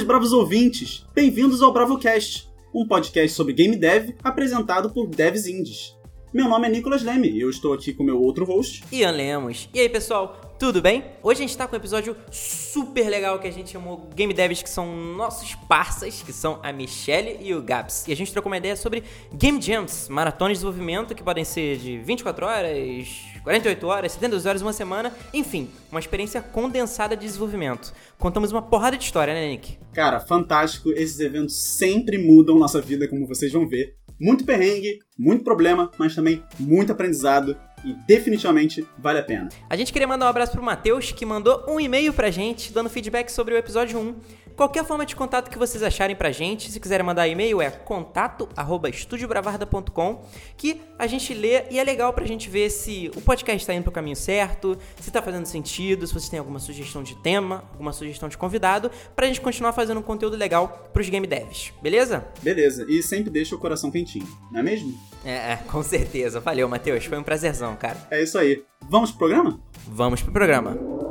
Saudações, 0.00 0.04
bravos 0.04 0.32
ouvintes! 0.32 1.04
Bem-vindos 1.14 1.62
ao 1.62 1.72
BravoCast, 1.72 2.48
um 2.74 2.86
podcast 2.86 3.30
sobre 3.30 3.52
game 3.52 3.76
dev 3.76 4.10
apresentado 4.22 4.90
por 4.90 5.06
devs 5.06 5.46
indies. 5.46 5.96
Meu 6.32 6.48
nome 6.48 6.68
é 6.68 6.70
Nicolas 6.70 7.02
Leme 7.02 7.28
e 7.28 7.40
eu 7.40 7.50
estou 7.50 7.72
aqui 7.72 7.92
com 7.92 8.04
meu 8.04 8.20
outro 8.20 8.44
host. 8.44 8.84
Ian 8.92 9.10
Lemos. 9.10 9.68
E 9.74 9.80
aí, 9.80 9.88
pessoal, 9.88 10.54
tudo 10.58 10.80
bem? 10.80 11.04
Hoje 11.22 11.42
a 11.42 11.46
gente 11.46 11.56
tá 11.56 11.66
com 11.66 11.74
um 11.74 11.78
episódio 11.78 12.16
super 12.30 13.08
legal 13.08 13.38
que 13.38 13.48
a 13.48 13.50
gente 13.50 13.70
chamou 13.70 14.08
Game 14.14 14.32
Devs, 14.32 14.62
que 14.62 14.70
são 14.70 14.94
nossos 14.94 15.54
parceiros, 15.54 16.22
que 16.22 16.32
são 16.32 16.60
a 16.62 16.72
Michelle 16.72 17.38
e 17.40 17.52
o 17.54 17.62
Gabs. 17.62 18.06
E 18.06 18.12
a 18.12 18.16
gente 18.16 18.32
trocou 18.32 18.50
uma 18.50 18.58
ideia 18.58 18.76
sobre 18.76 19.02
Game 19.34 19.60
Jams, 19.60 20.08
maratonas 20.08 20.58
de 20.58 20.64
desenvolvimento 20.64 21.14
que 21.14 21.22
podem 21.22 21.44
ser 21.44 21.78
de 21.78 21.98
24 21.98 22.46
horas, 22.46 23.29
48 23.42 23.86
horas, 23.86 24.12
72 24.12 24.46
horas, 24.46 24.62
uma 24.62 24.72
semana, 24.72 25.12
enfim, 25.32 25.68
uma 25.90 26.00
experiência 26.00 26.40
condensada 26.40 27.16
de 27.16 27.26
desenvolvimento. 27.26 27.92
Contamos 28.18 28.52
uma 28.52 28.62
porrada 28.62 28.96
de 28.96 29.04
história, 29.04 29.34
né, 29.34 29.48
Nick? 29.48 29.78
Cara, 29.92 30.20
fantástico. 30.20 30.90
Esses 30.90 31.20
eventos 31.20 31.56
sempre 31.56 32.18
mudam 32.18 32.58
nossa 32.58 32.80
vida, 32.80 33.08
como 33.08 33.26
vocês 33.26 33.52
vão 33.52 33.68
ver. 33.68 33.96
Muito 34.20 34.44
perrengue, 34.44 34.98
muito 35.18 35.42
problema, 35.42 35.90
mas 35.98 36.14
também 36.14 36.44
muito 36.58 36.92
aprendizado 36.92 37.56
e 37.84 37.94
definitivamente 38.06 38.86
vale 38.98 39.18
a 39.18 39.22
pena. 39.22 39.48
A 39.68 39.76
gente 39.76 39.92
queria 39.92 40.06
mandar 40.06 40.26
um 40.26 40.28
abraço 40.28 40.52
pro 40.52 40.62
Matheus, 40.62 41.12
que 41.12 41.24
mandou 41.24 41.64
um 41.66 41.80
e-mail 41.80 42.12
pra 42.12 42.30
gente, 42.30 42.72
dando 42.72 42.90
feedback 42.90 43.30
sobre 43.30 43.54
o 43.54 43.56
episódio 43.56 43.98
1. 43.98 44.14
Qualquer 44.56 44.84
forma 44.84 45.06
de 45.06 45.16
contato 45.16 45.50
que 45.50 45.58
vocês 45.58 45.82
acharem 45.82 46.14
pra 46.14 46.30
gente, 46.30 46.70
se 46.70 46.78
quiserem 46.78 47.04
mandar 47.04 47.26
e-mail 47.26 47.60
é 47.60 47.70
contato@estudiobravarda.com, 47.70 50.22
que 50.56 50.80
a 50.98 51.06
gente 51.06 51.34
lê 51.34 51.64
e 51.70 51.78
é 51.78 51.84
legal 51.84 52.12
pra 52.12 52.26
gente 52.26 52.50
ver 52.50 52.70
se 52.70 53.10
o 53.16 53.20
podcast 53.20 53.66
tá 53.66 53.74
indo 53.74 53.82
pro 53.82 53.92
caminho 53.92 54.16
certo, 54.16 54.76
se 55.00 55.10
tá 55.10 55.22
fazendo 55.22 55.46
sentido, 55.46 56.06
se 56.06 56.12
vocês 56.12 56.28
têm 56.28 56.38
alguma 56.38 56.58
sugestão 56.58 57.02
de 57.02 57.14
tema, 57.16 57.64
alguma 57.72 57.92
sugestão 57.92 58.28
de 58.28 58.36
convidado, 58.36 58.90
pra 59.16 59.26
gente 59.26 59.40
continuar 59.40 59.72
fazendo 59.72 59.98
um 59.98 60.02
conteúdo 60.02 60.36
legal 60.36 60.90
pros 60.92 61.08
game 61.08 61.26
devs, 61.26 61.72
beleza? 61.82 62.26
Beleza, 62.42 62.84
e 62.88 63.02
sempre 63.02 63.30
deixa 63.30 63.54
o 63.54 63.58
coração 63.58 63.90
quentinho, 63.90 64.26
não 64.50 64.60
é 64.60 64.62
mesmo? 64.62 64.98
É, 65.24 65.52
é 65.52 65.56
com 65.56 65.82
certeza. 65.82 66.40
Valeu, 66.40 66.68
Matheus, 66.68 67.04
foi 67.04 67.18
um 67.18 67.22
prazerzão, 67.22 67.76
cara. 67.76 68.06
É 68.10 68.22
isso 68.22 68.38
aí. 68.38 68.62
Vamos 68.88 69.10
pro 69.10 69.18
programa? 69.20 69.60
Vamos 69.86 70.22
pro 70.22 70.32
programa. 70.32 71.09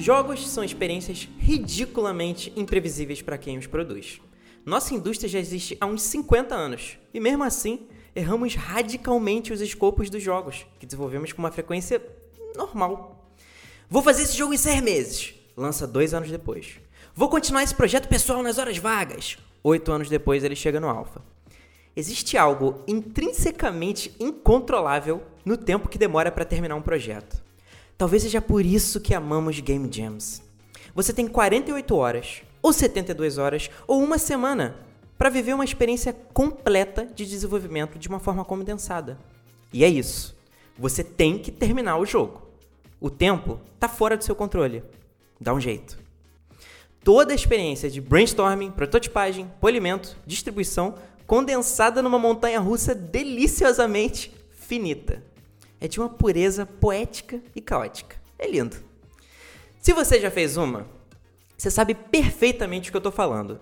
Jogos 0.00 0.48
são 0.48 0.64
experiências 0.64 1.28
ridiculamente 1.38 2.50
imprevisíveis 2.56 3.20
para 3.20 3.36
quem 3.36 3.58
os 3.58 3.66
produz. 3.66 4.18
Nossa 4.64 4.94
indústria 4.94 5.28
já 5.28 5.38
existe 5.38 5.76
há 5.78 5.84
uns 5.84 6.00
50 6.00 6.54
anos 6.54 6.96
e, 7.12 7.20
mesmo 7.20 7.44
assim, 7.44 7.86
erramos 8.16 8.54
radicalmente 8.54 9.52
os 9.52 9.60
escopos 9.60 10.08
dos 10.08 10.22
jogos, 10.22 10.64
que 10.78 10.86
desenvolvemos 10.86 11.34
com 11.34 11.42
uma 11.42 11.52
frequência 11.52 12.02
normal. 12.56 13.30
Vou 13.90 14.02
fazer 14.02 14.22
esse 14.22 14.38
jogo 14.38 14.54
em 14.54 14.56
seis 14.56 14.80
meses. 14.80 15.34
Lança 15.54 15.86
dois 15.86 16.14
anos 16.14 16.30
depois. 16.30 16.80
Vou 17.14 17.28
continuar 17.28 17.62
esse 17.62 17.74
projeto 17.74 18.08
pessoal 18.08 18.42
nas 18.42 18.56
horas 18.56 18.78
vagas. 18.78 19.36
Oito 19.62 19.92
anos 19.92 20.08
depois 20.08 20.42
ele 20.42 20.56
chega 20.56 20.80
no 20.80 20.88
alpha. 20.88 21.20
Existe 21.94 22.38
algo 22.38 22.82
intrinsecamente 22.88 24.16
incontrolável 24.18 25.22
no 25.44 25.58
tempo 25.58 25.90
que 25.90 25.98
demora 25.98 26.32
para 26.32 26.46
terminar 26.46 26.74
um 26.74 26.80
projeto. 26.80 27.49
Talvez 28.00 28.22
seja 28.22 28.40
por 28.40 28.64
isso 28.64 28.98
que 28.98 29.12
amamos 29.12 29.60
Game 29.60 29.86
Jams. 29.92 30.40
Você 30.94 31.12
tem 31.12 31.28
48 31.28 31.94
horas, 31.94 32.40
ou 32.62 32.72
72 32.72 33.36
horas, 33.36 33.68
ou 33.86 34.02
uma 34.02 34.16
semana 34.16 34.74
para 35.18 35.28
viver 35.28 35.52
uma 35.52 35.66
experiência 35.66 36.14
completa 36.32 37.04
de 37.04 37.26
desenvolvimento 37.26 37.98
de 37.98 38.08
uma 38.08 38.18
forma 38.18 38.42
condensada. 38.42 39.18
E 39.70 39.84
é 39.84 39.88
isso. 39.90 40.34
Você 40.78 41.04
tem 41.04 41.36
que 41.36 41.52
terminar 41.52 41.98
o 41.98 42.06
jogo. 42.06 42.48
O 42.98 43.10
tempo 43.10 43.60
está 43.74 43.86
fora 43.86 44.16
do 44.16 44.24
seu 44.24 44.34
controle. 44.34 44.82
Dá 45.38 45.52
um 45.52 45.60
jeito. 45.60 45.98
Toda 47.04 47.32
a 47.32 47.36
experiência 47.36 47.90
de 47.90 48.00
brainstorming, 48.00 48.70
prototipagem, 48.70 49.52
polimento, 49.60 50.16
distribuição 50.26 50.94
condensada 51.26 52.00
numa 52.00 52.18
montanha 52.18 52.60
russa 52.60 52.94
deliciosamente 52.94 54.32
finita. 54.52 55.22
É 55.80 55.88
de 55.88 55.98
uma 55.98 56.08
pureza 56.08 56.66
poética 56.66 57.40
e 57.56 57.60
caótica. 57.60 58.16
É 58.38 58.46
lindo. 58.46 58.76
Se 59.80 59.92
você 59.92 60.20
já 60.20 60.30
fez 60.30 60.56
uma, 60.56 60.86
você 61.56 61.70
sabe 61.70 61.94
perfeitamente 61.94 62.88
o 62.88 62.92
que 62.92 62.96
eu 62.96 63.00
estou 63.00 63.12
falando. 63.12 63.58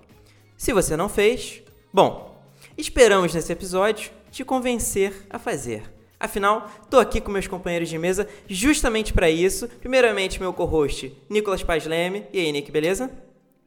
Se 0.56 0.72
você 0.72 0.96
não 0.96 1.08
fez, 1.08 1.62
bom, 1.92 2.42
esperamos 2.76 3.32
nesse 3.32 3.52
episódio 3.52 4.10
te 4.30 4.44
convencer 4.44 5.26
a 5.30 5.38
fazer. 5.38 5.84
Afinal, 6.20 6.68
estou 6.82 6.98
aqui 6.98 7.20
com 7.20 7.30
meus 7.30 7.46
companheiros 7.46 7.88
de 7.88 7.96
mesa 7.96 8.28
justamente 8.48 9.12
para 9.12 9.30
isso. 9.30 9.68
Primeiramente, 9.68 10.40
meu 10.40 10.52
co-host, 10.52 11.16
Nicolas 11.30 11.62
Paz 11.62 11.86
Leme. 11.86 12.26
E 12.32 12.40
aí, 12.40 12.50
Nick, 12.50 12.72
beleza? 12.72 13.08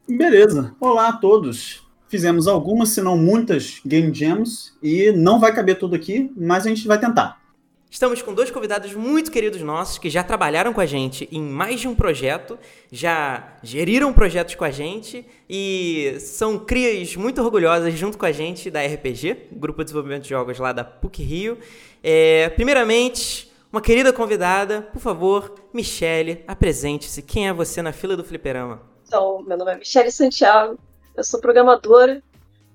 Beleza. 0.05 0.75
Olá 0.79 1.07
a 1.07 1.13
todos. 1.13 1.87
Fizemos 2.09 2.47
algumas, 2.47 2.89
se 2.89 3.01
não 3.01 3.17
muitas, 3.17 3.79
Game 3.85 4.13
Jams 4.13 4.73
e 4.83 5.13
não 5.13 5.39
vai 5.39 5.55
caber 5.55 5.79
tudo 5.79 5.95
aqui, 5.95 6.29
mas 6.35 6.65
a 6.65 6.69
gente 6.69 6.85
vai 6.85 6.99
tentar. 6.99 7.40
Estamos 7.91 8.21
com 8.21 8.33
dois 8.33 8.49
convidados 8.49 8.93
muito 8.93 9.29
queridos 9.29 9.61
nossos 9.61 9.97
que 9.97 10.09
já 10.09 10.23
trabalharam 10.23 10.71
com 10.71 10.79
a 10.79 10.85
gente 10.85 11.27
em 11.29 11.41
mais 11.41 11.81
de 11.81 11.89
um 11.89 11.93
projeto, 11.93 12.57
já 12.89 13.57
geriram 13.61 14.13
projetos 14.13 14.55
com 14.55 14.63
a 14.63 14.71
gente 14.71 15.25
e 15.49 16.15
são 16.21 16.57
crias 16.57 17.17
muito 17.17 17.41
orgulhosas 17.41 17.93
junto 17.95 18.17
com 18.17 18.25
a 18.25 18.31
gente 18.31 18.71
da 18.71 18.81
RPG, 18.81 19.49
Grupo 19.51 19.79
de 19.79 19.87
Desenvolvimento 19.87 20.23
de 20.23 20.29
Jogos 20.29 20.57
lá 20.57 20.71
da 20.71 20.85
PUC 20.85 21.21
Rio. 21.21 21.57
É, 22.01 22.47
primeiramente, 22.55 23.51
uma 23.69 23.81
querida 23.81 24.13
convidada, 24.13 24.83
por 24.83 25.01
favor, 25.01 25.53
Michele, 25.73 26.45
apresente-se. 26.47 27.21
Quem 27.21 27.49
é 27.49 27.53
você 27.53 27.81
na 27.81 27.91
fila 27.91 28.15
do 28.15 28.23
fliperama? 28.23 28.81
Então, 29.05 29.43
meu 29.43 29.57
nome 29.57 29.73
é 29.73 29.75
Michele 29.75 30.13
Santiago, 30.13 30.79
eu 31.13 31.25
sou 31.25 31.41
programadora, 31.41 32.23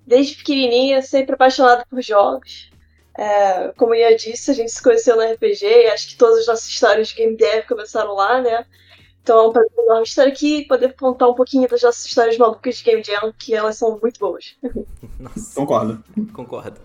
desde 0.06 0.37
pequenininha, 0.37 1.00
sempre 1.00 1.32
apaixonada 1.32 1.87
por 1.88 2.03
jogos. 2.03 2.71
É, 3.19 3.72
como 3.77 3.94
eu 3.94 4.16
disse, 4.16 4.50
a 4.50 4.54
gente 4.54 4.71
se 4.71 4.82
conheceu 4.82 5.16
no 5.16 5.22
RPG 5.22 5.65
e 5.65 5.87
acho 5.87 6.09
que 6.09 6.16
todas 6.16 6.41
as 6.41 6.47
nossas 6.47 6.69
histórias 6.69 7.09
de 7.09 7.15
game 7.15 7.37
dev 7.37 7.66
começaram 7.66 8.15
lá, 8.15 8.43
né? 8.43 8.66
Então 9.22 9.38
é 9.38 9.49
um 9.49 9.53
prazer 9.53 9.78
enorme 9.78 10.03
estar 10.04 10.27
aqui 10.27 10.59
e 10.59 10.65
poder 10.66 10.94
contar 10.94 11.28
um 11.28 11.34
pouquinho 11.34 11.69
das 11.69 11.82
nossas 11.82 12.06
histórias 12.06 12.38
malucas 12.38 12.76
de 12.76 12.84
Game 12.84 13.03
Jam, 13.03 13.32
que 13.37 13.55
elas 13.55 13.76
são 13.76 13.99
muito 14.00 14.21
boas. 14.21 14.55
Nossa. 15.19 15.55
Concordo. 15.55 16.05
Concordo. 16.32 16.81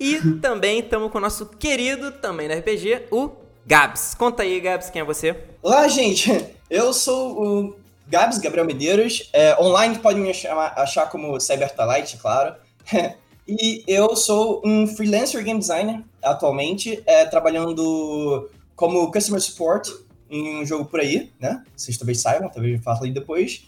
E 0.00 0.18
também 0.40 0.78
estamos 0.78 1.12
com 1.12 1.18
o 1.18 1.20
nosso 1.20 1.44
querido, 1.44 2.10
também 2.12 2.48
no 2.48 2.54
RPG, 2.54 3.08
o 3.10 3.32
Gabs. 3.66 4.14
Conta 4.14 4.44
aí, 4.44 4.58
Gabs, 4.60 4.88
quem 4.88 5.02
é 5.02 5.04
você? 5.04 5.36
Olá, 5.60 5.86
gente. 5.88 6.54
Eu 6.70 6.94
sou 6.94 7.38
o 7.38 7.76
Gabs, 8.06 8.38
Gabriel 8.38 8.64
Medeiros. 8.64 9.28
É, 9.32 9.54
online 9.60 9.98
pode 9.98 10.18
me 10.18 10.32
chamar, 10.32 10.72
achar 10.74 11.10
como 11.10 11.38
Cybertalite, 11.38 12.16
claro. 12.16 12.54
E 13.48 13.82
eu 13.88 14.14
sou 14.14 14.60
um 14.62 14.86
freelancer 14.86 15.42
game 15.42 15.58
designer 15.58 16.04
atualmente, 16.22 17.02
é, 17.06 17.24
trabalhando 17.24 18.50
como 18.76 19.10
customer 19.10 19.40
support 19.40 19.88
em 20.30 20.60
um 20.60 20.66
jogo 20.66 20.84
por 20.84 21.00
aí, 21.00 21.32
né? 21.40 21.64
Vocês 21.74 21.96
talvez 21.96 22.20
saibam, 22.20 22.50
talvez 22.50 22.76
eu 22.76 22.82
fale 22.82 23.10
depois. 23.10 23.66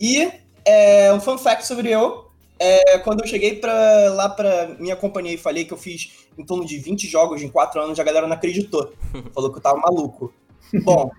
E 0.00 0.30
é, 0.64 1.12
um 1.12 1.20
fun 1.20 1.36
fact 1.36 1.66
sobre 1.66 1.90
eu, 1.90 2.30
é, 2.58 2.98
quando 2.98 3.22
eu 3.22 3.26
cheguei 3.26 3.56
pra, 3.56 3.72
lá 4.10 4.28
pra 4.28 4.76
minha 4.78 4.94
companhia 4.94 5.34
e 5.34 5.38
falei 5.38 5.64
que 5.64 5.72
eu 5.72 5.76
fiz 5.76 6.26
em 6.38 6.44
torno 6.44 6.64
de 6.64 6.78
20 6.78 7.08
jogos 7.08 7.42
em 7.42 7.48
4 7.48 7.80
anos, 7.80 7.98
a 7.98 8.04
galera 8.04 8.28
não 8.28 8.36
acreditou. 8.36 8.92
Falou 9.34 9.50
que 9.50 9.58
eu 9.58 9.62
tava 9.62 9.78
maluco. 9.78 10.32
Bom, 10.84 11.10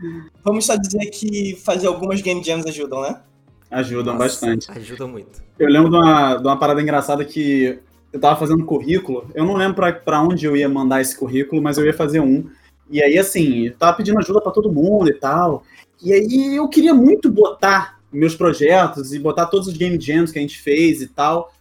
vamos 0.44 0.66
só 0.66 0.76
dizer 0.76 1.06
que 1.08 1.56
fazer 1.58 1.88
algumas 1.88 2.22
game 2.22 2.44
jams 2.44 2.66
ajudam, 2.66 3.02
né? 3.02 3.22
Ajudam 3.70 4.14
Nossa, 4.14 4.26
bastante. 4.26 4.72
Ajudam 4.72 5.10
muito. 5.10 5.44
Eu 5.60 5.70
lembro 5.70 5.90
de 5.90 5.98
uma, 5.98 6.36
de 6.36 6.48
uma 6.48 6.58
parada 6.58 6.82
engraçada 6.82 7.26
que 7.26 7.80
eu 8.12 8.20
tava 8.20 8.40
fazendo 8.40 8.66
currículo, 8.66 9.30
eu 9.36 9.46
não 9.46 9.56
lembro 9.56 9.76
para 10.04 10.22
onde 10.22 10.46
eu 10.46 10.56
ia 10.56 10.70
mandar 10.70 11.02
esse 11.02 11.18
currículo, 11.18 11.62
mas 11.62 11.78
eu 11.78 11.86
ia 11.86 11.94
fazer 11.94 12.20
um. 12.20 12.50
E 12.90 13.02
aí, 13.02 13.18
assim, 13.18 13.68
eu 13.68 13.76
tava 13.76 13.98
pedindo 13.98 14.18
ajuda 14.18 14.42
para 14.42 14.52
todo 14.52 14.72
mundo 14.72 15.10
e 15.10 15.14
tal. 15.14 15.64
E 16.02 16.14
aí 16.14 16.56
eu 16.56 16.68
queria 16.70 16.94
muito 16.94 17.30
botar 17.30 18.00
meus 18.12 18.36
projetos 18.36 19.14
e 19.14 19.20
botar 19.20 19.48
todos 19.48 19.68
os 19.68 19.76
game 19.76 20.00
jams 20.00 20.32
que 20.32 20.40
a 20.40 20.42
gente 20.42 20.58
fez 20.60 21.02
e 21.02 21.08
tal. 21.08 21.54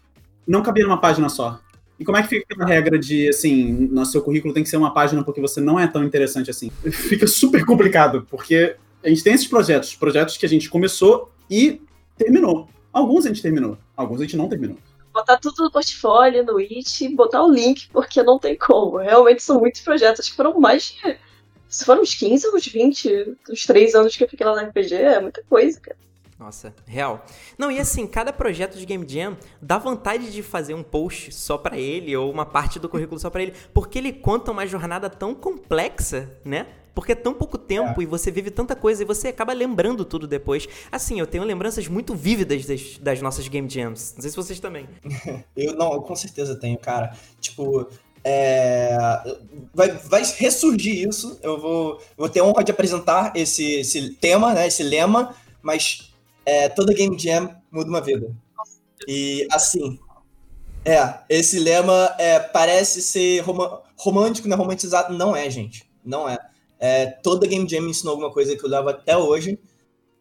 Não 0.46 0.62
cabia 0.62 0.84
numa 0.84 1.00
página 1.00 1.28
só. 1.28 1.58
E 1.98 2.04
como 2.04 2.18
é 2.18 2.22
que 2.22 2.28
fica 2.28 2.62
a 2.62 2.66
regra 2.66 2.98
de, 2.98 3.28
assim, 3.28 3.72
no 3.90 4.04
seu 4.04 4.22
currículo 4.22 4.54
tem 4.54 4.62
que 4.62 4.68
ser 4.68 4.76
uma 4.76 4.92
página 4.92 5.24
porque 5.24 5.40
você 5.40 5.60
não 5.60 5.80
é 5.80 5.86
tão 5.86 6.04
interessante 6.04 6.50
assim? 6.50 6.70
Fica 6.92 7.26
super 7.26 7.64
complicado, 7.64 8.26
porque 8.30 8.76
a 9.02 9.08
gente 9.08 9.24
tem 9.24 9.32
esses 9.32 9.46
projetos, 9.46 9.96
projetos 9.96 10.36
que 10.36 10.44
a 10.44 10.48
gente 10.48 10.68
começou 10.68 11.32
e 11.50 11.80
terminou. 12.16 12.68
Alguns 12.92 13.24
a 13.24 13.28
gente 13.28 13.42
terminou, 13.42 13.78
alguns 13.96 14.20
a 14.20 14.24
gente 14.24 14.36
não 14.36 14.48
terminou 14.48 14.76
botar 15.16 15.38
tudo 15.38 15.64
no 15.64 15.70
portfólio, 15.70 16.44
no 16.44 16.58
It, 16.58 17.08
botar 17.14 17.42
o 17.42 17.50
link, 17.50 17.88
porque 17.88 18.22
não 18.22 18.38
tem 18.38 18.56
como. 18.56 18.98
Realmente 18.98 19.42
são 19.42 19.58
muitos 19.58 19.80
projetos. 19.80 20.20
Acho 20.20 20.30
que 20.30 20.36
foram 20.36 20.58
mais 20.60 20.84
de. 20.84 21.18
Se 21.68 21.84
foram 21.84 22.02
uns 22.02 22.14
15 22.14 22.46
ou 22.46 22.54
uns 22.54 22.66
20, 22.66 23.36
os 23.50 23.66
3 23.66 23.94
anos 23.96 24.16
que 24.16 24.22
eu 24.22 24.28
fiquei 24.28 24.46
lá 24.46 24.54
na 24.54 24.62
RPG, 24.68 24.94
é 24.94 25.20
muita 25.20 25.42
coisa, 25.48 25.80
cara. 25.80 25.96
Nossa, 26.38 26.74
real. 26.86 27.24
Não, 27.56 27.72
e 27.72 27.80
assim, 27.80 28.06
cada 28.06 28.32
projeto 28.32 28.76
de 28.76 28.84
Game 28.84 29.08
Jam 29.08 29.36
dá 29.60 29.78
vontade 29.78 30.30
de 30.30 30.42
fazer 30.42 30.74
um 30.74 30.82
post 30.82 31.34
só 31.34 31.56
para 31.56 31.78
ele 31.78 32.14
ou 32.14 32.30
uma 32.30 32.44
parte 32.44 32.78
do 32.78 32.88
currículo 32.88 33.18
só 33.18 33.30
para 33.30 33.42
ele, 33.42 33.54
porque 33.72 33.98
ele 33.98 34.12
conta 34.12 34.52
uma 34.52 34.66
jornada 34.66 35.08
tão 35.08 35.34
complexa, 35.34 36.30
né? 36.44 36.66
Porque 36.96 37.12
é 37.12 37.14
tão 37.14 37.34
pouco 37.34 37.58
tempo 37.58 38.00
é. 38.00 38.04
e 38.04 38.06
você 38.06 38.30
vive 38.30 38.50
tanta 38.50 38.74
coisa 38.74 39.02
e 39.02 39.04
você 39.04 39.28
acaba 39.28 39.52
lembrando 39.52 40.02
tudo 40.02 40.26
depois. 40.26 40.66
Assim, 40.90 41.20
eu 41.20 41.26
tenho 41.26 41.44
lembranças 41.44 41.86
muito 41.88 42.14
vívidas 42.14 42.64
das, 42.64 42.96
das 42.96 43.20
nossas 43.20 43.46
Game 43.48 43.68
Jams. 43.68 44.14
Não 44.14 44.22
sei 44.22 44.30
se 44.30 44.36
vocês 44.36 44.58
também. 44.58 44.88
eu 45.54 45.74
não, 45.74 45.92
eu 45.92 46.00
com 46.00 46.16
certeza 46.16 46.56
tenho, 46.56 46.78
cara. 46.78 47.14
Tipo, 47.38 47.86
é, 48.24 48.96
vai, 49.74 49.90
vai 49.90 50.22
ressurgir 50.38 51.06
isso. 51.06 51.38
Eu 51.42 51.60
vou, 51.60 52.00
vou 52.16 52.30
ter 52.30 52.40
honra 52.40 52.64
de 52.64 52.72
apresentar 52.72 53.30
esse, 53.36 53.80
esse 53.80 54.14
tema, 54.14 54.54
né, 54.54 54.66
esse 54.66 54.82
lema, 54.82 55.36
mas 55.60 56.10
é, 56.46 56.70
toda 56.70 56.94
Game 56.94 57.18
Jam 57.18 57.54
muda 57.70 57.90
uma 57.90 58.00
vida. 58.00 58.34
E 59.06 59.46
assim, 59.52 59.98
é, 60.82 61.18
esse 61.28 61.58
lema 61.58 62.14
é, 62.16 62.38
parece 62.38 63.02
ser 63.02 63.40
rom 63.40 63.82
romântico, 63.98 64.48
né, 64.48 64.56
romantizado. 64.56 65.12
Não 65.12 65.36
é, 65.36 65.50
gente. 65.50 65.84
Não 66.02 66.26
é. 66.26 66.38
É. 66.78 67.06
Toda 67.06 67.46
Game 67.46 67.68
Jam 67.68 67.82
me 67.82 67.90
ensinou 67.90 68.12
alguma 68.12 68.32
coisa 68.32 68.56
que 68.56 68.64
eu 68.64 68.68
levo 68.68 68.88
até 68.88 69.16
hoje. 69.16 69.58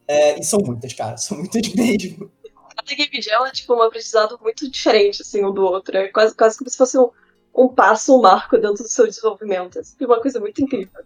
É, 0.08 0.40
e 0.40 0.44
são 0.44 0.60
muitas, 0.60 0.94
cara. 0.94 1.18
São 1.18 1.38
muitas 1.38 1.68
mesmo. 1.74 2.32
Cada 2.76 2.96
Game 2.96 3.22
Jam 3.22 3.46
é 3.46 3.52
tipo 3.52 3.74
um 3.74 3.82
aprendizado 3.82 4.40
muito 4.42 4.70
diferente, 4.70 5.22
assim, 5.22 5.44
um 5.44 5.54
do 5.54 5.64
outro. 5.64 5.98
É 5.98 6.08
quase, 6.10 6.36
quase 6.36 6.58
como 6.58 6.70
se 6.70 6.78
fosse 6.78 6.98
um, 6.98 7.10
um 7.56 7.68
passo, 7.68 8.18
um 8.18 8.22
marco 8.22 8.58
dentro 8.58 8.84
do 8.84 8.90
seu 8.90 9.08
desenvolvimento. 9.08 9.80
É 9.80 10.06
uma 10.06 10.22
coisa 10.22 10.40
muito 10.40 10.62
incrível. 10.62 11.04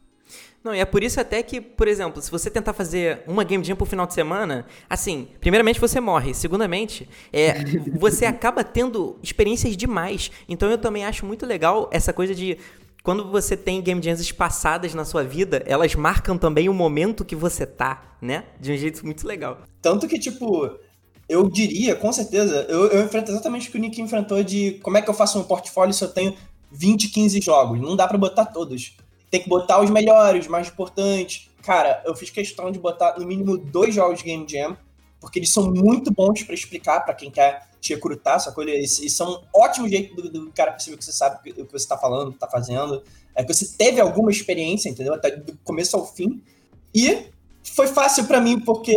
Não, 0.62 0.75
e 0.75 0.80
é 0.80 0.86
por 0.86 1.04
isso 1.04 1.22
até 1.22 1.42
que, 1.42 1.62
por 1.62 1.88
exemplo, 1.88 2.22
se 2.22 2.30
você 2.30 2.50
tentar 2.50 2.74
fazer 2.74 3.24
uma 3.25 3.46
game 3.46 3.63
jam 3.63 3.78
por 3.78 3.88
final 3.88 4.06
de 4.06 4.13
semana, 4.13 4.66
assim, 4.90 5.30
primeiramente 5.40 5.80
você 5.80 6.01
morre, 6.01 6.34
segundamente, 6.34 7.07
é, 7.31 7.63
você 7.98 8.25
acaba 8.25 8.62
tendo 8.62 9.18
experiências 9.24 9.78
demais. 9.78 10.30
Então 10.50 10.69
eu 10.69 10.78
também 10.78 11.06
acho 11.06 11.25
muito 11.25 11.46
legal 11.46 11.90
essa 11.94 12.12
coisa 12.12 12.36
de 12.36 12.57
quando 13.04 13.30
você 13.30 13.56
tem 13.56 13.81
game 13.81 14.01
jams 14.01 14.22
espaçadas 14.22 14.94
na 14.94 15.06
sua 15.06 15.24
vida, 15.24 15.63
elas 15.66 15.96
marcam 15.96 16.38
também 16.38 16.69
o 16.69 16.74
momento 16.74 17.25
que 17.25 17.36
você 17.36 17.66
tá, 17.66 18.16
né? 18.22 18.46
De 18.60 18.72
um 18.72 18.78
jeito 18.78 19.06
muito 19.06 19.28
legal. 19.28 19.60
Tanto 19.81 20.07
que, 20.07 20.19
tipo, 20.19 20.69
eu 21.28 21.50
diria, 21.50 21.96
com 21.96 22.12
certeza, 22.12 22.66
eu, 22.69 22.88
eu 22.88 23.06
enfrento 23.06 23.31
exatamente 23.31 23.69
o 23.69 23.72
que 23.72 23.78
o 23.78 23.81
Nick 23.81 24.01
enfrentou 24.01 24.44
de 24.44 24.80
como 24.84 24.98
é 24.98 25.01
que 25.01 25.10
eu 25.10 25.13
faço 25.13 25.40
um 25.40 25.44
portfólio 25.44 25.94
se 25.94 26.04
eu 26.04 26.10
tenho 26.10 26.36
20, 26.72 27.10
15 27.10 27.42
jogos. 27.42 27.80
Não 27.80 27.96
dá 27.96 28.07
para 28.07 28.18
botar 28.18 28.46
todos 28.46 28.96
tem 29.30 29.42
que 29.42 29.50
botar 29.50 29.81
os 29.81 29.90
melhores, 29.90 30.46
os 30.46 30.48
mais 30.48 30.68
importantes. 30.68 31.50
Cara, 31.63 32.01
eu 32.06 32.16
fiz 32.16 32.30
questão 32.30 32.72
de 32.72 32.80
botar 32.80 33.18
no 33.18 33.25
mínimo 33.25 33.57
dois 33.57 33.94
jogos 33.94 34.19
de 34.19 34.25
Game 34.25 34.46
Jam, 34.48 34.75
porque 35.19 35.39
eles 35.39 35.51
são 35.51 35.71
muito 35.71 36.12
bons 36.12 36.44
para 36.44 36.56
explicar 36.56 37.01
para 37.01 37.13
quem 37.13 37.30
quer 37.30 37.68
te 37.80 37.94
recrutar, 37.94 38.39
sacou? 38.39 38.63
Eles, 38.63 39.00
eles 39.00 39.13
são 39.13 39.31
um 39.31 39.62
ótimo 39.62 39.88
jeito 39.88 40.16
do, 40.16 40.30
do, 40.30 40.51
cara 40.51 40.71
perceber 40.71 40.98
que 40.98 41.06
você 41.06 41.12
sabe 41.12 41.51
o 41.51 41.66
que 41.66 41.71
você 41.71 41.77
está 41.77 41.98
falando, 41.98 42.31
está 42.31 42.48
fazendo. 42.48 43.04
É 43.36 43.44
que 43.44 43.54
você 43.54 43.66
teve 43.77 44.00
alguma 44.00 44.31
experiência, 44.31 44.89
entendeu? 44.89 45.13
Até 45.13 45.36
do 45.36 45.57
começo 45.63 45.95
ao 45.95 46.06
fim. 46.06 46.42
E 46.94 47.27
foi 47.63 47.88
fácil 47.88 48.25
para 48.25 48.42
mim, 48.42 48.60
porque 48.60 48.95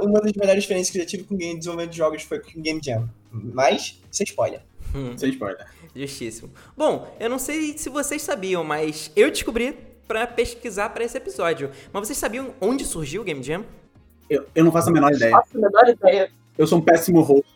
uma 0.00 0.20
das 0.20 0.32
melhores 0.32 0.64
experiências 0.64 0.90
que 0.90 0.98
eu 0.98 1.02
já 1.02 1.08
tive 1.08 1.24
com 1.24 1.36
game, 1.36 1.58
desenvolvimento 1.58 1.90
de 1.90 1.98
jogos 1.98 2.22
foi 2.22 2.40
com 2.40 2.60
Game 2.60 2.80
Jam. 2.82 3.08
Mas, 3.30 4.00
sem 4.10 4.24
spoiler. 4.24 4.62
Hum. 4.94 5.16
Sem 5.16 5.30
spoiler. 5.30 5.66
Justíssimo. 5.94 6.50
Bom, 6.76 7.14
eu 7.18 7.28
não 7.28 7.38
sei 7.38 7.76
se 7.76 7.88
vocês 7.88 8.22
sabiam, 8.22 8.62
mas 8.62 9.10
eu 9.16 9.30
descobri 9.30 9.76
para 10.06 10.26
pesquisar 10.26 10.90
para 10.90 11.04
esse 11.04 11.16
episódio. 11.16 11.70
Mas 11.92 12.06
vocês 12.06 12.18
sabiam 12.18 12.54
onde 12.60 12.84
surgiu 12.84 13.22
o 13.22 13.24
Game 13.24 13.42
Jam? 13.42 13.64
Eu, 14.32 14.46
eu 14.54 14.64
não 14.64 14.72
faço 14.72 14.88
a 14.88 14.92
menor 14.92 15.12
ideia. 15.12 15.32
Faço 15.32 15.58
a 15.58 15.60
menor 15.60 15.86
ideia. 15.86 16.30
Eu 16.56 16.66
sou 16.66 16.78
um 16.78 16.80
péssimo 16.80 17.20
host. 17.20 17.52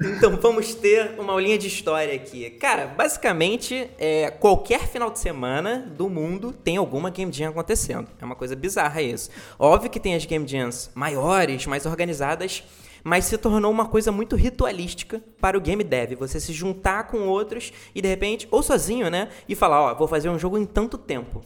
então 0.00 0.36
vamos 0.36 0.74
ter 0.74 1.14
uma 1.16 1.32
aulinha 1.32 1.56
de 1.56 1.68
história 1.68 2.12
aqui. 2.12 2.50
Cara, 2.50 2.86
basicamente, 2.86 3.88
é, 4.00 4.32
qualquer 4.32 4.88
final 4.88 5.12
de 5.12 5.20
semana 5.20 5.86
do 5.96 6.08
mundo 6.10 6.52
tem 6.52 6.76
alguma 6.76 7.08
Game 7.10 7.32
Jam 7.32 7.50
acontecendo. 7.50 8.08
É 8.20 8.24
uma 8.24 8.34
coisa 8.34 8.56
bizarra 8.56 9.00
isso. 9.00 9.30
Óbvio 9.56 9.88
que 9.88 10.00
tem 10.00 10.16
as 10.16 10.24
Game 10.24 10.46
Jams 10.46 10.90
maiores, 10.92 11.66
mais 11.66 11.86
organizadas, 11.86 12.64
mas 13.04 13.26
se 13.26 13.38
tornou 13.38 13.70
uma 13.70 13.86
coisa 13.86 14.10
muito 14.10 14.34
ritualística 14.34 15.22
para 15.40 15.56
o 15.56 15.60
game 15.60 15.84
dev. 15.84 16.14
Você 16.18 16.40
se 16.40 16.52
juntar 16.52 17.06
com 17.06 17.28
outros 17.28 17.72
e 17.94 18.02
de 18.02 18.08
repente, 18.08 18.48
ou 18.50 18.60
sozinho, 18.60 19.08
né? 19.08 19.28
E 19.48 19.54
falar, 19.54 19.82
ó, 19.82 19.94
vou 19.94 20.08
fazer 20.08 20.30
um 20.30 20.38
jogo 20.38 20.58
em 20.58 20.66
tanto 20.66 20.98
tempo. 20.98 21.44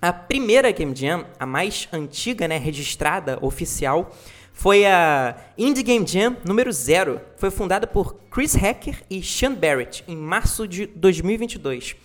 A 0.00 0.12
primeira 0.12 0.70
Game 0.70 0.94
Jam, 0.94 1.26
a 1.40 1.44
mais 1.44 1.88
antiga, 1.92 2.46
né, 2.46 2.56
registrada, 2.56 3.36
oficial, 3.42 4.14
foi 4.52 4.86
a 4.86 5.36
Indie 5.58 5.82
Game 5.82 6.06
Jam 6.06 6.36
número 6.44 6.70
0. 6.70 7.20
Foi 7.36 7.50
fundada 7.50 7.84
por 7.84 8.14
Chris 8.30 8.54
Hacker 8.54 9.02
e 9.10 9.20
Sean 9.24 9.52
Barrett 9.52 10.04
em 10.06 10.16
março 10.16 10.68
de 10.68 10.86
2022. 10.86 11.96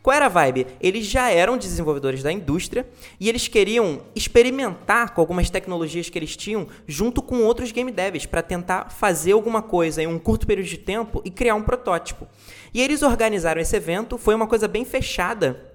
Qual 0.00 0.14
era 0.14 0.26
a 0.26 0.28
vibe? 0.28 0.64
Eles 0.80 1.06
já 1.06 1.28
eram 1.28 1.58
desenvolvedores 1.58 2.22
da 2.22 2.30
indústria 2.30 2.88
e 3.18 3.28
eles 3.28 3.48
queriam 3.48 4.02
experimentar 4.14 5.12
com 5.12 5.20
algumas 5.20 5.50
tecnologias 5.50 6.08
que 6.08 6.16
eles 6.16 6.36
tinham 6.36 6.68
junto 6.86 7.20
com 7.20 7.42
outros 7.42 7.72
game 7.72 7.90
devs 7.90 8.26
para 8.26 8.42
tentar 8.42 8.90
fazer 8.90 9.32
alguma 9.32 9.60
coisa 9.60 10.00
em 10.00 10.06
um 10.06 10.20
curto 10.20 10.46
período 10.46 10.68
de 10.68 10.78
tempo 10.78 11.20
e 11.24 11.32
criar 11.32 11.56
um 11.56 11.62
protótipo. 11.64 12.28
E 12.72 12.80
eles 12.80 13.02
organizaram 13.02 13.60
esse 13.60 13.76
evento, 13.76 14.16
foi 14.16 14.36
uma 14.36 14.46
coisa 14.46 14.68
bem 14.68 14.84
fechada 14.84 15.69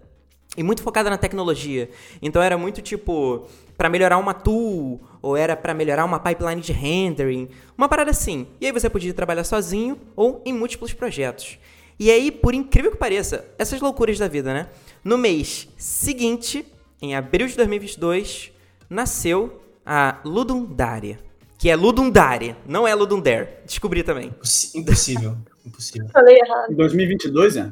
e 0.57 0.63
muito 0.63 0.81
focada 0.81 1.09
na 1.09 1.17
tecnologia. 1.17 1.89
Então 2.21 2.41
era 2.41 2.57
muito 2.57 2.81
tipo 2.81 3.47
para 3.77 3.89
melhorar 3.89 4.17
uma 4.17 4.33
tool 4.33 5.01
ou 5.21 5.35
era 5.35 5.55
para 5.55 5.73
melhorar 5.73 6.05
uma 6.05 6.19
pipeline 6.19 6.61
de 6.61 6.71
rendering, 6.71 7.49
uma 7.77 7.89
parada 7.89 8.11
assim. 8.11 8.47
E 8.59 8.65
aí 8.65 8.71
você 8.71 8.89
podia 8.89 9.13
trabalhar 9.13 9.43
sozinho 9.43 9.97
ou 10.15 10.41
em 10.45 10.53
múltiplos 10.53 10.93
projetos. 10.93 11.57
E 11.97 12.11
aí, 12.11 12.29
por 12.29 12.53
incrível 12.53 12.91
que 12.91 12.97
pareça, 12.97 13.45
essas 13.57 13.79
loucuras 13.79 14.19
da 14.19 14.27
vida, 14.27 14.53
né? 14.53 14.67
No 15.03 15.17
mês 15.17 15.69
seguinte, 15.77 16.65
em 17.01 17.15
abril 17.15 17.47
de 17.47 17.55
2022, 17.55 18.51
nasceu 18.89 19.61
a 19.85 20.19
Ludundaria. 20.25 21.19
Que 21.57 21.69
é 21.69 21.75
Ludundaria, 21.75 22.57
não 22.67 22.85
é 22.85 22.93
Ludundare. 22.93 23.47
Descobri 23.65 24.03
também. 24.03 24.33
Impossível. 24.75 25.37
Impossível. 25.65 26.09
Falei 26.11 26.37
errado. 26.37 26.73
Em 26.73 26.75
2022, 26.75 27.57
é? 27.57 27.71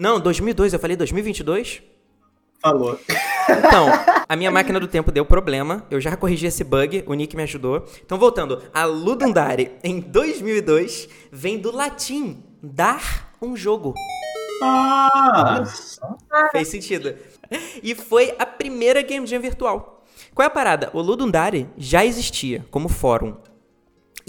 Não, 0.00 0.18
2002. 0.18 0.72
Eu 0.72 0.78
falei 0.78 0.96
2022? 0.96 1.82
Falou. 2.58 2.98
Então, 3.50 3.88
a 4.26 4.34
minha 4.34 4.50
máquina 4.50 4.80
do 4.80 4.88
tempo 4.88 5.12
deu 5.12 5.26
problema. 5.26 5.86
Eu 5.90 6.00
já 6.00 6.16
corrigi 6.16 6.46
esse 6.46 6.64
bug, 6.64 7.04
o 7.06 7.12
Nick 7.12 7.36
me 7.36 7.42
ajudou. 7.42 7.84
Então, 8.02 8.16
voltando. 8.16 8.62
A 8.72 8.86
Ludundare, 8.86 9.72
em 9.84 10.00
2002, 10.00 11.06
vem 11.30 11.58
do 11.58 11.70
latim 11.70 12.42
dar 12.62 13.30
um 13.42 13.54
jogo. 13.54 13.92
Ah! 14.62 15.64
Fez 16.50 16.68
sentido. 16.68 17.14
E 17.82 17.94
foi 17.94 18.34
a 18.38 18.46
primeira 18.46 19.02
Game 19.02 19.26
Jam 19.26 19.40
virtual. 19.40 20.02
Qual 20.34 20.44
é 20.44 20.46
a 20.46 20.50
parada? 20.50 20.88
O 20.94 21.02
Ludundare 21.02 21.68
já 21.76 22.06
existia 22.06 22.64
como 22.70 22.88
fórum. 22.88 23.36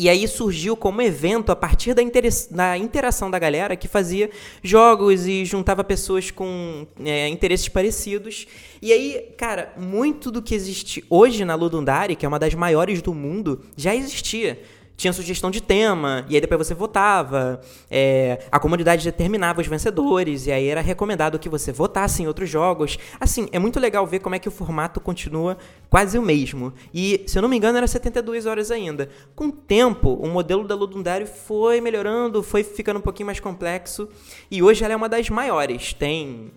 E 0.01 0.09
aí 0.09 0.27
surgiu 0.27 0.75
como 0.75 0.99
evento 0.99 1.51
a 1.51 1.55
partir 1.55 1.93
da, 1.93 2.01
da, 2.49 2.75
interação 2.75 3.29
da 3.29 3.37
galera 3.37 3.75
que 3.75 3.87
fazia 3.87 4.31
jogos 4.63 5.27
e 5.27 5.45
juntava 5.45 5.83
pessoas 5.83 6.31
com 6.31 6.87
é, 7.05 7.27
interesses 7.27 7.67
parecidos. 7.69 8.47
E 8.81 8.91
aí, 8.91 9.31
cara, 9.37 9.71
muito 9.77 10.31
do 10.31 10.41
que 10.41 10.55
existe 10.55 11.05
hoje 11.07 11.45
na 11.45 11.53
Ludundare, 11.53 12.15
que 12.15 12.25
é 12.25 12.27
uma 12.27 12.39
das 12.39 12.55
maiores 12.55 12.99
do 12.99 13.13
mundo, 13.13 13.61
já 13.77 13.93
existia 13.93 14.59
tinha 15.01 15.11
sugestão 15.11 15.49
de 15.49 15.61
tema, 15.61 16.23
e 16.29 16.35
aí 16.35 16.41
depois 16.41 16.67
você 16.67 16.75
votava. 16.75 17.59
É, 17.89 18.45
a 18.51 18.59
comunidade 18.59 19.03
determinava 19.03 19.59
os 19.59 19.65
vencedores, 19.65 20.45
e 20.45 20.51
aí 20.51 20.67
era 20.67 20.79
recomendado 20.79 21.39
que 21.39 21.49
você 21.49 21.71
votasse 21.71 22.21
em 22.21 22.27
outros 22.27 22.47
jogos. 22.47 22.99
Assim, 23.19 23.47
é 23.51 23.57
muito 23.57 23.79
legal 23.79 24.05
ver 24.05 24.19
como 24.19 24.35
é 24.35 24.39
que 24.39 24.47
o 24.47 24.51
formato 24.51 25.01
continua 25.01 25.57
quase 25.89 26.19
o 26.19 26.21
mesmo. 26.21 26.71
E, 26.93 27.23
se 27.25 27.35
eu 27.35 27.41
não 27.41 27.49
me 27.49 27.57
engano, 27.57 27.79
era 27.79 27.87
72 27.87 28.45
horas 28.45 28.69
ainda. 28.69 29.09
Com 29.35 29.47
o 29.47 29.51
tempo, 29.51 30.13
o 30.13 30.27
modelo 30.27 30.67
da 30.67 30.75
Ludundário 30.75 31.25
foi 31.25 31.81
melhorando, 31.81 32.43
foi 32.43 32.63
ficando 32.63 32.97
um 32.97 33.01
pouquinho 33.01 33.25
mais 33.25 33.39
complexo, 33.39 34.07
e 34.51 34.61
hoje 34.61 34.83
ela 34.83 34.93
é 34.93 34.95
uma 34.95 35.09
das 35.09 35.27
maiores. 35.31 35.93
Tem. 35.93 36.51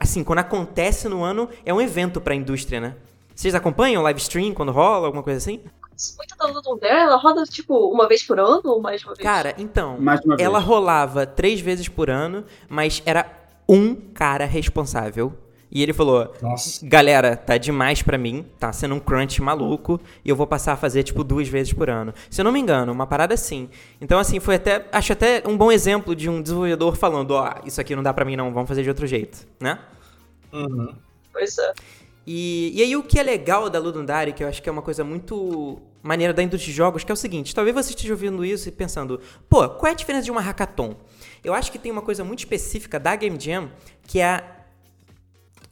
Assim, 0.00 0.24
quando 0.24 0.40
acontece 0.40 1.08
no 1.08 1.22
ano, 1.22 1.48
é 1.64 1.72
um 1.72 1.80
evento 1.80 2.20
para 2.20 2.34
a 2.34 2.36
indústria, 2.36 2.80
né? 2.80 2.96
Vocês 3.32 3.54
acompanham 3.54 4.00
o 4.00 4.04
live 4.04 4.20
stream 4.20 4.52
quando 4.52 4.72
rola, 4.72 5.06
alguma 5.06 5.22
coisa 5.22 5.38
assim? 5.38 5.60
Muito 6.16 6.36
da 6.36 6.46
Ludum 6.46 6.78
Dare, 6.78 7.02
ela 7.02 7.16
roda 7.16 7.44
tipo 7.44 7.74
uma 7.88 8.08
vez 8.08 8.22
por 8.22 8.38
ano 8.38 8.62
ou 8.64 8.80
mais 8.80 9.02
uma 9.04 9.14
vez? 9.14 9.24
Cara, 9.24 9.54
então, 9.58 9.98
ela 10.38 10.58
rolava 10.58 11.26
três 11.26 11.60
vezes 11.60 11.88
por 11.88 12.10
ano, 12.10 12.44
mas 12.68 13.02
era 13.06 13.30
um 13.68 13.94
cara 13.94 14.44
responsável. 14.44 15.32
E 15.74 15.82
ele 15.82 15.92
falou: 15.92 16.32
Nossa. 16.40 16.86
Galera, 16.86 17.36
tá 17.36 17.58
demais 17.58 18.00
para 18.00 18.16
mim, 18.16 18.46
tá 18.60 18.72
sendo 18.72 18.94
um 18.94 19.00
crunch 19.00 19.42
maluco, 19.42 20.00
e 20.24 20.28
eu 20.28 20.36
vou 20.36 20.46
passar 20.46 20.74
a 20.74 20.76
fazer, 20.76 21.02
tipo, 21.02 21.24
duas 21.24 21.48
vezes 21.48 21.72
por 21.72 21.90
ano. 21.90 22.14
Se 22.30 22.40
eu 22.40 22.44
não 22.44 22.52
me 22.52 22.60
engano, 22.60 22.92
uma 22.92 23.08
parada 23.08 23.34
assim. 23.34 23.68
Então, 24.00 24.18
assim, 24.20 24.38
foi 24.38 24.54
até. 24.54 24.86
Acho 24.92 25.12
até 25.12 25.42
um 25.44 25.56
bom 25.56 25.72
exemplo 25.72 26.14
de 26.14 26.30
um 26.30 26.40
desenvolvedor 26.40 26.94
falando: 26.94 27.32
Ó, 27.32 27.44
oh, 27.44 27.66
isso 27.66 27.80
aqui 27.80 27.96
não 27.96 28.04
dá 28.04 28.14
para 28.14 28.24
mim, 28.24 28.36
não, 28.36 28.52
vamos 28.52 28.68
fazer 28.68 28.84
de 28.84 28.88
outro 28.88 29.06
jeito, 29.06 29.46
né? 29.58 29.80
Uhum. 30.52 30.94
Pois 31.32 31.58
é. 31.58 31.72
E, 32.26 32.72
e 32.74 32.82
aí 32.82 32.96
o 32.96 33.02
que 33.02 33.18
é 33.18 33.22
legal 33.22 33.68
da 33.68 33.78
Ludundari, 33.78 34.32
que 34.32 34.42
eu 34.42 34.48
acho 34.48 34.62
que 34.62 34.68
é 34.68 34.72
uma 34.72 34.82
coisa 34.82 35.04
muito 35.04 35.80
maneira 36.02 36.32
da 36.32 36.42
indústria 36.42 36.70
de 36.70 36.76
jogos, 36.76 37.04
que 37.04 37.10
é 37.10 37.14
o 37.14 37.16
seguinte: 37.16 37.54
talvez 37.54 37.74
você 37.74 37.90
esteja 37.90 38.12
ouvindo 38.12 38.44
isso 38.44 38.68
e 38.68 38.72
pensando, 38.72 39.20
pô, 39.48 39.68
qual 39.68 39.88
é 39.88 39.92
a 39.92 39.94
diferença 39.94 40.24
de 40.24 40.30
uma 40.30 40.40
hackathon? 40.40 40.96
Eu 41.42 41.54
acho 41.54 41.70
que 41.70 41.78
tem 41.78 41.92
uma 41.92 42.02
coisa 42.02 42.24
muito 42.24 42.40
específica 42.40 42.98
da 42.98 43.14
Game 43.16 43.38
Jam 43.38 43.70
que 44.06 44.20
é 44.20 44.26
a 44.26 44.44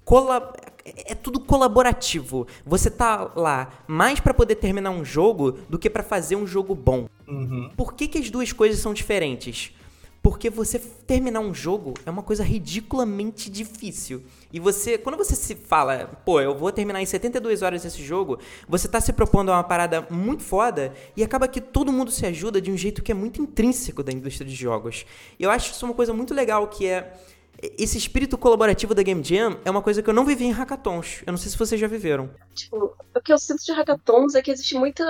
colab 0.04 0.52
é 0.84 1.14
tudo 1.14 1.38
colaborativo. 1.38 2.46
Você 2.66 2.90
tá 2.90 3.30
lá 3.36 3.70
mais 3.86 4.18
para 4.18 4.34
poder 4.34 4.56
terminar 4.56 4.90
um 4.90 5.04
jogo 5.04 5.52
do 5.68 5.78
que 5.78 5.88
para 5.88 6.02
fazer 6.02 6.34
um 6.34 6.46
jogo 6.46 6.74
bom. 6.74 7.06
Uhum. 7.28 7.70
Por 7.76 7.94
que, 7.94 8.08
que 8.08 8.18
as 8.18 8.30
duas 8.30 8.52
coisas 8.52 8.80
são 8.80 8.92
diferentes? 8.92 9.72
Porque 10.22 10.48
você 10.48 10.78
terminar 10.78 11.40
um 11.40 11.52
jogo 11.52 11.94
é 12.06 12.10
uma 12.10 12.22
coisa 12.22 12.44
ridiculamente 12.44 13.50
difícil. 13.50 14.22
E 14.52 14.60
você, 14.60 14.96
quando 14.96 15.16
você 15.16 15.34
se 15.34 15.56
fala, 15.56 16.06
pô, 16.24 16.40
eu 16.40 16.54
vou 16.54 16.70
terminar 16.70 17.02
em 17.02 17.06
72 17.06 17.62
horas 17.62 17.84
esse 17.84 18.02
jogo, 18.02 18.38
você 18.68 18.86
tá 18.86 19.00
se 19.00 19.12
propondo 19.12 19.50
a 19.50 19.56
uma 19.56 19.64
parada 19.64 20.06
muito 20.10 20.44
foda 20.44 20.92
e 21.16 21.24
acaba 21.24 21.48
que 21.48 21.60
todo 21.60 21.92
mundo 21.92 22.10
se 22.10 22.24
ajuda 22.24 22.60
de 22.60 22.70
um 22.70 22.76
jeito 22.76 23.02
que 23.02 23.10
é 23.10 23.14
muito 23.14 23.42
intrínseco 23.42 24.02
da 24.02 24.12
indústria 24.12 24.48
de 24.48 24.54
jogos. 24.54 25.04
E 25.38 25.42
eu 25.42 25.50
acho 25.50 25.72
isso 25.72 25.84
uma 25.84 25.94
coisa 25.94 26.12
muito 26.12 26.32
legal 26.32 26.68
que 26.68 26.86
é 26.86 27.12
esse 27.60 27.96
espírito 27.96 28.36
colaborativo 28.36 28.94
da 28.94 29.02
Game 29.02 29.22
Jam 29.22 29.58
é 29.64 29.70
uma 29.70 29.82
coisa 29.82 30.02
que 30.02 30.10
eu 30.10 30.14
não 30.14 30.24
vivi 30.24 30.44
em 30.44 30.50
hackathons. 30.50 31.22
Eu 31.26 31.32
não 31.32 31.38
sei 31.38 31.50
se 31.50 31.58
vocês 31.58 31.80
já 31.80 31.86
viveram. 31.86 32.30
Tipo, 32.54 32.96
o 33.14 33.20
que 33.20 33.32
eu 33.32 33.38
sinto 33.38 33.64
de 33.64 33.72
hackathons 33.72 34.34
é 34.34 34.42
que 34.42 34.50
existe 34.50 34.76
muita 34.76 35.04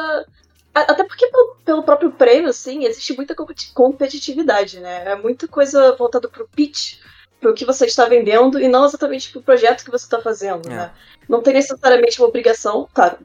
até 0.75 1.05
porque 1.05 1.27
pelo, 1.27 1.57
pelo, 1.65 1.83
próprio 1.83 2.11
prêmio, 2.13 2.49
assim, 2.49 2.85
existe 2.85 3.15
muita 3.15 3.35
competitividade, 3.75 4.81
né? 4.81 5.13
É 5.13 5.17
muita 5.17 5.47
coisa 5.47 5.95
voltada 5.97 6.29
pro 6.29 6.49
pitch, 6.49 6.99
pro 7.41 7.55
que 7.55 7.65
você 7.65 7.87
está 7.87 8.07
vendendo, 8.07 8.59
e 8.59 8.69
não 8.69 8.85
exatamente 8.85 9.31
pro 9.31 9.43
projeto 9.43 9.85
que 9.85 9.91
você 9.91 10.05
está 10.05 10.21
fazendo, 10.21 10.67
é. 10.69 10.75
né? 10.75 10.93
Não 11.29 11.43
tem 11.43 11.55
necessariamente 11.55 12.21
uma 12.21 12.29
obrigação, 12.29 12.89
claro, 12.95 13.19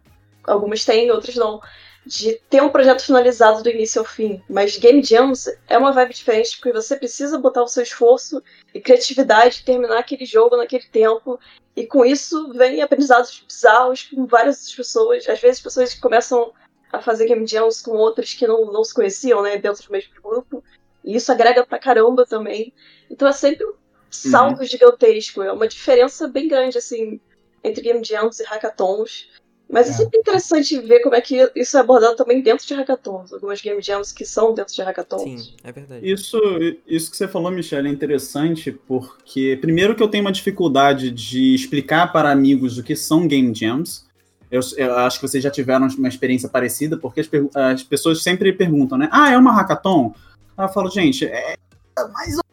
algumas 0.44 0.84
têm, 0.84 1.10
outras 1.12 1.36
não, 1.36 1.62
de 2.08 2.40
ter 2.50 2.62
um 2.62 2.70
projeto 2.70 3.04
finalizado 3.04 3.62
do 3.62 3.70
início 3.70 4.00
ao 4.00 4.06
fim. 4.06 4.42
Mas 4.50 4.78
Game 4.78 5.04
Jams 5.04 5.48
é 5.68 5.78
uma 5.78 5.92
vibe 5.92 6.14
diferente, 6.14 6.58
porque 6.58 6.72
você 6.72 6.96
precisa 6.96 7.38
botar 7.38 7.64
o 7.64 7.68
seu 7.68 7.84
esforço 7.84 8.42
e 8.74 8.80
criatividade 8.80 9.60
e 9.60 9.66
terminar 9.66 10.00
aquele 10.00 10.26
jogo 10.26 10.56
naquele 10.56 10.86
tempo. 10.86 11.40
E 11.76 11.86
com 11.86 12.06
isso 12.06 12.54
vem 12.54 12.82
aprendizados 12.82 13.44
bizarros 13.46 14.04
com 14.04 14.26
várias 14.26 14.74
pessoas. 14.74 15.28
Às 15.28 15.40
vezes 15.40 15.62
pessoas 15.62 15.94
começam 15.94 16.54
a 16.92 17.02
fazer 17.02 17.28
game 17.28 17.46
jams 17.46 17.82
com 17.82 17.92
outros 17.92 18.34
que 18.34 18.48
não, 18.48 18.72
não 18.72 18.84
se 18.84 18.94
conheciam, 18.94 19.42
né, 19.42 19.58
dentro 19.58 19.86
do 19.86 19.92
mesmo 19.92 20.14
grupo. 20.22 20.64
E 21.04 21.16
isso 21.16 21.32
agrega 21.32 21.66
pra 21.66 21.80
caramba 21.80 22.26
também. 22.26 22.74
Então 23.10 23.28
é 23.28 23.34
sempre 23.34 23.66
um 23.66 23.74
salto 24.10 24.60
uhum. 24.60 24.66
gigantesco. 24.66 25.42
É 25.42 25.52
uma 25.52 25.68
diferença 25.68 26.28
bem 26.28 26.48
grande, 26.48 26.78
assim, 26.78 27.20
entre 27.64 27.82
game 27.82 28.04
jams 28.04 28.40
e 28.40 28.44
hackathons. 28.44 29.30
Mas 29.70 29.88
é. 29.88 29.90
é. 29.92 29.94
sempre 29.94 30.20
interessante 30.20 30.80
ver 30.80 31.02
como 31.02 31.16
é 31.16 31.22
que 31.22 31.52
isso 31.56 31.78
é 31.78 31.82
abordado 31.82 32.16
também 32.16 32.42
dentro 32.42 32.66
de 32.66 32.74
hackathons. 32.74 33.34
Algumas 33.34 33.62
game 33.62 33.82
jams 33.82 34.12
que 34.12 34.26
são 34.26 34.54
dentro 34.54 34.74
de 34.74 34.82
hackathons. 34.82 35.24
Sim, 35.24 35.54
é 35.64 35.72
verdade. 35.72 36.10
Isso, 36.10 36.40
isso 36.88 37.12
que 37.12 37.18
você 37.18 37.28
falou, 37.28 37.52
Michelle, 37.52 37.88
é 37.88 37.92
interessante 37.92 38.72
porque, 38.72 39.58
primeiro, 39.60 39.96
que 39.96 40.02
eu 40.02 40.08
tenho 40.08 40.24
uma 40.24 40.32
dificuldade 40.32 41.12
de 41.12 41.54
explicar 41.54 42.12
para 42.14 42.32
amigos 42.32 42.78
o 42.78 42.84
que 42.84 42.96
são 42.96 43.28
game 43.28 43.54
jams. 43.54 44.07
Eu, 44.50 44.62
eu, 44.78 44.98
acho 45.00 45.20
que 45.20 45.28
vocês 45.28 45.44
já 45.44 45.52
tiveram 45.52 45.88
uma 45.98 46.08
experiência 46.08 46.48
parecida, 46.48 46.98
porque 46.98 47.20
as, 47.20 47.30
as, 47.54 47.84
pessoas 47.84 48.24
sempre 48.24 48.54
perguntam, 48.54 48.98
né? 48.98 49.10
Ah, 49.12 49.32
é 49.32 49.38
uma 49.38 49.54
hackathon? 49.54 50.14
Aí 50.58 50.66
eu 50.66 50.70
falo, 50.70 50.90
gente, 50.90 51.26
é 51.26 51.56
mais 52.14 52.38
ou, 52.38 52.44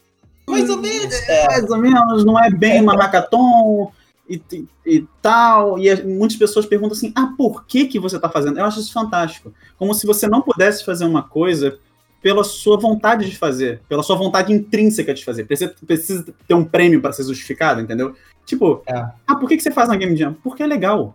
mais 0.49 0.71
ou 0.71 0.79
menos. 0.79 1.15
É, 1.29 1.47
mais 1.47 1.71
ou 1.71 1.79
menos, 1.79 2.25
não 2.25 2.39
é 2.43 2.51
bem 2.51 2.83
uma 2.83 2.97
hackathon 2.97 3.93
e, 4.29 4.43
e, 4.53 4.67
e 4.85 5.07
tal. 5.23 5.79
E 5.79 6.03
muitas 6.03 6.37
pessoas 6.37 6.67
perguntam 6.67 6.97
assim, 6.97 7.13
ah, 7.15 7.33
por 7.37 7.65
que, 7.65 7.87
que 7.87 8.01
você 8.01 8.17
está 8.17 8.29
fazendo? 8.29 8.59
Eu 8.59 8.65
acho 8.65 8.81
isso 8.81 8.93
fantástico. 8.93 9.53
Como 9.79 9.95
se 9.95 10.07
você 10.07 10.27
não 10.27 10.43
pudesse 10.43 10.85
fazer 10.85 11.05
uma 11.05 11.23
coisa 11.23 11.79
pela 12.21 12.43
sua 12.43 12.79
vontade 12.79 13.29
de 13.29 13.37
fazer, 13.37 13.83
pela 13.89 14.03
sua 14.03 14.17
vontade 14.17 14.53
intrínseca 14.53 15.13
de 15.13 15.25
fazer. 15.25 15.45
Precisa, 15.45 15.75
precisa 15.87 16.27
ter 16.49 16.55
um 16.55 16.65
prêmio 16.65 17.01
para 17.01 17.13
ser 17.13 17.23
justificado, 17.25 17.81
entendeu? 17.81 18.17
Tipo, 18.47 18.83
é. 18.87 18.95
ah, 19.27 19.37
por 19.37 19.49
que, 19.49 19.57
que 19.57 19.63
você 19.63 19.71
faz 19.71 19.89
uma 19.89 19.97
Game 19.97 20.17
Jam? 20.17 20.35
Porque 20.43 20.63
é 20.63 20.67
legal 20.67 21.15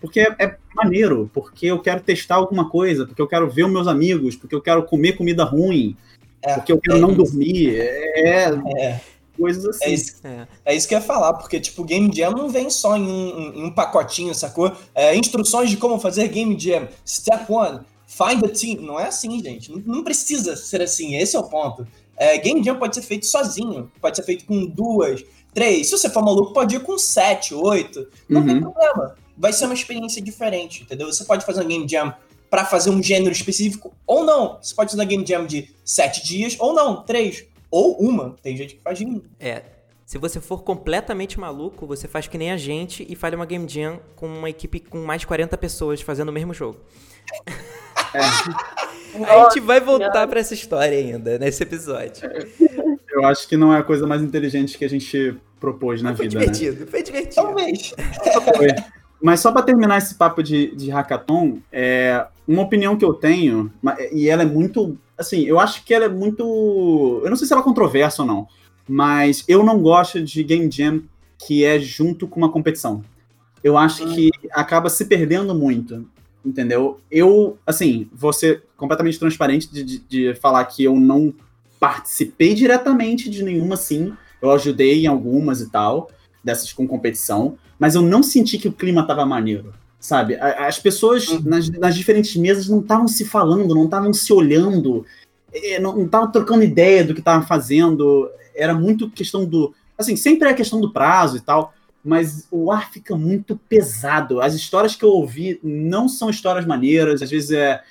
porque 0.00 0.20
é, 0.20 0.36
é, 0.38 0.56
maneiro, 0.74 1.30
porque 1.32 1.66
eu 1.66 1.80
quero 1.80 2.00
testar 2.00 2.36
alguma 2.36 2.68
coisa, 2.68 3.06
porque 3.06 3.20
eu 3.20 3.26
quero 3.26 3.50
ver 3.50 3.64
os 3.64 3.72
meus 3.72 3.86
amigos, 3.86 4.36
porque 4.36 4.54
eu 4.54 4.60
quero 4.60 4.84
comer 4.84 5.16
comida 5.16 5.44
ruim, 5.44 5.96
é, 6.42 6.54
porque 6.54 6.72
eu 6.72 6.80
quero 6.80 6.98
é 6.98 7.00
não 7.00 7.10
isso. 7.10 7.22
dormir. 7.24 7.76
É, 7.76 8.50
é, 8.78 9.00
coisas 9.36 9.64
assim. 9.64 9.84
É 9.84 9.90
isso, 9.90 10.20
é. 10.64 10.74
isso 10.74 10.88
que 10.88 10.94
eu 10.94 10.98
ia 10.98 11.04
falar, 11.04 11.34
porque 11.34 11.58
tipo, 11.58 11.84
Game 11.84 12.10
Jam 12.14 12.30
não 12.30 12.48
vem 12.48 12.70
só 12.70 12.96
em 12.96 13.06
um, 13.06 13.52
em 13.54 13.64
um 13.64 13.70
pacotinho, 13.72 14.34
sacou? 14.34 14.72
instruções 15.14 15.70
de 15.70 15.76
como 15.76 15.98
fazer 15.98 16.28
Game 16.28 16.58
Jam. 16.58 16.88
Step 17.06 17.50
one, 17.52 17.80
find 18.06 18.44
a 18.44 18.48
team. 18.48 18.82
Não 18.82 19.00
é 19.00 19.06
assim, 19.06 19.42
gente. 19.42 19.70
Não, 19.70 19.82
não 19.96 20.04
precisa 20.04 20.54
ser 20.56 20.82
assim, 20.82 21.16
esse 21.16 21.36
é 21.36 21.38
o 21.38 21.44
ponto. 21.44 21.86
Game 22.42 22.62
Jam 22.62 22.76
pode 22.76 22.94
ser 22.94 23.02
feito 23.02 23.26
sozinho, 23.26 23.90
pode 24.00 24.16
ser 24.16 24.24
feito 24.24 24.44
com 24.44 24.66
duas, 24.66 25.24
três. 25.54 25.88
Se 25.88 25.96
você 25.96 26.08
for 26.08 26.24
maluco, 26.24 26.52
pode 26.52 26.76
ir 26.76 26.80
com 26.80 26.98
sete, 26.98 27.54
oito. 27.54 28.08
Não 28.28 28.40
uhum. 28.40 28.46
tem 28.46 28.60
problema 28.60 29.14
vai 29.38 29.52
ser 29.52 29.66
uma 29.66 29.74
experiência 29.74 30.20
diferente, 30.20 30.82
entendeu? 30.82 31.06
Você 31.06 31.24
pode 31.24 31.46
fazer 31.46 31.62
um 31.62 31.68
game 31.68 31.88
jam 31.88 32.12
para 32.50 32.64
fazer 32.64 32.90
um 32.90 33.02
gênero 33.02 33.32
específico, 33.32 33.94
ou 34.06 34.24
não. 34.24 34.58
Você 34.60 34.74
pode 34.74 34.90
fazer 34.90 35.00
uma 35.00 35.08
game 35.08 35.24
jam 35.24 35.46
de 35.46 35.70
sete 35.84 36.24
dias, 36.24 36.56
ou 36.58 36.74
não, 36.74 37.02
três, 37.02 37.44
ou 37.70 37.96
uma. 37.98 38.36
Tem 38.42 38.56
gente 38.56 38.74
que 38.74 38.82
faz 38.82 38.98
de 38.98 39.06
um. 39.06 39.22
É. 39.38 39.62
Se 40.04 40.16
você 40.16 40.40
for 40.40 40.62
completamente 40.62 41.38
maluco, 41.38 41.86
você 41.86 42.08
faz 42.08 42.26
que 42.26 42.38
nem 42.38 42.50
a 42.50 42.56
gente 42.56 43.06
e 43.08 43.14
faz 43.14 43.34
uma 43.34 43.44
game 43.44 43.68
jam 43.68 44.00
com 44.16 44.26
uma 44.26 44.48
equipe 44.48 44.80
com 44.80 44.98
mais 45.04 45.20
de 45.20 45.26
40 45.26 45.56
pessoas 45.58 46.00
fazendo 46.00 46.30
o 46.30 46.32
mesmo 46.32 46.54
jogo. 46.54 46.80
É. 48.14 48.18
a 49.22 49.44
gente 49.44 49.60
vai 49.60 49.80
voltar 49.80 50.26
para 50.26 50.40
essa 50.40 50.54
história 50.54 50.96
ainda, 50.96 51.38
nesse 51.38 51.62
episódio. 51.62 52.22
Eu 53.10 53.26
acho 53.26 53.46
que 53.46 53.56
não 53.56 53.72
é 53.72 53.78
a 53.78 53.82
coisa 53.82 54.06
mais 54.06 54.22
inteligente 54.22 54.78
que 54.78 54.84
a 54.84 54.88
gente 54.88 55.36
propôs 55.60 56.00
na 56.00 56.16
foi 56.16 56.28
vida. 56.28 56.38
Foi 56.38 56.46
né? 56.46 56.52
divertido, 56.52 56.84
né? 56.84 56.90
foi 56.90 57.02
divertido. 57.02 57.34
Talvez. 57.34 57.94
Mas 59.20 59.40
só 59.40 59.50
para 59.50 59.62
terminar 59.62 59.98
esse 59.98 60.14
papo 60.14 60.42
de, 60.42 60.74
de 60.76 60.90
hackathon, 60.90 61.58
é, 61.72 62.26
uma 62.46 62.62
opinião 62.62 62.96
que 62.96 63.04
eu 63.04 63.12
tenho, 63.12 63.72
e 64.12 64.28
ela 64.28 64.42
é 64.42 64.46
muito. 64.46 64.96
Assim, 65.16 65.42
eu 65.42 65.58
acho 65.58 65.84
que 65.84 65.92
ela 65.92 66.04
é 66.04 66.08
muito. 66.08 67.20
Eu 67.24 67.28
não 67.28 67.36
sei 67.36 67.46
se 67.46 67.52
ela 67.52 67.62
é 67.62 67.64
controversa 67.64 68.22
ou 68.22 68.28
não, 68.28 68.48
mas 68.88 69.44
eu 69.48 69.64
não 69.64 69.80
gosto 69.80 70.22
de 70.22 70.42
Game 70.44 70.70
Jam 70.70 71.02
que 71.38 71.64
é 71.64 71.78
junto 71.78 72.26
com 72.26 72.38
uma 72.38 72.50
competição. 72.50 73.02
Eu 73.62 73.76
acho 73.76 74.06
que 74.14 74.30
acaba 74.52 74.88
se 74.88 75.04
perdendo 75.04 75.54
muito, 75.54 76.06
entendeu? 76.44 77.00
Eu, 77.10 77.58
assim, 77.66 78.08
vou 78.12 78.32
ser 78.32 78.64
completamente 78.76 79.18
transparente 79.18 79.72
de, 79.72 79.82
de, 79.84 79.98
de 79.98 80.34
falar 80.34 80.64
que 80.64 80.84
eu 80.84 80.96
não 80.96 81.32
participei 81.78 82.54
diretamente 82.54 83.30
de 83.30 83.42
nenhuma, 83.42 83.76
sim. 83.76 84.12
Eu 84.40 84.50
ajudei 84.52 85.04
em 85.04 85.06
algumas 85.06 85.60
e 85.60 85.70
tal, 85.70 86.10
dessas 86.42 86.72
com 86.72 86.86
competição 86.86 87.56
mas 87.78 87.94
eu 87.94 88.02
não 88.02 88.22
senti 88.22 88.58
que 88.58 88.68
o 88.68 88.72
clima 88.72 89.06
tava 89.06 89.24
maneiro, 89.24 89.72
sabe? 90.00 90.34
As 90.36 90.78
pessoas 90.78 91.28
uhum. 91.28 91.42
nas, 91.44 91.70
nas, 91.70 91.94
diferentes 91.94 92.34
mesas 92.36 92.68
não 92.68 92.80
estavam 92.80 93.06
se 93.06 93.24
falando, 93.24 93.74
não 93.74 93.84
estavam 93.84 94.12
se 94.12 94.32
olhando, 94.32 95.06
é, 95.52 95.78
não 95.78 96.04
estavam 96.04 96.30
trocando 96.30 96.64
ideia 96.64 97.04
do 97.04 97.14
que 97.14 97.20
estavam 97.20 97.46
fazendo. 97.46 98.28
Era 98.54 98.74
muito 98.74 99.10
questão 99.10 99.44
do. 99.44 99.72
Assim, 99.96 100.16
sempre 100.16 100.48
é 100.48 100.54
questão 100.54 100.80
do 100.80 100.92
prazo 100.92 101.36
e 101.36 101.40
tal, 101.40 101.72
mas 102.04 102.46
o 102.50 102.72
ar 102.72 102.90
fica 102.90 103.16
muito 103.16 103.56
pesado. 103.68 104.40
As 104.40 104.54
histórias 104.54 104.96
que 104.96 105.04
eu 105.04 105.10
ouvi 105.10 105.60
não 105.62 106.08
são 106.08 106.30
histórias 106.30 106.66
maneiras, 106.66 107.22
às 107.22 107.30
vezes 107.30 107.52
é. 107.52 107.82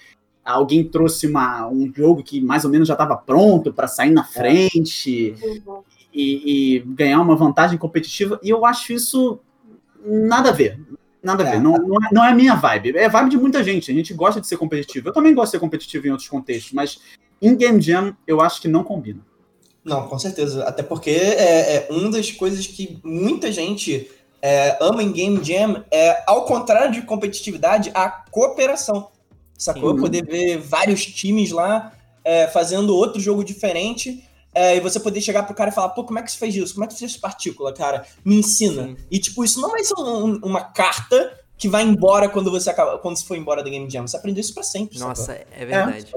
Alguém 0.43 0.81
trouxe 0.81 1.27
uma, 1.27 1.67
um 1.67 1.91
jogo 1.93 2.23
que 2.23 2.39
mais 2.39 2.63
ou 2.63 2.71
menos 2.71 2.87
já 2.87 2.93
estava 2.93 3.17
pronto 3.17 3.73
para 3.73 3.85
sair 3.85 4.11
na 4.11 4.21
é. 4.21 4.23
frente 4.23 5.35
uhum. 5.43 5.81
e, 6.13 6.77
e 6.77 6.79
ganhar 6.79 7.19
uma 7.19 7.35
vantagem 7.35 7.77
competitiva, 7.77 8.39
e 8.41 8.49
eu 8.49 8.65
acho 8.65 8.93
isso 8.93 9.41
nada 10.07 10.49
a 10.49 10.53
ver. 10.53 10.79
Nada 11.21 11.43
a 11.43 11.51
ver. 11.51 11.57
É. 11.57 11.59
Não, 11.59 11.73
não, 11.73 11.95
é, 11.95 12.09
não 12.11 12.23
é 12.23 12.29
a 12.29 12.35
minha 12.35 12.55
vibe. 12.55 12.97
É 12.97 13.05
a 13.05 13.09
vibe 13.09 13.31
de 13.31 13.37
muita 13.37 13.63
gente. 13.63 13.91
A 13.91 13.93
gente 13.93 14.13
gosta 14.13 14.39
de 14.39 14.47
ser 14.47 14.57
competitivo. 14.57 15.09
Eu 15.09 15.13
também 15.13 15.33
gosto 15.33 15.47
de 15.47 15.51
ser 15.51 15.59
competitivo 15.59 16.07
em 16.07 16.11
outros 16.11 16.29
contextos, 16.29 16.73
mas 16.73 16.99
em 17.41 17.55
Game 17.55 17.81
Jam 17.81 18.15
eu 18.25 18.41
acho 18.41 18.61
que 18.61 18.67
não 18.67 18.83
combina. 18.83 19.19
Não, 19.83 20.07
com 20.07 20.19
certeza. 20.19 20.63
Até 20.65 20.83
porque 20.83 21.09
é, 21.09 21.75
é 21.75 21.87
uma 21.89 22.11
das 22.11 22.31
coisas 22.31 22.67
que 22.67 22.99
muita 23.03 23.51
gente 23.51 24.09
é, 24.41 24.77
ama 24.81 25.01
em 25.01 25.11
Game 25.11 25.43
Jam 25.43 25.83
é, 25.91 26.23
ao 26.27 26.45
contrário 26.45 26.91
de 26.91 27.01
competitividade, 27.01 27.91
a 27.93 28.09
cooperação. 28.09 29.09
Sacou? 29.57 29.95
Sim. 29.95 30.01
Poder 30.01 30.25
ver 30.25 30.57
vários 30.57 31.05
times 31.05 31.51
lá 31.51 31.93
é, 32.23 32.47
fazendo 32.47 32.95
outro 32.95 33.19
jogo 33.19 33.43
diferente 33.43 34.26
é, 34.57 34.75
e 34.75 34.79
você 34.79 34.99
poder 34.99 35.21
chegar 35.21 35.43
pro 35.43 35.53
cara 35.53 35.69
e 35.69 35.73
falar, 35.73 35.89
pô, 35.89 36.03
como 36.03 36.17
é 36.17 36.23
que 36.23 36.31
você 36.31 36.37
fez 36.39 36.55
isso? 36.55 36.73
Como 36.73 36.83
é 36.83 36.87
que 36.87 36.93
você 36.93 36.99
fez 36.99 37.11
essa 37.11 37.21
partícula, 37.21 37.71
cara? 37.71 38.03
Me 38.25 38.37
ensina. 38.37 38.85
Sim. 38.85 38.97
E, 39.11 39.19
tipo, 39.19 39.43
isso 39.43 39.61
não 39.61 39.69
vai 39.69 39.83
ser 39.83 39.93
um, 39.99 40.37
uma 40.37 40.61
carta 40.61 41.36
que 41.57 41.67
vai 41.67 41.83
embora 41.83 42.29
quando 42.29 42.51
você 42.51 42.69
acaba, 42.69 42.99
quando 42.99 43.17
você 43.17 43.25
for 43.25 43.35
embora 43.35 43.63
da 43.63 43.69
Game 43.69 43.89
Jam. 43.89 44.05
Você 44.05 44.15
aprendeu 44.15 44.41
isso 44.41 44.53
pra 44.53 44.61
sempre. 44.61 44.99
Nossa, 44.99 45.33
sacou? 45.33 45.45
é 45.51 45.65
verdade. 45.65 46.07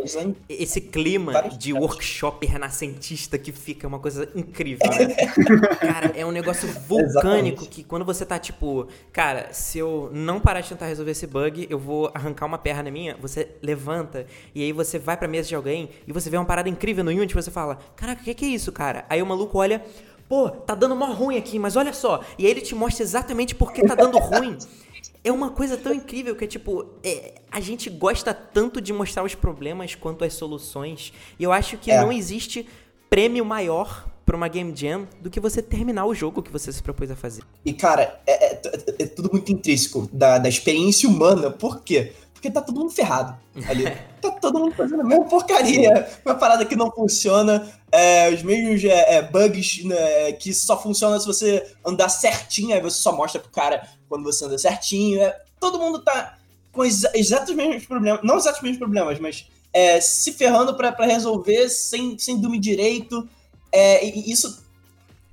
É. 0.48 0.62
Esse 0.62 0.80
clima 0.80 1.48
de 1.48 1.72
workshop 1.72 2.46
renascentista 2.46 3.38
que 3.38 3.50
fica 3.50 3.88
uma 3.88 3.98
coisa 3.98 4.28
incrível, 4.34 4.86
né? 4.90 5.14
cara, 5.80 6.12
é 6.14 6.26
um 6.26 6.30
negócio 6.30 6.68
vulcânico 6.86 7.64
que 7.66 7.82
quando 7.82 8.04
você 8.04 8.26
tá 8.26 8.38
tipo, 8.38 8.86
cara, 9.12 9.52
se 9.52 9.78
eu 9.78 10.10
não 10.12 10.38
parar 10.38 10.60
de 10.60 10.68
tentar 10.68 10.86
resolver 10.86 11.12
esse 11.12 11.26
bug, 11.26 11.66
eu 11.70 11.78
vou 11.78 12.10
arrancar 12.14 12.44
uma 12.44 12.58
perna 12.58 12.90
minha, 12.90 13.16
você 13.16 13.48
levanta 13.62 14.26
e 14.54 14.62
aí 14.62 14.72
você 14.72 14.98
vai 14.98 15.16
pra 15.16 15.26
mesa 15.26 15.48
de 15.48 15.54
alguém 15.54 15.88
e 16.06 16.12
você 16.12 16.28
vê 16.28 16.36
uma 16.36 16.44
parada 16.44 16.68
incrível 16.68 17.02
no 17.02 17.10
Unity, 17.10 17.34
você 17.34 17.50
fala, 17.50 17.78
caraca, 17.96 18.20
o 18.20 18.24
que, 18.24 18.34
que 18.34 18.44
é 18.44 18.48
isso, 18.48 18.70
cara? 18.72 19.06
Aí 19.08 19.22
o 19.22 19.26
maluco 19.26 19.56
olha, 19.56 19.82
pô, 20.28 20.50
tá 20.50 20.74
dando 20.74 20.94
mó 20.94 21.06
ruim 21.06 21.38
aqui, 21.38 21.58
mas 21.58 21.76
olha 21.76 21.92
só. 21.94 22.20
E 22.38 22.44
aí 22.44 22.50
ele 22.50 22.60
te 22.60 22.74
mostra 22.74 23.02
exatamente 23.02 23.54
por 23.54 23.72
que 23.72 23.86
tá 23.86 23.94
dando 23.94 24.18
ruim. 24.18 24.58
É 25.22 25.30
uma 25.30 25.50
coisa 25.50 25.76
tão 25.76 25.92
incrível 25.92 26.34
que 26.34 26.44
é 26.44 26.46
tipo, 26.46 26.86
é, 27.04 27.34
a 27.50 27.60
gente 27.60 27.90
gosta 27.90 28.32
tanto 28.32 28.80
de 28.80 28.92
mostrar 28.92 29.22
os 29.22 29.34
problemas 29.34 29.94
quanto 29.94 30.24
as 30.24 30.32
soluções. 30.32 31.12
E 31.38 31.44
eu 31.44 31.52
acho 31.52 31.76
que 31.76 31.90
É. 31.90 32.00
não 32.00 32.10
existe 32.10 32.66
prêmio 33.10 33.44
maior 33.44 34.06
pra 34.24 34.36
uma 34.36 34.48
Game 34.48 34.72
Jam 34.74 35.06
do 35.20 35.28
que 35.28 35.40
você 35.40 35.60
terminar 35.60 36.06
o 36.06 36.14
jogo 36.14 36.40
que 36.42 36.50
você 36.50 36.72
se 36.72 36.82
propôs 36.82 37.10
a 37.10 37.16
fazer. 37.16 37.42
E, 37.64 37.72
cara, 37.72 38.20
é, 38.26 38.54
é- 38.54 38.60
é 39.00 39.06
tudo 39.06 39.28
muito 39.32 39.50
intrínseco 39.52 40.08
da, 40.12 40.38
da 40.38 40.48
experiência 40.48 41.08
humana. 41.08 41.50
Por 41.50 41.82
quê? 41.82 42.12
Porque 42.40 42.50
tá 42.50 42.62
todo 42.62 42.80
mundo 42.80 42.90
ferrado 42.90 43.38
ali. 43.68 43.84
tá 44.22 44.30
todo 44.30 44.58
mundo 44.58 44.74
fazendo 44.74 45.02
a 45.02 45.04
mesma 45.04 45.26
porcaria. 45.26 46.08
Uma 46.24 46.34
parada 46.34 46.64
que 46.64 46.74
não 46.74 46.90
funciona. 46.90 47.70
é, 47.92 48.30
os 48.30 48.42
mesmos 48.42 48.82
é, 48.82 49.16
é, 49.16 49.22
bugs 49.22 49.84
né, 49.84 50.32
que 50.32 50.54
só 50.54 50.80
funcionam 50.80 51.20
se 51.20 51.26
você 51.26 51.76
andar 51.86 52.08
certinho. 52.08 52.74
Aí 52.74 52.80
você 52.80 52.96
só 52.96 53.14
mostra 53.14 53.38
pro 53.38 53.50
cara 53.50 53.86
quando 54.08 54.24
você 54.24 54.46
anda 54.46 54.56
certinho. 54.56 55.20
é, 55.20 55.38
todo 55.60 55.78
mundo 55.78 56.02
tá 56.02 56.38
com 56.72 56.82
exa 56.82 57.12
exatos 57.14 57.54
mesmos 57.54 57.84
problemas. 57.84 58.22
Não 58.24 58.38
exatos 58.38 58.62
mesmos 58.62 58.78
problemas, 58.78 59.20
mas 59.20 59.46
é, 59.70 60.00
se 60.00 60.32
ferrando 60.32 60.74
pra, 60.74 60.90
pra 60.92 61.04
resolver 61.04 61.68
sem, 61.68 62.18
sem 62.18 62.40
dormir 62.40 62.58
direito. 62.58 63.28
É, 63.70 64.02
e 64.02 64.32
isso 64.32 64.64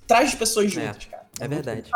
traz 0.06 0.28
as 0.28 0.36
pessoas 0.36 0.70
juntas, 0.74 1.06
cara. 1.06 1.17
É 1.40 1.48
verdade. 1.48 1.90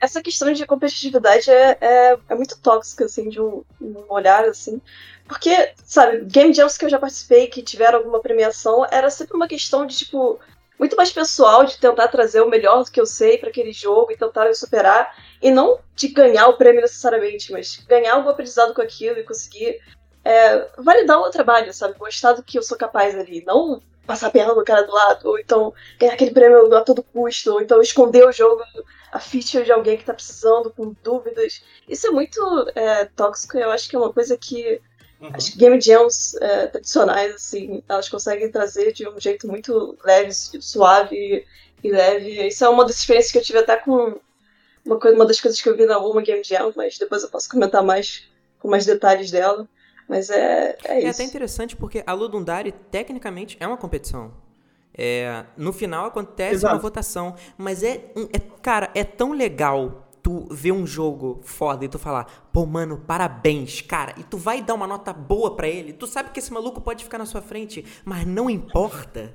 Essa 0.00 0.22
questão 0.22 0.52
de 0.52 0.66
competitividade 0.66 1.50
é, 1.50 1.78
é, 1.80 2.18
é 2.28 2.34
muito 2.34 2.58
tóxica, 2.60 3.06
assim, 3.06 3.28
de 3.28 3.40
um, 3.40 3.64
um 3.80 4.04
olhar, 4.08 4.44
assim. 4.44 4.80
Porque, 5.26 5.72
sabe, 5.84 6.24
game 6.26 6.52
jams 6.52 6.76
que 6.76 6.84
eu 6.84 6.90
já 6.90 6.98
participei, 6.98 7.46
que 7.46 7.62
tiveram 7.62 7.98
alguma 7.98 8.20
premiação, 8.20 8.86
era 8.90 9.08
sempre 9.08 9.36
uma 9.36 9.48
questão 9.48 9.86
de, 9.86 9.96
tipo, 9.96 10.38
muito 10.78 10.96
mais 10.96 11.12
pessoal, 11.12 11.64
de 11.64 11.78
tentar 11.78 12.08
trazer 12.08 12.40
o 12.40 12.50
melhor 12.50 12.84
do 12.84 12.90
que 12.90 13.00
eu 13.00 13.06
sei 13.06 13.38
para 13.38 13.48
aquele 13.48 13.72
jogo 13.72 14.12
e 14.12 14.16
tentar 14.16 14.46
me 14.46 14.54
superar. 14.54 15.16
E 15.40 15.50
não 15.50 15.78
de 15.94 16.08
ganhar 16.08 16.48
o 16.48 16.56
prêmio 16.56 16.82
necessariamente, 16.82 17.52
mas 17.52 17.76
ganhar 17.88 18.14
algum 18.14 18.28
aprendizado 18.28 18.74
com 18.74 18.82
aquilo 18.82 19.18
e 19.18 19.24
conseguir 19.24 19.80
é, 20.24 20.68
validar 20.78 21.18
o 21.18 21.22
meu 21.22 21.30
trabalho, 21.30 21.72
sabe? 21.72 21.98
Gostar 21.98 22.32
do 22.32 22.42
que 22.42 22.58
eu 22.58 22.62
sou 22.62 22.76
capaz 22.76 23.14
ali. 23.16 23.42
Não 23.46 23.80
passar 24.06 24.28
a 24.28 24.30
perna 24.30 24.54
no 24.54 24.64
cara 24.64 24.82
do 24.82 24.92
lado, 24.92 25.28
ou 25.28 25.38
então 25.38 25.72
ganhar 25.98 26.14
aquele 26.14 26.32
prêmio 26.32 26.74
a 26.74 26.82
todo 26.82 27.02
custo, 27.02 27.52
ou 27.52 27.60
então 27.60 27.80
esconder 27.80 28.26
o 28.26 28.32
jogo, 28.32 28.62
a 29.12 29.20
feature 29.20 29.64
de 29.64 29.72
alguém 29.72 29.96
que 29.96 30.04
tá 30.04 30.14
precisando, 30.14 30.70
com 30.70 30.94
dúvidas. 31.02 31.62
Isso 31.88 32.06
é 32.06 32.10
muito 32.10 32.40
é, 32.74 33.04
tóxico 33.04 33.58
eu 33.58 33.70
acho 33.70 33.88
que 33.88 33.96
é 33.96 33.98
uma 33.98 34.12
coisa 34.12 34.36
que 34.36 34.80
Uhum. 35.22 35.30
as 35.34 35.50
game 35.50 35.80
jams 35.80 36.34
é, 36.40 36.66
tradicionais, 36.66 37.32
assim, 37.36 37.80
elas 37.88 38.08
conseguem 38.08 38.50
trazer 38.50 38.92
de 38.92 39.08
um 39.08 39.20
jeito 39.20 39.46
muito 39.46 39.96
leve, 40.04 40.32
suave 40.32 41.14
e, 41.14 41.46
e 41.86 41.92
leve. 41.92 42.48
Isso 42.48 42.64
é 42.64 42.68
uma 42.68 42.84
das 42.84 42.96
experiências 42.96 43.30
que 43.30 43.38
eu 43.38 43.42
tive 43.42 43.60
até 43.60 43.76
com 43.76 44.18
uma, 44.84 44.98
coisa, 44.98 45.16
uma 45.16 45.24
das 45.24 45.40
coisas 45.40 45.60
que 45.60 45.68
eu 45.68 45.76
vi 45.76 45.86
na 45.86 45.98
Uma 45.98 46.22
Game 46.22 46.42
Jam, 46.42 46.72
mas 46.74 46.98
depois 46.98 47.22
eu 47.22 47.28
posso 47.28 47.48
comentar 47.48 47.84
mais 47.84 48.28
com 48.58 48.68
mais 48.68 48.84
detalhes 48.84 49.30
dela. 49.30 49.68
Mas 50.12 50.28
é, 50.28 50.76
é 50.84 50.92
É 50.96 50.98
isso. 50.98 51.08
até 51.22 51.24
interessante 51.24 51.74
porque 51.74 52.04
a 52.06 52.12
Ludundari, 52.12 52.70
tecnicamente, 52.90 53.56
é 53.58 53.66
uma 53.66 53.78
competição. 53.78 54.30
É, 54.94 55.46
no 55.56 55.72
final 55.72 56.04
acontece 56.04 56.56
Exato. 56.56 56.74
uma 56.74 56.82
votação, 56.82 57.34
mas 57.56 57.82
é, 57.82 58.12
é- 58.30 58.38
Cara, 58.60 58.90
é 58.94 59.02
tão 59.02 59.32
legal 59.32 60.06
tu 60.22 60.46
ver 60.50 60.70
um 60.70 60.86
jogo 60.86 61.40
foda 61.42 61.86
e 61.86 61.88
tu 61.88 61.98
falar, 61.98 62.26
pô, 62.52 62.66
mano, 62.66 62.98
parabéns, 63.06 63.80
cara, 63.80 64.14
e 64.18 64.22
tu 64.22 64.36
vai 64.36 64.62
dar 64.62 64.74
uma 64.74 64.86
nota 64.86 65.14
boa 65.14 65.56
pra 65.56 65.66
ele. 65.66 65.94
Tu 65.94 66.06
sabe 66.06 66.28
que 66.30 66.38
esse 66.40 66.52
maluco 66.52 66.78
pode 66.82 67.02
ficar 67.04 67.16
na 67.16 67.24
sua 67.26 67.40
frente, 67.40 67.82
mas 68.04 68.26
não 68.26 68.50
importa. 68.50 69.34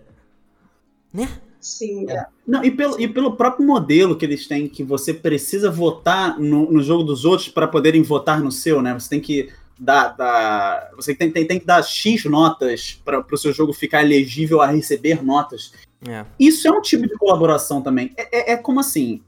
Né? 1.12 1.28
Sim, 1.60 2.06
É. 2.08 2.28
Não, 2.48 2.64
e 2.64 2.70
pelo, 2.70 3.02
e 3.02 3.08
pelo 3.08 3.36
próprio 3.36 3.66
modelo 3.66 4.16
que 4.16 4.24
eles 4.24 4.48
têm, 4.48 4.70
que 4.70 4.84
você 4.84 5.12
precisa 5.12 5.72
votar 5.72 6.40
no, 6.40 6.72
no 6.72 6.84
jogo 6.84 7.04
dos 7.04 7.26
outros 7.26 7.50
para 7.50 7.68
poderem 7.68 8.04
votar 8.04 8.40
no 8.40 8.52
seu, 8.52 8.80
né? 8.82 8.94
Você 8.94 9.10
tem 9.10 9.20
que 9.20 9.52
dar. 9.80 10.10
dar- 10.16 10.90
você 10.96 11.14
tem, 11.16 11.32
tem, 11.32 11.46
tem 11.46 11.60
que 11.60 11.66
dar 11.66 11.82
X 11.84 12.26
notas 12.26 13.00
para 13.06 13.24
o 13.32 13.38
seu 13.38 13.54
jogo 13.54 13.74
ficar 13.74 14.04
elegível 14.04 14.62
a 14.62 14.68
receber 14.68 15.24
notas. 15.24 15.72
É. 16.08 16.26
Isso 16.40 16.68
é 16.68 16.72
um 16.72 16.82
tipo 16.82 17.08
de 17.08 17.16
colaboração 17.18 17.82
também. 17.82 18.14
É, 18.18 18.52
é- 18.52 18.54
é 18.54 18.58
como 18.58 18.80
assim. 18.80 19.22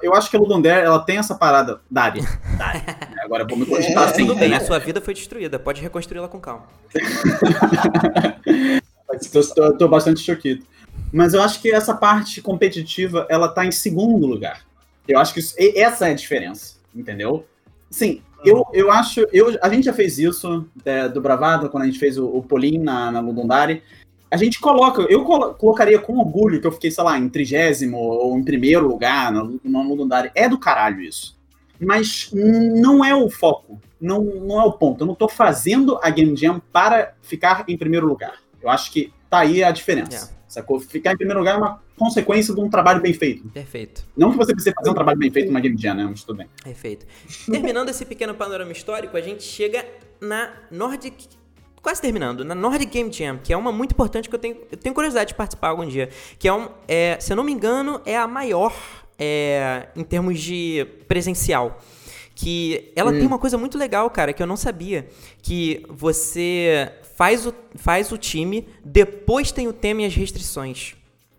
Eu 0.00 0.14
acho 0.14 0.30
que 0.30 0.36
a 0.36 0.40
Ludondare, 0.40 0.86
ela 0.86 0.98
tem 1.00 1.18
essa 1.18 1.34
parada. 1.34 1.80
Dari. 1.90 2.22
Dari. 2.56 2.82
Agora 3.22 3.42
eu 3.42 3.46
vou 3.48 3.58
me 3.58 3.66
cogitar 3.66 4.04
assim, 4.08 4.24
Tudo 4.26 4.38
bem, 4.38 4.48
né? 4.48 4.56
a 4.56 4.60
sua 4.60 4.78
vida 4.78 4.98
foi 5.00 5.12
destruída, 5.12 5.58
pode 5.58 5.82
reconstruí-la 5.82 6.28
com 6.28 6.40
calma. 6.40 6.64
Tô 9.78 9.88
bastante 9.88 10.20
choquito. 10.20 10.66
Mas 11.12 11.34
eu 11.34 11.42
acho 11.42 11.60
que 11.60 11.70
essa 11.70 11.94
parte 11.94 12.42
competitiva, 12.42 13.26
ela 13.30 13.48
tá 13.48 13.64
em 13.64 13.72
segundo 13.72 14.26
lugar. 14.26 14.62
Eu 15.06 15.18
acho 15.18 15.32
que 15.32 15.40
isso- 15.40 15.54
essa 15.58 16.08
é 16.08 16.12
a 16.12 16.14
diferença, 16.14 16.74
entendeu? 16.94 17.46
Sim, 17.90 18.20
eu, 18.44 18.64
eu 18.72 18.90
acho. 18.90 19.26
Eu, 19.32 19.58
a 19.62 19.68
gente 19.68 19.84
já 19.84 19.92
fez 19.92 20.18
isso 20.18 20.66
é, 20.84 21.08
do 21.08 21.20
Bravado, 21.20 21.68
quando 21.68 21.84
a 21.84 21.86
gente 21.86 21.98
fez 21.98 22.18
o, 22.18 22.26
o 22.26 22.42
Polim 22.42 22.78
na, 22.78 23.10
na 23.10 23.20
Ludondari. 23.20 23.82
A 24.30 24.36
gente 24.36 24.60
coloca, 24.60 25.02
eu 25.02 25.24
colo- 25.24 25.54
colocaria 25.54 25.98
com 25.98 26.18
orgulho 26.18 26.60
que 26.60 26.66
eu 26.66 26.72
fiquei, 26.72 26.90
sei 26.90 27.02
lá, 27.02 27.18
em 27.18 27.28
trigésimo 27.28 27.96
ou 27.96 28.36
em 28.36 28.44
primeiro 28.44 28.86
lugar 28.86 29.32
na, 29.32 29.48
na 29.64 29.82
Ludondari. 29.82 30.30
É 30.34 30.48
do 30.48 30.58
caralho 30.58 31.00
isso. 31.00 31.36
Mas 31.80 32.30
não 32.32 33.04
é 33.04 33.14
o 33.14 33.30
foco. 33.30 33.80
Não, 34.00 34.22
não 34.22 34.60
é 34.60 34.64
o 34.64 34.72
ponto. 34.72 35.02
Eu 35.02 35.06
não 35.06 35.14
tô 35.14 35.28
fazendo 35.28 35.98
a 36.02 36.10
Game 36.10 36.36
Jam 36.36 36.60
para 36.72 37.14
ficar 37.22 37.64
em 37.66 37.76
primeiro 37.76 38.06
lugar. 38.06 38.34
Eu 38.60 38.68
acho 38.68 38.92
que 38.92 39.12
tá 39.30 39.38
aí 39.38 39.64
a 39.64 39.70
diferença. 39.70 40.36
Sacou? 40.48 40.80
Ficar 40.80 41.12
em 41.12 41.16
primeiro 41.16 41.40
lugar 41.40 41.56
é 41.56 41.58
uma 41.58 41.82
consequência 41.96 42.54
de 42.54 42.60
um 42.60 42.70
trabalho 42.70 43.02
bem 43.02 43.12
feito. 43.12 43.46
Perfeito. 43.48 44.04
Não 44.16 44.30
que 44.32 44.38
você 44.38 44.52
precise 44.52 44.74
fazer 44.74 44.90
um 44.90 44.94
trabalho 44.94 45.18
bem 45.18 45.30
feito 45.30 45.48
numa 45.48 45.60
Game 45.60 45.76
Jam, 45.76 45.94
né? 45.94 46.06
Mas 46.08 46.24
tudo 46.24 46.38
bem. 46.38 46.48
Perfeito. 46.64 47.06
Terminando 47.50 47.90
esse 47.90 48.04
pequeno 48.06 48.34
panorama 48.34 48.72
histórico, 48.72 49.16
a 49.16 49.20
gente 49.20 49.42
chega 49.42 49.84
na 50.20 50.50
Nordic. 50.70 51.28
Quase 51.82 52.00
terminando, 52.00 52.44
na 52.44 52.54
Nordic 52.54 52.90
Game 52.90 53.12
Jam, 53.12 53.38
que 53.38 53.52
é 53.52 53.56
uma 53.56 53.70
muito 53.70 53.92
importante 53.92 54.28
que 54.28 54.34
eu 54.34 54.38
tenho, 54.38 54.56
eu 54.70 54.76
tenho 54.76 54.94
curiosidade 54.94 55.28
de 55.28 55.34
participar 55.34 55.68
algum 55.68 55.86
dia. 55.86 56.08
Que 56.38 56.48
é 56.48 56.52
um. 56.52 56.68
É, 56.88 57.18
se 57.20 57.32
eu 57.32 57.36
não 57.36 57.44
me 57.44 57.52
engano, 57.52 58.00
é 58.06 58.16
a 58.16 58.26
maior 58.26 58.74
é, 59.18 59.88
em 59.94 60.02
termos 60.02 60.40
de 60.40 60.86
presencial. 61.06 61.78
Que 62.34 62.92
ela 62.94 63.10
tem 63.10 63.26
uma 63.26 63.38
coisa 63.38 63.58
muito 63.58 63.76
legal, 63.76 64.08
cara, 64.10 64.32
que 64.32 64.40
eu 64.40 64.46
não 64.46 64.56
sabia. 64.56 65.08
Que 65.42 65.84
você 65.88 66.92
faz 67.18 67.44
o, 67.46 67.52
faz 67.74 68.12
o 68.12 68.16
time, 68.16 68.68
depois 68.84 69.50
tem 69.50 69.66
o 69.66 69.72
tema 69.72 70.02
e 70.02 70.04
as 70.04 70.14
restrições. 70.14 70.94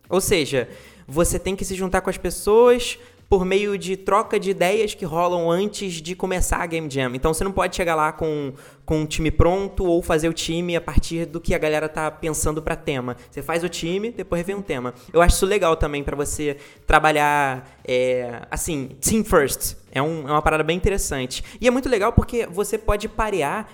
Ou 0.10 0.20
seja, 0.20 0.68
você 1.08 1.40
tem 1.40 1.56
que 1.56 1.64
se 1.64 1.74
juntar 1.74 2.02
com 2.02 2.10
as 2.10 2.18
pessoas 2.18 3.00
por 3.30 3.46
meio 3.46 3.78
de 3.78 3.96
troca 3.96 4.38
de 4.38 4.50
ideias 4.50 4.94
que 4.94 5.06
rolam 5.06 5.50
antes 5.50 6.02
de 6.02 6.16
começar 6.16 6.58
a 6.58 6.66
Game 6.66 6.90
Jam. 6.90 7.12
Então 7.16 7.34
você 7.34 7.46
não 7.46 7.52
pode 7.54 7.76
chegar 7.78 7.96
lá 7.96 8.12
com, 8.12 8.52
com 8.86 9.02
um 9.02 9.06
time 9.06 9.32
pronto 9.32 9.86
ou 9.86 10.02
fazer 10.02 10.28
o 10.28 10.34
time 10.34 10.76
a 10.76 10.82
partir 10.82 11.26
do 11.26 11.40
que 11.40 11.54
a 11.56 11.58
galera 11.58 11.88
tá 11.88 12.12
pensando 12.12 12.62
pra 12.62 12.76
tema. 12.76 13.16
Você 13.32 13.42
faz 13.42 13.64
o 13.64 13.70
time, 13.70 14.12
depois 14.12 14.46
vem 14.46 14.56
um 14.56 14.62
tema. 14.64 14.94
Eu 15.14 15.22
acho 15.22 15.36
isso 15.38 15.46
legal 15.46 15.78
também 15.78 16.04
pra 16.04 16.16
você 16.16 16.58
trabalhar, 16.88 17.80
é, 17.88 18.42
assim, 18.52 18.98
team 19.00 19.24
first. 19.24 19.76
É, 19.92 20.02
um- 20.02 20.28
é 20.28 20.32
uma 20.32 20.42
parada 20.42 20.64
bem 20.64 20.76
interessante. 20.76 21.42
E 21.62 21.68
é 21.68 21.72
muito 21.72 21.88
legal 21.88 22.12
porque 22.12 22.46
você 22.48 22.78
pode 22.78 23.08
parear 23.08 23.70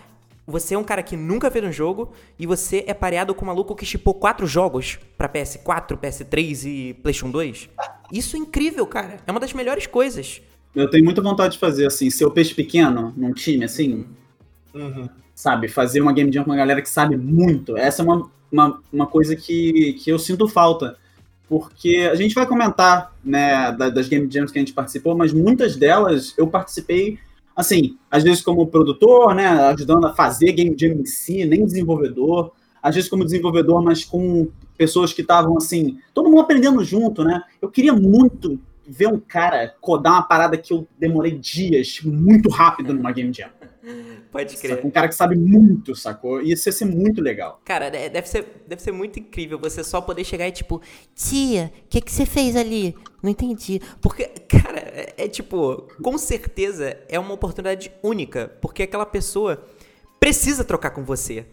você 0.47 0.75
é 0.75 0.77
um 0.77 0.83
cara 0.83 1.01
que 1.01 1.17
nunca 1.17 1.49
fez 1.49 1.63
um 1.65 1.71
jogo 1.71 2.11
e 2.37 2.45
você 2.45 2.83
é 2.87 2.93
pareado 2.93 3.33
com 3.33 3.43
um 3.45 3.47
maluco 3.47 3.75
que 3.75 3.85
chipou 3.85 4.13
quatro 4.13 4.45
jogos 4.45 4.99
pra 5.17 5.27
PS4, 5.27 5.97
PS3 5.97 6.65
e 6.65 6.93
PlayStation 6.95 7.31
2. 7.31 7.69
Isso 8.11 8.35
é 8.35 8.39
incrível, 8.39 8.85
cara. 8.85 9.17
É 9.25 9.31
uma 9.31 9.39
das 9.39 9.53
melhores 9.53 9.87
coisas. 9.87 10.41
Eu 10.75 10.89
tenho 10.89 11.03
muita 11.05 11.21
vontade 11.21 11.53
de 11.53 11.59
fazer, 11.59 11.87
assim, 11.87 12.09
ser 12.09 12.25
o 12.25 12.31
peixe 12.31 12.53
pequeno 12.53 13.13
num 13.17 13.33
time, 13.33 13.63
assim, 13.65 14.05
Uhum. 14.73 15.07
sabe? 15.33 15.67
Fazer 15.67 16.01
uma 16.01 16.11
Game 16.13 16.31
Jam 16.31 16.43
com 16.43 16.51
uma 16.51 16.57
galera 16.57 16.81
que 16.81 16.89
sabe 16.89 17.15
muito. 17.17 17.77
Essa 17.77 18.01
é 18.01 18.05
uma, 18.05 18.29
uma, 18.51 18.81
uma 18.91 19.07
coisa 19.07 19.35
que, 19.35 19.93
que 19.93 20.09
eu 20.11 20.19
sinto 20.19 20.47
falta. 20.47 20.97
Porque 21.47 22.09
a 22.11 22.15
gente 22.15 22.33
vai 22.35 22.45
comentar, 22.45 23.13
né, 23.23 23.71
da- 23.71 23.89
das 23.89 24.07
Game 24.09 24.29
Jams 24.29 24.51
que 24.51 24.57
a 24.57 24.61
gente 24.61 24.73
participou, 24.73 25.15
mas 25.15 25.31
muitas 25.31 25.75
delas 25.75 26.33
eu 26.37 26.47
participei, 26.47 27.17
assim, 27.55 27.97
às 28.11 28.23
vezes 28.23 28.41
como 28.41 28.67
produtor, 28.67 29.33
né, 29.33 29.47
ajudando 29.47 30.05
a 30.05 30.13
fazer 30.13 30.51
Game 30.51 30.75
Jam 30.77 30.93
em 30.93 31.05
si, 31.05 31.45
nem 31.45 31.65
desenvolvedor. 31.65 32.51
Às 32.81 32.95
vezes 32.95 33.09
como 33.09 33.23
desenvolvedor, 33.23 33.81
mas 33.81 34.03
com 34.03 34.47
pessoas 34.77 35.13
que 35.13 35.21
estavam, 35.21 35.57
assim, 35.57 35.97
todo 36.13 36.29
mundo 36.29 36.41
aprendendo 36.41 36.83
junto, 36.83 37.23
né? 37.23 37.41
Eu 37.61 37.69
queria 37.69 37.93
muito 37.93 38.59
ver 38.87 39.07
um 39.07 39.19
cara 39.19 39.73
codar 39.81 40.13
uma 40.13 40.23
parada 40.23 40.57
que 40.57 40.73
eu 40.73 40.87
demorei 40.97 41.37
dias, 41.37 41.99
muito 42.03 42.49
rápido 42.49 42.93
numa 42.93 43.11
Game 43.11 43.33
Jam. 43.33 43.49
Pode 44.31 44.57
crer. 44.57 44.85
Um 44.85 44.89
cara 44.89 45.07
que 45.07 45.15
sabe 45.15 45.35
muito, 45.35 45.95
sacou? 45.95 46.41
Isso 46.41 46.67
ia 46.67 46.73
ser 46.73 46.85
muito 46.85 47.21
legal. 47.21 47.61
Cara, 47.63 47.89
deve 47.89 48.27
ser, 48.27 48.63
deve 48.67 48.81
ser 48.81 48.91
muito 48.91 49.19
incrível 49.19 49.59
você 49.59 49.83
só 49.83 50.01
poder 50.01 50.23
chegar 50.23 50.47
e 50.47 50.51
tipo, 50.51 50.81
tia, 51.13 51.71
o 51.85 51.87
que, 51.89 52.01
que 52.01 52.11
você 52.11 52.25
fez 52.25 52.55
ali? 52.55 52.95
Não 53.21 53.29
entendi. 53.29 53.79
Porque, 54.01 54.25
cara, 54.47 54.79
é, 54.79 55.13
é 55.17 55.27
tipo, 55.27 55.87
com 56.01 56.17
certeza 56.17 56.97
é 57.07 57.19
uma 57.19 57.33
oportunidade 57.33 57.91
única, 58.01 58.51
porque 58.61 58.83
aquela 58.83 59.05
pessoa 59.05 59.63
precisa 60.19 60.63
trocar 60.63 60.89
com 60.89 61.03
você, 61.03 61.45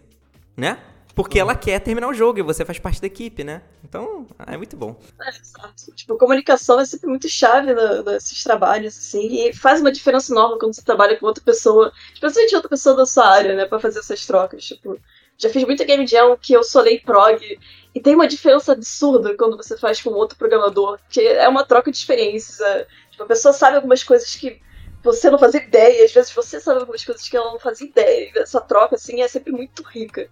né? 0.57 0.79
Porque 1.15 1.39
ela 1.39 1.55
quer 1.55 1.79
terminar 1.81 2.09
o 2.09 2.15
jogo 2.15 2.39
e 2.39 2.43
você 2.43 2.65
faz 2.65 2.79
parte 2.79 3.01
da 3.01 3.07
equipe, 3.07 3.45
né? 3.45 3.63
Então, 3.85 4.27
é 4.47 4.57
muito 4.57 4.77
bom. 4.77 4.99
É, 5.21 5.29
exato. 5.29 5.95
Tipo, 5.95 6.17
comunicação 6.17 6.81
é 6.81 6.85
sempre 6.85 7.09
muito 7.09 7.29
chave 7.29 7.75
nesses 8.05 8.43
trabalhos, 8.43 8.97
assim, 8.97 9.47
e 9.47 9.53
faz 9.53 9.81
uma 9.81 9.93
diferença 9.93 10.33
enorme 10.33 10.59
quando 10.59 10.75
você 10.75 10.83
trabalha 10.83 11.17
com 11.19 11.27
outra 11.27 11.45
pessoa, 11.45 11.93
especialmente 12.15 12.55
outra 12.55 12.71
pessoa 12.71 12.97
da 12.97 13.05
sua 13.05 13.27
área, 13.27 13.55
né, 13.55 13.67
pra 13.67 13.79
fazer 13.79 13.99
essas 13.99 14.25
trocas. 14.25 14.65
Tipo, 14.65 14.99
já 15.37 15.51
fiz 15.51 15.65
muita 15.65 15.85
game 15.85 16.07
jam 16.07 16.37
que 16.41 16.55
eu 16.55 16.63
solei 16.63 16.99
prog, 17.01 17.59
e 17.95 18.01
tem 18.01 18.15
uma 18.15 18.27
diferença 18.27 18.73
absurda 18.73 19.37
quando 19.37 19.57
você 19.57 19.77
faz 19.77 20.01
com 20.01 20.11
outro 20.11 20.39
programador, 20.39 20.99
que 21.11 21.21
é 21.21 21.47
uma 21.47 21.65
troca 21.65 21.91
de 21.91 21.97
experiências. 21.99 22.59
É, 22.61 22.87
tipo, 23.11 23.23
a 23.23 23.27
pessoa 23.27 23.53
sabe 23.53 23.77
algumas 23.77 24.03
coisas 24.03 24.35
que 24.35 24.61
você 25.05 25.29
não 25.29 25.39
fazia 25.39 25.63
ideia, 25.63 26.05
às 26.05 26.13
vezes 26.13 26.33
você 26.33 26.59
sabe 26.59 26.81
algumas 26.81 27.05
coisas 27.05 27.29
que 27.29 27.37
ela 27.37 27.51
não 27.51 27.59
fazia 27.59 27.87
ideia, 27.87 28.31
e 28.35 28.39
essa 28.39 28.61
troca, 28.61 28.95
assim, 28.95 29.21
é 29.21 29.29
sempre 29.29 29.53
muito 29.53 29.83
rica. 29.83 30.31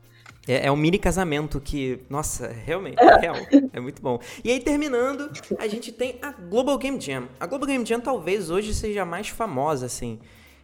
É, 0.49 0.67
é, 0.67 0.73
um 0.73 0.77
mini 0.77 0.99
casamento 0.99 1.61
que, 1.61 2.01
nossa, 2.09 2.49
realmente, 2.49 2.99
é 2.99 3.17
real. 3.19 3.37
É 3.73 3.81
muito 3.81 4.01
bom. 4.01 4.19
E 4.43 4.51
aí, 4.51 4.61
terminando, 4.61 5.31
a 5.59 5.69
gente 5.69 5.93
tem 5.93 6.17
a 6.23 6.33
Global 6.33 6.77
Game 6.79 7.01
Jam. 7.01 7.29
A 7.39 7.47
Global 7.47 7.69
Game 7.69 7.85
Jam 7.85 8.01
talvez 8.01 8.51
hoje 8.51 8.75
seja 8.75 9.03
a 9.03 9.05
mais 9.05 9.29
famosa, 9.29 9.87
assim. 9.87 10.19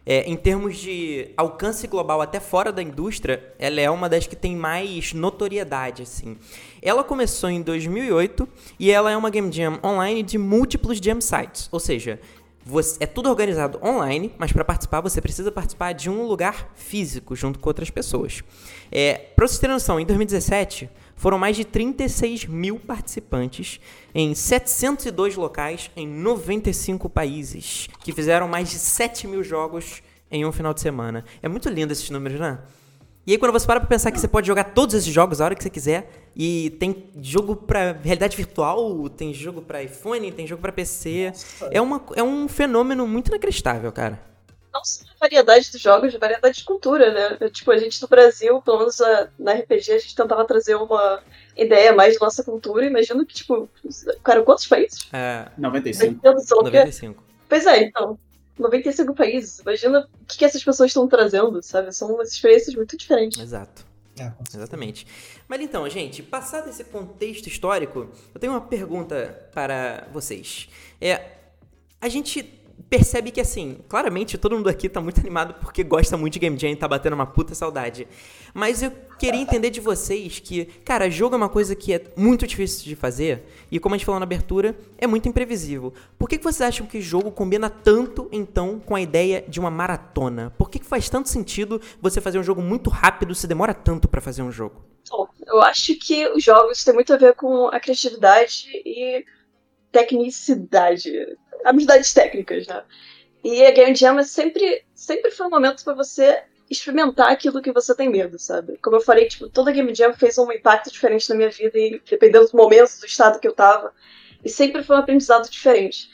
É, 0.09 0.21
em 0.21 0.37
termos 0.37 0.77
de 0.77 1.27
alcance 1.35 1.85
global 1.85 2.21
até 2.21 2.39
fora 2.39 2.71
da 2.71 2.81
indústria, 2.81 3.53
ela 3.59 3.81
é 3.81 3.89
uma 3.89 4.07
das 4.07 4.25
que 4.25 4.37
tem 4.37 4.55
mais 4.55 5.11
notoriedade, 5.11 6.03
assim. 6.03 6.37
Ela 6.81 7.03
começou 7.03 7.49
em 7.49 7.61
2008 7.61 8.47
e 8.79 8.89
ela 8.89 9.11
é 9.11 9.17
uma 9.17 9.29
game 9.29 9.51
jam 9.51 9.77
online 9.83 10.23
de 10.23 10.37
múltiplos 10.37 10.99
jam 10.99 11.19
sites, 11.19 11.67
ou 11.73 11.79
seja, 11.79 12.21
você, 12.67 12.97
é 13.01 13.05
tudo 13.05 13.29
organizado 13.29 13.79
online, 13.81 14.33
mas 14.37 14.51
para 14.51 14.65
participar 14.65 14.99
você 14.99 15.21
precisa 15.21 15.51
participar 15.51 15.93
de 15.93 16.09
um 16.09 16.23
lugar 16.23 16.69
físico 16.75 17.35
junto 17.35 17.59
com 17.59 17.69
outras 17.69 17.89
pessoas. 17.89 18.43
É, 18.91 19.13
para 19.35 19.47
vocês 19.47 19.59
terem 19.59 19.73
noção, 19.73 19.99
em 19.99 20.05
2017 20.05 20.89
foram 21.15 21.39
mais 21.39 21.55
de 21.55 21.63
36 21.63 22.45
mil 22.45 22.77
participantes 22.77 23.79
em 24.13 24.35
702 24.35 25.35
locais 25.35 25.89
em 25.95 26.05
95 26.05 27.09
países, 27.09 27.87
que 28.03 28.11
fizeram 28.11 28.47
mais 28.47 28.69
de 28.69 28.77
7 28.77 29.27
mil 29.27 29.43
jogos 29.43 30.03
em 30.29 30.45
um 30.45 30.51
final 30.51 30.73
de 30.73 30.81
semana. 30.81 31.23
É 31.41 31.47
muito 31.47 31.69
lindo 31.69 31.93
esses 31.93 32.09
números, 32.09 32.39
né? 32.39 32.59
E 33.27 33.33
aí 33.33 33.37
quando 33.37 33.51
você 33.51 33.67
para 33.67 33.81
pra 33.81 33.89
pensar 33.89 34.09
que 34.09 34.17
você 34.17 34.27
pode 34.27 34.47
jogar 34.47 34.63
todos 34.63 34.95
esses 34.95 35.13
jogos 35.13 35.41
a 35.41 35.45
hora 35.45 35.53
que 35.53 35.61
você 35.61 35.69
quiser, 35.69 36.09
e 36.33 36.69
tem 36.79 37.11
jogo 37.21 37.57
pra 37.57 37.91
realidade 37.91 38.37
virtual, 38.37 39.09
tem 39.09 39.33
jogo 39.33 39.61
pra 39.61 39.83
iPhone, 39.83 40.31
tem 40.31 40.47
jogo 40.47 40.61
pra 40.61 40.71
PC, 40.71 41.33
é, 41.69 41.81
uma, 41.81 42.01
é 42.15 42.23
um 42.23 42.47
fenômeno 42.47 43.05
muito 43.05 43.27
inacreditável, 43.27 43.91
cara. 43.91 44.17
Não 44.73 44.85
só 44.85 45.03
a 45.03 45.19
variedade 45.19 45.69
dos 45.73 45.81
jogos, 45.81 46.15
a 46.15 46.17
variedade 46.17 46.59
de 46.59 46.63
cultura, 46.63 47.37
né? 47.37 47.49
Tipo, 47.49 47.71
a 47.71 47.77
gente 47.77 48.01
no 48.01 48.07
Brasil, 48.07 48.61
pelo 48.61 48.77
menos 48.77 48.97
na 49.37 49.53
RPG, 49.55 49.91
a 49.91 49.97
gente 49.97 50.15
tentava 50.15 50.45
trazer 50.45 50.75
uma 50.75 51.19
ideia 51.57 51.91
mais 51.91 52.17
da 52.17 52.25
nossa 52.25 52.45
cultura. 52.45 52.85
Imagino 52.85 53.25
que, 53.25 53.33
tipo, 53.33 53.67
cara, 54.23 54.41
quantos 54.43 54.67
países? 54.67 55.05
É, 55.11 55.47
95. 55.57 56.21
95. 56.23 57.23
Pois 57.49 57.65
é, 57.65 57.83
então. 57.83 58.17
95 58.57 59.13
países. 59.13 59.59
Imagina 59.59 60.07
o 60.21 60.25
que, 60.25 60.37
que 60.37 60.45
essas 60.45 60.63
pessoas 60.63 60.89
estão 60.89 61.07
trazendo, 61.07 61.61
sabe? 61.61 61.93
São 61.93 62.13
umas 62.13 62.31
experiências 62.31 62.75
muito 62.75 62.97
diferentes. 62.97 63.39
Exato. 63.39 63.85
É, 64.19 64.31
Exatamente. 64.53 65.05
Mas 65.47 65.61
então, 65.61 65.87
gente, 65.89 66.23
passado 66.23 66.69
esse 66.69 66.83
contexto 66.83 67.47
histórico, 67.47 68.09
eu 68.33 68.39
tenho 68.39 68.53
uma 68.53 68.61
pergunta 68.61 69.49
para 69.53 70.07
vocês. 70.11 70.67
É, 70.99 71.21
a 72.01 72.09
gente 72.09 72.43
percebe 72.89 73.31
que, 73.31 73.41
assim, 73.41 73.79
claramente 73.87 74.37
todo 74.37 74.55
mundo 74.55 74.69
aqui 74.69 74.87
tá 74.87 75.01
muito 75.01 75.19
animado 75.19 75.55
porque 75.55 75.83
gosta 75.83 76.15
muito 76.15 76.33
de 76.33 76.39
Game 76.39 76.57
Jam 76.57 76.69
e 76.69 76.75
tá 76.75 76.87
batendo 76.87 77.13
uma 77.13 77.25
puta 77.25 77.53
saudade. 77.53 78.07
Mas 78.53 78.81
eu 78.81 78.91
queria 79.19 79.41
entender 79.41 79.69
de 79.69 79.79
vocês 79.79 80.39
que, 80.39 80.65
cara, 80.85 81.09
jogo 81.09 81.35
é 81.35 81.37
uma 81.37 81.49
coisa 81.49 81.75
que 81.75 81.93
é 81.93 82.03
muito 82.15 82.47
difícil 82.47 82.85
de 82.85 82.95
fazer 82.95 83.43
e, 83.71 83.79
como 83.79 83.95
a 83.95 83.97
gente 83.97 84.05
falou 84.05 84.19
na 84.19 84.25
abertura, 84.25 84.77
é 84.97 85.05
muito 85.05 85.27
imprevisível. 85.27 85.93
Por 86.17 86.29
que, 86.29 86.37
que 86.37 86.43
vocês 86.43 86.61
acham 86.61 86.87
que 86.87 87.01
jogo 87.01 87.31
combina 87.31 87.69
tanto, 87.69 88.29
então, 88.31 88.79
com 88.79 88.95
a 88.95 89.01
ideia 89.01 89.43
de 89.47 89.59
uma 89.59 89.69
maratona? 89.69 90.53
Por 90.57 90.69
que, 90.69 90.79
que 90.79 90.85
faz 90.85 91.09
tanto 91.09 91.29
sentido 91.29 91.81
você 92.01 92.21
fazer 92.21 92.39
um 92.39 92.43
jogo 92.43 92.61
muito 92.61 92.89
rápido 92.89 93.35
se 93.35 93.47
demora 93.47 93.73
tanto 93.73 94.07
para 94.07 94.21
fazer 94.21 94.41
um 94.41 94.51
jogo? 94.51 94.85
Bom, 95.09 95.27
eu 95.45 95.61
acho 95.61 95.95
que 95.95 96.27
os 96.29 96.43
jogos 96.43 96.83
têm 96.83 96.93
muito 96.93 97.13
a 97.13 97.17
ver 97.17 97.33
com 97.35 97.67
a 97.67 97.79
criatividade 97.79 98.67
e 98.85 99.23
tecnicidade 99.91 101.11
habilidades 101.65 102.13
técnicas, 102.13 102.67
né? 102.67 102.83
E 103.43 103.65
a 103.65 103.71
Game 103.71 103.95
Jam 103.95 104.19
é 104.19 104.23
sempre, 104.23 104.83
sempre 104.93 105.31
foi 105.31 105.47
um 105.47 105.49
momento 105.49 105.83
para 105.83 105.93
você 105.93 106.43
experimentar 106.69 107.31
aquilo 107.31 107.61
que 107.61 107.71
você 107.71 107.95
tem 107.95 108.09
medo, 108.09 108.37
sabe? 108.37 108.77
Como 108.81 108.97
eu 108.97 109.01
falei, 109.01 109.27
tipo, 109.27 109.49
toda 109.49 109.71
Game 109.71 109.93
Jam 109.95 110.13
fez 110.13 110.37
um 110.37 110.51
impacto 110.51 110.91
diferente 110.91 111.29
na 111.29 111.35
minha 111.35 111.49
vida, 111.49 111.77
e 111.77 112.01
dependendo 112.09 112.47
do 112.47 112.57
momento, 112.57 112.99
do 112.99 113.05
estado 113.05 113.39
que 113.39 113.47
eu 113.47 113.53
tava. 113.53 113.93
E 114.43 114.49
sempre 114.49 114.83
foi 114.83 114.95
um 114.95 114.99
aprendizado 114.99 115.49
diferente. 115.49 116.09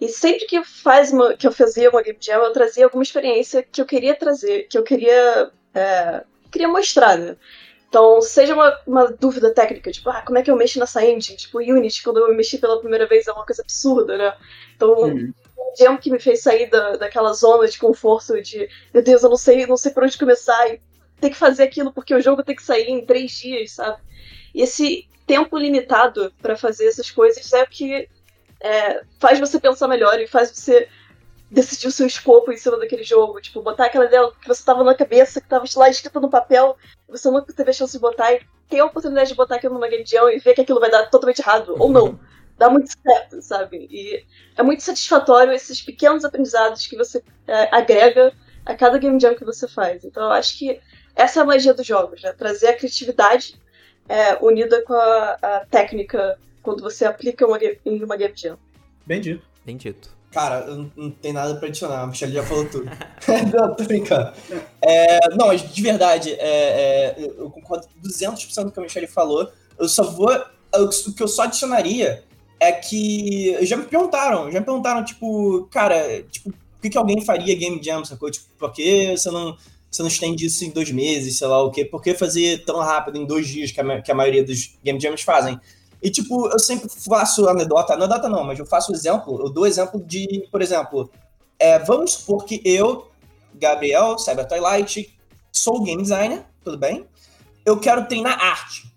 E 0.00 0.08
sempre 0.08 0.46
que 0.46 0.56
eu, 0.56 0.64
faz 0.64 1.12
uma, 1.12 1.34
que 1.34 1.46
eu 1.46 1.52
fazia 1.52 1.90
uma 1.90 2.02
Game 2.02 2.18
Jam, 2.20 2.44
eu 2.44 2.52
trazia 2.52 2.84
alguma 2.84 3.02
experiência 3.02 3.62
que 3.62 3.80
eu 3.80 3.86
queria 3.86 4.14
trazer, 4.14 4.68
que 4.68 4.78
eu 4.78 4.84
queria, 4.84 5.50
é, 5.74 6.22
queria 6.52 6.68
mostrar, 6.68 7.18
né? 7.18 7.36
Então, 7.88 8.20
seja 8.20 8.54
uma, 8.54 8.78
uma, 8.86 9.10
dúvida 9.10 9.52
técnica, 9.52 9.90
tipo, 9.90 10.10
ah, 10.10 10.20
como 10.20 10.36
é 10.36 10.42
que 10.42 10.50
eu 10.50 10.56
mexo 10.56 10.78
nessa 10.78 11.02
engine? 11.04 11.38
Tipo, 11.38 11.58
Unity, 11.58 12.02
quando 12.02 12.18
eu 12.18 12.34
mexi 12.34 12.58
pela 12.58 12.78
primeira 12.78 13.06
vez, 13.06 13.26
é 13.26 13.32
uma 13.32 13.46
coisa 13.46 13.62
absurda, 13.62 14.18
né? 14.18 14.36
Então, 14.76 14.92
uhum. 14.92 15.32
um 15.56 15.76
jam 15.78 15.96
que 15.96 16.10
me 16.10 16.18
fez 16.18 16.42
sair 16.42 16.68
da, 16.68 16.96
daquela 16.96 17.32
zona 17.32 17.66
de 17.66 17.78
conforto 17.78 18.40
de, 18.42 18.68
meu 18.92 19.02
Deus, 19.02 19.22
eu 19.22 19.30
não 19.30 19.38
sei, 19.38 19.66
não 19.66 19.76
sei 19.76 19.90
por 19.90 20.04
onde 20.04 20.18
começar 20.18 20.68
e 20.68 20.80
ter 21.18 21.30
que 21.30 21.36
fazer 21.36 21.62
aquilo 21.62 21.92
porque 21.92 22.14
o 22.14 22.20
jogo 22.20 22.42
tem 22.42 22.54
que 22.54 22.62
sair 22.62 22.90
em 22.90 23.04
três 23.04 23.32
dias, 23.32 23.72
sabe? 23.72 23.98
E 24.54 24.62
esse 24.62 25.08
tempo 25.26 25.56
limitado 25.56 26.32
para 26.42 26.56
fazer 26.56 26.88
essas 26.88 27.10
coisas 27.10 27.52
é 27.52 27.62
o 27.62 27.66
que 27.66 28.08
é, 28.60 29.02
faz 29.18 29.38
você 29.38 29.58
pensar 29.58 29.88
melhor 29.88 30.20
e 30.20 30.26
faz 30.26 30.50
você 30.50 30.88
decidir 31.50 31.88
o 31.88 31.92
seu 31.92 32.06
escopo 32.06 32.52
em 32.52 32.56
cima 32.56 32.78
daquele 32.78 33.02
jogo. 33.02 33.40
Tipo, 33.40 33.62
botar 33.62 33.86
aquela 33.86 34.04
ideia 34.04 34.30
que 34.40 34.48
você 34.48 34.64
tava 34.64 34.84
na 34.84 34.94
cabeça, 34.94 35.40
que 35.40 35.48
tava 35.48 35.64
lá 35.76 35.88
escrita 35.88 36.20
no 36.20 36.30
papel, 36.30 36.76
você 37.08 37.30
nunca 37.30 37.52
teve 37.52 37.70
a 37.70 37.72
chance 37.72 37.92
de 37.92 37.98
botar 37.98 38.32
e 38.32 38.40
ter 38.68 38.80
a 38.80 38.84
oportunidade 38.84 39.30
de 39.30 39.34
botar 39.34 39.56
aquilo 39.56 39.74
numa 39.74 39.88
game 39.88 40.04
jam 40.06 40.30
e 40.30 40.38
ver 40.38 40.54
que 40.54 40.60
aquilo 40.60 40.80
vai 40.80 40.90
dar 40.90 41.06
totalmente 41.06 41.40
errado, 41.40 41.74
ou 41.78 41.90
não. 41.90 42.18
Dá 42.58 42.68
muito 42.68 42.90
certo, 42.90 43.40
sabe? 43.40 43.86
E 43.90 44.24
é 44.56 44.62
muito 44.62 44.82
satisfatório 44.82 45.52
esses 45.52 45.80
pequenos 45.80 46.24
aprendizados 46.24 46.86
que 46.86 46.96
você 46.96 47.22
é, 47.46 47.74
agrega 47.74 48.32
a 48.66 48.74
cada 48.74 48.98
game 48.98 49.18
jam 49.18 49.34
que 49.34 49.44
você 49.44 49.66
faz. 49.68 50.04
Então 50.04 50.24
eu 50.24 50.32
acho 50.32 50.58
que 50.58 50.80
essa 51.14 51.40
é 51.40 51.42
a 51.42 51.46
magia 51.46 51.72
dos 51.72 51.86
jogos, 51.86 52.20
né? 52.22 52.32
Trazer 52.32 52.68
a 52.68 52.76
criatividade 52.76 53.58
é, 54.08 54.34
unida 54.44 54.82
com 54.82 54.94
a, 54.94 55.38
a, 55.40 55.66
técnica 55.66 56.38
quando 56.62 56.82
você 56.82 57.04
aplica 57.04 57.46
uma, 57.46 57.58
em 57.86 58.02
uma 58.02 58.16
game 58.16 58.34
jam. 58.36 58.58
Bem 59.06 59.20
dito. 59.20 59.46
Bem 59.64 59.76
dito. 59.76 60.17
Cara, 60.38 60.66
eu 60.68 60.88
não 60.94 61.10
tenho 61.10 61.34
nada 61.34 61.56
pra 61.56 61.66
adicionar, 61.66 62.00
a 62.00 62.06
Michelle 62.06 62.32
já 62.32 62.44
falou 62.44 62.64
tudo. 62.64 62.84
não, 63.52 63.74
tô 63.74 63.82
brincando. 63.82 64.32
É, 64.80 65.34
não, 65.34 65.48
mas 65.48 65.74
de 65.74 65.82
verdade, 65.82 66.30
é, 66.30 67.16
é, 67.18 67.32
eu 67.36 67.50
concordo 67.50 67.88
200% 68.06 68.54
com 68.54 68.68
o 68.68 68.70
que 68.70 68.78
a 68.78 68.82
Michelle 68.84 69.08
falou. 69.08 69.50
Eu 69.76 69.88
só 69.88 70.04
vou. 70.04 70.30
O 70.76 71.12
que 71.12 71.20
eu 71.20 71.26
só 71.26 71.42
adicionaria 71.42 72.22
é 72.60 72.70
que. 72.70 73.58
Já 73.66 73.76
me 73.76 73.82
perguntaram, 73.82 74.48
já 74.52 74.60
me 74.60 74.64
perguntaram, 74.64 75.04
tipo, 75.04 75.66
cara, 75.72 76.22
tipo, 76.30 76.52
por 76.52 76.82
que, 76.82 76.90
que 76.90 76.98
alguém 76.98 77.20
faria 77.24 77.56
Game 77.56 77.82
Jam, 77.82 78.04
sacou? 78.04 78.30
Tipo, 78.30 78.46
por 78.56 78.72
que 78.72 79.16
você 79.16 79.32
não, 79.32 79.56
você 79.90 80.02
não 80.02 80.08
estende 80.08 80.46
isso 80.46 80.64
em 80.64 80.70
dois 80.70 80.92
meses, 80.92 81.36
sei 81.36 81.48
lá 81.48 81.60
o 81.64 81.72
quê? 81.72 81.84
Por 81.84 82.00
que 82.00 82.14
fazer 82.14 82.64
tão 82.64 82.78
rápido 82.78 83.18
em 83.18 83.26
dois 83.26 83.48
dias 83.48 83.72
que 83.72 83.80
a, 83.80 84.00
que 84.00 84.12
a 84.12 84.14
maioria 84.14 84.44
dos 84.44 84.72
Game 84.84 85.00
Jams 85.00 85.22
fazem? 85.22 85.58
E, 86.02 86.10
tipo, 86.10 86.46
eu 86.48 86.58
sempre 86.58 86.88
faço 86.88 87.48
anedota, 87.48 87.94
anedota 87.94 88.28
não, 88.28 88.44
mas 88.44 88.58
eu 88.58 88.66
faço 88.66 88.92
exemplo, 88.92 89.40
eu 89.40 89.50
dou 89.50 89.66
exemplo 89.66 90.00
de, 90.00 90.46
por 90.50 90.62
exemplo, 90.62 91.10
é, 91.58 91.78
vamos 91.78 92.12
supor 92.12 92.44
que 92.44 92.62
eu, 92.64 93.08
Gabriel, 93.54 94.18
Cyber 94.18 94.46
Twilight, 94.46 95.18
sou 95.50 95.82
game 95.82 96.00
designer, 96.00 96.44
tudo 96.62 96.78
bem? 96.78 97.06
Eu 97.66 97.78
quero 97.80 98.06
treinar 98.06 98.38
arte. 98.40 98.88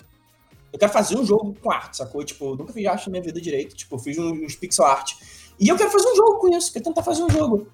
Eu 0.71 0.79
quero 0.79 0.91
fazer 0.91 1.17
um 1.17 1.25
jogo 1.25 1.55
com 1.59 1.71
arte, 1.71 1.97
sacou? 1.97 2.23
Tipo, 2.23 2.51
eu 2.51 2.55
nunca 2.55 2.71
fiz 2.71 2.85
arte 2.85 3.07
na 3.07 3.11
minha 3.11 3.23
vida 3.23 3.41
direito, 3.41 3.75
tipo, 3.75 3.95
eu 3.95 3.99
fiz 3.99 4.17
uns 4.17 4.55
pixel 4.55 4.85
art. 4.85 5.13
E 5.59 5.67
eu 5.67 5.75
quero 5.75 5.89
fazer 5.89 6.07
um 6.07 6.15
jogo 6.15 6.39
com 6.39 6.55
isso, 6.55 6.71
quero 6.71 6.85
tentar 6.85 7.03
fazer 7.03 7.23
um 7.23 7.29
jogo. 7.29 7.67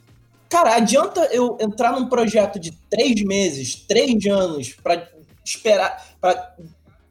Cara, 0.49 0.75
adianta 0.75 1.25
eu 1.25 1.57
entrar 1.59 1.91
num 1.91 2.07
projeto 2.07 2.59
de 2.59 2.71
três 2.89 3.21
meses, 3.23 3.75
três 3.75 4.25
anos, 4.25 4.73
para 4.73 5.09
esperar, 5.43 6.15
para 6.21 6.55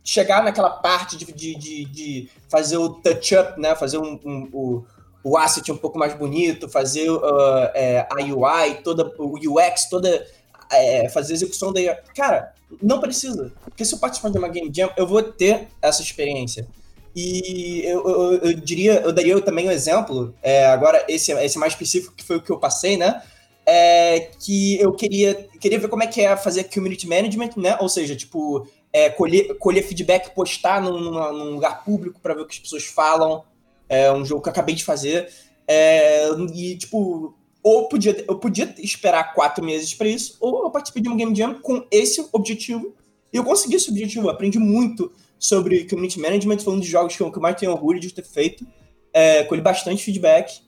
chegar 0.07 0.43
naquela 0.45 0.71
parte 0.71 1.17
de, 1.17 1.25
de, 1.27 1.57
de, 1.57 1.85
de 1.85 2.31
fazer 2.49 2.77
o 2.77 2.91
touch-up, 2.91 3.61
né? 3.61 3.75
Fazer 3.75 3.99
um, 3.99 4.19
um, 4.25 4.49
o, 4.53 4.85
o 5.25 5.37
asset 5.37 5.71
um 5.73 5.77
pouco 5.77 5.99
mais 5.99 6.15
bonito, 6.15 6.69
fazer 6.69 7.11
uh, 7.11 7.23
é, 7.75 8.07
a 8.09 8.23
UI, 8.23 8.77
toda, 8.85 9.13
o 9.19 9.35
UX, 9.35 9.87
toda. 9.91 10.25
É, 10.71 11.09
fazer 11.09 11.33
a 11.33 11.37
execução 11.37 11.73
da. 11.73 11.81
Cara, 12.15 12.53
não 12.83 13.01
precisa. 13.01 13.53
Porque 13.65 13.85
se 13.85 13.95
eu 13.95 13.99
participar 13.99 14.31
de 14.31 14.39
uma 14.39 14.49
Game 14.49 14.71
Jam, 14.75 14.91
eu 14.97 15.07
vou 15.07 15.23
ter 15.23 15.69
essa 15.83 16.03
experiência. 16.03 16.67
E 17.15 17.83
eu, 17.85 18.07
eu, 18.07 18.33
eu 18.39 18.53
diria, 18.55 19.01
eu 19.01 19.13
daria 19.13 19.41
também 19.41 19.69
um 19.69 19.71
exemplo, 19.71 20.35
é, 20.43 20.67
agora 20.67 21.05
esse, 21.09 21.33
esse 21.33 21.59
mais 21.59 21.73
específico 21.73 22.15
que 22.15 22.23
foi 22.23 22.37
o 22.37 22.43
que 22.43 22.51
eu 22.51 22.59
passei, 22.59 22.97
né? 22.97 23.23
É, 23.65 24.29
que 24.39 24.79
eu 24.79 24.93
queria, 24.93 25.49
queria 25.59 25.79
ver 25.79 25.89
como 25.89 26.03
é 26.03 26.07
que 26.07 26.21
é 26.21 26.37
fazer 26.37 26.65
community 26.65 27.09
management, 27.09 27.51
né? 27.57 27.77
Ou 27.81 27.89
seja, 27.89 28.15
tipo, 28.15 28.69
é, 28.93 29.11
colher, 29.11 29.57
colher 29.59 29.83
feedback, 29.83 30.35
postar 30.35 30.81
num, 30.81 31.01
num 31.01 31.55
lugar 31.55 31.85
público 31.85 32.21
para 32.21 32.35
ver 32.35 32.43
o 32.43 32.47
que 32.47 32.55
as 32.55 32.61
pessoas 32.61 32.85
falam. 32.85 33.45
É 33.89 34.11
um 34.13 34.25
jogo 34.25 34.43
que 34.43 34.49
eu 34.49 34.53
acabei 34.53 34.75
de 34.75 34.85
fazer. 34.85 35.29
É, 35.69 36.29
e, 36.55 36.77
tipo, 36.77 37.35
ou 37.63 37.89
podia, 37.89 38.25
eu 38.29 38.39
podia 38.39 38.73
esperar 38.79 39.35
quatro 39.35 39.65
meses 39.65 39.93
para 39.93 40.07
isso, 40.07 40.37
ou 40.41 40.65
eu 40.65 40.71
participei 40.71 41.03
de 41.03 41.09
um 41.09 41.17
Game 41.17 41.35
Jam 41.35 41.55
com 41.55 41.85
esse 41.91 42.25
objetivo. 42.33 42.95
E 43.33 43.37
eu 43.37 43.45
consegui 43.45 43.75
esse 43.75 43.91
objetivo. 43.91 44.27
Eu 44.27 44.31
aprendi 44.31 44.59
muito 44.59 45.13
sobre 45.39 45.85
community 45.89 46.21
management. 46.21 46.61
Foi 46.61 46.75
um 46.75 46.79
dos 46.79 46.89
jogos 46.89 47.17
que 47.17 47.23
eu 47.23 47.33
mais 47.41 47.57
tenho 47.57 47.73
orgulho 47.73 47.99
de 47.99 48.13
ter 48.13 48.25
feito. 48.25 48.67
É, 49.13 49.43
colhi 49.45 49.61
bastante 49.61 50.03
feedback. 50.05 50.61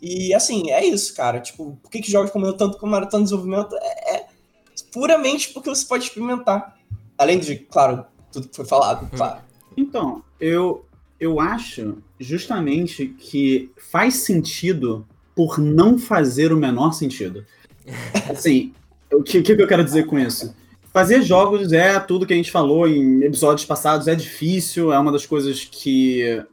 E, 0.00 0.32
assim, 0.32 0.70
é 0.70 0.84
isso, 0.84 1.14
cara. 1.14 1.40
Tipo, 1.40 1.76
por 1.82 1.90
que, 1.90 2.00
que 2.00 2.10
jogos 2.10 2.30
como 2.30 2.46
eu, 2.46 2.52
tanto 2.52 2.78
como 2.78 2.92
Maratona 2.92 3.24
de 3.24 3.30
Desenvolvimento, 3.30 3.76
é, 3.76 4.16
é 4.16 4.26
puramente 4.92 5.50
porque 5.52 5.68
você 5.68 5.84
pode 5.84 6.04
experimentar. 6.04 6.78
Além 7.16 7.38
de, 7.38 7.56
claro, 7.56 8.04
tudo 8.32 8.48
que 8.48 8.56
foi 8.56 8.64
falado, 8.64 9.04
hum. 9.06 9.16
claro. 9.16 9.40
Então, 9.76 10.22
eu, 10.40 10.84
eu 11.18 11.40
acho 11.40 11.98
justamente 12.18 13.06
que 13.18 13.70
faz 13.76 14.14
sentido 14.16 15.06
por 15.34 15.58
não 15.58 15.98
fazer 15.98 16.52
o 16.52 16.56
menor 16.56 16.92
sentido. 16.92 17.44
Assim, 18.30 18.72
o 19.12 19.22
que, 19.22 19.42
que 19.42 19.52
eu 19.52 19.68
quero 19.68 19.84
dizer 19.84 20.06
com 20.06 20.18
isso? 20.18 20.54
Fazer 20.92 21.22
jogos 21.22 21.72
é 21.72 21.98
tudo 21.98 22.26
que 22.26 22.34
a 22.34 22.36
gente 22.36 22.50
falou 22.50 22.86
em 22.86 23.22
episódios 23.22 23.64
passados, 23.64 24.08
é 24.08 24.14
difícil, 24.14 24.92
é 24.92 24.98
uma 24.98 25.10
das 25.10 25.24
coisas 25.24 25.64
que. 25.64 26.44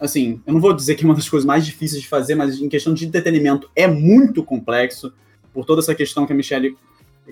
Assim, 0.00 0.40
eu 0.46 0.54
não 0.54 0.60
vou 0.60 0.72
dizer 0.72 0.94
que 0.94 1.04
é 1.04 1.06
uma 1.06 1.14
das 1.14 1.28
coisas 1.28 1.46
mais 1.46 1.64
difíceis 1.64 2.02
de 2.02 2.08
fazer, 2.08 2.34
mas 2.34 2.58
em 2.60 2.68
questão 2.68 2.94
de 2.94 3.06
entretenimento 3.06 3.70
é 3.76 3.86
muito 3.86 4.42
complexo, 4.42 5.12
por 5.52 5.66
toda 5.66 5.80
essa 5.80 5.94
questão 5.94 6.26
que 6.26 6.32
a 6.32 6.36
Michelle 6.36 6.76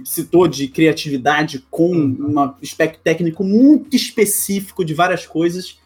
citou 0.04 0.46
de 0.46 0.68
criatividade 0.68 1.64
com 1.70 1.90
uhum. 1.90 2.34
um 2.34 2.40
aspecto 2.62 3.00
técnico 3.02 3.44
muito 3.44 3.96
específico 3.96 4.84
de 4.84 4.94
várias 4.94 5.26
coisas. 5.26 5.78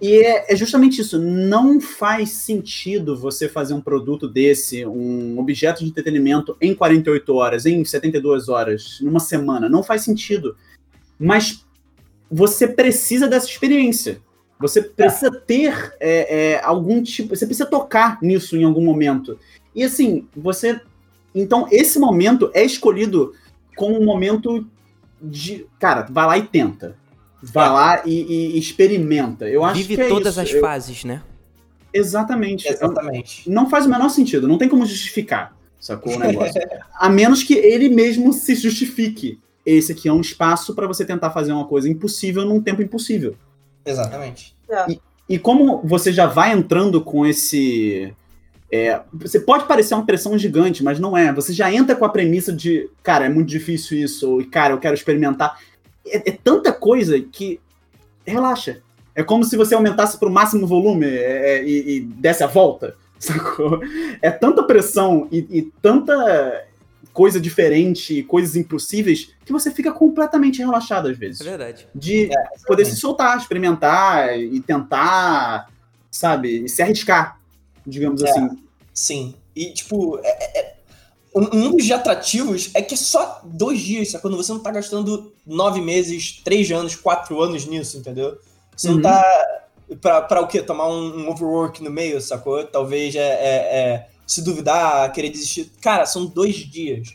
E 0.00 0.16
é, 0.16 0.52
é, 0.52 0.56
justamente 0.56 1.00
isso. 1.00 1.18
Não 1.18 1.80
faz 1.80 2.30
sentido 2.30 3.16
você 3.16 3.48
fazer 3.48 3.74
um 3.74 3.80
produto 3.80 4.28
desse, 4.28 4.84
um 4.84 5.38
objeto 5.38 5.84
de 5.84 5.90
entretenimento, 5.90 6.56
em 6.60 6.74
48 6.74 7.34
horas, 7.34 7.66
em 7.66 7.84
72 7.84 8.48
horas, 8.48 8.98
numa 9.00 9.20
semana. 9.20 9.68
Não 9.68 9.82
faz 9.82 10.02
sentido. 10.02 10.56
Mas 11.18 11.64
você 12.28 12.66
precisa 12.66 13.28
dessa 13.28 13.46
experiência. 13.46 14.20
Você 14.58 14.82
precisa 14.82 15.30
ter 15.30 15.94
é, 16.00 16.54
é, 16.54 16.64
algum 16.64 17.02
tipo. 17.02 17.36
Você 17.36 17.46
precisa 17.46 17.66
tocar 17.66 18.18
nisso 18.20 18.56
em 18.56 18.64
algum 18.64 18.84
momento. 18.84 19.38
E 19.74 19.84
assim, 19.84 20.26
você 20.36 20.80
então, 21.34 21.66
esse 21.70 21.98
momento 21.98 22.50
é 22.54 22.64
escolhido 22.64 23.34
como 23.76 23.98
um 23.98 24.04
momento 24.04 24.66
de. 25.20 25.66
Cara, 25.78 26.06
vai 26.10 26.26
lá 26.26 26.38
e 26.38 26.42
tenta. 26.42 26.96
Vai 27.42 27.66
é. 27.66 27.70
lá 27.70 28.02
e, 28.04 28.54
e, 28.54 28.58
experimenta. 28.58 29.48
Eu 29.48 29.64
acho 29.64 29.80
Vive 29.80 29.96
que 29.96 30.00
é 30.02 30.08
todas 30.08 30.34
isso. 30.34 30.40
as 30.40 30.50
Eu... 30.52 30.60
fases, 30.60 31.04
né? 31.04 31.22
Exatamente. 31.92 32.68
Exatamente. 32.68 33.50
Não 33.50 33.68
faz 33.68 33.86
o 33.86 33.88
menor 33.88 34.08
sentido. 34.08 34.46
Não 34.46 34.58
tem 34.58 34.68
como 34.68 34.86
justificar, 34.86 35.56
sacou 35.78 36.14
o 36.14 36.18
negócio? 36.20 36.60
A 36.94 37.08
menos 37.08 37.42
que 37.42 37.54
ele 37.54 37.88
mesmo 37.88 38.32
se 38.32 38.54
justifique. 38.54 39.40
Esse 39.64 39.92
aqui 39.92 40.08
é 40.08 40.12
um 40.12 40.20
espaço 40.20 40.74
para 40.74 40.86
você 40.86 41.04
tentar 41.04 41.30
fazer 41.30 41.52
uma 41.52 41.66
coisa 41.66 41.88
impossível 41.88 42.44
num 42.44 42.60
tempo 42.60 42.82
impossível. 42.82 43.36
Exatamente. 43.84 44.56
E, 44.88 45.00
e 45.28 45.38
como 45.38 45.80
você 45.84 46.12
já 46.12 46.26
vai 46.26 46.52
entrando 46.52 47.00
com 47.00 47.26
esse 47.26 48.12
é, 48.72 49.02
você 49.12 49.38
pode 49.38 49.66
parecer 49.66 49.92
uma 49.92 50.06
pressão 50.06 50.38
gigante, 50.38 50.82
mas 50.82 50.98
não 50.98 51.14
é. 51.14 51.30
Você 51.34 51.52
já 51.52 51.70
entra 51.70 51.94
com 51.94 52.06
a 52.06 52.08
premissa 52.08 52.50
de, 52.50 52.88
cara, 53.02 53.26
é 53.26 53.28
muito 53.28 53.48
difícil 53.48 53.98
isso, 53.98 54.40
e 54.40 54.46
cara, 54.46 54.72
eu 54.72 54.78
quero 54.78 54.94
experimentar. 54.94 55.60
É, 56.06 56.30
é 56.30 56.38
tanta 56.42 56.72
coisa 56.72 57.20
que 57.20 57.60
relaxa. 58.24 58.80
É 59.14 59.22
como 59.22 59.44
se 59.44 59.58
você 59.58 59.74
aumentasse 59.74 60.18
para 60.18 60.26
o 60.26 60.32
máximo 60.32 60.66
volume 60.66 61.06
é, 61.06 61.58
é, 61.58 61.64
e, 61.64 61.96
e, 61.96 62.00
desse 62.00 62.42
a 62.42 62.46
volta, 62.46 62.96
sacou? 63.20 63.78
É 64.22 64.30
tanta 64.30 64.62
pressão 64.62 65.28
e, 65.30 65.46
e 65.50 65.62
tanta 65.82 66.64
coisa 67.12 67.38
diferente, 67.38 68.22
coisas 68.22 68.56
impossíveis, 68.56 69.34
que 69.44 69.52
você 69.52 69.70
fica 69.70 69.92
completamente 69.92 70.60
relaxado 70.60 71.08
às 71.08 71.18
vezes. 71.18 71.42
É 71.42 71.44
verdade. 71.44 71.86
De 71.94 72.32
é, 72.32 72.44
poder 72.66 72.86
se 72.86 72.96
soltar, 72.96 73.36
experimentar 73.36 74.38
e 74.40 74.58
tentar, 74.60 75.68
sabe, 76.10 76.64
e 76.64 76.68
se 76.70 76.80
arriscar 76.80 77.42
digamos 77.86 78.22
é, 78.22 78.30
assim. 78.30 78.61
Sim. 78.94 79.34
E, 79.54 79.72
tipo, 79.72 80.18
é, 80.22 80.28
é, 80.28 80.60
é 80.60 80.76
um, 81.34 81.56
um 81.56 81.76
dos 81.76 81.90
atrativos 81.90 82.70
é 82.74 82.82
que 82.82 82.94
é 82.94 82.96
só 82.96 83.40
dois 83.44 83.80
dias, 83.80 84.10
sabe? 84.10 84.22
Quando 84.22 84.36
você 84.36 84.52
não 84.52 84.60
tá 84.60 84.70
gastando 84.70 85.32
nove 85.46 85.80
meses, 85.80 86.40
três 86.44 86.70
anos, 86.70 86.94
quatro 86.94 87.40
anos 87.40 87.64
nisso, 87.64 87.98
entendeu? 87.98 88.38
Você 88.76 88.88
uhum. 88.88 88.94
não 88.94 89.02
tá. 89.02 89.58
Pra, 90.00 90.22
pra 90.22 90.40
o 90.40 90.46
quê? 90.46 90.62
Tomar 90.62 90.88
um, 90.88 91.20
um, 91.20 91.30
overwork 91.30 91.82
no 91.82 91.90
meio, 91.90 92.20
sacou? 92.20 92.64
Talvez 92.64 93.14
é, 93.14 93.20
é, 93.20 93.78
é, 93.78 94.08
se 94.26 94.42
duvidar, 94.42 95.10
querer 95.12 95.30
desistir. 95.30 95.70
Cara, 95.80 96.06
são 96.06 96.26
dois 96.26 96.56
dias. 96.56 97.14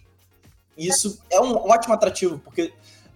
Isso 0.77 1.19
é 1.29 1.39
um 1.39 1.55
ótimo 1.55 1.93
atrativo, 1.93 2.39
porque 2.39 2.71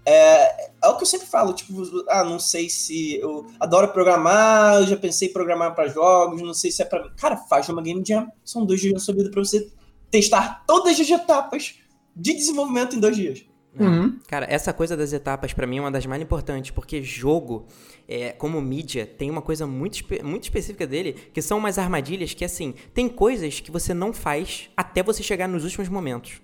é, 0.05 0.71
é 0.83 0.87
o 0.87 0.97
que 0.97 1.03
eu 1.03 1.07
sempre 1.07 1.27
falo, 1.27 1.53
tipo, 1.53 1.73
ah, 2.09 2.23
não 2.23 2.39
sei 2.39 2.69
se 2.69 3.15
eu 3.15 3.47
adoro 3.59 3.89
programar, 3.89 4.81
eu 4.81 4.87
já 4.87 4.97
pensei 4.97 5.29
em 5.29 5.33
programar 5.33 5.75
para 5.75 5.87
jogos, 5.87 6.41
não 6.41 6.53
sei 6.53 6.71
se 6.71 6.81
é 6.81 6.85
para 6.85 7.09
Cara, 7.11 7.37
faz 7.37 7.69
uma 7.69 7.81
game 7.81 8.03
jam, 8.05 8.31
são 8.43 8.65
dois 8.65 8.81
dias 8.81 8.93
na 8.93 8.99
sua 8.99 9.13
vida 9.13 9.29
para 9.29 9.43
você 9.43 9.71
testar 10.09 10.63
todas 10.65 10.99
as 10.99 11.09
etapas 11.09 11.75
de 12.15 12.33
desenvolvimento 12.33 12.95
em 12.95 12.99
dois 12.99 13.15
dias. 13.15 13.45
Uhum. 13.79 14.19
Cara, 14.27 14.45
essa 14.49 14.73
coisa 14.73 14.97
das 14.97 15.13
etapas 15.13 15.53
para 15.53 15.65
mim 15.65 15.77
é 15.77 15.81
uma 15.81 15.91
das 15.91 16.05
mais 16.05 16.21
importantes, 16.21 16.71
porque 16.71 17.01
jogo, 17.01 17.67
é, 18.07 18.31
como 18.31 18.59
mídia, 18.61 19.05
tem 19.05 19.29
uma 19.29 19.41
coisa 19.41 19.65
muito, 19.65 20.03
muito 20.25 20.43
específica 20.43 20.85
dele, 20.85 21.13
que 21.33 21.41
são 21.41 21.57
umas 21.57 21.77
armadilhas 21.77 22.33
que, 22.33 22.43
assim, 22.43 22.73
tem 22.93 23.07
coisas 23.07 23.59
que 23.61 23.71
você 23.71 23.93
não 23.93 24.11
faz 24.11 24.69
até 24.75 25.01
você 25.01 25.23
chegar 25.23 25.47
nos 25.47 25.63
últimos 25.63 25.87
momentos. 25.87 26.41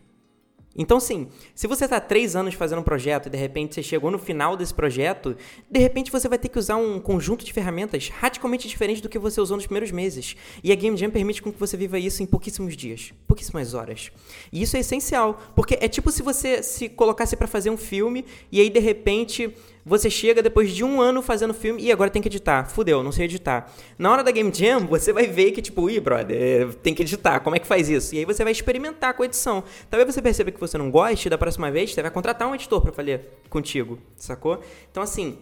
Então, 0.77 0.99
sim, 0.99 1.27
se 1.55 1.65
você 1.65 1.85
está 1.85 1.99
três 1.99 2.35
anos 2.35 2.53
fazendo 2.53 2.79
um 2.79 2.83
projeto 2.83 3.27
e 3.27 3.29
de 3.29 3.37
repente 3.37 3.73
você 3.73 3.81
chegou 3.81 4.11
no 4.11 4.19
final 4.19 4.55
desse 4.55 4.73
projeto, 4.73 5.35
de 5.69 5.79
repente 5.79 6.11
você 6.11 6.29
vai 6.29 6.37
ter 6.37 6.49
que 6.49 6.59
usar 6.59 6.75
um 6.75 6.99
conjunto 6.99 7.43
de 7.43 7.51
ferramentas 7.51 8.09
radicalmente 8.09 8.67
diferente 8.67 9.01
do 9.01 9.09
que 9.09 9.17
você 9.17 9.41
usou 9.41 9.57
nos 9.57 9.65
primeiros 9.65 9.91
meses. 9.91 10.35
E 10.63 10.71
a 10.71 10.75
Game 10.75 10.95
Jam 10.95 11.09
permite 11.09 11.41
com 11.41 11.51
que 11.51 11.59
você 11.59 11.75
viva 11.75 11.97
isso 11.97 12.21
em 12.21 12.25
pouquíssimos 12.25 12.77
dias, 12.77 13.13
pouquíssimas 13.27 13.73
horas. 13.73 14.11
E 14.51 14.61
isso 14.61 14.77
é 14.77 14.81
essencial, 14.81 15.41
porque 15.55 15.77
é 15.81 15.87
tipo 15.87 16.11
se 16.11 16.21
você 16.21 16.61
se 16.61 16.87
colocasse 16.89 17.35
para 17.35 17.47
fazer 17.47 17.69
um 17.69 17.77
filme 17.77 18.23
e 18.51 18.61
aí 18.61 18.69
de 18.69 18.79
repente 18.79 19.53
você 19.88 20.10
chega 20.10 20.43
depois 20.43 20.73
de 20.73 20.84
um 20.84 21.00
ano 21.00 21.21
fazendo 21.21 21.54
filme 21.54 21.82
e 21.82 21.91
agora 21.93 22.10
tem 22.10 22.21
que 22.21 22.28
editar. 22.28 22.65
Fudeu, 22.65 23.02
não 23.02 23.12
sei 23.13 23.23
editar. 23.23 23.71
Na 23.97 24.12
hora 24.12 24.21
da 24.21 24.32
Game 24.32 24.52
Jam, 24.54 24.82
você 24.86 25.13
vai 25.13 25.28
ver 25.28 25.52
que, 25.52 25.62
tipo, 25.62 25.89
ih, 25.89 26.02
brother, 26.02 26.73
tem 26.76 26.93
que 26.93 27.04
editar. 27.04 27.39
Como 27.39 27.56
é 27.56 27.60
que 27.60 27.65
faz 27.65 27.88
isso? 27.88 28.13
E 28.13 28.19
aí 28.19 28.26
você 28.26 28.43
vai 28.43 28.52
experimentar 28.52 29.13
com 29.13 29.23
a 29.23 29.26
edição. 29.26 29.63
Talvez 29.89 30.13
você 30.13 30.21
perceba 30.21 30.52
que 30.52 30.60
você 30.60 30.78
não 30.78 30.91
goste, 30.91 31.30
da 31.30 31.38
próxima 31.38 31.71
vez 31.71 31.93
você 31.93 32.02
vai 32.02 32.12
contratar 32.12 32.50
um 32.50 32.54
editor 32.54 32.82
para 32.82 32.91
fazer 32.91 33.30
contigo, 33.50 33.97
sacou? 34.17 34.60
Então, 34.91 35.02
assim, 35.02 35.38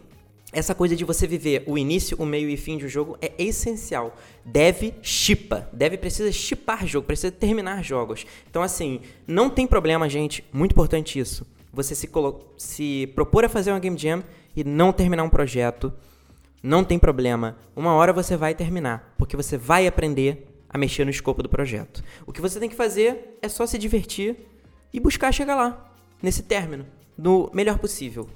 essa 0.54 0.76
coisa 0.76 0.96
de 0.96 1.04
você 1.04 1.26
viver 1.26 1.64
o 1.66 1.76
início, 1.76 2.16
o 2.20 2.26
meio 2.26 2.48
e 2.48 2.56
fim 2.56 2.78
de 2.78 2.86
um 2.86 2.90
jogo 2.90 3.18
é 3.20 3.34
essencial. 3.40 4.16
Deve 4.46 4.94
chipa, 5.02 5.68
deve 5.74 5.98
precisa 5.98 6.32
chipar 6.32 6.86
jogo, 6.86 7.08
precisa 7.08 7.32
terminar 7.32 7.84
jogos. 7.84 8.28
Então 8.48 8.62
assim, 8.62 9.02
não 9.28 9.50
tem 9.50 9.66
problema, 9.66 10.08
gente, 10.08 10.46
muito 10.54 10.72
importante 10.74 11.18
isso 11.18 11.46
você 11.76 11.94
se, 11.94 12.10
se 12.58 13.08
propor 13.14 13.44
a 13.44 13.50
fazer 13.50 13.72
uma 13.72 13.80
game 13.80 13.98
jam 13.98 14.24
e 14.56 14.64
não 14.64 14.94
terminar 14.94 15.24
um 15.24 15.30
projeto, 15.30 15.94
não 16.64 16.84
tem 16.84 16.98
problema. 16.98 17.58
Uma 17.76 17.94
hora 17.94 18.14
você 18.14 18.38
vai 18.38 18.56
terminar, 18.56 19.14
porque 19.18 19.36
você 19.36 19.58
vai 19.58 19.86
aprender 19.86 20.48
a 20.70 20.78
mexer 20.78 21.04
no 21.04 21.12
escopo 21.12 21.44
do 21.44 21.50
projeto. 21.50 22.02
O 22.26 22.32
que 22.32 22.42
você 22.42 22.60
tem 22.60 22.70
que 22.70 22.76
fazer 22.76 23.38
é 23.42 23.50
só 23.50 23.66
se 23.68 23.78
divertir 23.78 24.38
e 24.94 25.00
buscar 25.00 25.34
chegar 25.34 25.56
lá, 25.56 25.92
nesse 26.24 26.44
término, 26.44 26.86
no 27.18 27.50
melhor 27.54 27.78
possível. 27.78 28.30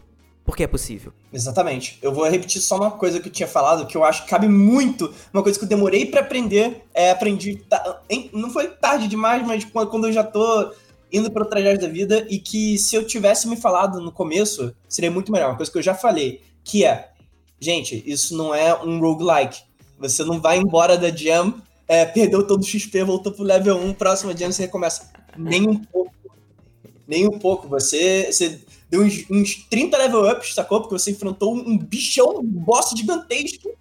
Porque 0.43 0.63
é 0.63 0.67
possível. 0.67 1.13
Exatamente. 1.31 1.99
Eu 2.01 2.11
vou 2.11 2.27
repetir 2.27 2.61
só 2.61 2.75
uma 2.75 2.91
coisa 2.91 3.19
que 3.19 3.29
eu 3.29 3.31
tinha 3.31 3.47
falado, 3.47 3.85
que 3.85 3.95
eu 3.95 4.03
acho 4.03 4.23
que 4.23 4.29
cabe 4.29 4.47
muito, 4.47 5.13
uma 5.33 5.43
coisa 5.43 5.57
que 5.57 5.63
eu 5.63 5.69
demorei 5.69 6.07
para 6.07 6.21
aprender, 6.21 6.85
é 6.93 7.11
aprendi, 7.11 7.63
não 8.33 8.49
foi 8.49 8.67
tarde 8.67 9.07
demais, 9.07 9.45
mas 9.45 9.63
quando 9.63 10.07
eu 10.07 10.11
já 10.11 10.23
tô 10.23 10.73
indo 11.11 11.31
para 11.31 11.43
o 11.43 11.45
trajeto 11.45 11.81
da 11.81 11.87
vida 11.87 12.25
e 12.29 12.39
que 12.39 12.77
se 12.77 12.95
eu 12.95 13.05
tivesse 13.05 13.47
me 13.47 13.57
falado 13.57 13.99
no 13.99 14.11
começo, 14.11 14.75
seria 14.87 15.09
muito 15.09 15.31
melhor. 15.31 15.49
Uma 15.49 15.57
coisa 15.57 15.71
que 15.71 15.77
eu 15.77 15.83
já 15.83 15.95
falei, 15.95 16.41
que 16.63 16.85
é, 16.85 17.09
gente, 17.59 18.03
isso 18.05 18.35
não 18.37 18.53
é 18.53 18.73
um 18.83 18.99
roguelike. 18.99 19.61
Você 19.97 20.23
não 20.23 20.39
vai 20.39 20.57
embora 20.57 20.97
da 20.97 21.09
jam 21.09 21.61
é, 21.89 22.05
perdeu 22.05 22.45
todo 22.45 22.61
o 22.61 22.63
XP, 22.63 23.03
voltou 23.03 23.31
pro 23.31 23.43
level 23.43 23.75
1, 23.75 23.93
próxima 23.95 24.37
jam 24.37 24.51
você 24.51 24.61
recomeça. 24.61 25.11
Nem 25.35 25.67
um 25.67 25.75
pouco. 25.75 26.13
Nem 27.07 27.27
um 27.27 27.39
pouco. 27.39 27.67
Você, 27.67 28.31
você 28.31 28.61
deu 28.87 29.01
uns, 29.01 29.25
uns 29.27 29.55
30 29.67 29.97
level 29.97 30.31
ups, 30.31 30.53
sacou? 30.53 30.81
Porque 30.81 30.93
você 30.97 31.09
enfrentou 31.09 31.55
um 31.55 31.79
bichão, 31.79 32.37
um 32.37 32.43
boss 32.43 32.91
gigantesco, 32.95 33.71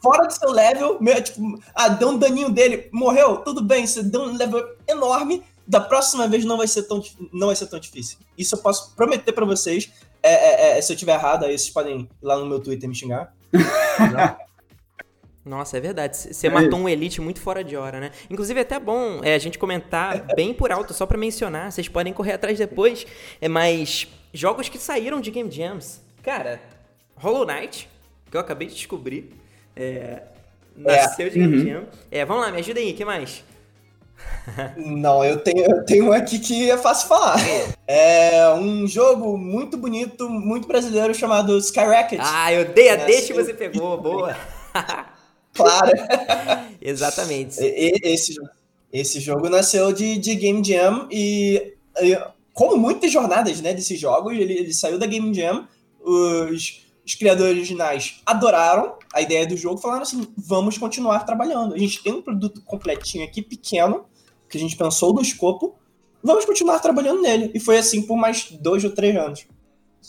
fora 0.00 0.28
do 0.28 0.32
seu 0.32 0.52
level, 0.52 0.98
meio, 1.00 1.20
tipo, 1.20 1.60
ah, 1.74 1.88
deu 1.88 2.10
um 2.10 2.18
daninho 2.18 2.48
dele, 2.48 2.88
morreu, 2.92 3.38
tudo 3.38 3.60
bem, 3.60 3.84
você 3.84 4.04
deu 4.04 4.22
um 4.22 4.36
level 4.36 4.64
enorme, 4.86 5.42
da 5.68 5.80
próxima 5.80 6.26
vez 6.26 6.46
não 6.46 6.56
vai 6.56 6.66
ser 6.66 6.84
tão, 6.84 7.02
não 7.30 7.48
vai 7.48 7.56
ser 7.56 7.66
tão 7.66 7.78
difícil. 7.78 8.18
Isso 8.36 8.54
eu 8.54 8.58
posso 8.60 8.96
prometer 8.96 9.32
para 9.32 9.44
vocês. 9.44 9.92
É, 10.22 10.32
é, 10.32 10.78
é, 10.78 10.80
se 10.80 10.90
eu 10.92 10.96
tiver 10.96 11.12
errado, 11.12 11.44
aí 11.44 11.56
vocês 11.56 11.70
podem 11.70 12.00
ir 12.00 12.08
lá 12.22 12.38
no 12.38 12.46
meu 12.46 12.58
Twitter 12.58 12.88
me 12.88 12.94
xingar. 12.94 13.34
Nossa, 15.44 15.76
é 15.76 15.80
verdade. 15.80 16.16
Você 16.16 16.46
é 16.46 16.50
matou 16.50 16.78
um 16.78 16.88
Elite 16.88 17.20
muito 17.20 17.40
fora 17.40 17.62
de 17.62 17.76
hora, 17.76 18.00
né? 18.00 18.10
Inclusive, 18.30 18.58
é 18.58 18.62
até 18.62 18.78
bom 18.78 19.20
é, 19.22 19.34
a 19.34 19.38
gente 19.38 19.58
comentar 19.58 20.26
bem 20.34 20.52
por 20.52 20.72
alto, 20.72 20.94
só 20.94 21.06
para 21.06 21.18
mencionar. 21.18 21.70
Vocês 21.70 21.88
podem 21.88 22.12
correr 22.12 22.32
atrás 22.32 22.58
depois. 22.58 23.06
É, 23.40 23.48
mas 23.48 24.08
jogos 24.32 24.68
que 24.68 24.78
saíram 24.78 25.20
de 25.20 25.30
Game 25.30 25.50
Jams. 25.50 26.00
Cara, 26.22 26.60
Hollow 27.16 27.46
Knight, 27.46 27.88
que 28.30 28.36
eu 28.36 28.40
acabei 28.40 28.68
de 28.68 28.74
descobrir. 28.74 29.32
É, 29.76 30.22
nasceu 30.76 31.26
é. 31.26 31.30
de 31.30 31.38
Game 31.38 31.56
uhum. 31.56 31.66
Jam. 31.66 31.86
É, 32.10 32.24
vamos 32.24 32.42
lá, 32.44 32.52
me 32.52 32.58
ajuda 32.58 32.80
aí, 32.80 32.92
o 32.92 32.94
que 32.94 33.04
mais? 33.04 33.44
Não, 34.76 35.24
eu 35.24 35.38
tenho, 35.40 35.64
eu 35.64 35.84
tenho 35.84 36.06
um 36.06 36.12
aqui 36.12 36.38
que 36.38 36.70
é 36.70 36.76
fácil 36.76 37.08
falar. 37.08 37.36
É 37.86 38.48
um 38.54 38.86
jogo 38.86 39.36
muito 39.36 39.76
bonito, 39.76 40.28
muito 40.28 40.66
brasileiro 40.66 41.14
chamado 41.14 41.56
Skyrocket. 41.58 42.20
Ah, 42.22 42.52
eu 42.52 42.72
dei 42.72 42.90
a 42.90 42.96
deixa 42.96 43.28
que 43.28 43.34
você 43.34 43.54
pegou, 43.54 44.00
boa. 44.00 44.36
claro. 45.54 45.92
Exatamente. 46.80 47.58
Esse, 47.60 48.34
esse 48.92 49.20
jogo 49.20 49.48
nasceu 49.48 49.92
de, 49.92 50.18
de 50.18 50.34
Game 50.34 50.64
Jam 50.64 51.06
e, 51.10 51.74
como 52.54 52.76
muitas 52.76 53.12
jornadas 53.12 53.60
né, 53.60 53.74
desses 53.74 53.98
jogos, 54.00 54.32
ele, 54.32 54.52
ele 54.52 54.74
saiu 54.74 54.98
da 54.98 55.06
Game 55.06 55.32
Jam, 55.34 55.66
os, 56.00 56.86
os 57.04 57.14
criadores 57.14 57.56
originais 57.56 58.20
adoraram 58.24 58.96
a 59.14 59.20
ideia 59.20 59.46
do 59.46 59.56
jogo, 59.56 59.78
falaram 59.78 60.02
assim, 60.02 60.26
vamos 60.36 60.76
continuar 60.76 61.20
trabalhando. 61.20 61.74
A 61.74 61.78
gente 61.78 62.02
tem 62.02 62.12
um 62.12 62.22
produto 62.22 62.60
completinho 62.62 63.24
aqui, 63.24 63.42
pequeno, 63.42 64.04
que 64.48 64.56
a 64.56 64.60
gente 64.60 64.76
pensou 64.76 65.12
no 65.12 65.20
escopo, 65.20 65.76
vamos 66.22 66.44
continuar 66.44 66.78
trabalhando 66.80 67.20
nele. 67.20 67.50
E 67.54 67.60
foi 67.60 67.78
assim 67.78 68.02
por 68.02 68.16
mais 68.16 68.50
dois 68.50 68.84
ou 68.84 68.90
três 68.90 69.16
anos. 69.16 69.46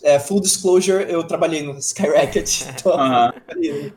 É, 0.04 0.19
full 0.19 0.39
disclosure, 0.39 1.06
eu 1.12 1.23
trabalhei 1.23 1.63
no 1.63 1.78
Skyrocket. 1.78 2.63
Então, 2.80 2.95
uhum. 2.95 3.91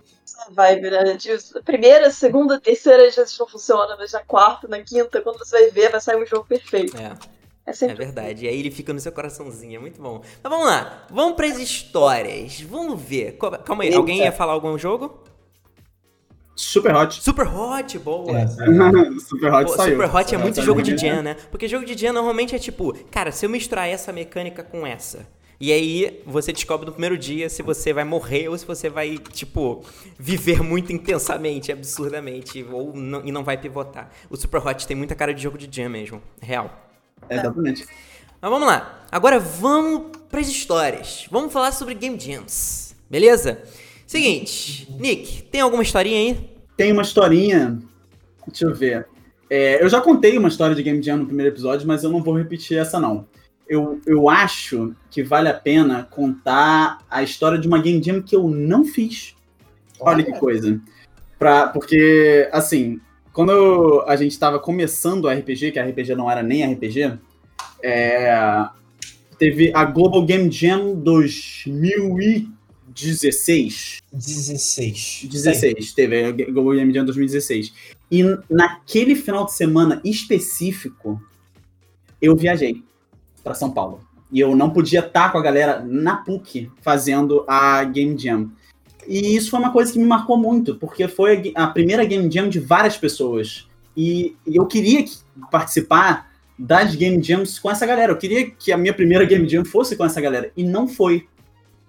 vibe, 0.51 0.91
né? 0.91 1.15
De 1.15 1.31
primeira, 1.65 2.11
segunda, 2.11 2.61
terceira 2.61 3.07
às 3.07 3.15
vezes 3.15 3.39
não 3.39 3.47
funciona, 3.47 3.97
mas 3.97 4.13
na 4.13 4.21
quarta, 4.21 4.67
na 4.67 4.81
quinta, 4.81 5.21
quando 5.21 5.39
você 5.39 5.61
vai 5.61 5.71
ver, 5.71 5.91
vai 5.91 6.01
sair 6.01 6.21
um 6.21 6.27
jogo 6.27 6.45
perfeito. 6.47 6.97
É. 6.97 7.17
É, 7.65 7.71
é 7.85 7.95
verdade. 7.95 8.45
E 8.45 8.49
aí 8.49 8.59
ele 8.59 8.71
fica 8.71 8.93
no 8.93 8.99
seu 8.99 9.13
coraçãozinho. 9.13 9.77
É 9.77 9.79
muito 9.79 10.03
bom. 10.03 10.21
Mas 10.43 10.51
vamos 10.51 10.67
lá. 10.67 11.07
Vamos 11.11 11.37
para 11.37 11.47
as 11.47 11.59
histórias. 11.59 12.61
Vamos 12.63 13.01
ver. 13.01 13.39
Calma 13.65 13.85
aí. 13.85 13.91
Eita. 13.91 13.99
Alguém 13.99 14.19
ia 14.19 14.33
falar 14.33 14.53
algum 14.53 14.77
jogo? 14.77 15.23
Super 16.55 16.95
Hot. 16.95 17.23
Super 17.23 17.47
Hot, 17.47 17.99
boa. 17.99 18.39
É, 18.39 18.47
Super 19.19 19.53
Hot 19.53 19.65
Pô, 19.65 19.77
saiu. 19.77 19.97
Super 19.97 20.15
Hot 20.15 20.35
é 20.35 20.39
muito 20.39 20.61
é, 20.61 20.63
jogo 20.63 20.83
de 20.83 20.97
jam, 20.97 21.23
né? 21.23 21.37
Porque 21.51 21.67
jogo 21.67 21.85
de 21.85 21.99
jam 21.99 22.13
normalmente 22.13 22.55
é 22.55 22.59
tipo, 22.59 22.93
cara, 23.11 23.33
se 23.33 23.47
eu 23.47 23.51
misturar 23.51 23.89
essa 23.89 24.13
mecânica 24.13 24.63
com 24.63 24.87
essa, 24.87 25.27
e 25.59 25.73
aí 25.73 26.23
você 26.27 26.53
descobre 26.53 26.87
no 26.87 26.93
primeiro 26.93 27.17
dia 27.17 27.49
se 27.49 27.63
você 27.63 27.93
vai 27.93 28.05
morrer 28.05 28.49
ou 28.49 28.59
se 28.59 28.67
você 28.67 28.91
vai, 28.91 29.17
tipo, 29.17 29.85
viver 30.19 30.63
muito 30.63 30.93
intensamente, 30.93 31.73
absurdamente, 31.73 32.67
ou 32.71 32.93
não, 32.95 33.25
e 33.25 33.33
não 33.33 33.45
vai 33.45 33.57
pivotar. 33.57 34.11
O 34.29 34.37
Super 34.37 34.67
Hot 34.67 34.87
tem 34.87 34.97
muita 34.97 35.15
cara 35.15 35.33
de 35.33 35.43
jogo 35.43 35.57
de 35.57 35.69
jam 35.75 35.89
mesmo, 35.89 36.21
real. 36.41 36.71
É, 37.29 37.37
exatamente. 37.37 37.87
Mas 38.41 38.51
vamos 38.51 38.67
lá. 38.67 39.07
Agora 39.11 39.39
vamos 39.39 40.17
para 40.29 40.41
as 40.41 40.49
histórias. 40.49 41.29
Vamos 41.31 41.53
falar 41.53 41.71
sobre 41.71 41.95
Game 41.95 42.19
Jams, 42.19 42.97
beleza? 43.09 43.63
Seguinte, 44.13 44.87
Nick, 45.01 45.43
tem 45.45 45.63
alguma 45.63 45.83
historinha 45.83 46.19
aí? 46.19 46.51
Tem 46.77 46.93
uma 46.93 47.01
historinha. 47.01 47.79
Deixa 48.47 48.67
eu 48.67 48.75
ver. 48.75 49.07
É, 49.49 49.83
eu 49.83 49.89
já 49.89 50.03
contei 50.03 50.37
uma 50.37 50.49
história 50.49 50.77
de 50.77 50.83
Game 50.83 51.03
Jam 51.03 51.17
no 51.17 51.25
primeiro 51.25 51.51
episódio, 51.51 51.89
mas 51.89 52.05
eu 52.05 52.11
não 52.11 52.23
vou 52.23 52.37
repetir 52.37 52.77
essa, 52.77 53.01
não. 53.01 53.27
Eu, 53.67 54.03
eu 54.05 54.29
acho 54.29 54.95
que 55.11 55.23
vale 55.23 55.49
a 55.49 55.55
pena 55.55 56.07
contar 56.11 56.99
a 57.11 57.23
história 57.23 57.59
de 57.59 57.67
uma 57.67 57.81
Game 57.81 58.03
Jam 58.03 58.21
que 58.21 58.37
eu 58.37 58.51
não 58.51 58.85
fiz. 58.85 59.35
Olha, 59.99 60.17
Olha 60.17 60.25
que 60.27 60.39
coisa. 60.39 60.79
Pra, 61.39 61.69
porque, 61.69 62.51
assim, 62.53 63.01
quando 63.33 63.51
eu, 63.51 64.07
a 64.07 64.15
gente 64.15 64.33
estava 64.33 64.59
começando 64.59 65.25
o 65.25 65.31
RPG, 65.31 65.73
que 65.73 65.79
a 65.79 65.87
RPG 65.87 66.15
não 66.15 66.31
era 66.31 66.43
nem 66.43 66.71
RPG, 66.71 67.15
é, 67.83 68.69
teve 69.39 69.73
a 69.75 69.87
Global 69.87 70.23
Game 70.27 70.53
Jam 70.53 70.97
2000 70.97 72.21
e 72.21 72.62
16. 72.95 74.03
16. 74.13 75.29
16, 75.31 75.93
teve 75.93 76.25
a 76.25 76.33
Global 76.33 76.75
Game 76.75 76.93
Jam 76.93 77.05
2016. 77.05 77.73
E 78.11 78.23
naquele 78.49 79.15
final 79.15 79.47
de 79.47 79.55
semana 79.55 80.01
específico, 80.05 81.21
eu 82.21 82.37
viajei 82.37 82.83
para 83.43 83.55
São 83.55 83.71
Paulo. 83.71 84.01
E 84.31 84.41
eu 84.41 84.57
não 84.57 84.71
podia 84.71 85.01
estar 85.01 85.31
com 85.31 85.39
a 85.39 85.43
galera 85.43 85.81
na 85.85 86.17
PUC 86.17 86.71
fazendo 86.81 87.45
a 87.47 87.85
Game 87.85 88.19
Jam. 88.19 88.51
E 89.07 89.35
isso 89.37 89.51
foi 89.51 89.61
uma 89.61 89.73
coisa 89.73 89.93
que 89.93 89.99
me 89.99 90.05
marcou 90.05 90.37
muito, 90.37 90.77
porque 90.77 91.09
foi 91.09 91.53
a 91.55 91.67
primeira 91.67 92.05
Game 92.05 92.31
Jam 92.31 92.49
de 92.49 92.61
várias 92.61 92.97
pessoas. 92.97 93.67
E 93.97 94.37
eu 94.47 94.67
queria 94.67 95.05
participar 95.51 96.33
das 96.59 96.95
Game 96.95 97.23
Jams 97.23 97.59
com 97.59 97.71
essa 97.71 97.85
galera. 97.85 98.13
Eu 98.13 98.17
queria 98.17 98.51
que 98.51 98.73
a 98.73 98.77
minha 98.77 98.95
primeira 98.95 99.25
Game 99.25 99.49
Jam 99.49 99.65
fosse 99.65 99.97
com 99.97 100.05
essa 100.05 100.21
galera. 100.21 100.51
E 100.57 100.63
não 100.63 100.87
foi. 100.87 101.27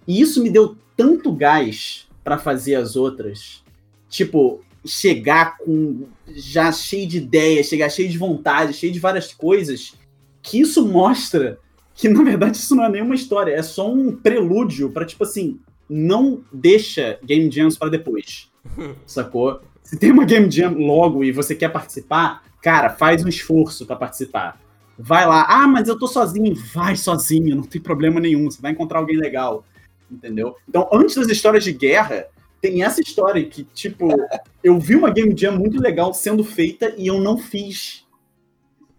E 0.07 0.21
isso 0.21 0.41
me 0.41 0.49
deu 0.49 0.77
tanto 0.95 1.31
gás 1.31 2.07
para 2.23 2.37
fazer 2.37 2.75
as 2.75 2.95
outras. 2.95 3.63
Tipo, 4.09 4.61
chegar 4.85 5.57
com 5.57 6.05
já 6.27 6.71
cheio 6.71 7.07
de 7.07 7.17
ideias, 7.17 7.67
chegar 7.67 7.89
cheio 7.89 8.09
de 8.09 8.17
vontade, 8.17 8.73
cheio 8.73 8.91
de 8.91 8.99
várias 8.99 9.33
coisas, 9.33 9.93
que 10.41 10.59
isso 10.59 10.85
mostra 10.87 11.59
que 11.95 12.09
na 12.09 12.23
verdade 12.23 12.57
isso 12.57 12.75
não 12.75 12.85
é 12.85 12.89
nenhuma 12.89 13.15
história, 13.15 13.53
é 13.53 13.61
só 13.61 13.91
um 13.91 14.15
prelúdio 14.15 14.89
para 14.89 15.05
tipo 15.05 15.23
assim, 15.23 15.59
não 15.87 16.43
deixa 16.51 17.19
Game 17.23 17.51
Jams 17.51 17.77
para 17.77 17.89
depois. 17.89 18.51
Sacou? 19.05 19.61
Se 19.83 19.97
tem 19.97 20.11
uma 20.11 20.25
Game 20.25 20.49
Jam 20.49 20.73
logo 20.73 21.23
e 21.23 21.31
você 21.31 21.53
quer 21.53 21.69
participar, 21.69 22.43
cara, 22.61 22.89
faz 22.89 23.23
um 23.23 23.27
esforço 23.27 23.85
para 23.85 23.95
participar. 23.95 24.59
Vai 24.97 25.25
lá. 25.25 25.45
Ah, 25.47 25.67
mas 25.67 25.87
eu 25.87 25.97
tô 25.97 26.07
sozinho. 26.07 26.55
Vai 26.73 26.95
sozinho, 26.95 27.55
não 27.55 27.63
tem 27.63 27.81
problema 27.81 28.19
nenhum. 28.19 28.49
Você 28.49 28.61
vai 28.61 28.71
encontrar 28.71 28.99
alguém 28.99 29.17
legal 29.17 29.65
entendeu? 30.13 30.55
Então, 30.67 30.87
antes 30.91 31.15
das 31.15 31.27
histórias 31.27 31.63
de 31.63 31.73
guerra, 31.73 32.27
tem 32.61 32.83
essa 32.83 33.01
história 33.01 33.43
que, 33.45 33.63
tipo, 33.73 34.07
eu 34.63 34.79
vi 34.79 34.95
uma 34.95 35.09
Game 35.09 35.33
Jam 35.35 35.57
muito 35.57 35.81
legal 35.81 36.13
sendo 36.13 36.43
feita 36.43 36.93
e 36.97 37.07
eu 37.07 37.19
não 37.19 37.37
fiz. 37.37 38.05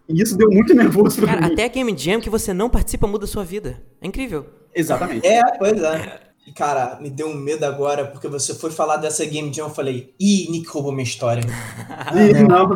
E 0.08 0.20
isso 0.20 0.36
deu 0.36 0.50
muito 0.50 0.74
nervoso 0.74 1.16
pra 1.18 1.28
Cara, 1.28 1.46
mim. 1.46 1.52
até 1.54 1.64
a 1.64 1.68
Game 1.68 1.96
Jam 1.96 2.20
que 2.20 2.28
você 2.28 2.52
não 2.52 2.68
participa 2.68 3.06
muda 3.06 3.24
a 3.24 3.28
sua 3.28 3.42
vida. 3.44 3.82
É 4.02 4.06
incrível. 4.06 4.44
Exatamente. 4.74 5.26
É, 5.26 5.42
pois 5.58 5.80
é. 5.82 6.20
E, 6.46 6.52
cara, 6.52 6.98
me 7.00 7.08
deu 7.08 7.28
um 7.28 7.34
medo 7.34 7.64
agora, 7.64 8.04
porque 8.06 8.28
você 8.28 8.54
foi 8.54 8.70
falar 8.70 8.98
dessa 8.98 9.24
Game 9.24 9.50
Jam, 9.50 9.68
eu 9.68 9.74
falei, 9.74 10.12
ih, 10.20 10.50
Nick 10.50 10.68
roubou 10.68 10.92
minha 10.92 11.04
história. 11.04 11.42
Ih, 12.12 12.42
não. 12.46 12.68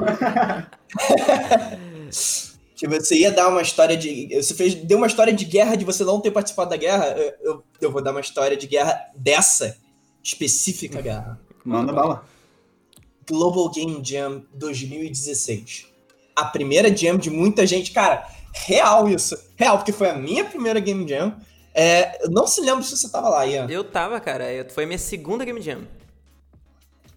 que 2.78 2.86
você 2.86 3.16
ia 3.16 3.32
dar 3.32 3.48
uma 3.48 3.60
história 3.60 3.96
de. 3.96 4.28
Você 4.32 4.54
fez, 4.54 4.72
deu 4.72 4.98
uma 4.98 5.08
história 5.08 5.32
de 5.32 5.44
guerra 5.44 5.74
de 5.74 5.84
você 5.84 6.04
não 6.04 6.20
ter 6.20 6.30
participado 6.30 6.70
da 6.70 6.76
guerra. 6.76 7.06
Eu, 7.42 7.64
eu 7.80 7.90
vou 7.90 8.00
dar 8.00 8.12
uma 8.12 8.20
história 8.20 8.56
de 8.56 8.68
guerra 8.68 9.10
dessa 9.16 9.76
específica 10.22 11.02
guerra. 11.02 11.40
Manda 11.64 11.92
bala. 11.92 12.24
Global 13.28 13.68
Game 13.72 14.00
Jam 14.04 14.44
2016. 14.54 15.88
A 16.36 16.44
primeira 16.44 16.96
jam 16.96 17.18
de 17.18 17.30
muita 17.30 17.66
gente. 17.66 17.90
Cara, 17.90 18.30
real 18.52 19.08
isso. 19.08 19.36
Real, 19.56 19.78
porque 19.78 19.90
foi 19.90 20.10
a 20.10 20.14
minha 20.14 20.44
primeira 20.44 20.78
Game 20.78 21.06
Jam. 21.06 21.36
É, 21.74 22.24
eu 22.24 22.30
não 22.30 22.46
se 22.46 22.60
lembro 22.60 22.84
se 22.84 22.96
você 22.96 23.08
tava 23.10 23.28
lá, 23.28 23.44
Ian. 23.44 23.66
Eu 23.68 23.82
tava, 23.82 24.20
cara. 24.20 24.44
Foi 24.70 24.84
a 24.84 24.86
minha 24.86 24.98
segunda 25.00 25.44
Game 25.44 25.60
Jam. 25.60 25.80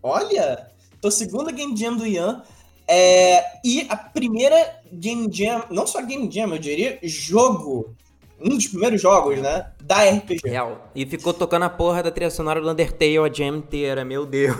Olha, 0.01 0.72
tua 0.99 1.12
segunda 1.12 1.51
Game 1.51 1.78
Jam 1.78 1.95
do 1.95 2.05
Ian. 2.07 2.41
É, 2.88 3.59
e 3.64 3.86
a 3.88 3.95
primeira 3.95 4.80
Game 4.91 5.29
Jam, 5.31 5.63
não 5.69 5.87
só 5.87 6.01
Game 6.01 6.29
Jam, 6.31 6.51
eu 6.51 6.59
diria, 6.59 6.99
jogo, 7.03 7.93
um 8.39 8.49
dos 8.49 8.67
primeiros 8.67 9.01
jogos, 9.01 9.39
né, 9.39 9.71
da 9.81 10.03
RPG. 10.09 10.41
Real. 10.47 10.89
E 10.95 11.05
ficou 11.05 11.33
tocando 11.33 11.63
a 11.63 11.69
porra 11.69 12.03
da 12.03 12.11
trilha 12.11 12.29
sonora 12.29 12.61
do 12.61 12.69
Undertale 12.69 13.17
a 13.17 13.31
jam 13.31 13.57
inteira, 13.57 14.03
meu 14.03 14.25
Deus. 14.25 14.57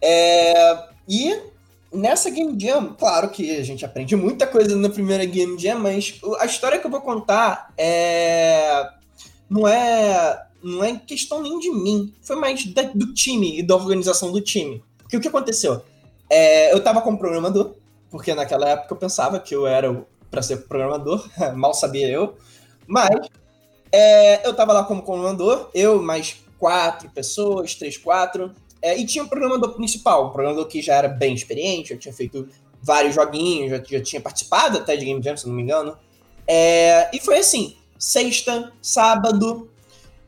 É, 0.00 0.78
e 1.08 1.36
nessa 1.92 2.28
Game 2.28 2.54
Jam, 2.60 2.94
claro 2.98 3.30
que 3.30 3.56
a 3.56 3.62
gente 3.62 3.84
aprende 3.84 4.14
muita 4.14 4.46
coisa 4.46 4.76
na 4.76 4.90
primeira 4.90 5.24
Game 5.24 5.58
Jam, 5.58 5.78
mas 5.78 6.20
a 6.38 6.44
história 6.46 6.78
que 6.78 6.86
eu 6.86 6.90
vou 6.90 7.00
contar 7.00 7.72
é 7.78 8.88
não 9.48 9.66
é 9.66 10.46
não 10.62 10.82
é 10.82 10.98
questão 10.98 11.42
nem 11.42 11.58
de 11.58 11.70
mim, 11.70 12.12
foi 12.22 12.36
mais 12.36 12.64
da, 12.66 12.82
do 12.82 13.12
time 13.12 13.58
e 13.58 13.62
da 13.62 13.74
organização 13.74 14.32
do 14.32 14.40
time. 14.40 14.82
Porque 14.98 15.16
o 15.16 15.20
que 15.20 15.28
aconteceu? 15.28 15.82
é, 16.30 16.72
eu 16.72 16.82
tava 16.82 17.00
como 17.00 17.18
programador, 17.18 17.74
porque 18.14 18.32
naquela 18.32 18.68
época 18.68 18.94
eu 18.94 18.96
pensava 18.96 19.40
que 19.40 19.52
eu 19.52 19.66
era 19.66 20.06
para 20.30 20.40
ser 20.40 20.68
programador, 20.68 21.28
mal 21.56 21.74
sabia 21.74 22.08
eu. 22.08 22.36
Mas 22.86 23.10
é, 23.90 24.46
eu 24.46 24.54
tava 24.54 24.72
lá 24.72 24.84
como 24.84 25.02
programador, 25.02 25.68
eu 25.74 26.00
mais 26.00 26.36
quatro 26.56 27.10
pessoas, 27.10 27.74
três, 27.74 27.96
quatro, 27.96 28.54
é, 28.80 28.96
e 28.96 29.04
tinha 29.04 29.24
um 29.24 29.26
programador 29.26 29.74
principal, 29.74 30.28
um 30.28 30.30
programador 30.30 30.68
que 30.68 30.80
já 30.80 30.94
era 30.94 31.08
bem 31.08 31.34
experiente, 31.34 31.88
já 31.88 31.96
tinha 31.96 32.14
feito 32.14 32.48
vários 32.80 33.16
joguinhos, 33.16 33.70
já, 33.70 33.82
já 33.84 34.00
tinha 34.00 34.22
participado 34.22 34.78
até 34.78 34.94
de 34.94 35.06
Game 35.06 35.20
Jam, 35.20 35.36
se 35.36 35.48
não 35.48 35.54
me 35.56 35.62
engano. 35.64 35.98
É, 36.46 37.10
e 37.12 37.18
foi 37.18 37.38
assim, 37.38 37.74
sexta, 37.98 38.72
sábado, 38.80 39.68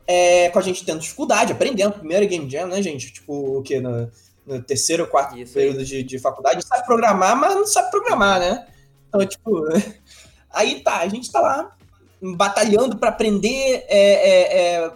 é, 0.05 0.49
com 0.49 0.59
a 0.59 0.61
gente 0.61 0.83
tendo 0.83 0.99
dificuldade, 0.99 1.53
aprendendo, 1.53 1.93
primeiro 1.93 2.27
Game 2.27 2.49
Jam, 2.49 2.67
né, 2.67 2.81
gente? 2.81 3.13
Tipo, 3.13 3.59
o 3.59 3.63
que? 3.63 3.79
No, 3.79 4.11
no 4.47 4.63
terceiro 4.63 5.03
ou 5.03 5.09
quarto 5.09 5.37
Isso 5.37 5.53
período 5.53 5.83
de, 5.83 6.01
de 6.01 6.17
faculdade, 6.17 6.65
sabe 6.65 6.85
programar, 6.85 7.35
mas 7.35 7.53
não 7.53 7.67
sabe 7.67 7.91
programar, 7.91 8.39
né? 8.39 8.65
Então, 9.09 9.25
tipo, 9.25 9.63
aí 10.49 10.79
tá, 10.79 10.99
a 10.99 11.07
gente 11.07 11.31
tá 11.31 11.41
lá 11.41 11.75
batalhando 12.21 12.97
para 12.97 13.09
aprender, 13.09 13.85
é, 13.87 13.99
é, 13.99 14.57
é, 14.57 14.93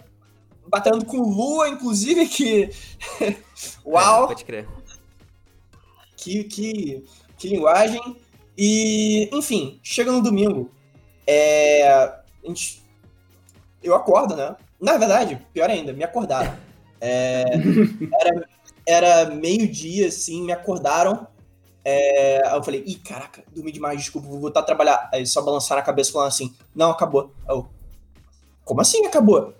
batalhando 0.66 1.04
com 1.04 1.18
Lua, 1.18 1.68
inclusive, 1.68 2.26
que. 2.26 2.70
Uau! 3.84 4.24
É, 4.24 4.26
pode 4.28 4.44
crer. 4.44 4.68
Que, 6.16 6.44
que, 6.44 7.04
que 7.36 7.48
linguagem. 7.48 8.16
E, 8.56 9.28
enfim, 9.32 9.78
chega 9.82 10.10
no 10.10 10.22
domingo. 10.22 10.70
É, 11.26 11.88
a 11.88 12.22
gente, 12.44 12.82
eu 13.82 13.94
acordo, 13.94 14.34
né? 14.34 14.56
Na 14.80 14.96
verdade, 14.96 15.40
pior 15.52 15.70
ainda, 15.70 15.92
me 15.92 16.04
acordaram. 16.04 16.56
É, 17.00 17.44
era 18.20 18.48
era 18.86 19.26
meio-dia, 19.26 20.08
assim, 20.08 20.42
me 20.42 20.52
acordaram. 20.52 21.26
É, 21.84 22.46
aí 22.46 22.56
eu 22.56 22.62
falei, 22.62 22.84
ih, 22.86 22.96
caraca, 22.96 23.42
dormi 23.52 23.72
demais, 23.72 23.98
desculpa, 23.98 24.28
vou 24.28 24.40
voltar 24.40 24.60
a 24.60 24.64
trabalhar. 24.64 25.10
Aí 25.12 25.26
só 25.26 25.42
balançaram 25.42 25.82
a 25.82 25.84
cabeça 25.84 26.12
falando 26.12 26.28
assim, 26.28 26.54
não, 26.74 26.90
acabou. 26.90 27.32
Eu, 27.48 27.68
como 28.64 28.80
assim 28.80 29.04
acabou? 29.04 29.54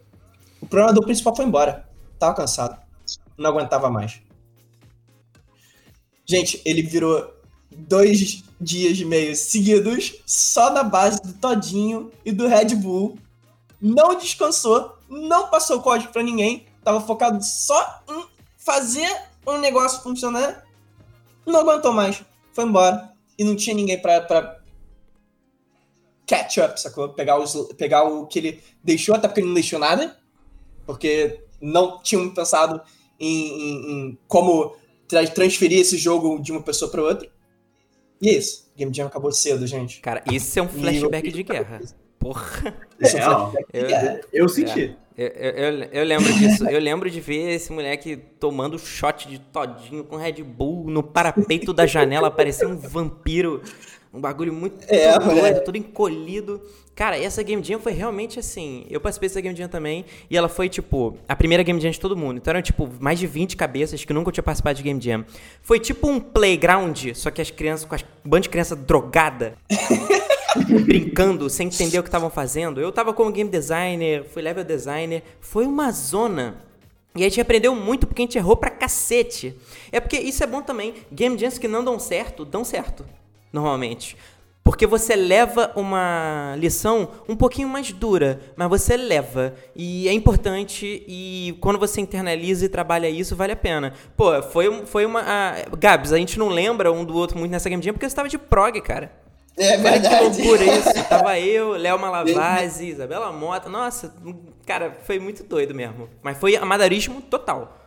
O 0.61 0.67
programador 0.67 1.05
principal 1.05 1.35
foi 1.35 1.45
embora. 1.45 1.89
Tava 2.19 2.35
cansado. 2.35 2.81
Não 3.37 3.51
aguentava 3.51 3.91
mais. 3.91 4.21
Gente, 6.25 6.63
ele 6.65 6.83
virou 6.83 7.35
dois 7.71 8.45
dias 8.61 8.99
e 8.99 9.05
meio 9.05 9.35
seguidos 9.35 10.23
só 10.25 10.71
na 10.71 10.85
base 10.85 11.21
do 11.21 11.33
Todinho 11.33 12.13
e 12.25 12.31
do 12.31 12.47
Red 12.47 12.77
Bull. 12.77 13.19
Não 13.81 14.17
descansou, 14.17 14.97
não 15.09 15.49
passou 15.49 15.83
código 15.83 16.13
para 16.13 16.23
ninguém. 16.23 16.67
Tava 16.85 17.01
focado 17.01 17.43
só 17.43 18.03
em 18.09 18.25
fazer 18.65 19.09
um 19.47 19.59
negócio 19.59 20.03
funcionar, 20.03 20.65
não 21.47 21.61
aguentou 21.61 21.93
mais. 21.93 22.23
Foi 22.53 22.65
embora. 22.65 23.13
E 23.39 23.45
não 23.45 23.57
tinha 23.57 23.75
ninguém 23.75 24.01
pra, 24.01 24.21
pra 24.21 24.61
catch 26.27 26.59
up, 26.59 26.81
sacou? 26.81 27.09
Pegar, 27.11 27.39
os, 27.39 27.55
pegar 27.77 28.05
o 28.05 28.27
que 28.27 28.39
ele 28.39 28.63
deixou, 28.83 29.15
até 29.15 29.27
porque 29.27 29.41
ele 29.41 29.49
não 29.49 29.55
deixou 29.55 29.79
nada. 29.79 30.17
Porque 30.87 31.41
não 31.61 32.03
tinham 32.03 32.29
pensado 32.31 32.81
em, 33.19 33.49
em, 33.49 33.93
em 33.93 34.19
como 34.27 34.77
tra 35.09 35.27
transferir 35.27 35.81
esse 35.81 35.97
jogo 35.97 36.41
de 36.41 36.53
uma 36.53 36.63
pessoa 36.63 36.91
para 36.91 37.03
outra. 37.03 37.29
E 38.21 38.29
é 38.29 38.35
isso. 38.35 38.71
Game 38.77 38.95
Jam 38.95 39.07
acabou 39.07 39.33
cedo, 39.33 39.67
gente. 39.67 40.01
Cara, 40.01 40.23
isso 40.31 40.59
é 40.59 40.63
um 40.63 40.69
flashback 40.69 41.31
de 41.31 41.43
guerra. 41.43 41.81
Porra. 42.19 42.75
É, 43.01 43.19
é 43.19 43.29
um 43.29 43.53
eu, 43.73 44.21
eu, 44.33 44.49
senti. 44.49 44.97
Eu, 45.17 45.27
eu, 45.27 45.89
eu, 45.93 46.05
lembro 46.05 46.33
disso. 46.33 46.69
Eu 46.69 46.81
lembro 46.81 47.11
de 47.11 47.21
ver 47.21 47.55
esse 47.55 47.73
moleque 47.73 48.17
tomando 48.17 48.79
shot 48.79 49.29
de 49.29 49.39
todinho 49.39 50.05
com 50.05 50.17
Red 50.17 50.43
Bull 50.43 50.85
no 50.89 51.03
parapeito 51.03 51.73
da 51.73 51.87
janela, 51.87 52.31
parecia 52.31 52.69
um 52.69 52.77
vampiro. 52.77 53.63
Um 54.15 54.21
bagulho 54.21 54.53
muito 54.53 54.85
é, 54.89 55.19
doido, 55.19 55.47
é. 55.47 55.61
todo 55.61 55.77
encolhido. 55.77 56.61
Cara, 56.95 57.19
essa 57.19 57.43
Game 57.43 57.65
Jam 57.65 57.81
foi 57.81 57.93
realmente 57.93 58.39
assim. 58.39 58.85
Eu 58.91 59.01
participei 59.01 59.31
dessa 59.31 59.41
Game 59.41 59.57
Jam 59.57 59.69
também. 59.69 60.05
E 60.29 60.37
ela 60.37 60.51
foi, 60.51 60.69
tipo, 60.69 61.17
a 61.27 61.35
primeira 61.35 61.63
Game 61.63 61.81
Jam 61.81 61.91
de 61.91 61.99
todo 61.99 62.15
mundo. 62.15 62.37
Então 62.37 62.51
eram, 62.51 62.61
tipo, 62.61 62.87
mais 63.01 63.19
de 63.19 63.27
20 63.27 63.57
cabeças 63.57 64.05
que 64.05 64.13
nunca 64.13 64.31
tinham 64.31 64.45
participado 64.45 64.77
de 64.77 64.83
Game 64.83 65.01
Jam. 65.01 65.25
Foi 65.63 65.81
tipo 65.81 66.07
um 66.09 66.21
playground, 66.21 67.15
só 67.15 67.31
que 67.31 67.41
as 67.41 67.51
crianças, 67.51 67.87
com 67.87 67.95
as 67.95 68.05
band 68.23 68.41
de 68.41 68.51
criança 68.51 68.77
drogada. 68.77 69.55
brincando, 70.85 71.49
sem 71.49 71.69
entender 71.69 71.99
o 71.99 72.03
que 72.03 72.09
estavam 72.09 72.31
fazendo. 72.31 72.81
Eu 72.81 72.93
tava 72.93 73.13
como 73.13 73.33
game 73.33 73.51
designer, 73.51 74.25
fui 74.25 74.43
level 74.43 74.65
designer. 74.65 75.23
Foi 75.41 75.67
uma 75.67 75.91
zona. 75.91 76.57
E 77.15 77.23
a 77.23 77.29
gente 77.29 77.41
aprendeu 77.41 77.75
muito 77.75 78.07
porque 78.07 78.23
a 78.23 78.25
gente 78.25 78.39
errou 78.39 78.57
pra 78.57 78.71
cacete. 78.71 79.55
É 79.91 80.01
porque 80.01 80.19
isso 80.19 80.43
é 80.43 80.47
bom 80.47 80.63
também. 80.63 80.95
Game 81.13 81.39
jams 81.39 81.59
que 81.59 81.69
não 81.69 81.85
dão 81.85 81.99
certo, 81.99 82.45
dão 82.45 82.65
certo. 82.65 83.05
Normalmente. 83.53 84.17
Porque 84.65 84.87
você 84.87 85.17
leva 85.17 85.73
uma 85.75 86.55
lição 86.57 87.09
um 87.29 87.35
pouquinho 87.35 87.69
mais 87.69 87.91
dura, 87.91 88.41
mas 88.57 88.69
você 88.69 88.97
leva. 88.97 89.55
E 89.75 90.09
é 90.09 90.13
importante, 90.13 91.05
e 91.07 91.59
quando 91.61 91.81
você 91.81 92.01
internaliza 92.01 92.65
e 92.65 92.69
trabalha 92.69 93.11
isso, 93.11 93.35
vale 93.35 93.53
a 93.53 93.57
pena. 93.57 93.93
Pô, 94.17 94.41
foi, 94.41 94.87
foi 94.87 95.05
uma. 95.05 95.21
A, 95.21 95.77
Gabs, 95.77 96.13
a 96.13 96.17
gente 96.17 96.39
não 96.39 96.49
lembra 96.49 96.93
um 96.93 97.05
do 97.05 97.17
outro 97.17 97.37
muito 97.37 97.51
nessa 97.51 97.69
Game 97.69 97.83
Jam 97.83 97.93
porque 97.93 98.09
você 98.09 98.15
tava 98.15 98.29
de 98.29 98.39
prog, 98.39 98.81
cara. 98.83 99.22
É 99.57 99.77
verdade. 99.77 100.07
Olha 100.07 100.31
que 100.31 100.43
loucura 100.43 100.65
isso. 100.65 100.93
Tava 101.09 101.39
eu, 101.39 101.71
Léo 101.73 101.99
Malavase, 101.99 102.89
Isabela 102.89 103.33
Mota. 103.33 103.69
Nossa, 103.69 104.15
cara, 104.67 104.97
foi 105.05 105.19
muito 105.19 105.43
doido 105.45 105.75
mesmo. 105.75 106.09
Mas 106.23 106.39
foi 106.39 106.57
amadorismo 106.57 107.21
total. 107.23 107.87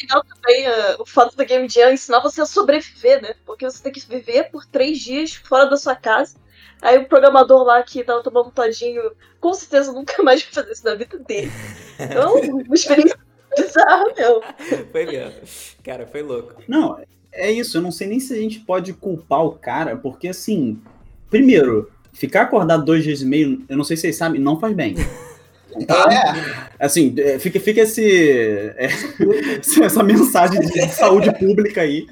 Legal 0.00 0.22
também 0.24 0.68
uh, 0.68 1.00
o 1.02 1.06
fato 1.06 1.36
da 1.36 1.44
Game 1.44 1.68
Jam 1.68 1.92
ensinar 1.92 2.20
você 2.20 2.42
a 2.42 2.46
sobreviver, 2.46 3.22
né? 3.22 3.34
Porque 3.46 3.64
você 3.64 3.82
tem 3.82 3.92
que 3.92 4.00
viver 4.00 4.50
por 4.50 4.66
três 4.66 4.98
dias 4.98 5.34
fora 5.34 5.66
da 5.66 5.76
sua 5.76 5.96
casa. 5.96 6.36
Aí 6.82 6.98
o 6.98 7.08
programador 7.08 7.64
lá 7.64 7.82
que 7.82 8.04
tava 8.04 8.22
tomando 8.22 8.50
todinho, 8.50 9.02
com 9.40 9.54
certeza 9.54 9.92
nunca 9.92 10.20
mais 10.22 10.42
vai 10.42 10.52
fazer 10.52 10.72
isso 10.72 10.84
na 10.84 10.94
vida 10.94 11.18
dele. 11.18 11.50
Então, 11.98 12.34
uma 12.34 12.62
experiência 12.74 13.18
bizarra, 13.56 14.04
meu. 14.16 14.42
Foi 14.92 15.06
mesmo. 15.06 15.40
Cara, 15.82 16.06
foi 16.06 16.22
louco. 16.22 16.62
Não, 16.68 16.98
é 17.36 17.52
isso, 17.52 17.76
eu 17.76 17.82
não 17.82 17.92
sei 17.92 18.06
nem 18.06 18.20
se 18.20 18.32
a 18.32 18.36
gente 18.36 18.60
pode 18.60 18.92
culpar 18.92 19.44
o 19.44 19.52
cara, 19.52 19.96
porque 19.96 20.28
assim, 20.28 20.78
primeiro, 21.30 21.90
ficar 22.12 22.42
acordado 22.42 22.84
dois 22.84 23.04
dias 23.04 23.20
e 23.22 23.26
meio, 23.26 23.64
eu 23.68 23.76
não 23.76 23.84
sei 23.84 23.96
se 23.96 24.02
vocês 24.02 24.16
sabem, 24.16 24.40
não 24.40 24.58
faz 24.58 24.74
bem. 24.74 24.94
Tá? 24.94 25.04
É. 26.78 26.86
Assim, 26.86 27.14
é, 27.18 27.38
fica, 27.38 27.60
fica 27.60 27.82
esse, 27.82 28.02
é, 28.76 28.88
essa 29.82 30.02
mensagem 30.02 30.58
de 30.60 30.88
saúde 30.88 31.30
pública 31.38 31.82
aí. 31.82 32.06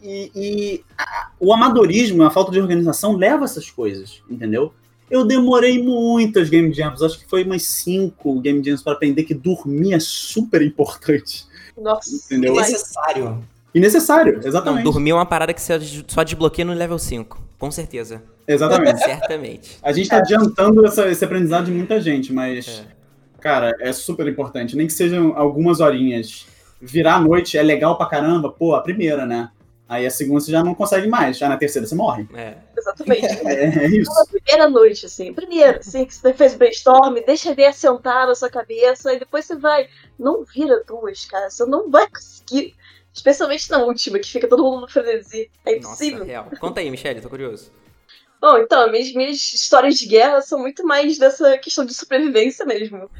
E, 0.00 0.30
e 0.34 0.84
a, 0.96 1.30
o 1.40 1.52
amadorismo, 1.52 2.22
a 2.22 2.30
falta 2.30 2.52
de 2.52 2.60
organização 2.60 3.16
leva 3.16 3.44
essas 3.44 3.68
coisas, 3.68 4.22
entendeu? 4.30 4.72
Eu 5.10 5.24
demorei 5.24 5.82
muitas 5.82 6.48
game 6.48 6.72
jams, 6.72 7.02
acho 7.02 7.18
que 7.18 7.28
foi 7.28 7.42
umas 7.42 7.64
cinco 7.64 8.40
game 8.40 8.62
jams 8.64 8.82
para 8.82 8.92
aprender 8.92 9.24
que 9.24 9.34
dormir 9.34 9.94
é 9.94 10.00
super 10.00 10.62
importante. 10.62 11.46
Nossa, 11.76 12.14
entendeu? 12.14 12.54
É 12.58 12.60
necessário. 12.60 13.42
E 13.74 13.80
necessário, 13.80 14.40
exatamente. 14.44 14.84
Não, 14.84 14.92
dormir 14.92 15.10
é 15.10 15.14
uma 15.14 15.24
parada 15.24 15.54
que 15.54 15.60
você 15.60 15.78
só 16.06 16.22
desbloqueia 16.22 16.64
no 16.64 16.74
level 16.74 16.98
5, 16.98 17.42
com 17.58 17.70
certeza. 17.70 18.22
Exatamente. 18.46 18.98
Certamente. 19.04 19.78
A 19.82 19.92
gente 19.92 20.08
tá 20.08 20.18
adiantando 20.18 20.84
essa, 20.84 21.08
esse 21.08 21.24
aprendizado 21.24 21.66
de 21.66 21.72
muita 21.72 22.00
gente, 22.00 22.32
mas, 22.32 22.68
é. 22.68 23.40
cara, 23.40 23.74
é 23.80 23.92
super 23.92 24.26
importante. 24.28 24.76
Nem 24.76 24.86
que 24.86 24.92
sejam 24.92 25.36
algumas 25.36 25.80
horinhas. 25.80 26.46
Virar 26.80 27.14
a 27.14 27.20
noite 27.20 27.56
é 27.56 27.62
legal 27.62 27.96
pra 27.96 28.06
caramba, 28.06 28.50
pô, 28.50 28.74
a 28.74 28.80
primeira, 28.80 29.24
né? 29.24 29.50
Aí 29.88 30.06
a 30.06 30.10
segunda 30.10 30.40
você 30.40 30.50
já 30.50 30.64
não 30.64 30.74
consegue 30.74 31.06
mais, 31.06 31.36
já 31.36 31.48
na 31.48 31.56
terceira 31.56 31.86
você 31.86 31.94
morre. 31.94 32.26
É. 32.34 32.54
Exatamente. 32.76 33.26
É, 33.44 33.84
é 33.84 33.86
isso. 33.88 34.10
Na 34.10 34.24
primeira 34.24 34.68
noite, 34.68 35.06
assim. 35.06 35.32
Primeiro, 35.32 35.78
assim, 35.78 36.04
que 36.04 36.14
você 36.14 36.32
fez 36.32 36.54
brainstorm, 36.54 37.14
deixa 37.26 37.50
ele 37.50 37.64
assentar 37.64 38.26
na 38.26 38.34
sua 38.34 38.48
cabeça, 38.48 39.12
e 39.12 39.18
depois 39.18 39.44
você 39.44 39.56
vai. 39.56 39.88
Não 40.18 40.44
vira 40.44 40.82
duas, 40.86 41.24
cara. 41.26 41.50
Você 41.50 41.64
não 41.66 41.90
vai 41.90 42.08
conseguir 42.08 42.74
Especialmente 43.14 43.70
na 43.70 43.78
última, 43.78 44.18
que 44.18 44.30
fica 44.30 44.48
todo 44.48 44.62
mundo 44.62 44.80
no 44.80 44.88
frenesi. 44.88 45.50
É 45.64 45.76
impossível. 45.76 46.20
Nossa, 46.20 46.30
real. 46.30 46.50
Conta 46.58 46.80
aí, 46.80 46.90
Michelle, 46.90 47.20
tô 47.20 47.28
curioso. 47.28 47.70
Bom, 48.40 48.58
então, 48.58 48.90
minhas, 48.90 49.12
minhas 49.12 49.36
histórias 49.52 49.96
de 49.96 50.06
guerra 50.06 50.40
são 50.40 50.58
muito 50.58 50.84
mais 50.84 51.18
dessa 51.18 51.56
questão 51.58 51.84
de 51.84 51.94
sobrevivência 51.94 52.64
mesmo. 52.64 53.10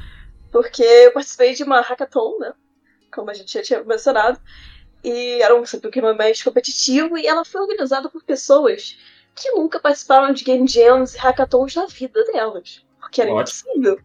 Porque 0.50 0.82
eu 0.82 1.12
participei 1.12 1.54
de 1.54 1.62
uma 1.62 1.80
hackathon, 1.80 2.38
né? 2.38 2.52
Como 3.12 3.30
a 3.30 3.34
gente 3.34 3.52
já 3.52 3.62
tinha 3.62 3.84
mencionado. 3.84 4.40
E 5.04 5.42
era 5.42 5.54
um 5.54 5.62
pouquinho 5.62 6.16
mais 6.16 6.42
competitivo. 6.42 7.18
E 7.18 7.26
ela 7.26 7.44
foi 7.44 7.60
organizada 7.60 8.08
por 8.08 8.22
pessoas 8.24 8.98
que 9.34 9.50
nunca 9.52 9.78
participaram 9.78 10.32
de 10.32 10.42
game 10.42 10.66
jams 10.66 11.14
e 11.14 11.18
hackathons 11.18 11.74
na 11.74 11.86
vida 11.86 12.24
delas. 12.24 12.84
Porque 12.98 13.20
era 13.20 13.32
Ótimo. 13.32 13.70
impossível. 13.70 14.00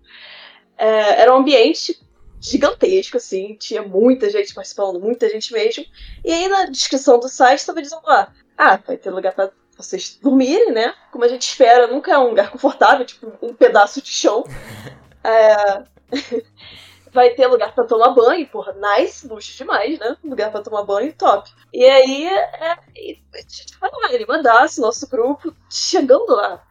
É, 0.77 1.21
era 1.21 1.33
um 1.33 1.37
ambiente 1.37 1.99
gigantesco, 2.39 3.17
assim, 3.17 3.55
tinha 3.55 3.81
muita 3.81 4.29
gente 4.29 4.53
participando, 4.53 4.99
muita 4.99 5.29
gente 5.29 5.51
mesmo. 5.53 5.85
E 6.23 6.31
aí 6.31 6.47
na 6.47 6.65
descrição 6.65 7.19
do 7.19 7.27
site 7.27 7.59
estava 7.59 7.81
dizendo 7.81 8.03
lá, 8.05 8.33
ah, 8.57 8.77
vai 8.77 8.97
ter 8.97 9.09
lugar 9.09 9.33
para 9.33 9.51
vocês 9.77 10.17
dormirem, 10.21 10.71
né? 10.71 10.93
Como 11.11 11.23
a 11.23 11.27
gente 11.27 11.47
espera, 11.47 11.87
nunca 11.87 12.11
é 12.11 12.17
um 12.17 12.29
lugar 12.29 12.51
confortável, 12.51 13.05
tipo 13.05 13.31
um 13.41 13.53
pedaço 13.53 14.01
de 14.01 14.09
chão. 14.09 14.43
é... 15.23 15.83
vai 17.11 17.31
ter 17.31 17.47
lugar 17.47 17.73
pra 17.73 17.83
tomar 17.83 18.09
banho, 18.11 18.47
porra, 18.47 18.73
nice, 18.73 19.27
luxo 19.27 19.57
demais, 19.57 19.97
né? 19.97 20.15
Lugar 20.23 20.51
pra 20.51 20.61
tomar 20.61 20.83
banho, 20.83 21.13
top. 21.13 21.49
E 21.73 21.83
aí, 21.83 22.27
é, 22.27 22.77
e 22.95 23.19
a 23.33 23.37
gente 23.39 23.77
vai 23.79 23.89
lá, 23.91 24.13
ele 24.13 24.25
mandasse 24.25 24.79
nosso 24.79 25.07
grupo, 25.07 25.51
chegando 25.69 26.35
lá, 26.35 26.63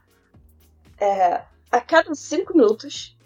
é, 1.01 1.43
a 1.71 1.81
cada 1.81 2.15
cinco 2.15 2.57
minutos, 2.57 3.17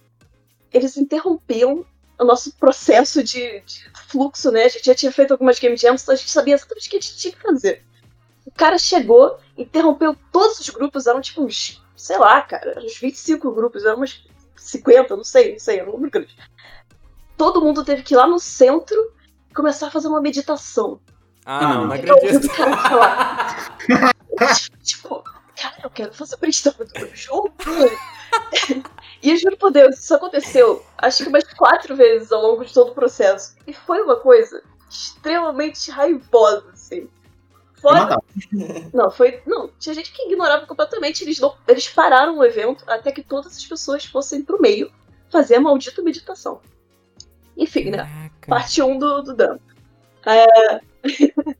eles 0.72 0.96
interrompiam 0.96 1.84
o 2.20 2.24
nosso 2.24 2.52
processo 2.52 3.24
de, 3.24 3.60
de, 3.60 3.90
fluxo, 4.08 4.50
né? 4.50 4.64
A 4.64 4.68
gente 4.68 4.84
já 4.84 4.94
tinha 4.94 5.10
feito 5.10 5.32
algumas 5.32 5.58
game 5.58 5.76
jams, 5.76 6.02
então 6.02 6.14
a 6.14 6.16
gente 6.16 6.30
sabia 6.30 6.54
exatamente 6.54 6.86
o 6.86 6.90
que 6.90 6.96
a 6.96 7.00
gente 7.00 7.16
tinha 7.16 7.32
que 7.32 7.40
fazer. 7.40 7.82
O 8.44 8.50
cara 8.50 8.78
chegou, 8.78 9.38
interrompeu 9.56 10.14
todos 10.30 10.60
os 10.60 10.68
grupos, 10.68 11.06
eram 11.06 11.20
tipo 11.20 11.42
uns, 11.42 11.82
sei 11.96 12.18
lá, 12.18 12.42
cara, 12.42 12.78
uns 12.78 12.98
25 12.98 13.50
grupos, 13.52 13.84
eram 13.84 14.02
uns 14.02 14.28
50, 14.54 15.16
não 15.16 15.24
sei, 15.24 15.52
não 15.52 15.58
sei, 15.58 15.78
era 15.80 15.88
um 15.88 15.94
número 15.94 16.10
grande. 16.10 16.36
Todo 17.38 17.62
mundo 17.62 17.84
teve 17.84 18.02
que 18.02 18.12
ir 18.12 18.18
lá 18.18 18.26
no 18.26 18.38
centro 18.38 19.12
e 19.50 19.54
começar 19.54 19.86
a 19.86 19.90
fazer 19.90 20.08
uma 20.08 20.20
meditação. 20.20 21.00
Ah, 21.46 21.60
não, 21.62 21.86
não 21.86 21.94
acredito. 21.94 22.48
Cara, 22.54 22.76
falar. 22.76 23.78
tipo, 24.82 25.24
cara, 25.56 25.76
eu 25.82 25.90
quero 25.90 26.12
fazer 26.12 26.36
brainstorm 26.36 26.84
do 26.84 27.00
meu 27.00 27.16
jogo. 27.16 27.54
E 29.22 29.30
eu 29.30 29.36
juro 29.36 29.56
por 29.56 29.70
Deus, 29.70 29.98
isso 29.98 30.14
aconteceu 30.14 30.84
acho 31.00 31.22
que 31.22 31.28
umas 31.28 31.44
quatro 31.54 31.96
vezes 31.96 32.30
ao 32.30 32.42
longo 32.42 32.64
de 32.64 32.72
todo 32.72 32.90
o 32.90 32.94
processo. 32.94 33.56
E 33.66 33.72
foi 33.72 34.00
uma 34.02 34.16
coisa 34.16 34.62
extremamente 34.88 35.90
raivosa, 35.90 36.70
assim. 36.72 37.08
Fora... 37.80 38.18
Não, 38.92 39.10
foi. 39.10 39.42
Não, 39.46 39.70
tinha 39.78 39.94
gente 39.94 40.12
que 40.12 40.22
ignorava 40.26 40.66
completamente. 40.66 41.24
Eles, 41.24 41.38
não... 41.40 41.56
eles 41.66 41.88
pararam 41.88 42.38
o 42.38 42.44
evento 42.44 42.84
até 42.86 43.10
que 43.10 43.22
todas 43.22 43.56
as 43.56 43.64
pessoas 43.64 44.04
fossem 44.04 44.42
pro 44.42 44.60
meio 44.60 44.92
fazer 45.30 45.56
a 45.56 45.60
maldita 45.60 46.02
meditação. 46.02 46.60
Enfim, 47.56 47.90
né? 47.90 48.30
Parte 48.46 48.82
1 48.82 48.90
um 48.90 48.98
do, 48.98 49.22
do 49.22 49.34
Dan. 49.34 49.58
É... 50.26 50.80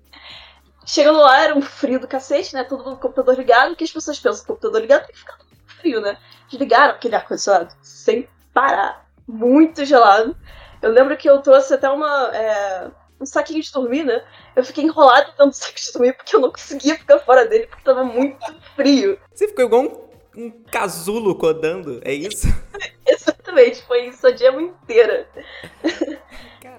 Chegando 0.85 1.21
lá, 1.21 1.41
era 1.41 1.57
um 1.57 1.63
frio 1.63 2.01
do 2.01 2.09
cacete, 2.09 2.53
né? 2.53 2.65
Todo 2.65 2.85
mundo 2.85 2.97
com 2.97 3.07
o 3.07 3.11
computador 3.11 3.37
ligado. 3.37 3.73
O 3.73 3.77
que 3.77 3.85
as 3.85 3.93
pessoas 3.93 4.19
pensam? 4.19 4.43
O 4.43 4.47
computador 4.47 4.81
ligado 4.81 5.07
tem 5.07 5.15
que 5.15 5.21
ficar 5.21 5.39
frio, 5.81 6.01
né? 6.01 6.17
Desligaram 6.49 6.95
aquele 6.95 7.15
ar-condicionado 7.15 7.75
sem 7.83 8.29
parar. 8.53 9.09
Muito 9.27 9.85
gelado. 9.85 10.37
Eu 10.83 10.91
lembro 10.91 11.17
que 11.17 11.29
eu 11.29 11.41
trouxe 11.41 11.75
até 11.75 11.89
uma. 11.89 12.31
É 12.35 12.91
um 13.21 13.27
saquinho 13.27 13.63
de 13.63 13.71
dormir, 13.71 14.05
né? 14.05 14.25
Eu 14.57 14.65
fiquei 14.65 14.85
enrolado 14.85 15.27
dentro 15.33 15.47
do 15.47 15.53
saco 15.53 15.79
de 15.79 15.93
dormir 15.93 16.13
porque 16.15 16.35
eu 16.35 16.41
não 16.41 16.51
conseguia 16.51 16.97
ficar 16.97 17.19
fora 17.19 17.47
dele 17.47 17.67
porque 17.67 17.85
tava 17.85 18.03
muito 18.03 18.39
frio. 18.75 19.19
Você 19.33 19.47
ficou 19.47 19.65
igual 19.67 19.83
um, 19.83 20.45
um 20.47 20.51
casulo 20.51 21.35
codando, 21.35 22.01
é 22.03 22.13
isso? 22.13 22.47
Exatamente, 23.07 23.83
foi 23.83 24.07
isso 24.07 24.27
a 24.27 24.31
dia 24.31 24.51
inteira. 24.51 25.29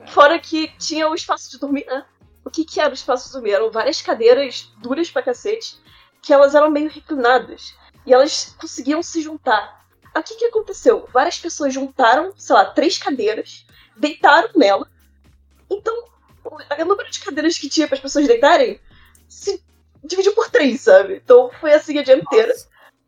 Fora 0.07 0.39
que 0.39 0.67
tinha 0.77 1.07
o 1.07 1.13
espaço 1.15 1.51
de 1.51 1.59
dormir, 1.59 1.85
né? 1.85 2.03
O 2.43 2.49
que, 2.49 2.65
que 2.65 2.79
era 2.79 2.89
o 2.89 2.93
espaço 2.93 3.27
de 3.27 3.33
dormir? 3.33 3.51
Eram 3.51 3.69
várias 3.69 4.01
cadeiras 4.01 4.71
duras 4.81 5.11
pra 5.11 5.21
cacete, 5.21 5.77
que 6.21 6.33
elas 6.33 6.55
eram 6.55 6.71
meio 6.71 6.89
reclinadas. 6.89 7.75
E 8.05 8.13
elas 8.13 8.55
conseguiam 8.59 9.01
se 9.03 9.21
juntar. 9.21 9.85
O 10.15 10.21
que, 10.23 10.35
que 10.35 10.45
aconteceu? 10.45 11.07
Várias 11.13 11.39
pessoas 11.39 11.73
juntaram, 11.73 12.33
sei 12.35 12.55
lá, 12.55 12.65
três 12.65 12.97
cadeiras, 12.97 13.65
deitaram 13.95 14.49
nela. 14.55 14.89
Então 15.69 16.11
o 16.43 16.85
número 16.85 17.09
de 17.09 17.19
cadeiras 17.19 17.57
que 17.57 17.69
tinha 17.69 17.87
para 17.87 17.95
as 17.95 18.01
pessoas 18.01 18.27
deitarem 18.27 18.79
se 19.27 19.63
dividiu 20.03 20.33
por 20.33 20.49
três, 20.49 20.81
sabe? 20.81 21.21
Então 21.23 21.51
foi 21.59 21.73
assim 21.73 21.97
a 21.97 22.03
dia 22.03 22.17
inteira. 22.17 22.53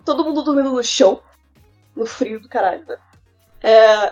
Todo 0.06 0.24
mundo 0.24 0.44
dormindo 0.44 0.72
no 0.72 0.84
chão. 0.84 1.22
No 1.96 2.06
frio 2.06 2.40
do 2.40 2.50
caralho, 2.50 2.86
né? 2.86 2.98
É... 3.62 4.12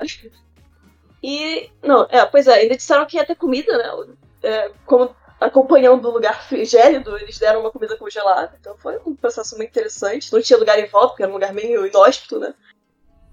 E. 1.23 1.71
Não, 1.83 2.07
é, 2.09 2.25
pois 2.25 2.47
é, 2.47 2.55
ainda 2.55 2.75
disseram 2.75 3.05
que 3.05 3.17
ia 3.17 3.25
ter 3.25 3.35
comida, 3.35 3.77
né? 3.77 4.15
É, 4.43 4.71
como 4.85 5.15
acompanhando 5.41 6.07
o 6.07 6.11
lugar 6.11 6.47
gélido, 6.63 7.17
eles 7.17 7.39
deram 7.39 7.61
uma 7.61 7.71
comida 7.71 7.97
congelada. 7.97 8.55
Então 8.59 8.77
foi 8.77 8.99
um 9.05 9.15
processo 9.15 9.57
muito 9.57 9.69
interessante. 9.69 10.31
Não 10.31 10.41
tinha 10.41 10.59
lugar 10.59 10.79
em 10.79 10.87
volta, 10.87 11.09
porque 11.09 11.23
era 11.23 11.31
um 11.31 11.35
lugar 11.35 11.53
meio 11.53 11.85
inóspito, 11.85 12.39
né? 12.39 12.53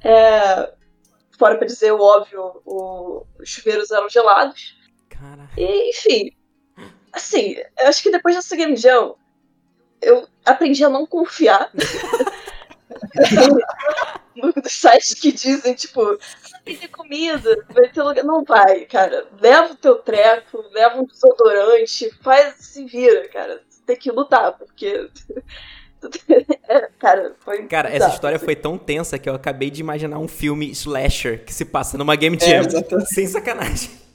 É, 0.01 0.73
fora 1.39 1.57
pra 1.57 1.67
dizer 1.67 1.93
o 1.93 2.01
óbvio, 2.01 2.63
o, 2.65 3.27
os 3.39 3.49
chuveiros 3.49 3.91
eram 3.91 4.09
gelados. 4.09 4.77
Cara. 5.11 5.51
E, 5.57 5.91
enfim. 5.91 6.33
Assim, 7.13 7.57
eu 7.79 7.89
acho 7.89 8.03
que 8.03 8.11
depois 8.11 8.35
dessa 8.37 8.57
Game 8.57 8.77
Jam, 8.77 9.15
eu 10.01 10.27
aprendi 10.45 10.85
a 10.85 10.89
não 10.89 11.07
confiar 11.07 11.71
nos 14.39 14.73
sites 14.73 15.15
que 15.15 15.33
dizem, 15.33 15.75
tipo, 15.75 16.19
vai 16.65 16.75
ter 16.75 16.89
comida, 16.89 17.67
vai 17.71 17.89
ter 17.89 18.03
lugar. 18.03 18.25
Não 18.25 18.45
vai, 18.45 18.81
cara. 18.87 19.27
Leva 19.41 19.73
o 19.73 19.77
teu 19.77 19.97
treco, 19.97 20.65
leva 20.73 21.01
um 21.01 21.07
desodorante, 21.07 22.11
faz, 22.23 22.55
se 22.59 22.85
vira, 22.85 23.29
cara. 23.29 23.63
Tem 23.87 23.97
que 23.97 24.11
lutar, 24.11 24.53
porque. 24.53 25.09
cara, 26.99 27.35
foi. 27.41 27.67
Cara, 27.67 27.89
essa 27.91 28.09
história 28.09 28.37
assim. 28.37 28.45
foi 28.45 28.57
tão 28.57 28.79
tensa 28.79 29.19
que 29.19 29.29
eu 29.29 29.35
acabei 29.35 29.71
de 29.71 29.81
imaginar 29.81 30.19
um 30.19 30.29
filme 30.29 30.71
slasher 30.71 31.45
que 31.45 31.53
se 31.53 31.65
passa 31.65 31.99
numa 31.99 32.15
Game 32.15 32.39
Jam. 32.39 32.63
É, 32.63 33.05
sem 33.07 33.27
sacanagem. 33.27 33.91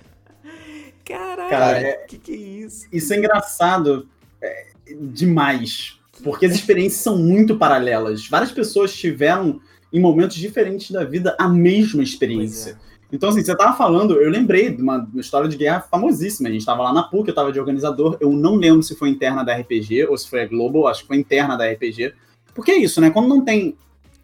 Caralho, 1.05 1.49
Cara, 1.49 1.79
é, 1.79 1.93
que 2.07 2.17
que 2.17 2.31
é 2.31 2.35
isso? 2.35 2.87
Isso 2.91 3.13
é 3.13 3.17
engraçado 3.17 4.07
é, 4.41 4.67
demais, 4.87 5.99
porque 6.23 6.45
as 6.45 6.53
experiências 6.53 7.01
são 7.01 7.17
muito 7.17 7.57
paralelas. 7.57 8.27
Várias 8.27 8.51
pessoas 8.51 8.93
tiveram, 8.95 9.59
em 9.93 9.99
momentos 9.99 10.35
diferentes 10.35 10.89
da 10.89 11.03
vida, 11.03 11.35
a 11.39 11.47
mesma 11.47 12.01
experiência. 12.01 12.71
É. 12.71 12.93
Então, 13.13 13.29
assim, 13.29 13.43
você 13.43 13.55
tava 13.55 13.77
falando, 13.77 14.19
eu 14.19 14.27
lembrei 14.27 14.71
de 14.71 14.81
uma, 14.81 15.07
história 15.15 15.47
de 15.47 15.55
guerra 15.55 15.81
famosíssima. 15.81 16.49
A 16.49 16.51
gente 16.51 16.65
tava 16.65 16.81
lá 16.81 16.91
na 16.91 17.03
PUC, 17.03 17.29
eu 17.29 17.35
tava 17.35 17.51
de 17.51 17.59
organizador. 17.59 18.17
Eu 18.19 18.33
não 18.33 18.55
lembro 18.55 18.81
se 18.81 18.95
foi 18.95 19.09
interna 19.09 19.43
da 19.43 19.55
RPG 19.55 20.07
ou 20.07 20.17
se 20.17 20.27
foi 20.27 20.41
a 20.41 20.47
Global, 20.47 20.87
acho 20.87 21.03
que 21.03 21.07
foi 21.09 21.17
interna 21.17 21.55
da 21.55 21.71
RPG. 21.71 22.11
Porque 22.55 22.71
é 22.71 22.77
isso, 22.77 22.99
né? 22.99 23.11
Quando 23.11 23.27
não 23.27 23.45
tem 23.45 23.77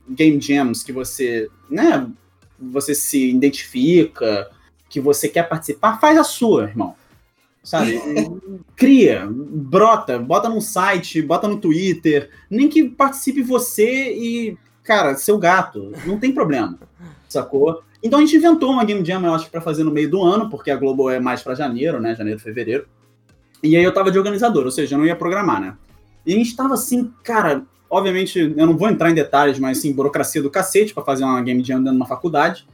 game 0.10 0.42
jams 0.42 0.82
que 0.82 0.92
você, 0.92 1.48
né, 1.70 2.10
você 2.60 2.96
se 2.96 3.30
identifica, 3.30 4.50
que 4.90 5.00
você 5.00 5.30
quer 5.30 5.48
participar, 5.48 6.00
faz 6.00 6.18
a 6.18 6.24
sua, 6.24 6.64
irmão. 6.64 6.96
Sabe? 7.64 8.02
Cria, 8.76 9.28
brota, 9.30 10.18
bota 10.18 10.50
no 10.50 10.62
site, 10.62 11.22
bota 11.22 11.48
no 11.48 11.60
Twitter, 11.60 12.32
nem 12.50 12.68
que 12.68 12.90
participe 12.90 13.44
você 13.44 14.14
e, 14.14 14.58
cara, 14.90 15.16
seu 15.16 15.38
gato, 15.38 15.92
não 16.04 16.18
tem 16.18 16.34
problema, 16.34 16.76
sacou? 17.28 17.84
Então 18.02 18.18
a 18.18 18.24
gente 18.24 18.36
inventou 18.36 18.72
uma 18.72 18.84
Game 18.84 19.06
Jam, 19.06 19.24
eu 19.24 19.36
acho, 19.36 19.48
para 19.48 19.62
fazer 19.62 19.84
no 19.84 19.92
meio 19.92 20.10
do 20.10 20.24
ano, 20.24 20.50
porque 20.50 20.72
a 20.72 20.76
Globo 20.76 21.12
é 21.12 21.20
mais 21.20 21.44
para 21.44 21.54
janeiro, 21.54 22.02
né? 22.02 22.16
Janeiro, 22.16 22.40
fevereiro. 22.40 22.88
E 23.62 23.78
aí 23.78 23.84
eu 23.84 23.94
tava 23.94 24.10
de 24.10 24.18
organizador, 24.18 24.66
ou 24.66 24.72
seja, 24.72 24.96
eu 24.96 25.00
não 25.00 25.06
ia 25.06 25.16
programar, 25.16 25.62
né? 25.62 25.76
E 26.26 26.34
a 26.34 26.36
gente 26.36 26.56
tava 26.56 26.74
assim, 26.74 27.14
cara, 27.24 27.62
obviamente, 27.88 28.40
eu 28.40 28.66
não 28.66 28.76
vou 28.76 28.90
entrar 28.90 29.12
em 29.12 29.14
detalhes, 29.14 29.60
mas 29.60 29.78
sim, 29.78 29.94
burocracia 29.94 30.42
do 30.42 30.50
cacete 30.50 30.92
para 30.92 31.04
fazer 31.04 31.24
uma 31.24 31.40
Game 31.44 31.64
Jam 31.64 31.78
dentro 31.78 31.92
de 31.92 31.98
uma 31.98 32.08
faculdade. 32.08 32.66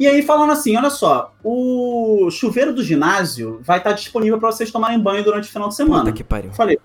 E 0.00 0.06
aí 0.06 0.22
falando 0.22 0.52
assim, 0.52 0.74
olha 0.74 0.88
só, 0.88 1.34
o 1.44 2.30
chuveiro 2.30 2.72
do 2.72 2.82
ginásio 2.82 3.60
vai 3.62 3.76
estar 3.76 3.92
disponível 3.92 4.38
para 4.38 4.50
vocês 4.50 4.70
tomarem 4.70 4.98
banho 4.98 5.22
durante 5.22 5.50
o 5.50 5.52
final 5.52 5.68
de 5.68 5.74
semana. 5.74 6.04
Puta 6.04 6.12
que 6.12 6.24
pariu. 6.24 6.50
Falei, 6.54 6.78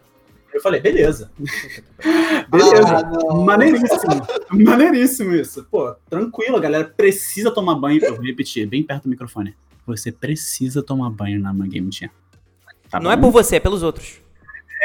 eu 0.53 0.61
falei, 0.61 0.79
beleza. 0.79 1.31
beleza. 2.49 2.97
Ah, 2.97 3.35
maneiríssimo. 3.35 4.27
Maneiríssimo 4.49 5.35
isso. 5.35 5.67
Pô, 5.69 5.93
tranquilo, 6.09 6.57
a 6.57 6.59
galera 6.59 6.85
precisa 6.85 7.51
tomar 7.51 7.75
banho. 7.75 8.03
Eu 8.03 8.15
vou 8.15 8.25
repetir, 8.25 8.65
bem 8.67 8.83
perto 8.83 9.03
do 9.03 9.09
microfone. 9.09 9.55
Você 9.85 10.11
precisa 10.11 10.81
tomar 10.81 11.09
banho 11.09 11.39
na 11.39 11.53
Game 11.53 11.89
Jam. 11.91 12.09
Tá 12.89 12.99
Não 12.99 13.11
é 13.11 13.17
por 13.17 13.31
você, 13.31 13.57
é 13.57 13.59
pelos 13.59 13.83
outros. 13.83 14.21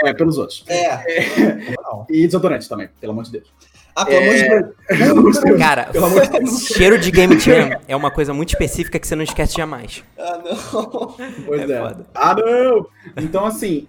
É, 0.04 0.12
pelos 0.12 0.38
outros. 0.38 0.64
É. 0.68 0.86
é. 0.86 1.76
E 2.10 2.26
desodorante 2.26 2.68
também, 2.68 2.88
pelo 3.00 3.12
amor 3.12 3.24
de 3.24 3.32
Deus. 3.32 3.52
Ah, 3.94 4.06
pelo 4.06 4.22
amor 4.22 4.34
de 4.34 4.42
é. 4.42 5.04
Deus. 5.38 5.58
Cara, 5.58 5.90
cheiro 6.74 6.98
de 6.98 7.10
Game 7.10 7.38
Jam 7.38 7.78
é 7.86 7.94
uma 7.94 8.10
coisa 8.10 8.32
muito 8.32 8.50
específica 8.50 8.98
que 8.98 9.06
você 9.06 9.14
não 9.14 9.22
esquece 9.22 9.56
jamais. 9.56 10.02
Ah, 10.18 10.40
não. 10.44 11.16
Pois 11.46 11.70
é. 11.70 11.74
é. 11.74 11.96
Ah, 12.14 12.34
não! 12.34 12.86
Então, 13.16 13.44
assim, 13.44 13.86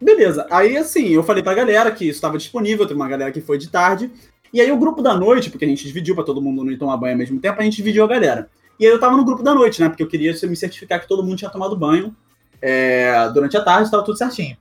beleza. 0.00 0.46
Aí, 0.50 0.76
assim, 0.76 1.08
eu 1.08 1.22
falei 1.22 1.42
pra 1.42 1.54
galera 1.54 1.90
que 1.90 2.04
isso 2.04 2.16
estava 2.16 2.38
disponível, 2.38 2.86
tem 2.86 2.96
uma 2.96 3.08
galera 3.08 3.32
que 3.32 3.40
foi 3.40 3.58
de 3.58 3.68
tarde. 3.68 4.10
E 4.52 4.60
aí 4.60 4.70
o 4.70 4.78
grupo 4.78 5.02
da 5.02 5.16
noite, 5.16 5.50
porque 5.50 5.64
a 5.64 5.68
gente 5.68 5.84
dividiu 5.84 6.14
para 6.14 6.24
todo 6.24 6.40
mundo 6.40 6.64
não 6.64 6.72
ir 6.72 6.78
tomar 6.78 6.96
banho 6.96 7.14
ao 7.14 7.18
mesmo 7.18 7.40
tempo, 7.40 7.60
a 7.60 7.64
gente 7.64 7.76
dividiu 7.76 8.04
a 8.04 8.06
galera. 8.06 8.48
E 8.78 8.86
aí 8.86 8.92
eu 8.92 9.00
tava 9.00 9.16
no 9.16 9.24
grupo 9.24 9.42
da 9.42 9.54
noite, 9.54 9.80
né? 9.80 9.88
Porque 9.88 10.02
eu 10.02 10.08
queria 10.08 10.32
me 10.44 10.56
certificar 10.56 11.00
que 11.00 11.08
todo 11.08 11.22
mundo 11.22 11.38
tinha 11.38 11.50
tomado 11.50 11.76
banho 11.76 12.14
é, 12.62 13.28
durante 13.30 13.56
a 13.56 13.62
tarde, 13.62 13.84
estava 13.84 14.04
tudo 14.04 14.16
certinho. 14.16 14.56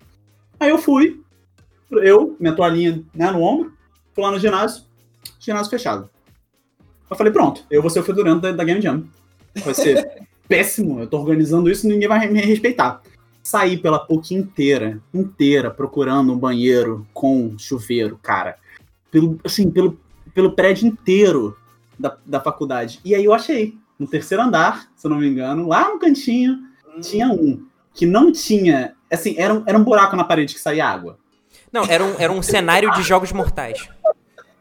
Aí 0.59 0.69
eu 0.69 0.77
fui, 0.77 1.21
eu, 1.91 2.35
minha 2.39 2.55
toalhinha 2.55 3.03
né, 3.13 3.29
no 3.29 3.41
ombro, 3.41 3.73
Fui 4.13 4.23
lá 4.23 4.31
no 4.31 4.39
ginásio, 4.39 4.83
ginásio 5.39 5.71
fechado. 5.71 6.09
Eu 7.09 7.17
falei, 7.17 7.33
pronto, 7.33 7.65
eu 7.69 7.81
vou 7.81 7.89
ser 7.89 7.99
o 7.99 8.03
fedorento 8.03 8.41
da, 8.41 8.51
da 8.51 8.63
Game 8.63 8.81
Jam. 8.81 9.03
Vai 9.63 9.73
ser 9.73 10.23
péssimo, 10.47 10.99
eu 10.99 11.07
tô 11.07 11.17
organizando 11.17 11.69
isso 11.69 11.85
e 11.85 11.89
ninguém 11.89 12.07
vai 12.07 12.27
me 12.27 12.41
respeitar. 12.41 13.01
Saí 13.43 13.77
pela 13.77 13.99
PUC 13.99 14.33
inteira, 14.33 15.01
inteira, 15.13 15.69
procurando 15.69 16.31
um 16.31 16.37
banheiro 16.37 17.05
com 17.13 17.55
chuveiro, 17.57 18.17
cara. 18.23 18.57
Pelo, 19.11 19.37
assim, 19.43 19.69
pelo, 19.69 19.99
pelo 20.33 20.53
prédio 20.53 20.87
inteiro 20.87 21.57
da, 21.99 22.17
da 22.25 22.39
faculdade. 22.39 23.01
E 23.03 23.13
aí 23.13 23.25
eu 23.25 23.33
achei 23.33 23.77
no 23.99 24.07
terceiro 24.07 24.43
andar, 24.43 24.87
se 24.95 25.05
eu 25.05 25.11
não 25.11 25.17
me 25.17 25.27
engano, 25.27 25.67
lá 25.67 25.89
no 25.89 25.99
cantinho, 25.99 26.59
tinha 27.01 27.27
um 27.27 27.67
que 27.93 28.05
não 28.05 28.31
tinha. 28.31 28.95
Assim, 29.11 29.35
era 29.37 29.53
um, 29.53 29.63
era 29.67 29.77
um 29.77 29.83
buraco 29.83 30.15
na 30.15 30.23
parede 30.23 30.53
que 30.53 30.59
saía 30.59 30.87
água. 30.87 31.19
Não, 31.71 31.83
era 31.85 32.03
um, 32.03 32.15
era 32.17 32.31
um 32.31 32.41
cenário 32.41 32.91
de 32.93 33.03
jogos 33.03 33.31
mortais. 33.31 33.87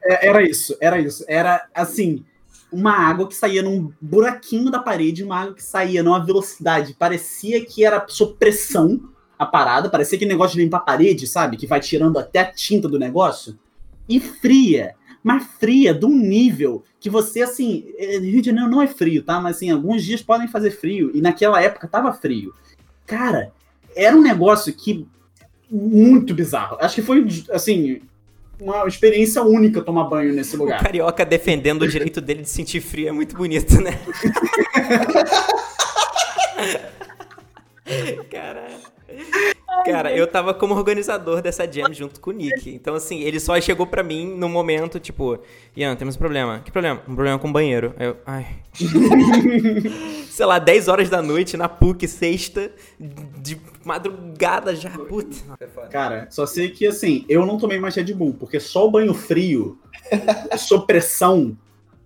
É, 0.03 0.29
era 0.29 0.43
isso, 0.43 0.77
era 0.81 0.99
isso. 0.99 1.25
Era 1.29 1.69
assim, 1.75 2.25
uma 2.73 2.93
água 2.93 3.29
que 3.29 3.35
saía 3.35 3.63
num 3.63 3.93
buraquinho 4.01 4.71
da 4.71 4.79
parede, 4.79 5.23
uma 5.23 5.41
água 5.41 5.55
que 5.55 5.63
saía 5.63 6.03
numa 6.03 6.25
velocidade. 6.25 6.95
Parecia 6.99 7.65
que 7.65 7.85
era 7.85 8.05
sob 8.09 8.35
pressão 8.39 9.09
a 9.39 9.45
parada, 9.45 9.91
parecia 9.91 10.19
que 10.19 10.25
negócio 10.25 10.57
de 10.57 10.65
limpar 10.65 10.79
a 10.79 10.81
parede, 10.81 11.27
sabe? 11.27 11.57
Que 11.57 11.67
vai 11.67 11.81
tirando 11.81 12.19
até 12.19 12.41
a 12.41 12.53
tinta 12.53 12.89
do 12.89 12.99
negócio. 12.99 13.59
E 14.09 14.19
fria, 14.21 14.95
mas 15.23 15.45
fria 15.59 15.93
de 15.93 16.07
um 16.07 16.17
nível 16.17 16.85
que 16.99 17.11
você, 17.11 17.43
assim, 17.43 17.85
é, 17.97 18.19
Rio 18.19 18.41
de 18.41 18.47
Janeiro 18.47 18.71
não 18.71 18.81
é 18.81 18.87
frio, 18.87 19.23
tá? 19.23 19.41
Mas 19.41 19.57
assim, 19.57 19.71
alguns 19.71 20.05
dias 20.05 20.23
podem 20.23 20.49
fazer 20.49 20.71
frio, 20.71 21.11
e 21.15 21.21
naquela 21.21 21.61
época 21.61 21.89
tava 21.89 22.13
frio. 22.13 22.55
Cara, 23.07 23.53
era 23.95 24.17
um 24.17 24.23
negócio 24.23 24.73
que. 24.73 25.07
Muito 25.71 26.35
bizarro. 26.35 26.77
Acho 26.81 26.97
que 26.97 27.03
foi, 27.03 27.27
assim, 27.51 28.03
uma 28.63 28.87
experiência 28.87 29.43
única 29.43 29.83
tomar 29.83 30.05
banho 30.05 30.33
nesse 30.33 30.57
lugar. 30.57 30.81
O 30.81 30.85
carioca 30.85 31.25
defendendo 31.25 31.83
o 31.83 31.89
direito 31.89 32.21
dele 32.21 32.43
de 32.43 32.51
sentir 32.51 32.81
frio 32.81 33.09
é 33.09 33.13
muito 33.13 33.37
bonito, 33.37 33.81
né? 33.81 33.99
Caralho. 38.31 38.77
Cara, 39.85 40.13
eu 40.15 40.27
tava 40.27 40.55
como 40.55 40.75
organizador 40.75 41.43
dessa 41.43 41.71
jam 41.71 41.93
junto 41.93 42.21
com 42.21 42.31
o 42.31 42.33
Nick. 42.33 42.71
Então, 42.71 42.95
assim, 42.95 43.21
ele 43.21 43.41
só 43.41 43.61
chegou 43.61 43.87
pra 43.87 44.03
mim 44.03 44.35
no 44.37 44.49
momento, 44.49 45.01
tipo, 45.01 45.39
Ian, 45.77 45.97
temos 45.97 46.17
um 46.17 46.19
problema. 46.19 46.61
Que 46.61 46.71
problema? 46.71 47.01
Um 47.09 47.15
problema 47.15 47.39
com 47.39 47.49
o 47.49 47.53
banheiro. 47.53 47.95
Aí 47.99 48.07
eu, 48.07 48.17
ai. 48.27 48.47
Sei 50.29 50.47
lá, 50.47 50.59
10 50.59 50.89
horas 50.89 51.11
da 51.11 51.21
noite 51.21 51.57
na 51.57 51.69
PUC, 51.69 52.07
sexta, 52.07 52.71
de 52.99 53.61
madrugada 53.85 54.75
já. 54.75 54.91
Puta. 54.91 55.37
Cara, 55.91 56.29
só 56.31 56.47
sei 56.47 56.71
que, 56.71 56.87
assim, 56.87 57.25
eu 57.29 57.45
não 57.45 57.59
tomei 57.59 57.79
mais 57.79 57.95
Red 57.95 58.15
Bull, 58.15 58.35
porque 58.35 58.61
só 58.61 58.87
o 58.87 58.91
banho 58.91 59.15
frio, 59.15 59.79
sob 60.57 60.87
pressão, 60.87 61.57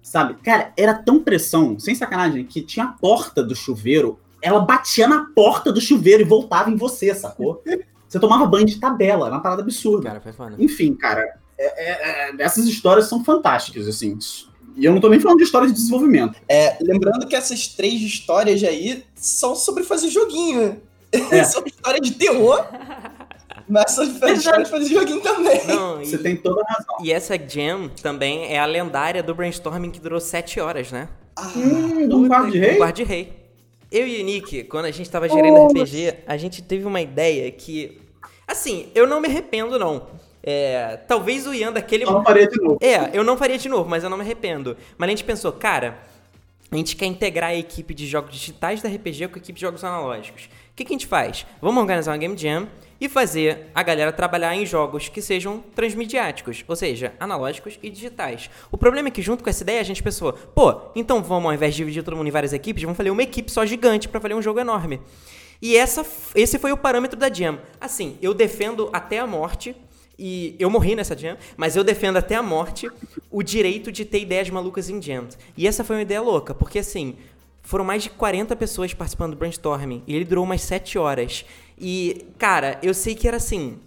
sabe? 0.02 0.34
Cara, 0.42 0.72
era 0.76 0.94
tão 0.94 1.22
pressão, 1.22 1.78
sem 1.78 1.94
sacanagem, 1.94 2.44
que 2.44 2.62
tinha 2.62 2.86
a 2.86 2.92
porta 2.92 3.42
do 3.42 3.54
chuveiro 3.54 4.18
ela 4.42 4.60
batia 4.60 5.08
na 5.08 5.26
porta 5.34 5.72
do 5.72 5.80
chuveiro 5.80 6.22
e 6.22 6.24
voltava 6.24 6.70
em 6.70 6.76
você, 6.76 7.14
sacou? 7.14 7.62
Você 8.08 8.20
tomava 8.20 8.46
banho 8.46 8.66
de 8.66 8.78
tabela, 8.78 9.26
era 9.26 9.34
uma 9.34 9.42
parada 9.42 9.62
absurda. 9.62 10.08
Cara, 10.08 10.20
foi 10.20 10.32
foda. 10.32 10.54
Enfim, 10.58 10.94
cara, 10.94 11.38
é, 11.58 11.64
é, 11.64 12.30
é, 12.30 12.34
essas 12.38 12.66
histórias 12.66 13.08
são 13.08 13.24
fantásticas, 13.24 13.88
assim. 13.88 14.18
E 14.76 14.84
eu 14.84 14.92
não 14.92 15.00
tô 15.00 15.08
nem 15.08 15.18
falando 15.18 15.38
de 15.38 15.44
história 15.44 15.66
de 15.66 15.74
desenvolvimento. 15.74 16.38
É, 16.48 16.76
lembrando 16.80 17.26
que 17.26 17.34
essas 17.34 17.66
três 17.66 18.00
histórias 18.02 18.62
aí 18.62 19.04
são 19.14 19.56
sobre 19.56 19.82
fazer 19.82 20.08
joguinho. 20.10 20.80
É. 21.12 21.44
são 21.44 21.64
história 21.64 22.00
de 22.00 22.12
terror. 22.12 22.64
Mas 23.68 23.92
são 23.92 24.04
histórias 24.04 24.42
de 24.42 24.70
fazer 24.70 24.88
joguinho 24.88 25.20
também. 25.20 25.66
Não, 25.66 25.98
Você 26.04 26.18
tem 26.18 26.36
toda 26.36 26.60
a 26.62 26.72
razão. 26.72 26.96
E 27.02 27.10
essa 27.10 27.36
jam 27.36 27.88
também 28.02 28.52
é 28.52 28.58
a 28.58 28.66
lendária 28.66 29.22
do 29.22 29.34
brainstorming 29.34 29.90
que 29.90 29.98
durou 29.98 30.20
sete 30.20 30.60
horas, 30.60 30.92
né? 30.92 31.08
Ah, 31.34 31.50
hum, 31.56 32.08
do 32.08 32.28
quarto 32.28 32.50
de 32.50 32.58
rei? 32.58 32.72
Do 32.72 32.76
quarto 32.76 32.96
de 32.96 33.04
rei. 33.04 33.45
Eu 33.96 34.06
e 34.06 34.20
o 34.20 34.24
Nick, 34.24 34.64
quando 34.64 34.84
a 34.84 34.90
gente 34.90 35.08
tava 35.08 35.26
gerando 35.26 35.58
oh, 35.58 35.68
RPG, 35.68 36.16
a 36.26 36.36
gente 36.36 36.62
teve 36.62 36.84
uma 36.84 37.00
ideia 37.00 37.50
que. 37.50 37.98
Assim, 38.46 38.90
eu 38.94 39.06
não 39.06 39.20
me 39.20 39.26
arrependo, 39.26 39.78
não. 39.78 40.08
É, 40.42 40.98
talvez 41.08 41.46
o 41.46 41.54
Ian 41.54 41.72
daquele. 41.72 42.04
Eu 42.04 42.12
não 42.12 42.22
faria 42.22 42.46
de 42.46 42.60
novo. 42.60 42.78
É, 42.82 43.10
eu 43.14 43.24
não 43.24 43.38
faria 43.38 43.56
de 43.56 43.68
novo, 43.70 43.88
mas 43.88 44.04
eu 44.04 44.10
não 44.10 44.18
me 44.18 44.22
arrependo. 44.22 44.76
Mas 44.98 45.08
a 45.08 45.10
gente 45.10 45.24
pensou, 45.24 45.50
cara, 45.50 45.98
a 46.70 46.76
gente 46.76 46.94
quer 46.94 47.06
integrar 47.06 47.50
a 47.50 47.56
equipe 47.56 47.94
de 47.94 48.06
jogos 48.06 48.32
digitais 48.32 48.82
da 48.82 48.88
RPG 48.90 49.28
com 49.28 49.36
a 49.36 49.38
equipe 49.38 49.54
de 49.54 49.62
jogos 49.62 49.82
analógicos. 49.82 50.44
O 50.44 50.76
que, 50.76 50.84
que 50.84 50.92
a 50.92 50.94
gente 50.94 51.06
faz? 51.06 51.46
Vamos 51.62 51.80
organizar 51.80 52.12
uma 52.12 52.18
Game 52.18 52.36
Jam 52.36 52.68
e 53.00 53.08
fazer 53.08 53.66
a 53.74 53.82
galera 53.82 54.12
trabalhar 54.12 54.54
em 54.54 54.64
jogos 54.64 55.08
que 55.08 55.20
sejam 55.20 55.62
transmediáticos, 55.74 56.64
ou 56.66 56.76
seja, 56.76 57.14
analógicos 57.20 57.78
e 57.82 57.90
digitais. 57.90 58.50
O 58.70 58.78
problema 58.78 59.08
é 59.08 59.10
que 59.10 59.22
junto 59.22 59.44
com 59.44 59.50
essa 59.50 59.62
ideia 59.62 59.80
a 59.80 59.84
gente 59.84 60.02
pensou, 60.02 60.32
pô, 60.32 60.80
então 60.94 61.22
vamos 61.22 61.46
ao 61.46 61.54
invés 61.54 61.74
de 61.74 61.78
dividir 61.78 62.02
todo 62.02 62.16
mundo 62.16 62.28
em 62.28 62.32
várias 62.32 62.52
equipes, 62.52 62.82
vamos 62.82 62.96
fazer 62.96 63.10
uma 63.10 63.22
equipe 63.22 63.50
só 63.50 63.64
gigante 63.66 64.08
para 64.08 64.20
fazer 64.20 64.34
um 64.34 64.42
jogo 64.42 64.60
enorme. 64.60 65.00
E 65.60 65.76
essa, 65.76 66.04
esse 66.34 66.58
foi 66.58 66.72
o 66.72 66.76
parâmetro 66.76 67.18
da 67.18 67.32
Jam. 67.32 67.58
Assim, 67.80 68.18
eu 68.20 68.34
defendo 68.34 68.90
até 68.92 69.18
a 69.18 69.26
morte 69.26 69.74
e 70.18 70.56
eu 70.58 70.70
morri 70.70 70.94
nessa 70.94 71.16
jam, 71.16 71.36
mas 71.56 71.76
eu 71.76 71.84
defendo 71.84 72.16
até 72.16 72.34
a 72.34 72.42
morte 72.42 72.90
o 73.30 73.42
direito 73.42 73.92
de 73.92 74.04
ter 74.04 74.20
ideias 74.20 74.48
malucas 74.48 74.88
em 74.88 75.00
jams. 75.00 75.36
E 75.56 75.66
essa 75.66 75.84
foi 75.84 75.96
uma 75.96 76.02
ideia 76.02 76.22
louca, 76.22 76.54
porque 76.54 76.78
assim, 76.78 77.16
foram 77.66 77.84
mais 77.84 78.04
de 78.04 78.10
40 78.10 78.54
pessoas 78.54 78.94
participando 78.94 79.32
do 79.32 79.36
brainstorming 79.36 80.00
e 80.06 80.14
ele 80.14 80.24
durou 80.24 80.44
umas 80.44 80.62
7 80.62 80.96
horas. 80.98 81.44
E, 81.76 82.24
cara, 82.38 82.78
eu 82.80 82.94
sei 82.94 83.16
que 83.16 83.26
era 83.26 83.38
assim. 83.38 83.80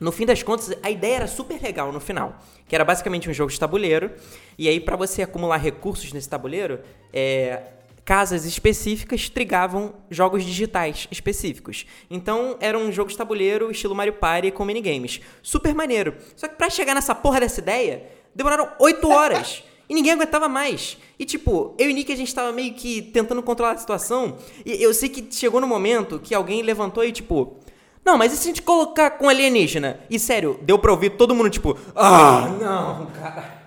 No 0.00 0.10
fim 0.10 0.26
das 0.26 0.42
contas, 0.42 0.76
a 0.82 0.90
ideia 0.90 1.16
era 1.16 1.26
super 1.28 1.62
legal 1.62 1.92
no 1.92 2.00
final. 2.00 2.40
Que 2.66 2.74
era 2.74 2.84
basicamente 2.84 3.30
um 3.30 3.32
jogo 3.32 3.52
de 3.52 3.60
tabuleiro. 3.60 4.10
E 4.58 4.68
aí, 4.68 4.80
para 4.80 4.96
você 4.96 5.22
acumular 5.22 5.58
recursos 5.58 6.12
nesse 6.12 6.28
tabuleiro, 6.28 6.80
é, 7.12 7.62
casas 8.04 8.44
específicas 8.44 9.28
trigavam 9.28 9.94
jogos 10.10 10.44
digitais 10.44 11.06
específicos. 11.08 11.86
Então, 12.10 12.56
era 12.58 12.76
um 12.76 12.90
jogo 12.90 13.10
de 13.10 13.16
tabuleiro 13.16 13.70
estilo 13.70 13.94
Mario 13.94 14.14
Party 14.14 14.50
com 14.50 14.64
minigames. 14.64 15.20
Super 15.40 15.72
maneiro. 15.72 16.16
Só 16.34 16.48
que 16.48 16.56
pra 16.56 16.68
chegar 16.68 16.96
nessa 16.96 17.14
porra 17.14 17.38
dessa 17.38 17.60
ideia, 17.60 18.08
demoraram 18.34 18.72
8 18.80 19.06
horas. 19.08 19.62
E 19.90 19.94
ninguém 19.94 20.12
aguentava 20.12 20.48
mais. 20.48 20.96
E 21.18 21.24
tipo, 21.24 21.74
eu 21.76 21.90
e 21.90 21.92
Nick 21.92 22.12
a 22.12 22.16
gente 22.16 22.32
tava 22.32 22.52
meio 22.52 22.72
que 22.74 23.02
tentando 23.02 23.42
controlar 23.42 23.72
a 23.72 23.76
situação. 23.76 24.36
E 24.64 24.80
eu 24.80 24.94
sei 24.94 25.08
que 25.08 25.26
chegou 25.34 25.60
no 25.60 25.66
momento 25.66 26.20
que 26.20 26.32
alguém 26.32 26.62
levantou 26.62 27.04
e 27.04 27.10
tipo. 27.10 27.58
Não, 28.04 28.16
mas 28.16 28.32
e 28.32 28.36
se 28.36 28.42
a 28.44 28.46
gente 28.46 28.62
colocar 28.62 29.10
com 29.10 29.28
alienígena? 29.28 29.98
E 30.08 30.16
sério, 30.16 30.60
deu 30.62 30.78
pra 30.78 30.92
ouvir 30.92 31.10
todo 31.16 31.34
mundo 31.34 31.50
tipo. 31.50 31.76
Ah, 31.96 32.48
não, 32.60 33.06
cara. 33.06 33.60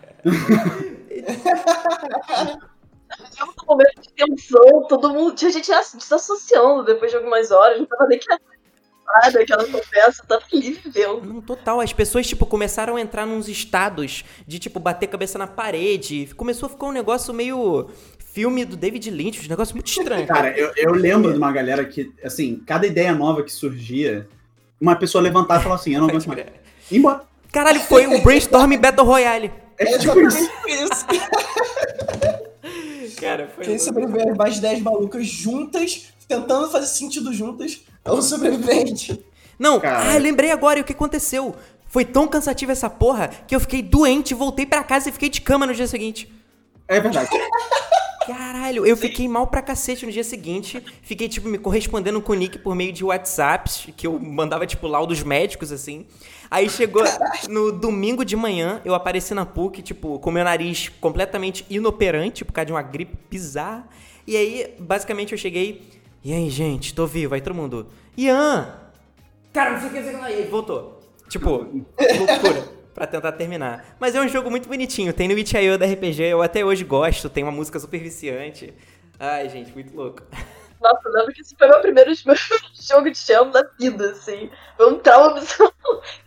um 3.42 3.66
momento 3.68 4.02
de 4.02 4.14
tensão, 4.14 4.88
todo 4.88 5.10
mundo. 5.10 5.36
Tinha 5.36 5.52
gente 5.52 5.70
desassociando 5.98 6.86
depois 6.86 7.12
de 7.12 7.18
algumas 7.18 7.52
horas, 7.52 7.80
não 7.80 7.86
tava 7.86 8.08
nem 8.08 8.18
que 9.32 9.38
aquela 9.38 9.66
conversa, 9.66 10.24
tá 10.28 10.40
feliz 10.42 10.78
vivendo. 10.78 11.42
Total, 11.42 11.80
as 11.80 11.94
pessoas, 11.94 12.28
tipo, 12.28 12.46
começaram 12.46 12.96
a 12.96 13.02
entrar 13.02 13.26
nos 13.26 13.48
estados 13.48 14.24
de, 14.48 14.60
tipo, 14.60 14.80
bater 14.80 15.08
cabeça 15.08 15.38
na 15.38 15.48
parede. 15.48 16.30
Começou 16.36 16.68
a 16.68 16.70
ficar 16.70 16.88
um 16.88 16.92
negócio 16.92 17.34
meio 17.34 17.90
filme 18.34 18.66
do 18.66 18.76
David 18.76 19.12
Lynch, 19.12 19.46
um 19.46 19.50
negócio 19.50 19.76
muito 19.76 19.88
estranho. 19.88 20.26
Cara, 20.26 20.58
eu, 20.58 20.72
eu 20.76 20.92
lembro 20.92 21.32
de 21.32 21.38
uma 21.38 21.52
galera 21.52 21.86
que, 21.86 22.12
assim, 22.24 22.62
cada 22.66 22.88
ideia 22.88 23.14
nova 23.14 23.44
que 23.44 23.52
surgia, 23.52 24.28
uma 24.82 24.96
pessoa 24.96 25.22
levantava 25.22 25.60
e 25.60 25.64
falava 25.64 25.80
assim, 25.80 25.94
eu 25.94 26.02
não 26.02 26.10
aguento 26.10 26.28
mais. 26.28 26.46
E 26.90 26.98
embora. 26.98 27.22
Caralho, 27.52 27.80
foi 27.82 28.08
um 28.08 28.22
brainstorm 28.22 28.76
Battle 28.78 29.06
Royale. 29.06 29.52
É 29.78 29.98
tipo 29.98 30.20
isso. 30.20 30.50
Cara, 33.22 33.48
foi. 33.56 33.64
Quem 33.66 33.78
sobreviver 33.78 34.36
mais 34.36 34.56
de 34.56 34.62
10 34.62 34.82
malucas 34.82 35.28
juntas, 35.28 36.08
tentando 36.28 36.70
fazer 36.70 36.88
sentido 36.88 37.32
juntas, 37.32 37.82
é 38.06 38.12
o 38.12 38.22
sobrevivente. 38.22 39.24
Não, 39.58 39.80
Cara. 39.80 40.14
ah, 40.14 40.18
lembrei 40.18 40.52
agora 40.52 40.82
o 40.82 40.84
que 40.84 40.94
aconteceu. 40.94 41.56
Foi 41.88 42.04
tão 42.04 42.28
cansativa 42.28 42.72
essa 42.72 42.90
porra 42.90 43.30
que 43.48 43.56
eu 43.56 43.60
fiquei 43.60 43.82
doente, 43.82 44.34
voltei 44.34 44.66
para 44.66 44.84
casa 44.84 45.10
e 45.10 45.12
fiquei 45.12 45.30
de 45.30 45.42
cama 45.42 45.68
no 45.68 45.74
dia 45.74 45.88
seguinte. 45.88 46.32
É 46.88 47.00
verdade. 47.00 47.30
Caralho, 48.26 48.86
eu 48.86 48.96
fiquei 48.96 49.28
mal 49.28 49.48
pra 49.48 49.62
cacete 49.62 50.06
no 50.06 50.12
dia 50.12 50.24
seguinte. 50.24 50.82
Fiquei, 51.02 51.28
tipo, 51.28 51.48
me 51.48 51.58
correspondendo 51.58 52.22
com 52.22 52.32
o 52.32 52.36
Nick 52.36 52.58
por 52.58 52.74
meio 52.74 52.94
de 52.94 53.04
WhatsApps, 53.04 53.88
que 53.98 54.08
eu 54.08 54.18
mandava, 54.18 54.66
tipo, 54.66 54.88
laudos 54.88 55.22
médicos, 55.24 55.72
assim. 55.72 56.06
Aí 56.50 56.70
chegou 56.70 57.04
no 57.50 57.72
domingo 57.72 58.24
de 58.24 58.36
manhã, 58.36 58.82
eu 58.86 58.96
apareci 58.96 59.34
na 59.34 59.46
PUC, 59.46 59.82
tipo, 59.82 60.20
com 60.20 60.32
meu 60.32 60.44
nariz 60.44 60.90
completamente 61.02 61.66
inoperante 61.70 62.46
por 62.46 62.54
causa 62.54 62.68
de 62.68 62.72
uma 62.72 62.82
gripe 62.82 63.18
bizarra. 63.30 63.88
E 64.26 64.38
aí, 64.38 64.74
basicamente, 64.80 65.34
eu 65.34 65.38
cheguei. 65.38 65.82
E 66.24 66.32
aí, 66.34 66.50
gente, 66.50 66.96
tô 66.96 67.06
vivo. 67.06 67.36
Aí 67.36 67.42
todo 67.42 67.54
mundo. 67.54 67.88
Ian! 68.18 68.74
Cara, 69.52 69.72
não 69.72 69.80
sei 69.80 69.90
o 69.90 69.92
que, 69.92 70.00
não 70.00 70.06
sei 70.06 70.14
que. 70.14 70.22
E 70.22 70.44
aí, 70.44 70.50
voltou. 70.50 71.02
Tipo, 71.28 71.50
loucura 71.50 72.70
para 72.96 73.08
tentar 73.08 73.34
terminar. 73.34 73.98
Mas 74.00 74.16
é 74.16 74.22
um 74.22 74.28
jogo 74.30 74.50
muito 74.50 74.70
bonitinho. 74.70 75.12
Tem 75.14 75.28
no 75.28 75.38
Itch.io 75.38 75.78
da 75.78 75.86
RPG, 75.86 76.24
eu 76.24 76.42
até 76.42 76.64
hoje 76.64 76.86
gosto. 76.86 77.30
Tem 77.30 77.44
uma 77.44 77.52
música 77.52 77.78
super 77.78 78.00
viciante. 78.00 78.74
Ai, 79.20 79.50
gente, 79.50 79.74
muito 79.74 79.94
louco. 79.94 80.24
Nossa, 80.82 81.10
lembro 81.10 81.34
que 81.34 81.42
esse 81.42 81.56
foi 81.58 81.68
meu 81.68 81.82
primeiro 81.82 82.12
jogo 82.74 83.10
de 83.12 83.18
chão 83.18 83.52
da 83.52 83.64
vida, 83.78 84.12
assim. 84.12 84.50
Foi 84.78 84.94
um 84.94 85.00
trauma 85.00 85.42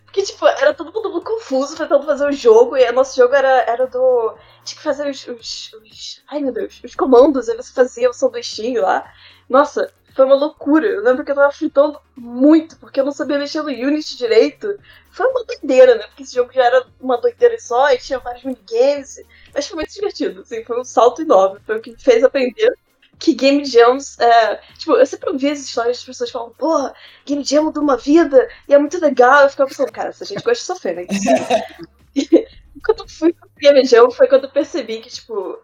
Porque, 0.04 0.22
tipo, 0.22 0.46
era 0.46 0.74
todo 0.74 0.92
mundo 0.92 1.22
confuso 1.22 1.76
tentando 1.76 2.04
fazer 2.06 2.26
o 2.26 2.32
jogo, 2.32 2.76
e 2.76 2.88
o 2.88 2.92
nosso 2.92 3.16
jogo 3.16 3.34
era, 3.34 3.62
era 3.62 3.86
do. 3.86 4.34
Tinha 4.64 4.78
que 4.78 4.82
fazer 4.82 5.10
os, 5.10 5.26
os, 5.26 5.72
os. 5.74 6.22
Ai 6.28 6.40
meu 6.40 6.52
Deus, 6.52 6.80
os 6.82 6.94
comandos, 6.94 7.48
aí 7.48 7.56
você 7.56 7.72
fazia 7.72 8.08
o 8.08 8.14
sanduichinho 8.14 8.82
lá. 8.82 9.10
Nossa, 9.48 9.92
foi 10.14 10.24
uma 10.24 10.34
loucura. 10.34 10.86
Eu 10.86 11.02
lembro 11.02 11.24
que 11.24 11.30
eu 11.30 11.34
tava 11.34 11.52
fritando 11.52 12.00
muito, 12.16 12.76
porque 12.78 12.98
eu 12.98 13.04
não 13.04 13.12
sabia 13.12 13.38
mexer 13.38 13.62
no 13.62 13.68
Unity 13.68 14.16
direito. 14.16 14.78
Foi 15.10 15.26
uma 15.26 15.44
doideira, 15.44 15.96
né? 15.96 16.04
Porque 16.06 16.22
esse 16.22 16.34
jogo 16.34 16.52
já 16.52 16.64
era 16.64 16.86
uma 17.00 17.20
doideira 17.20 17.58
só 17.58 17.92
e 17.92 17.98
tinha 17.98 18.18
vários 18.18 18.44
minigames. 18.44 19.22
Mas 19.54 19.66
foi 19.66 19.76
muito 19.76 19.92
divertido, 19.92 20.40
assim, 20.40 20.64
foi 20.64 20.80
um 20.80 20.84
salto 20.84 21.22
enorme. 21.22 21.60
Foi 21.64 21.76
o 21.76 21.80
que 21.80 21.90
me 21.90 22.00
fez 22.00 22.24
aprender 22.24 22.74
que 23.18 23.34
Game 23.34 23.64
Jams. 23.64 24.18
É, 24.18 24.56
tipo, 24.78 24.92
eu 24.94 25.06
sempre 25.06 25.30
ouvi 25.30 25.50
as 25.50 25.60
histórias 25.60 26.00
de 26.00 26.06
pessoas 26.06 26.30
falando, 26.30 26.54
porra, 26.54 26.94
Game 27.24 27.44
Jam 27.44 27.64
mudou 27.64 27.82
uma 27.82 27.96
vida 27.96 28.48
e 28.68 28.74
é 28.74 28.78
muito 28.78 29.00
legal. 29.00 29.44
Eu 29.44 29.50
ficava 29.50 29.68
pensando, 29.68 29.92
cara, 29.92 30.08
essa 30.10 30.24
gente 30.24 30.42
gosta 30.42 30.52
de 30.52 30.60
sofrer, 30.60 30.96
né? 30.96 31.06
e, 32.14 32.46
quando 32.84 33.08
fui 33.08 33.32
pro 33.32 33.48
Game 33.58 33.84
Jam 33.84 34.10
foi 34.10 34.28
quando 34.28 34.44
eu 34.44 34.50
percebi 34.50 35.00
que, 35.00 35.10
tipo, 35.10 35.58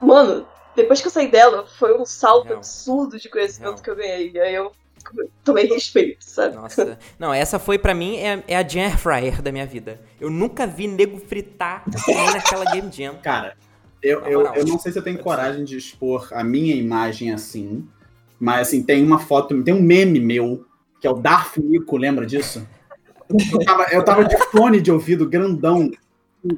mano, 0.00 0.46
depois 0.76 1.00
que 1.00 1.06
eu 1.06 1.10
saí 1.10 1.30
dela, 1.30 1.66
foi 1.66 1.98
um 1.98 2.04
salto 2.04 2.48
Não. 2.48 2.56
absurdo 2.56 3.18
de 3.18 3.28
conhecimento 3.28 3.76
Não. 3.76 3.82
que 3.82 3.90
eu 3.90 3.96
ganhei. 3.96 4.30
E 4.32 4.40
aí 4.40 4.54
eu 4.54 4.72
tomei 5.42 5.66
respeito, 5.66 6.24
sabe? 6.24 6.56
Nossa. 6.56 6.98
Não, 7.18 7.32
essa 7.32 7.58
foi 7.58 7.78
para 7.78 7.94
mim 7.94 8.16
é, 8.16 8.42
é 8.48 8.56
a 8.56 8.66
Jam 8.66 8.90
Fryer 8.96 9.42
da 9.42 9.52
minha 9.52 9.66
vida. 9.66 10.00
Eu 10.20 10.30
nunca 10.30 10.66
vi 10.66 10.86
nego 10.86 11.18
fritar 11.18 11.84
nem 12.06 12.32
naquela 12.32 12.64
Game 12.72 12.90
Jam. 12.90 13.16
Cara, 13.22 13.56
eu, 14.02 14.20
eu, 14.20 14.46
eu 14.54 14.66
não 14.66 14.78
sei 14.78 14.92
se 14.92 14.98
eu 14.98 15.02
tenho 15.02 15.18
coragem 15.18 15.64
de 15.64 15.76
expor 15.76 16.28
a 16.32 16.44
minha 16.44 16.74
imagem 16.74 17.32
assim, 17.32 17.86
mas 18.38 18.68
assim, 18.68 18.82
tem 18.82 19.02
uma 19.02 19.18
foto, 19.18 19.62
tem 19.62 19.74
um 19.74 19.82
meme 19.82 20.20
meu, 20.20 20.66
que 21.00 21.06
é 21.06 21.10
o 21.10 21.14
Darth 21.14 21.56
Nico, 21.58 21.96
lembra 21.96 22.26
disso? 22.26 22.66
Eu 23.30 23.64
tava, 23.64 23.86
eu 23.90 24.04
tava 24.04 24.24
de 24.24 24.36
fone 24.50 24.80
de 24.80 24.92
ouvido 24.92 25.26
grandão, 25.26 25.90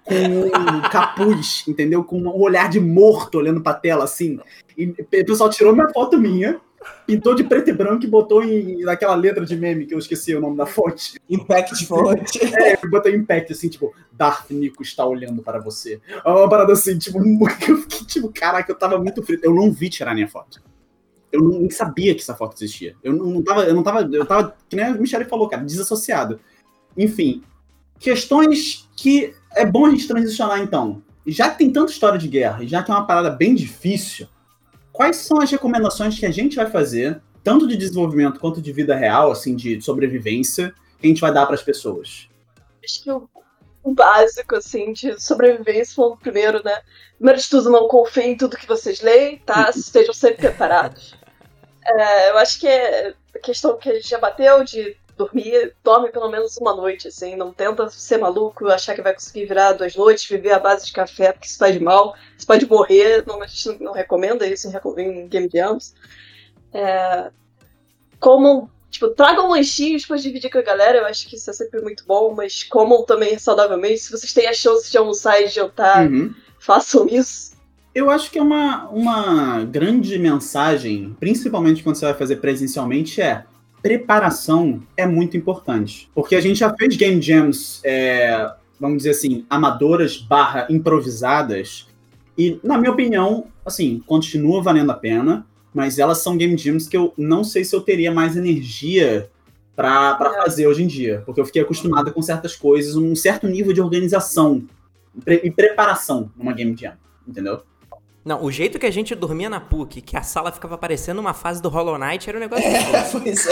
com 0.04 0.14
um 0.14 0.82
capuz, 0.90 1.64
entendeu? 1.68 2.02
Com 2.02 2.18
um 2.18 2.40
olhar 2.40 2.68
de 2.68 2.80
morto 2.80 3.38
olhando 3.38 3.60
pra 3.60 3.74
tela, 3.74 4.04
assim. 4.04 4.38
E 4.76 4.86
o 4.86 5.04
pessoal 5.24 5.48
tirou 5.48 5.72
minha 5.72 5.88
foto 5.90 6.18
minha, 6.18 6.60
pintou 7.06 7.34
de 7.34 7.44
preto 7.44 7.70
e 7.70 7.72
branco 7.72 8.04
e 8.04 8.08
botou 8.08 8.42
em, 8.42 8.82
naquela 8.82 9.14
letra 9.14 9.44
de 9.44 9.56
meme 9.56 9.86
que 9.86 9.94
eu 9.94 9.98
esqueci 9.98 10.34
o 10.34 10.40
nome 10.40 10.56
da 10.56 10.66
fonte. 10.66 11.20
Impact 11.30 11.86
fonte. 11.86 12.40
É, 12.42 12.76
botei 12.86 13.14
Impact, 13.14 13.52
assim, 13.52 13.68
tipo, 13.68 13.94
Darth 14.12 14.50
Nico 14.50 14.82
está 14.82 15.06
olhando 15.06 15.42
para 15.42 15.60
você. 15.60 16.00
É 16.24 16.28
uma 16.28 16.48
parada 16.48 16.72
assim, 16.72 16.98
tipo, 16.98 17.18
eu 17.68 17.76
fiquei, 17.78 18.06
tipo, 18.06 18.32
caraca, 18.32 18.70
eu 18.70 18.76
tava 18.76 18.98
muito 18.98 19.22
frito. 19.22 19.44
Eu 19.44 19.54
não 19.54 19.72
vi 19.72 19.88
tirar 19.88 20.14
minha 20.14 20.28
foto. 20.28 20.62
Eu 21.30 21.40
não, 21.40 21.60
nem 21.60 21.70
sabia 21.70 22.14
que 22.14 22.20
essa 22.20 22.34
foto 22.34 22.56
existia. 22.56 22.96
Eu 23.02 23.12
não, 23.12 23.26
não 23.26 23.42
tava, 23.42 23.64
eu 23.64 23.74
não 23.74 23.82
tava, 23.82 24.08
eu 24.10 24.26
tava, 24.26 24.56
que 24.68 24.76
nem 24.76 24.84
a 24.86 24.92
Michelle 24.92 25.24
falou, 25.24 25.48
cara, 25.48 25.62
desassociado. 25.62 26.40
Enfim, 26.96 27.42
questões 27.98 28.88
que 28.96 29.34
é 29.56 29.64
bom 29.64 29.86
a 29.86 29.90
gente 29.90 30.06
transicionar 30.06 30.60
então. 30.60 31.02
Já 31.26 31.50
que 31.50 31.58
tem 31.58 31.72
tanta 31.72 31.90
história 31.90 32.18
de 32.18 32.28
guerra, 32.28 32.62
e 32.62 32.68
já 32.68 32.82
que 32.82 32.90
é 32.90 32.94
uma 32.94 33.06
parada 33.06 33.30
bem 33.30 33.54
difícil, 33.54 34.28
quais 34.92 35.16
são 35.16 35.40
as 35.40 35.50
recomendações 35.50 36.18
que 36.18 36.26
a 36.26 36.30
gente 36.30 36.54
vai 36.54 36.70
fazer, 36.70 37.20
tanto 37.42 37.66
de 37.66 37.76
desenvolvimento 37.76 38.38
quanto 38.38 38.62
de 38.62 38.72
vida 38.72 38.94
real, 38.94 39.32
assim, 39.32 39.56
de 39.56 39.80
sobrevivência, 39.80 40.72
que 41.00 41.06
a 41.06 41.08
gente 41.08 41.20
vai 41.20 41.32
dar 41.32 41.46
para 41.46 41.54
as 41.54 41.62
pessoas? 41.62 42.28
Acho 42.84 43.02
que 43.02 43.10
o, 43.10 43.28
o, 43.82 43.92
básico, 43.92 44.54
assim, 44.54 44.92
de 44.92 45.20
sobrevivência 45.20 45.94
foi 45.96 46.06
o 46.06 46.16
primeiro, 46.16 46.62
né? 46.62 46.80
Primeiro 47.16 47.40
de 47.40 47.48
tudo, 47.48 47.70
não 47.70 47.88
confiem 47.88 48.32
em 48.32 48.36
tudo 48.36 48.56
que 48.56 48.66
vocês 48.66 49.00
leem, 49.00 49.38
tá? 49.38 49.70
Estejam 49.74 50.14
sempre 50.14 50.48
preparados. 50.48 51.16
É, 51.84 52.30
eu 52.30 52.38
acho 52.38 52.60
que 52.60 52.68
é 52.68 53.14
a 53.34 53.38
questão 53.38 53.76
que 53.76 53.88
a 53.88 53.94
gente 53.94 54.08
já 54.08 54.18
bateu 54.18 54.62
de 54.62 54.96
dormir, 55.16 55.74
dorme 55.82 56.10
pelo 56.10 56.30
menos 56.30 56.56
uma 56.58 56.74
noite, 56.74 57.08
assim, 57.08 57.36
não 57.36 57.52
tenta 57.52 57.88
ser 57.88 58.18
maluco, 58.18 58.68
achar 58.68 58.94
que 58.94 59.02
vai 59.02 59.14
conseguir 59.14 59.46
virar 59.46 59.72
duas 59.72 59.96
noites, 59.96 60.28
viver 60.28 60.52
à 60.52 60.58
base 60.58 60.86
de 60.86 60.92
café, 60.92 61.32
porque 61.32 61.46
isso 61.46 61.58
faz 61.58 61.78
mal, 61.80 62.14
você 62.36 62.46
pode 62.46 62.66
morrer, 62.68 63.24
não, 63.26 63.42
a 63.42 63.46
gente 63.46 63.82
não 63.82 63.92
recomenda 63.92 64.46
isso 64.46 64.68
em, 64.98 65.28
Game 65.28 65.48
Jams. 65.52 65.94
É, 66.72 67.30
como, 68.20 68.70
tipo, 68.90 69.08
tragam 69.08 69.50
lanchinhos 69.50 70.04
pra 70.04 70.16
dividir 70.16 70.50
com 70.50 70.58
a 70.58 70.62
galera, 70.62 70.98
eu 70.98 71.06
acho 71.06 71.26
que 71.26 71.36
isso 71.36 71.48
é 71.50 71.52
sempre 71.54 71.80
muito 71.80 72.04
bom, 72.06 72.34
mas 72.34 72.62
comam 72.62 73.04
também 73.04 73.38
saudavelmente, 73.38 74.00
se 74.00 74.10
vocês 74.10 74.32
têm 74.32 74.46
a 74.46 74.52
chance 74.52 74.90
de 74.90 74.98
almoçar 74.98 75.40
e 75.40 75.48
jantar, 75.48 76.06
uhum. 76.06 76.34
façam 76.58 77.08
isso. 77.08 77.56
Eu 77.94 78.10
acho 78.10 78.30
que 78.30 78.38
é 78.38 78.42
uma, 78.42 78.86
uma 78.90 79.64
grande 79.64 80.18
mensagem, 80.18 81.16
principalmente 81.18 81.82
quando 81.82 81.96
você 81.96 82.04
vai 82.04 82.14
fazer 82.14 82.36
presencialmente, 82.36 83.22
é 83.22 83.46
preparação 83.86 84.82
é 84.96 85.06
muito 85.06 85.36
importante. 85.36 86.10
Porque 86.12 86.34
a 86.34 86.40
gente 86.40 86.58
já 86.58 86.74
fez 86.74 86.96
game 86.96 87.22
jams, 87.22 87.80
é, 87.84 88.52
vamos 88.80 88.98
dizer 88.98 89.10
assim, 89.10 89.46
amadoras 89.48 90.16
barra 90.16 90.66
improvisadas. 90.68 91.86
E, 92.36 92.58
na 92.64 92.76
minha 92.78 92.90
opinião, 92.90 93.46
assim, 93.64 94.02
continua 94.04 94.60
valendo 94.60 94.90
a 94.90 94.94
pena. 94.94 95.46
Mas 95.72 96.00
elas 96.00 96.18
são 96.18 96.36
game 96.36 96.56
jams 96.58 96.88
que 96.88 96.96
eu 96.96 97.14
não 97.16 97.44
sei 97.44 97.62
se 97.62 97.76
eu 97.76 97.80
teria 97.80 98.10
mais 98.10 98.36
energia 98.36 99.30
para 99.76 100.18
é. 100.20 100.42
fazer 100.42 100.66
hoje 100.66 100.82
em 100.82 100.88
dia. 100.88 101.22
Porque 101.24 101.40
eu 101.40 101.44
fiquei 101.44 101.62
acostumada 101.62 102.10
com 102.10 102.20
certas 102.20 102.56
coisas, 102.56 102.96
um 102.96 103.14
certo 103.14 103.46
nível 103.46 103.72
de 103.72 103.80
organização 103.80 104.64
e 105.24 105.48
preparação 105.48 106.30
numa 106.36 106.52
game 106.52 106.74
jam, 106.76 106.94
entendeu? 107.26 107.62
Não, 108.26 108.42
o 108.42 108.50
jeito 108.50 108.76
que 108.76 108.86
a 108.86 108.90
gente 108.90 109.14
dormia 109.14 109.48
na 109.48 109.60
PUC, 109.60 110.00
que 110.00 110.16
a 110.16 110.22
sala 110.22 110.50
ficava 110.50 110.76
parecendo 110.76 111.20
uma 111.20 111.32
fase 111.32 111.62
do 111.62 111.68
Hollow 111.68 111.96
Knight, 111.96 112.28
era 112.28 112.36
um 112.36 112.40
negócio. 112.40 112.66
É, 112.66 113.04
foi 113.04 113.28
isso. 113.28 113.48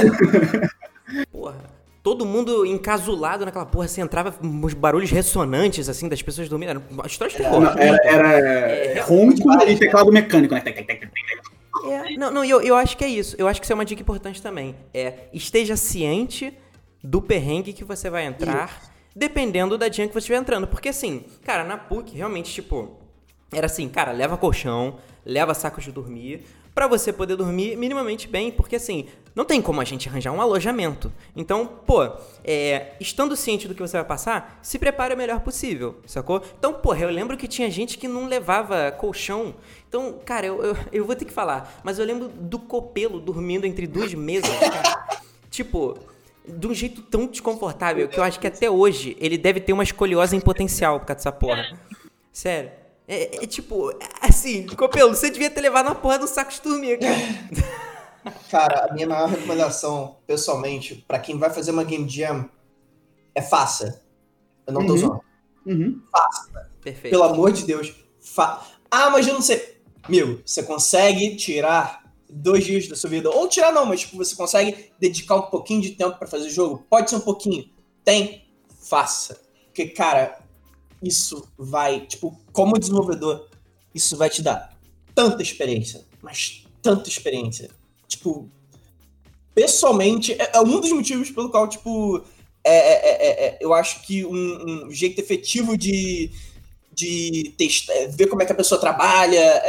Porra. 1.31 1.55
Todo 2.03 2.27
mundo 2.27 2.67
encasulado 2.67 3.47
naquela 3.47 3.65
porra, 3.65 3.89
você 3.89 4.03
entrava 4.03 4.35
uns 4.43 4.75
barulhos 4.75 5.11
ressonantes, 5.11 5.89
assim, 5.89 6.07
das 6.07 6.21
pessoas 6.21 6.51
dormindo. 6.51 6.71
Era 6.71 6.83
uma 6.91 7.07
história 7.07 7.31
de 7.31 7.39
terror. 7.39 7.61
Não, 7.61 7.71
era, 7.71 7.99
era 8.05 8.33
é, 8.33 9.01
ronco 9.01 9.51
e 9.67 9.79
teclado 9.79 10.13
mecânico, 10.13 10.53
né? 10.55 10.63
É, 10.67 12.17
não, 12.19 12.31
não 12.31 12.45
eu, 12.45 12.61
eu 12.61 12.77
acho 12.77 12.95
que 12.97 13.05
é 13.05 13.09
isso. 13.09 13.37
Eu 13.39 13.49
acho 13.49 13.59
que 13.59 13.65
isso 13.65 13.73
é 13.73 13.75
uma 13.75 13.87
dica 13.87 14.03
importante 14.03 14.43
também. 14.43 14.75
É, 14.93 15.29
esteja 15.33 15.77
ciente 15.77 16.53
do 17.03 17.23
perrengue 17.23 17.73
que 17.73 17.85
você 17.85 18.11
vai 18.11 18.27
entrar, 18.27 18.69
isso. 18.83 18.91
dependendo 19.17 19.79
da 19.79 19.89
dia 19.89 20.07
que 20.07 20.13
você 20.13 20.19
estiver 20.19 20.37
entrando. 20.37 20.67
Porque, 20.67 20.91
assim, 20.91 21.25
cara, 21.43 21.65
na 21.65 21.79
PUC, 21.79 22.15
realmente, 22.17 22.53
tipo, 22.53 23.04
era 23.55 23.67
assim, 23.67 23.89
cara, 23.89 24.13
leva 24.13 24.37
colchão, 24.37 24.99
leva 25.25 25.55
saco 25.55 25.81
de 25.81 25.91
dormir, 25.91 26.45
para 26.75 26.89
você 26.89 27.13
poder 27.13 27.37
dormir 27.37 27.77
minimamente 27.77 28.27
bem, 28.27 28.51
porque 28.51 28.77
assim, 28.77 29.07
não 29.35 29.45
tem 29.45 29.63
como 29.63 29.81
a 29.81 29.85
gente 29.85 30.09
arranjar 30.09 30.33
um 30.33 30.41
alojamento. 30.41 31.13
Então, 31.37 31.67
pô, 31.67 32.11
é, 32.43 32.95
estando 33.01 33.37
ciente 33.37 33.69
do 33.69 33.75
que 33.75 33.81
você 33.81 33.97
vai 33.97 34.05
passar, 34.05 34.59
se 34.61 34.79
prepare 34.79 35.15
o 35.15 35.17
melhor 35.17 35.41
possível, 35.41 36.01
sacou? 36.05 36.43
Então, 36.59 36.75
porra, 36.75 37.01
eu 37.01 37.11
lembro 37.11 37.37
que 37.37 37.47
tinha 37.47 37.71
gente 37.71 37.97
que 37.97 38.09
não 38.09 38.27
levava 38.27 38.91
colchão. 38.91 39.55
Então, 39.89 40.19
cara, 40.25 40.47
eu, 40.47 40.63
eu, 40.65 40.77
eu 40.93 41.05
vou 41.05 41.15
ter 41.15 41.25
que 41.25 41.33
falar, 41.33 41.81
mas 41.85 41.99
eu 41.99 42.05
lembro 42.05 42.29
do 42.29 42.59
copelo 42.59 43.21
dormindo 43.21 43.67
entre 43.67 43.87
duas 43.87 44.13
mesas, 44.13 44.51
cara. 44.59 45.21
tipo, 45.49 45.97
de 46.47 46.67
um 46.67 46.75
jeito 46.75 47.03
tão 47.03 47.27
desconfortável 47.27 48.09
que 48.09 48.19
eu 48.19 48.25
acho 48.25 48.41
que 48.41 48.49
até 48.49 48.69
hoje 48.69 49.17
ele 49.21 49.39
deve 49.39 49.61
ter 49.61 49.73
uma 49.73 49.85
escoliose 49.85 50.37
em 50.37 50.41
potencial 50.41 50.99
por 50.99 51.07
causa 51.07 51.19
dessa 51.19 51.33
porra. 51.33 51.79
Sério. 52.33 52.84
É, 53.07 53.45
é, 53.45 53.47
tipo, 53.47 53.93
assim, 54.21 54.67
Copelo, 54.67 55.15
você 55.15 55.31
devia 55.31 55.51
ter 55.51 55.61
levado 55.61 55.87
uma 55.87 55.95
porra 55.95 56.19
do 56.19 56.27
saco 56.27 56.53
de 56.53 56.63
dormir, 56.63 56.99
cara. 56.99 57.85
Cara, 58.51 58.87
a 58.87 58.95
minha 58.95 59.07
maior 59.07 59.29
recomendação, 59.29 60.17
pessoalmente, 60.27 61.05
para 61.07 61.19
quem 61.19 61.39
vai 61.39 61.51
fazer 61.51 61.73
uma 61.73 61.85
game 61.85 62.09
jam, 62.09 62.49
é 63.35 63.43
faça. 63.43 64.03
Eu 64.67 64.73
não 64.73 64.87
tô 64.87 64.93
uhum. 64.93 64.99
zoando. 64.99 65.21
Uhum. 65.67 66.03
Faça. 66.11 66.71
Perfeito. 66.81 67.13
Pelo 67.13 67.25
amor 67.25 67.53
de 67.53 67.67
Deus. 67.67 67.95
Fa 68.21 68.65
ah, 68.91 69.11
mas 69.11 69.27
eu 69.27 69.35
não 69.35 69.43
sei. 69.43 69.79
Meu, 70.09 70.41
você 70.45 70.63
consegue 70.63 71.37
tirar 71.37 72.05
dois 72.31 72.65
dias 72.65 72.89
da 72.89 72.97
sua 72.97 73.11
vida. 73.11 73.29
Ou 73.29 73.49
tirar 73.49 73.73
não, 73.73 73.85
mas 73.85 74.01
tipo, 74.01 74.17
você 74.17 74.35
consegue 74.35 74.91
dedicar 74.99 75.37
um 75.37 75.43
pouquinho 75.43 75.83
de 75.83 75.91
tempo 75.91 76.19
para 76.19 76.29
fazer 76.29 76.47
o 76.47 76.51
jogo? 76.51 76.87
Pode 76.89 77.11
ser 77.11 77.17
um 77.17 77.21
pouquinho. 77.21 77.69
Tem? 78.05 78.47
Faça. 78.81 79.41
Porque, 79.67 79.87
cara, 79.87 80.39
isso 81.07 81.47
vai, 81.57 82.01
tipo, 82.01 82.39
como 82.53 82.79
desenvolvedor, 82.79 83.49
isso 83.95 84.17
vai 84.17 84.29
te 84.31 84.43
dar 84.43 84.77
tanta 85.15 85.43
experiência, 85.43 86.05
mas 86.23 86.65
tanta 86.83 87.09
experiência. 87.09 87.71
Tipo, 88.09 88.49
pessoalmente, 89.55 90.33
é, 90.33 90.53
é 90.55 90.61
um 90.61 90.81
dos 90.81 90.91
motivos 90.91 91.31
pelo 91.31 91.51
qual, 91.51 91.69
tipo, 91.69 92.23
é, 92.63 92.77
é, 92.77 93.11
é, 93.11 93.47
é 93.47 93.59
eu 93.61 93.73
acho 93.73 94.03
que 94.03 94.25
um, 94.25 94.87
um, 94.87 94.91
jeito 94.91 95.21
efetivo 95.21 95.77
de, 95.77 96.31
de 96.93 97.55
testar, 97.57 97.93
é, 97.95 98.09
ver 98.09 98.27
como 98.27 98.43
é 98.43 98.47
que 98.47 98.53
a 98.53 98.57
pessoa 98.57 98.81
trabalha, 98.81 99.63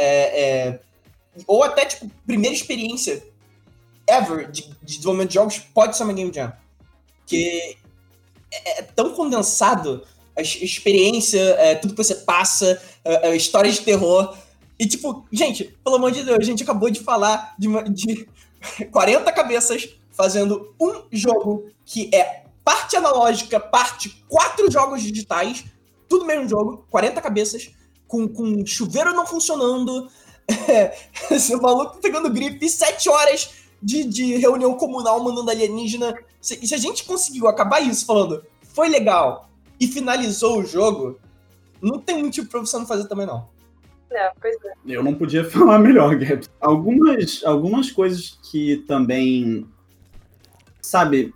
ou 1.46 1.62
até, 1.62 1.86
tipo, 1.86 2.10
primeira 2.26 2.54
experiência 2.54 3.22
ever 4.08 4.50
de, 4.50 4.62
de 4.62 4.96
desenvolvimento 4.96 5.28
de 5.28 5.34
jogos 5.34 5.58
pode 5.58 5.96
ser 5.96 6.04
uma 6.04 6.12
Game 6.12 6.32
Jam. 6.32 6.52
Que 7.26 7.76
é 8.52 8.82
tão 8.82 9.12
condensado 9.14 10.06
a 10.36 10.42
experiência, 10.42 11.40
é, 11.58 11.74
tudo 11.74 11.94
que 11.94 12.04
você 12.04 12.14
passa, 12.14 12.80
a, 13.04 13.28
a 13.28 13.36
história 13.36 13.70
de 13.70 13.80
terror. 13.80 14.36
E, 14.78 14.86
tipo, 14.86 15.24
gente, 15.32 15.76
pelo 15.82 15.96
amor 15.96 16.12
de 16.12 16.22
Deus, 16.22 16.38
a 16.38 16.44
gente 16.44 16.62
acabou 16.62 16.90
de 16.90 17.00
falar 17.00 17.54
de, 17.58 17.66
uma, 17.68 17.82
de 17.82 18.28
40 18.92 19.32
cabeças 19.32 19.88
fazendo 20.10 20.74
um 20.80 21.02
jogo 21.10 21.66
que 21.84 22.14
é 22.14 22.44
parte 22.64 22.96
analógica, 22.96 23.60
parte 23.60 24.24
quatro 24.28 24.70
jogos 24.70 25.02
digitais, 25.02 25.64
tudo 26.08 26.24
mesmo 26.24 26.48
jogo, 26.48 26.84
40 26.90 27.20
cabeças, 27.20 27.70
com, 28.08 28.26
com 28.28 28.64
chuveiro 28.64 29.12
não 29.12 29.26
funcionando, 29.26 30.08
é, 30.68 31.38
seu 31.38 31.60
maluco 31.60 31.98
pegando 31.98 32.30
gripe, 32.30 32.68
7 32.68 33.08
horas 33.08 33.50
de, 33.82 34.04
de 34.04 34.36
reunião 34.36 34.74
comunal 34.74 35.22
mandando 35.22 35.50
alienígena. 35.50 36.14
Se, 36.40 36.66
se 36.66 36.74
a 36.74 36.78
gente 36.78 37.04
conseguiu 37.04 37.46
acabar 37.48 37.80
isso 37.80 38.06
falando, 38.06 38.44
foi 38.74 38.88
legal, 38.88 39.48
e 39.80 39.86
finalizou 39.86 40.60
o 40.60 40.64
jogo, 40.64 41.18
não 41.80 41.98
tem 41.98 42.22
motivo 42.22 42.48
pra 42.48 42.60
você 42.60 42.76
não 42.78 42.86
fazer 42.86 43.06
também, 43.08 43.26
não. 43.26 43.48
É, 44.10 44.32
pois 44.40 44.56
é. 44.64 44.72
Eu 44.86 45.02
não 45.02 45.14
podia 45.14 45.44
falar 45.50 45.78
melhor, 45.78 46.16
Gabs. 46.16 46.50
Algumas, 46.60 47.42
algumas 47.44 47.90
coisas 47.90 48.38
que 48.50 48.78
também. 48.88 49.66
Sabe. 50.80 51.34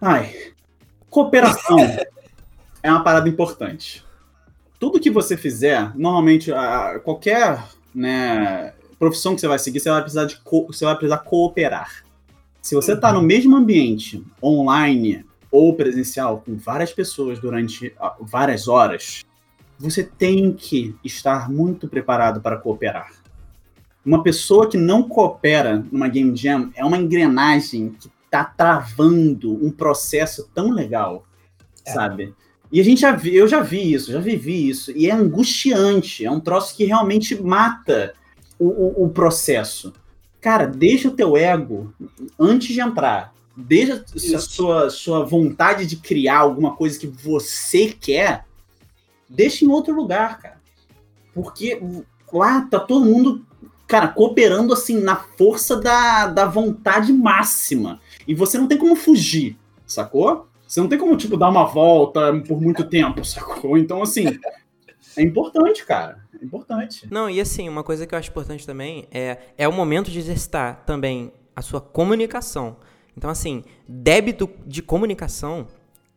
Ai. 0.00 0.34
Cooperação 1.08 1.78
é 2.82 2.90
uma 2.90 3.04
parada 3.04 3.28
importante. 3.28 4.04
Tudo 4.78 5.00
que 5.00 5.10
você 5.10 5.36
fizer, 5.36 5.94
normalmente, 5.96 6.52
a, 6.52 6.98
qualquer 7.00 7.62
né, 7.94 8.72
profissão 8.98 9.34
que 9.34 9.40
você 9.40 9.48
vai 9.48 9.58
seguir, 9.58 9.80
você 9.80 9.90
vai 9.90 10.00
precisar, 10.00 10.24
de 10.24 10.40
você 10.66 10.84
vai 10.84 10.94
precisar 10.94 11.18
cooperar. 11.18 12.04
Se 12.62 12.74
você 12.74 12.94
está 12.94 13.12
no 13.12 13.22
mesmo 13.22 13.56
ambiente, 13.56 14.24
online 14.42 15.24
ou 15.50 15.74
presencial, 15.74 16.42
com 16.44 16.56
várias 16.56 16.92
pessoas 16.92 17.38
durante 17.38 17.94
várias 18.20 18.68
horas, 18.68 19.24
você 19.78 20.04
tem 20.04 20.52
que 20.52 20.94
estar 21.02 21.50
muito 21.50 21.88
preparado 21.88 22.40
para 22.40 22.58
cooperar. 22.58 23.12
Uma 24.04 24.22
pessoa 24.22 24.68
que 24.68 24.76
não 24.76 25.02
coopera 25.02 25.84
numa 25.90 26.08
game 26.08 26.36
jam 26.36 26.70
é 26.74 26.84
uma 26.84 26.98
engrenagem 26.98 27.90
que 27.90 28.10
está 28.24 28.44
travando 28.44 29.52
um 29.64 29.70
processo 29.70 30.48
tão 30.54 30.70
legal, 30.70 31.26
é. 31.84 31.92
sabe? 31.92 32.34
E 32.72 32.80
a 32.80 32.84
gente 32.84 33.00
já 33.00 33.12
vi, 33.12 33.34
eu 33.34 33.48
já 33.48 33.60
vi 33.60 33.92
isso, 33.92 34.12
já 34.12 34.20
vivi 34.20 34.68
isso, 34.68 34.92
e 34.92 35.08
é 35.08 35.12
angustiante, 35.12 36.24
é 36.24 36.30
um 36.30 36.38
troço 36.38 36.76
que 36.76 36.84
realmente 36.84 37.40
mata 37.42 38.14
o, 38.58 38.66
o, 38.66 39.04
o 39.06 39.08
processo. 39.08 39.92
Cara, 40.40 40.66
deixa 40.66 41.08
o 41.08 41.12
teu 41.12 41.36
ego 41.36 41.92
antes 42.38 42.68
de 42.68 42.80
entrar. 42.80 43.34
Deixa 43.56 44.04
a 44.36 44.40
sua, 44.40 44.90
sua 44.90 45.24
vontade 45.24 45.86
de 45.86 45.96
criar 45.96 46.38
alguma 46.38 46.74
coisa 46.76 46.98
que 46.98 47.06
você 47.06 47.88
quer 47.88 48.44
deixa 49.30 49.64
em 49.64 49.68
outro 49.68 49.94
lugar, 49.94 50.38
cara. 50.40 50.60
Porque 51.32 51.80
lá 52.32 52.62
tá 52.62 52.80
todo 52.80 53.04
mundo, 53.04 53.46
cara, 53.86 54.08
cooperando 54.08 54.72
assim 54.72 55.00
na 55.00 55.16
força 55.16 55.76
da, 55.76 56.26
da 56.26 56.46
vontade 56.46 57.12
máxima. 57.12 58.00
E 58.26 58.34
você 58.34 58.58
não 58.58 58.66
tem 58.66 58.76
como 58.76 58.96
fugir, 58.96 59.56
sacou? 59.86 60.48
Você 60.66 60.80
não 60.80 60.88
tem 60.88 60.98
como, 60.98 61.16
tipo, 61.16 61.36
dar 61.36 61.48
uma 61.48 61.64
volta 61.64 62.32
por 62.46 62.60
muito 62.60 62.84
tempo, 62.84 63.24
sacou? 63.24 63.78
Então, 63.78 64.02
assim, 64.02 64.38
é 65.16 65.22
importante, 65.22 65.84
cara. 65.84 66.18
É 66.40 66.44
importante. 66.44 67.08
Não, 67.10 67.30
e 67.30 67.40
assim, 67.40 67.68
uma 67.68 67.82
coisa 67.82 68.06
que 68.06 68.14
eu 68.14 68.18
acho 68.18 68.30
importante 68.30 68.66
também 68.66 69.06
é, 69.10 69.38
é 69.56 69.68
o 69.68 69.72
momento 69.72 70.10
de 70.10 70.18
exercitar 70.18 70.84
também 70.84 71.32
a 71.54 71.62
sua 71.62 71.80
comunicação. 71.80 72.76
Então, 73.16 73.30
assim, 73.30 73.64
débito 73.88 74.48
de 74.66 74.82
comunicação 74.82 75.66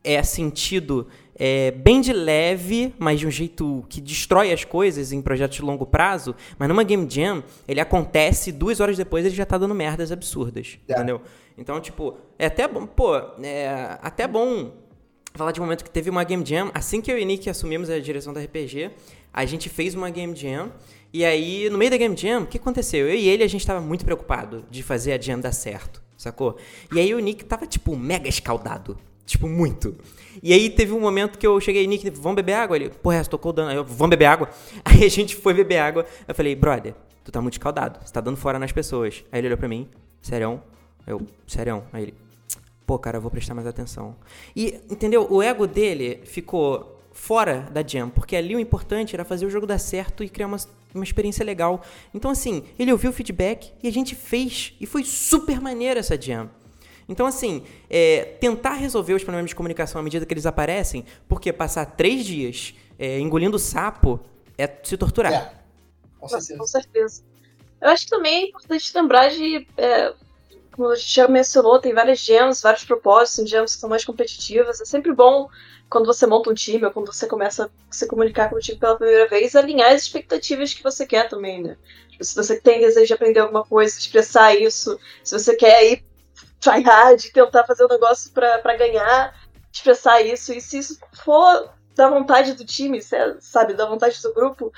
é 0.03 0.21
sentido 0.21 1.07
é, 1.35 1.71
bem 1.71 2.01
de 2.01 2.13
leve, 2.13 2.93
mas 2.99 3.19
de 3.19 3.27
um 3.27 3.31
jeito 3.31 3.85
que 3.89 4.01
destrói 4.01 4.51
as 4.51 4.63
coisas 4.63 5.11
em 5.11 5.21
projetos 5.21 5.57
de 5.57 5.61
longo 5.61 5.85
prazo. 5.85 6.35
Mas 6.57 6.67
numa 6.67 6.83
Game 6.83 7.07
Jam, 7.09 7.43
ele 7.67 7.79
acontece 7.79 8.51
duas 8.51 8.79
horas 8.79 8.97
depois 8.97 9.25
ele 9.25 9.35
já 9.35 9.45
tá 9.45 9.57
dando 9.57 9.73
merdas 9.73 10.11
absurdas. 10.11 10.77
É. 10.87 10.93
Entendeu? 10.93 11.21
Então, 11.57 11.79
tipo, 11.79 12.17
é 12.37 12.47
até 12.47 12.67
bom, 12.67 12.85
pô, 12.85 13.15
é 13.41 13.97
até 14.01 14.27
bom 14.27 14.71
falar 15.33 15.51
de 15.51 15.59
um 15.59 15.63
momento 15.63 15.83
que 15.83 15.89
teve 15.89 16.09
uma 16.09 16.23
Game 16.23 16.45
Jam. 16.45 16.71
Assim 16.73 17.01
que 17.01 17.11
eu 17.11 17.17
e 17.17 17.25
Nick 17.25 17.49
assumimos 17.49 17.89
a 17.89 17.99
direção 17.99 18.33
da 18.33 18.41
RPG, 18.41 18.91
a 19.33 19.45
gente 19.45 19.69
fez 19.69 19.95
uma 19.95 20.09
Game 20.09 20.35
Jam. 20.35 20.71
E 21.11 21.23
aí, 21.23 21.69
no 21.69 21.77
meio 21.77 21.91
da 21.91 21.97
Game 21.97 22.15
Jam, 22.17 22.41
o 22.41 22.47
que 22.47 22.57
aconteceu? 22.57 23.07
Eu 23.07 23.15
e 23.15 23.27
ele, 23.27 23.43
a 23.43 23.47
gente 23.47 23.65
tava 23.65 23.79
muito 23.79 24.03
preocupado 24.03 24.65
de 24.69 24.81
fazer 24.81 25.13
a 25.13 25.21
Jam 25.21 25.39
dar 25.39 25.51
certo, 25.51 26.01
sacou? 26.23 26.57
E 26.91 26.99
aí 26.99 27.13
o 27.13 27.19
Nick 27.19 27.45
tava, 27.45 27.67
tipo, 27.67 27.95
mega 27.95 28.27
escaldado. 28.27 28.97
Tipo, 29.25 29.47
muito. 29.47 29.95
E 30.41 30.51
aí 30.51 30.69
teve 30.69 30.91
um 30.91 30.99
momento 30.99 31.39
que 31.39 31.47
eu 31.47 31.59
cheguei, 31.59 31.87
Nick, 31.87 32.09
vamos 32.09 32.35
beber 32.35 32.53
água? 32.53 32.75
Ele, 32.75 32.89
porra, 32.89 33.23
você 33.23 33.29
tocou 33.29 33.53
dando. 33.53 33.69
Aí 33.69 33.75
eu, 33.75 33.85
vamos 33.85 34.09
beber 34.09 34.25
água? 34.25 34.49
Aí 34.83 35.03
a 35.03 35.09
gente 35.09 35.35
foi 35.35 35.53
beber 35.53 35.77
água. 35.77 36.05
Eu 36.27 36.35
falei, 36.35 36.55
brother, 36.55 36.93
tu 37.23 37.31
tá 37.31 37.41
muito 37.41 37.53
escaldado, 37.53 37.99
você 38.03 38.11
tá 38.11 38.19
dando 38.19 38.37
fora 38.37 38.59
nas 38.59 38.71
pessoas. 38.71 39.23
Aí 39.31 39.39
ele 39.39 39.47
olhou 39.47 39.57
pra 39.57 39.67
mim, 39.67 39.87
serião. 40.21 40.61
Eu, 41.07 41.25
serião. 41.47 41.83
Aí 41.93 42.03
ele, 42.03 42.13
pô, 42.85 42.99
cara, 42.99 43.17
eu 43.17 43.21
vou 43.21 43.31
prestar 43.31 43.53
mais 43.53 43.67
atenção. 43.67 44.15
E, 44.55 44.81
entendeu? 44.89 45.27
O 45.29 45.41
ego 45.41 45.65
dele 45.65 46.21
ficou 46.25 47.01
fora 47.13 47.69
da 47.71 47.81
jam, 47.85 48.09
porque 48.09 48.35
ali 48.35 48.55
o 48.55 48.59
importante 48.59 49.15
era 49.15 49.23
fazer 49.23 49.45
o 49.45 49.49
jogo 49.49 49.65
dar 49.65 49.77
certo 49.77 50.23
e 50.23 50.29
criar 50.29 50.47
uma, 50.47 50.57
uma 50.93 51.03
experiência 51.03 51.43
legal. 51.43 51.81
Então, 52.13 52.29
assim, 52.29 52.63
ele 52.77 52.91
ouviu 52.91 53.09
o 53.09 53.13
feedback 53.13 53.73
e 53.81 53.87
a 53.87 53.91
gente 53.91 54.15
fez. 54.15 54.73
E 54.79 54.85
foi 54.85 55.03
super 55.03 55.59
maneiro 55.59 55.99
essa 55.99 56.19
jam. 56.19 56.49
Então, 57.07 57.25
assim, 57.25 57.63
é, 57.89 58.35
tentar 58.39 58.73
resolver 58.73 59.13
os 59.13 59.23
problemas 59.23 59.49
de 59.49 59.55
comunicação 59.55 59.99
à 59.99 60.03
medida 60.03 60.25
que 60.25 60.33
eles 60.33 60.45
aparecem, 60.45 61.05
porque 61.27 61.51
passar 61.51 61.85
três 61.85 62.25
dias 62.25 62.73
é, 62.97 63.19
engolindo 63.19 63.59
sapo 63.59 64.19
é 64.57 64.69
se 64.83 64.95
torturar. 64.95 65.33
É, 65.33 65.53
com 66.19 66.27
certeza. 66.27 66.57
com 66.57 66.67
certeza. 66.67 67.23
Eu 67.81 67.89
acho 67.89 68.05
que 68.05 68.11
também 68.11 68.43
é 68.43 68.47
importante 68.47 68.91
lembrar 68.95 69.29
de. 69.29 69.67
É, 69.75 70.13
como 70.73 70.89
a 70.89 70.95
gente 70.95 71.13
já 71.13 71.27
mencionou, 71.27 71.79
tem 71.79 71.93
várias 71.93 72.19
gems, 72.19 72.61
vários 72.61 72.83
propósitos, 72.83 73.49
gems 73.49 73.75
que 73.75 73.81
são 73.81 73.89
mais 73.89 74.03
competitivas. 74.03 74.81
É 74.81 74.85
sempre 74.85 75.13
bom 75.13 75.47
quando 75.89 76.05
você 76.05 76.25
monta 76.25 76.49
um 76.49 76.53
time 76.53 76.83
ou 76.83 76.91
quando 76.91 77.13
você 77.13 77.27
começa 77.27 77.65
a 77.65 77.69
se 77.93 78.07
comunicar 78.07 78.49
com 78.49 78.55
o 78.55 78.59
time 78.59 78.79
pela 78.79 78.97
primeira 78.97 79.27
vez, 79.27 79.55
alinhar 79.55 79.91
as 79.91 80.01
expectativas 80.01 80.73
que 80.73 80.83
você 80.83 81.05
quer 81.05 81.29
também, 81.29 81.61
né? 81.61 81.77
Tipo, 82.09 82.23
se 82.23 82.35
você 82.35 82.59
tem 82.59 82.79
desejo 82.81 83.07
de 83.07 83.13
aprender 83.13 83.39
alguma 83.39 83.63
coisa, 83.63 83.97
expressar 83.97 84.55
isso, 84.55 84.99
se 85.23 85.37
você 85.37 85.55
quer 85.55 85.91
ir 85.91 86.05
try 86.59 86.81
hard, 86.81 87.21
tentar 87.31 87.65
fazer 87.65 87.83
o 87.83 87.85
um 87.87 87.89
negócio 87.89 88.31
para 88.31 88.77
ganhar, 88.77 89.35
expressar 89.71 90.21
isso. 90.21 90.53
E 90.53 90.61
se 90.61 90.77
isso 90.77 90.97
for 91.23 91.69
da 91.93 92.09
vontade 92.09 92.53
do 92.53 92.65
time, 92.65 93.01
sabe, 93.39 93.73
da 93.73 93.85
vontade 93.85 94.21
do 94.21 94.33
grupo, 94.33 94.71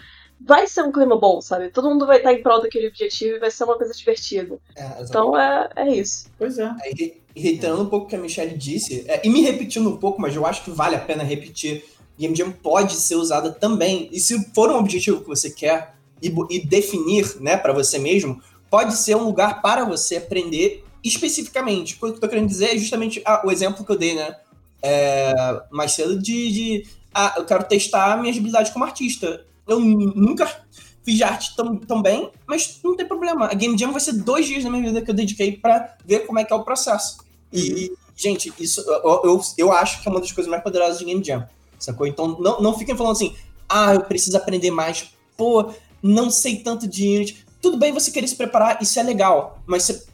vai 0.45 0.67
ser 0.67 0.83
um 0.83 0.91
clima 0.91 1.17
bom, 1.17 1.41
sabe? 1.41 1.69
Todo 1.69 1.89
mundo 1.89 2.05
vai 2.05 2.17
estar 2.17 2.31
em 2.31 2.41
prol 2.41 2.61
daquele 2.61 2.87
objetivo 2.87 3.35
e 3.35 3.39
vai 3.39 3.49
ser 3.49 3.63
uma 3.63 3.77
coisa 3.77 3.93
divertida. 3.93 4.57
É, 4.75 5.01
então 5.01 5.37
é, 5.37 5.69
é 5.75 5.89
isso. 5.89 6.29
Pois 6.37 6.59
é. 6.59 6.71
é 6.83 7.11
reiterando 7.35 7.81
um 7.81 7.89
pouco 7.89 8.05
o 8.05 8.09
que 8.09 8.15
a 8.15 8.19
Michelle 8.19 8.57
disse, 8.57 9.03
é, 9.07 9.21
e 9.25 9.29
me 9.29 9.41
repetindo 9.41 9.89
um 9.89 9.97
pouco, 9.97 10.21
mas 10.21 10.35
eu 10.35 10.45
acho 10.45 10.63
que 10.63 10.71
vale 10.71 10.95
a 10.95 10.99
pena 10.99 11.23
repetir. 11.23 11.83
Game 12.17 12.33
Jam 12.33 12.51
pode 12.51 12.93
ser 12.93 13.15
usada 13.15 13.51
também. 13.51 14.07
E 14.11 14.19
se 14.19 14.41
for 14.53 14.71
um 14.71 14.77
objetivo 14.77 15.21
que 15.21 15.27
você 15.27 15.49
quer 15.49 15.95
e, 16.21 16.33
e 16.49 16.65
definir, 16.65 17.41
né, 17.41 17.57
para 17.57 17.73
você 17.73 17.97
mesmo, 17.97 18.41
pode 18.69 18.95
ser 18.95 19.15
um 19.15 19.23
lugar 19.23 19.61
para 19.61 19.83
você 19.83 20.17
aprender 20.17 20.85
especificamente, 21.03 21.95
o 21.95 21.99
que 21.99 22.05
eu 22.05 22.19
tô 22.19 22.27
querendo 22.27 22.47
dizer 22.47 22.75
é 22.75 22.77
justamente 22.77 23.21
ah, 23.25 23.43
o 23.45 23.51
exemplo 23.51 23.85
que 23.85 23.91
eu 23.91 23.97
dei, 23.97 24.15
né? 24.15 24.35
É, 24.81 25.33
mais 25.71 25.91
cedo 25.91 26.17
de, 26.17 26.51
de 26.51 26.87
ah, 27.13 27.35
eu 27.37 27.45
quero 27.45 27.63
testar 27.63 28.19
minhas 28.19 28.37
habilidades 28.37 28.71
como 28.71 28.85
artista. 28.85 29.45
Eu 29.67 29.79
nunca 29.79 30.65
fiz 31.03 31.21
arte 31.21 31.55
tão, 31.55 31.77
tão 31.77 32.01
bem, 32.01 32.31
mas 32.47 32.79
não 32.83 32.95
tem 32.95 33.07
problema. 33.07 33.45
A 33.45 33.53
Game 33.53 33.77
Jam 33.77 33.91
vai 33.91 34.01
ser 34.01 34.13
dois 34.13 34.45
dias 34.45 34.63
da 34.63 34.69
minha 34.69 34.83
vida 34.83 35.01
que 35.01 35.09
eu 35.09 35.15
dediquei 35.15 35.53
para 35.53 35.95
ver 36.05 36.25
como 36.25 36.39
é 36.39 36.43
que 36.43 36.51
é 36.51 36.55
o 36.55 36.63
processo. 36.63 37.17
E, 37.51 37.89
uhum. 37.89 37.95
gente, 38.15 38.51
isso 38.59 38.81
eu, 38.81 39.21
eu, 39.23 39.41
eu, 39.57 39.71
acho 39.71 40.01
que 40.01 40.07
é 40.07 40.11
uma 40.11 40.19
das 40.19 40.31
coisas 40.31 40.49
mais 40.49 40.63
poderosas 40.63 40.99
de 40.99 41.05
Game 41.05 41.23
Jam. 41.23 41.47
Sacou? 41.79 42.07
Então 42.07 42.39
não, 42.39 42.61
não 42.61 42.77
fiquem 42.77 42.95
falando 42.95 43.13
assim, 43.13 43.35
ah, 43.69 43.93
eu 43.93 44.01
preciso 44.01 44.35
aprender 44.37 44.71
mais. 44.71 45.11
Pô, 45.37 45.71
não 46.01 46.29
sei 46.29 46.57
tanto 46.57 46.87
de 46.87 47.15
Unity. 47.15 47.45
Tudo 47.61 47.77
bem 47.77 47.91
você 47.91 48.11
querer 48.11 48.27
se 48.27 48.35
preparar, 48.35 48.81
isso 48.81 48.99
é 48.99 49.03
legal, 49.03 49.59
mas 49.65 49.83
você 49.83 50.05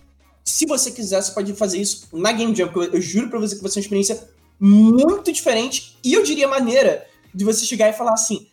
se 0.43 0.65
você 0.65 0.91
quiser, 0.91 1.21
você 1.21 1.31
pode 1.31 1.53
fazer 1.53 1.79
isso 1.79 2.07
na 2.11 2.31
Game 2.31 2.55
Jam, 2.55 2.67
porque 2.67 2.89
eu, 2.89 2.93
eu 2.95 3.01
juro 3.01 3.29
pra 3.29 3.39
você 3.39 3.55
que 3.55 3.61
vai 3.61 3.71
ser 3.71 3.79
uma 3.79 3.83
experiência 3.83 4.29
muito 4.59 5.31
diferente 5.31 5.97
e 6.03 6.13
eu 6.13 6.23
diria 6.23 6.47
maneira 6.47 7.07
de 7.33 7.45
você 7.45 7.65
chegar 7.65 7.89
e 7.89 7.93
falar 7.93 8.13
assim: 8.13 8.47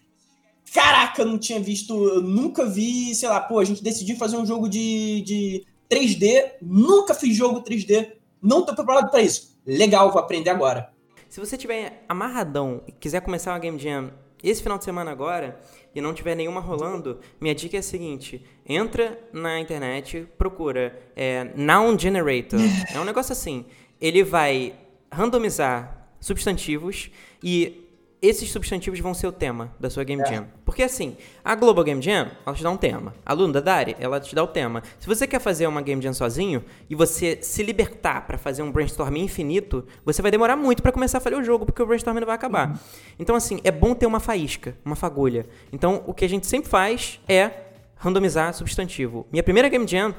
Caraca, 0.72 1.22
eu 1.22 1.26
não 1.26 1.38
tinha 1.38 1.60
visto, 1.60 1.94
eu 2.08 2.22
nunca 2.22 2.66
vi, 2.66 3.14
sei 3.14 3.28
lá, 3.28 3.40
pô, 3.40 3.58
a 3.58 3.64
gente 3.64 3.82
decidiu 3.82 4.16
fazer 4.16 4.36
um 4.36 4.46
jogo 4.46 4.68
de, 4.68 5.22
de 5.22 5.66
3D, 5.90 6.52
nunca 6.60 7.14
fiz 7.14 7.36
jogo 7.36 7.62
3D, 7.62 8.12
não 8.42 8.64
tô 8.64 8.74
preparado 8.74 9.10
para 9.10 9.22
isso. 9.22 9.58
Legal, 9.66 10.10
vou 10.10 10.20
aprender 10.20 10.50
agora. 10.50 10.90
Se 11.28 11.40
você 11.40 11.56
tiver 11.56 12.04
amarradão 12.08 12.82
e 12.86 12.92
quiser 12.92 13.20
começar 13.20 13.52
uma 13.52 13.58
Game 13.58 13.78
Jam 13.78 14.10
esse 14.42 14.62
final 14.62 14.78
de 14.78 14.84
semana 14.84 15.10
agora 15.10 15.60
e 15.94 16.00
não 16.00 16.14
tiver 16.14 16.34
nenhuma 16.34 16.60
rolando, 16.60 17.18
minha 17.40 17.54
dica 17.54 17.76
é 17.76 17.80
a 17.80 17.82
seguinte: 17.82 18.42
entra 18.66 19.18
na 19.32 19.60
internet, 19.60 20.26
procura 20.38 20.98
é, 21.16 21.52
Noun 21.56 21.98
Generator. 21.98 22.60
É 22.94 23.00
um 23.00 23.04
negócio 23.04 23.32
assim. 23.32 23.66
Ele 24.00 24.22
vai 24.22 24.74
randomizar 25.10 26.08
substantivos 26.20 27.10
e 27.42 27.87
esses 28.20 28.50
substantivos 28.50 28.98
vão 28.98 29.14
ser 29.14 29.26
o 29.26 29.32
tema 29.32 29.72
da 29.78 29.88
sua 29.88 30.02
Game 30.02 30.22
é. 30.22 30.26
Jam. 30.26 30.46
Porque 30.64 30.82
assim, 30.82 31.16
a 31.44 31.54
Global 31.54 31.84
Game 31.84 32.02
Jam, 32.02 32.30
ela 32.44 32.54
te 32.54 32.62
dá 32.62 32.70
um 32.70 32.76
tema. 32.76 33.14
A 33.24 33.32
Lunda 33.32 33.62
Dari, 33.62 33.96
ela 34.00 34.18
te 34.18 34.34
dá 34.34 34.42
o 34.42 34.46
tema. 34.46 34.82
Se 34.98 35.06
você 35.06 35.26
quer 35.26 35.40
fazer 35.40 35.66
uma 35.66 35.80
Game 35.80 36.02
Jam 36.02 36.12
sozinho 36.12 36.64
e 36.90 36.94
você 36.94 37.38
se 37.40 37.62
libertar 37.62 38.26
para 38.26 38.36
fazer 38.36 38.62
um 38.62 38.72
brainstorm 38.72 39.16
infinito, 39.16 39.86
você 40.04 40.20
vai 40.20 40.30
demorar 40.30 40.56
muito 40.56 40.82
para 40.82 40.90
começar 40.90 41.18
a 41.18 41.20
fazer 41.20 41.36
o 41.36 41.44
jogo, 41.44 41.64
porque 41.64 41.82
o 41.82 41.86
brainstorm 41.86 42.18
não 42.18 42.26
vai 42.26 42.34
acabar. 42.34 42.70
Uhum. 42.70 42.78
Então 43.18 43.36
assim, 43.36 43.60
é 43.62 43.70
bom 43.70 43.94
ter 43.94 44.06
uma 44.06 44.20
faísca, 44.20 44.76
uma 44.84 44.96
fagulha. 44.96 45.46
Então, 45.72 46.02
o 46.06 46.12
que 46.12 46.24
a 46.24 46.28
gente 46.28 46.46
sempre 46.46 46.68
faz 46.68 47.20
é 47.28 47.50
randomizar 47.96 48.52
substantivo. 48.54 49.26
Minha 49.30 49.42
primeira 49.42 49.68
Game 49.68 49.86
Jam, 49.86 50.14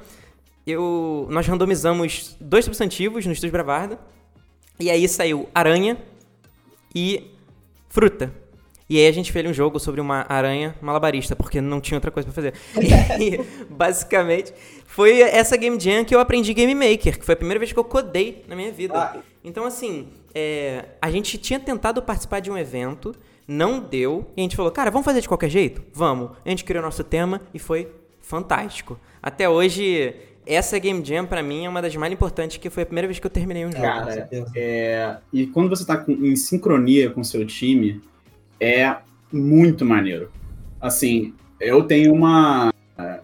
eu, 0.66 1.28
nós 1.30 1.48
randomizamos 1.48 2.38
dois 2.40 2.64
substantivos 2.66 3.26
no 3.26 3.32
Estúdio 3.32 3.52
Bravarda. 3.52 4.00
E 4.80 4.90
aí 4.90 5.08
saiu 5.10 5.50
aranha 5.54 5.98
e 6.96 7.32
fruta. 7.90 8.34
E 8.90 8.98
aí 8.98 9.08
a 9.08 9.12
gente 9.12 9.32
fez 9.32 9.48
um 9.48 9.54
jogo 9.54 9.80
sobre 9.80 10.02
uma 10.02 10.26
aranha 10.28 10.76
malabarista, 10.82 11.36
porque 11.36 11.62
não 11.62 11.80
tinha 11.80 11.98
outra 11.98 12.10
coisa 12.10 12.28
pra 12.28 12.34
fazer. 12.34 12.54
E, 13.22 13.40
basicamente, 13.70 14.52
foi 14.86 15.22
essa 15.22 15.56
Game 15.58 15.80
Jam 15.80 16.04
que 16.04 16.16
eu 16.16 16.20
aprendi 16.20 16.54
Game 16.54 16.74
Maker, 16.74 17.20
que 17.20 17.26
foi 17.26 17.34
a 17.34 17.38
primeira 17.38 17.60
vez 17.60 17.72
que 17.72 17.78
eu 17.78 17.84
codei 17.84 18.44
na 18.48 18.56
minha 18.56 18.72
vida. 18.72 18.98
Ah. 18.98 19.18
Então, 19.44 19.64
assim, 19.66 20.08
é, 20.34 20.86
a 21.00 21.12
gente 21.12 21.38
tinha 21.38 21.60
tentado 21.60 22.02
participar 22.02 22.40
de 22.40 22.50
um 22.50 22.58
evento, 22.58 23.16
não 23.48 23.80
deu, 23.80 24.26
e 24.36 24.42
a 24.42 24.44
gente 24.44 24.56
falou, 24.56 24.72
cara, 24.72 24.90
vamos 24.90 25.06
fazer 25.06 25.22
de 25.22 25.28
qualquer 25.28 25.50
jeito? 25.50 25.84
Vamos. 25.94 26.32
A 26.44 26.50
gente 26.50 26.64
criou 26.64 26.84
nosso 26.84 27.04
tema 27.04 27.42
e 27.54 27.60
foi 27.60 27.92
fantástico. 28.20 29.00
Até 29.22 29.48
hoje, 29.48 30.16
essa 30.56 30.78
Game 30.80 31.04
Jam, 31.06 31.26
pra 31.26 31.44
mim, 31.44 31.66
é 31.66 31.70
uma 31.70 31.82
das 31.82 31.96
mais 31.96 32.12
importantes, 32.12 32.58
que 32.58 32.70
foi 32.70 32.84
a 32.84 32.86
primeira 32.86 33.08
vez 33.08 33.20
que 33.20 33.26
eu 33.28 33.32
terminei 33.32 33.66
um 33.66 33.72
jogo. 33.72 33.84
Cara, 33.84 34.30
é, 34.56 35.18
e 35.32 35.46
quando 35.48 35.70
você 35.70 35.86
tá 35.86 35.98
com- 35.98 36.12
em 36.12 36.36
sincronia 36.36 37.10
com 37.10 37.22
o 37.22 37.26
seu 37.26 37.46
time, 37.46 38.02
é 38.60 38.96
muito 39.32 39.86
maneiro. 39.86 40.32
Assim, 40.82 41.34
eu 41.60 41.84
tenho 41.84 42.14
uma, 42.14 42.74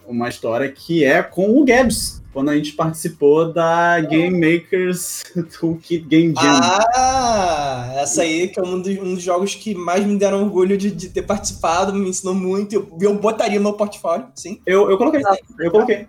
uma 0.06 0.30
história 0.30 0.72
que 0.72 1.04
é 1.04 1.24
com 1.24 1.60
o 1.60 1.66
Gabs, 1.66 2.22
quando 2.32 2.50
a 2.50 2.56
gente 2.56 2.74
participou 2.74 3.52
da 3.54 4.00
Game 4.02 4.38
Makers 4.38 5.24
Toolkit 5.58 6.06
Game 6.06 6.34
Jam. 6.36 6.60
Ah, 6.96 7.94
essa 7.96 8.24
aí 8.24 8.50
que 8.50 8.60
é 8.60 8.64
um 8.64 8.82
dos, 8.82 8.98
um 8.98 9.14
dos 9.16 9.24
jogos 9.24 9.56
que 9.56 9.74
mais 9.74 10.06
me 10.06 10.18
deram 10.18 10.44
orgulho 10.44 10.78
de, 10.78 10.92
de 10.92 11.10
ter 11.10 11.22
participado, 11.22 11.94
me 11.94 12.10
ensinou 12.10 12.36
muito. 12.36 12.74
Eu, 12.74 12.98
eu 13.02 13.16
botaria 13.16 13.58
no 13.58 13.64
meu 13.64 13.74
portfólio, 13.74 14.28
sim. 14.36 14.60
Eu, 14.66 14.90
eu 14.92 14.98
coloquei, 14.98 15.22
eu 15.60 15.72
coloquei. 15.72 16.08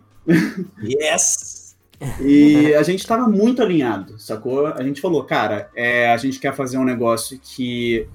Yes! 0.82 1.76
E 2.20 2.74
a 2.74 2.82
gente 2.82 3.06
tava 3.06 3.26
muito 3.26 3.62
alinhado, 3.62 4.18
sacou? 4.18 4.66
A 4.66 4.82
gente 4.82 5.00
falou, 5.00 5.24
cara, 5.24 5.70
é, 5.74 6.12
a 6.12 6.16
gente 6.16 6.38
quer 6.38 6.54
fazer 6.54 6.76
um 6.76 6.84
negócio 6.84 7.40
que 7.42 8.06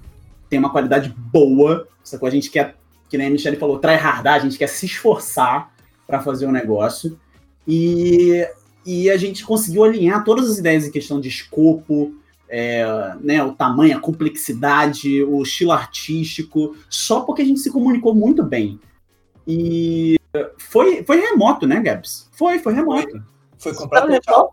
tem 0.49 0.59
uma 0.59 0.70
qualidade 0.70 1.14
boa, 1.18 1.88
sacou? 2.03 2.28
A 2.28 2.32
gente 2.32 2.49
quer, 2.49 2.76
que 3.09 3.18
nem 3.18 3.28
a 3.28 3.30
Michelle 3.30 3.57
falou, 3.57 3.80
tryhardar, 3.80 4.36
a 4.36 4.39
gente 4.39 4.57
quer 4.57 4.68
se 4.68 4.86
esforçar 4.86 5.74
para 6.05 6.22
fazer 6.22 6.45
um 6.45 6.51
negócio. 6.51 7.20
E, 7.68 8.47
e 8.86 9.09
a 9.09 9.18
gente 9.18 9.43
conseguiu 9.43 9.84
alinhar 9.84 10.24
todas 10.24 10.49
as 10.49 10.57
ideias 10.59 10.86
em 10.86 10.91
questão 10.91 11.20
de 11.20 11.30
escopo, 11.30 12.14
é, 12.47 12.86
né, 13.22 13.41
o 13.43 13.53
tamanho, 13.53 13.97
a 13.97 14.01
complexidade, 14.01 15.24
o 15.24 15.41
estilo 15.41 15.72
artístico, 15.72 16.76
só 16.89 17.22
porque 17.22 17.41
a 17.41 17.45
gente 17.45 17.62
se 17.62 17.72
comunicou 17.72 18.14
muito 18.14 18.43
bem. 18.43 18.80
E 19.47 20.18
foi, 20.57 21.03
foi 21.03 21.19
remoto, 21.19 21.67
né, 21.67 21.79
Gabs? 21.82 22.29
Foi, 22.32 22.59
foi 22.59 22.73
remoto. 22.73 23.21
Foi 23.57 23.73
completamente. 23.73 24.25
remoto? 24.27 24.51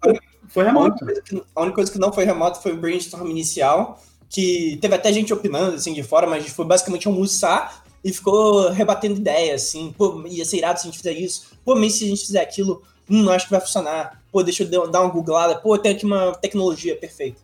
Foi 0.48 0.66
A 0.66 0.70
única, 0.70 0.80
remoto. 0.80 1.04
coisa 1.04 1.22
que, 1.22 1.42
a 1.54 1.60
única 1.60 1.74
coisa 1.74 1.92
que 1.92 1.98
não 1.98 2.12
foi 2.12 2.24
remoto 2.24 2.60
foi 2.62 2.72
o 2.72 2.76
brainstorm 2.76 3.28
inicial, 3.28 4.00
que 4.28 4.78
teve 4.80 4.94
até 4.94 5.12
gente 5.12 5.32
opinando 5.32 5.76
assim 5.76 5.92
de 5.92 6.02
fora, 6.02 6.26
mas 6.26 6.48
foi 6.48 6.64
basicamente 6.64 7.06
almoçar 7.06 7.84
e 8.04 8.12
ficou 8.12 8.70
rebatendo 8.70 9.20
ideia, 9.20 9.54
assim, 9.54 9.94
pô, 9.96 10.22
ia 10.26 10.44
ser 10.44 10.58
irado 10.58 10.80
se 10.80 10.86
a 10.86 10.90
gente 10.90 10.98
fizer 10.98 11.12
isso, 11.12 11.48
pô, 11.64 11.74
mas 11.74 11.94
se 11.94 12.04
a 12.04 12.08
gente 12.08 12.24
fizer 12.26 12.40
aquilo, 12.40 12.82
hum, 13.08 13.22
não 13.22 13.32
acho 13.32 13.46
que 13.46 13.50
vai 13.50 13.60
funcionar, 13.60 14.22
pô, 14.32 14.42
deixa 14.42 14.62
eu 14.64 14.90
dar 14.90 15.02
uma 15.02 15.10
googlada, 15.10 15.56
pô, 15.56 15.76
tem 15.76 15.92
aqui 15.92 16.04
uma 16.04 16.32
tecnologia 16.34 16.96
perfeita. 16.96 17.40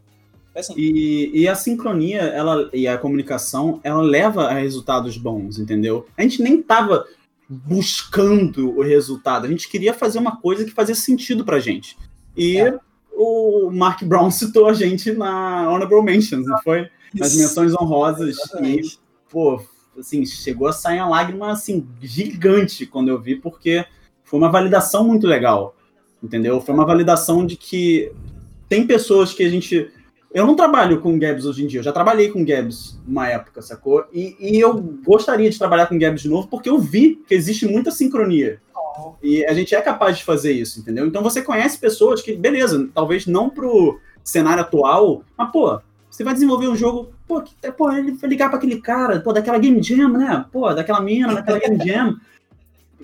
É 0.55 0.61
assim. 0.61 0.75
E, 0.77 1.31
e 1.35 1.49
a 1.49 1.55
sincronia 1.55 2.21
ela, 2.21 2.71
e 2.73 2.87
a 2.87 2.97
comunicação, 2.97 3.81
ela 3.83 4.01
leva 4.01 4.45
a 4.45 4.55
resultados 4.55 5.17
bons, 5.17 5.59
entendeu? 5.59 6.07
A 6.17 6.23
gente 6.23 6.41
nem 6.41 6.63
tava 6.63 7.05
buscando 7.49 8.77
o 8.77 8.83
resultado, 8.83 9.47
a 9.47 9.49
gente 9.49 9.69
queria 9.69 9.93
fazer 9.93 10.19
uma 10.19 10.37
coisa 10.37 10.65
que 10.65 10.71
fazia 10.71 10.95
sentido 10.95 11.45
pra 11.45 11.61
gente. 11.61 11.97
E 12.37 12.59
É. 12.59 12.79
o 13.13 13.71
Mark 13.71 14.03
Brown 14.03 14.31
citou 14.33 14.67
a 14.67 14.73
gente 14.73 15.13
na 15.13 15.71
Honorable 15.71 16.03
Mentions, 16.03 16.47
não 16.47 16.61
foi? 16.63 16.89
Nas 17.15 17.37
menções 17.37 17.73
honrosas. 17.75 18.37
E, 18.63 18.99
pô, 19.29 19.63
assim, 19.99 20.25
chegou 20.27 20.67
a 20.67 20.73
sair 20.73 20.99
uma 20.99 21.09
lágrima, 21.09 21.53
assim, 21.53 21.87
gigante 22.01 22.87
quando 22.87 23.09
eu 23.09 23.21
vi, 23.21 23.37
porque 23.37 23.85
foi 24.25 24.39
uma 24.39 24.51
validação 24.51 25.05
muito 25.07 25.27
legal, 25.27 25.77
entendeu? 26.23 26.61
Foi 26.61 26.75
uma 26.75 26.87
validação 26.87 27.47
de 27.47 27.57
que 27.57 28.11
tem 28.69 28.87
pessoas 28.87 29.33
que 29.33 29.45
a 29.45 29.49
gente... 29.49 29.91
Eu 30.35 30.45
não 30.45 30.57
trabalho 30.57 31.01
com 31.01 31.17
Gabs 31.17 31.45
hoje 31.45 31.63
em 31.63 31.69
dia, 31.69 31.79
eu 31.79 31.85
já 31.85 31.93
trabalhei 31.93 32.29
com 32.29 32.45
Gabs 32.45 33.01
uma 33.07 33.29
época, 33.29 33.63
sacou? 33.63 34.05
E, 34.13 34.37
e 34.41 34.59
eu 34.59 34.75
gostaria 34.75 35.49
de 35.49 35.57
trabalhar 35.57 35.87
com 35.87 35.97
Gabs 35.97 36.23
de 36.23 36.29
novo, 36.29 36.49
porque 36.49 36.69
eu 36.69 36.77
vi 36.77 37.23
que 37.25 37.37
existe 37.37 37.69
muita 37.69 37.93
sincronia. 37.93 38.61
E 39.23 39.47
a 39.47 39.55
gente 39.55 39.77
é 39.77 39.81
capaz 39.81 40.19
de 40.19 40.25
fazer 40.25 40.51
isso, 40.51 40.81
entendeu? 40.81 41.07
Então 41.07 41.23
você 41.23 41.41
conhece 41.41 41.79
pessoas 41.79 42.21
que, 42.21 42.35
beleza, 42.35 42.89
talvez 42.93 43.29
não 43.29 43.49
pro 43.49 44.01
cenário 44.25 44.63
atual, 44.63 45.23
mas, 45.39 45.53
pô, 45.53 45.81
você 46.11 46.25
vai 46.25 46.35
desenvolver 46.35 46.67
um 46.67 46.75
jogo, 46.77 47.13
pô, 47.29 47.41
que, 47.41 47.55
pô 47.71 47.93
ele 47.93 48.13
vai 48.13 48.29
ligar 48.29 48.49
pra 48.49 48.59
aquele 48.59 48.81
cara, 48.81 49.21
pô, 49.21 49.33
daquela 49.33 49.59
Game 49.59 49.81
Jam, 49.81 50.09
né? 50.09 50.45
Pô, 50.51 50.73
daquela 50.75 51.01
mina, 51.01 51.33
daquela 51.33 51.61
Game 51.61 51.79
Jam. 51.87 52.17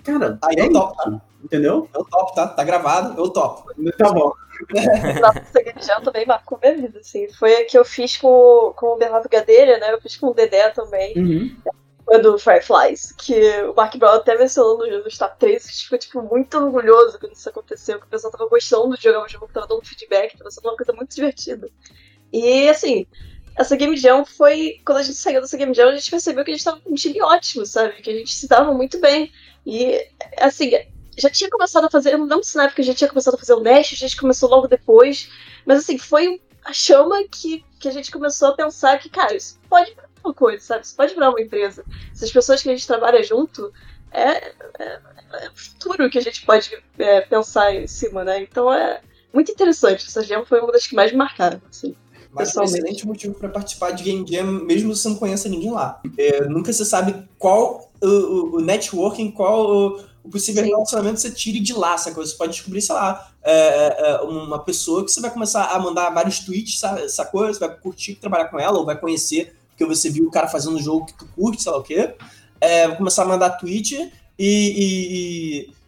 Cara, 0.02 0.38
Aí 0.42 0.56
é 0.58 0.66
eu 0.66 0.72
topo, 0.72 1.02
isso, 1.02 1.20
entendeu? 1.44 1.88
Eu 1.94 2.04
topo, 2.04 2.34
tá? 2.34 2.48
Tá 2.48 2.64
gravado, 2.64 3.20
eu 3.20 3.28
topo. 3.30 3.70
Tá 3.96 4.12
bom. 4.12 4.32
Nossa, 5.20 5.86
Jam 5.86 6.02
também 6.02 6.26
marcou 6.26 6.58
minha 6.62 6.76
vida, 6.76 6.98
assim. 7.00 7.28
Foi 7.32 7.54
a 7.56 7.66
que 7.66 7.78
eu 7.78 7.84
fiz 7.84 8.16
com, 8.16 8.72
com 8.76 8.86
o 8.94 8.96
Bernardo 8.96 9.28
Gadeira, 9.28 9.78
né? 9.78 9.92
Eu 9.92 10.00
fiz 10.00 10.16
com 10.16 10.28
o 10.28 10.34
Dedé 10.34 10.70
também. 10.70 11.14
Uhum. 11.16 11.56
Do 12.22 12.36
Fireflies, 12.40 13.12
que 13.12 13.62
o 13.62 13.72
Mark 13.72 13.94
Brown 13.96 14.16
até 14.16 14.36
mencionou 14.36 14.78
no, 14.78 15.04
no 15.04 15.16
Top 15.16 15.38
3, 15.38 15.64
a 15.64 15.68
gente 15.68 15.84
ficou, 15.84 15.98
tipo, 15.98 16.22
muito 16.22 16.58
orgulhoso 16.58 17.20
quando 17.20 17.34
isso 17.34 17.48
aconteceu, 17.48 18.00
que 18.00 18.06
o 18.06 18.08
pessoal 18.08 18.32
tava 18.32 18.48
gostando 18.48 18.96
de 18.96 19.04
jogar 19.04 19.22
o 19.22 19.28
jogo, 19.28 19.48
tava 19.52 19.68
dando 19.68 19.86
feedback, 19.86 20.36
tava 20.36 20.50
sendo 20.50 20.64
uma 20.64 20.76
coisa 20.76 20.92
muito 20.92 21.14
divertida. 21.14 21.68
E, 22.32 22.68
assim, 22.68 23.06
essa 23.56 23.76
Game 23.76 23.96
Jam 23.96 24.24
foi, 24.24 24.80
quando 24.84 24.98
a 24.98 25.02
gente 25.02 25.16
saiu 25.16 25.40
dessa 25.40 25.56
Game 25.56 25.74
Jam, 25.74 25.88
a 25.88 25.94
gente 25.94 26.10
percebeu 26.10 26.44
que 26.44 26.50
a 26.50 26.54
gente 26.54 26.64
tava 26.64 26.80
com 26.80 26.90
um 26.90 26.94
time 26.94 27.20
ótimo, 27.22 27.66
sabe? 27.66 28.00
Que 28.02 28.10
a 28.10 28.14
gente 28.14 28.32
se 28.32 28.48
dava 28.48 28.72
muito 28.72 28.98
bem. 28.98 29.32
E, 29.66 30.06
assim, 30.38 30.72
já 31.18 31.28
tinha 31.28 31.50
começado 31.50 31.84
a 31.84 31.90
fazer, 31.90 32.14
eu 32.14 32.18
não 32.18 32.26
lembro 32.26 32.44
se 32.44 32.56
na 32.56 32.64
época 32.64 32.82
a 32.82 32.84
gente 32.84 32.98
tinha 32.98 33.08
começado 33.08 33.34
a 33.34 33.38
fazer 33.38 33.54
o 33.54 33.60
Mesh, 33.60 33.92
a 33.92 33.96
gente 33.96 34.16
começou 34.16 34.48
logo 34.48 34.66
depois, 34.66 35.30
mas, 35.66 35.78
assim, 35.78 35.98
foi 35.98 36.40
a 36.64 36.72
chama 36.72 37.22
que, 37.28 37.64
que 37.78 37.88
a 37.88 37.90
gente 37.90 38.10
começou 38.10 38.48
a 38.48 38.54
pensar 38.54 38.98
que, 38.98 39.08
cara, 39.08 39.34
isso 39.34 39.58
pode 39.68 39.90
virar 39.90 40.08
uma 40.24 40.34
coisa, 40.34 40.64
sabe? 40.64 40.84
Isso 40.84 40.96
pode 40.96 41.14
virar 41.14 41.30
uma 41.30 41.40
empresa. 41.40 41.84
Essas 42.12 42.30
pessoas 42.30 42.62
que 42.62 42.68
a 42.68 42.72
gente 42.72 42.86
trabalha 42.86 43.22
junto, 43.22 43.72
é, 44.10 44.30
é, 44.30 45.00
é 45.32 45.48
o 45.48 45.56
futuro 45.56 46.10
que 46.10 46.18
a 46.18 46.22
gente 46.22 46.44
pode 46.44 46.70
é, 46.98 47.20
pensar 47.22 47.74
em 47.74 47.86
cima, 47.86 48.24
né? 48.24 48.40
Então 48.40 48.72
é 48.72 49.00
muito 49.32 49.52
interessante. 49.52 50.06
Essa 50.06 50.22
Jam 50.22 50.44
foi 50.44 50.60
uma 50.60 50.72
das 50.72 50.86
que 50.86 50.94
mais 50.94 51.12
marcaram, 51.12 51.60
assim. 51.68 51.96
Mas 52.32 52.54
é 52.54 52.60
um 52.60 52.64
excelente 52.64 53.06
motivo 53.06 53.34
para 53.34 53.48
participar 53.48 53.90
de 53.90 54.04
Game 54.04 54.24
Jam, 54.28 54.44
mesmo 54.64 54.94
se 54.94 55.02
você 55.02 55.08
não 55.08 55.16
conheça 55.16 55.48
ninguém 55.48 55.70
lá. 55.70 56.00
É, 56.16 56.46
nunca 56.48 56.72
você 56.72 56.84
sabe 56.84 57.28
qual 57.38 57.90
o, 58.00 58.06
o- 58.06 58.56
o 58.56 58.60
networking, 58.60 59.30
qual 59.32 59.66
o, 59.68 60.00
o 60.22 60.28
possível 60.30 60.62
Sim. 60.62 60.70
relacionamento 60.70 61.20
você 61.20 61.30
tire 61.30 61.58
de 61.60 61.72
lá, 61.72 61.98
sabe? 61.98 62.16
Você 62.16 62.36
pode 62.36 62.52
descobrir, 62.52 62.80
sei 62.82 62.94
lá, 62.94 63.32
é, 63.42 63.96
é, 64.12 64.20
uma 64.22 64.58
pessoa 64.60 65.04
que 65.04 65.10
você 65.10 65.20
vai 65.20 65.30
começar 65.30 65.64
a 65.64 65.78
mandar 65.78 66.10
vários 66.10 66.38
tweets, 66.40 66.78
sa- 66.78 67.08
sacou? 67.08 67.46
Você 67.46 67.58
vai 67.58 67.74
curtir 67.76 68.14
trabalhar 68.14 68.46
com 68.46 68.58
ela, 68.60 68.78
ou 68.78 68.84
vai 68.86 68.98
conhecer, 68.98 69.54
porque 69.70 69.84
você 69.84 70.08
viu 70.08 70.26
o 70.26 70.30
cara 70.30 70.46
fazendo 70.46 70.76
um 70.76 70.82
jogo 70.82 71.06
que 71.06 71.14
tu 71.14 71.26
curte, 71.34 71.62
sei 71.62 71.72
lá 71.72 71.78
o 71.78 71.82
quê. 71.82 72.14
É, 72.60 72.86
vai 72.88 72.96
começar 72.96 73.22
a 73.22 73.26
mandar 73.26 73.50
tweet 73.50 73.94
e. 73.96 74.10
e- 74.38 75.66
e, 75.68 75.80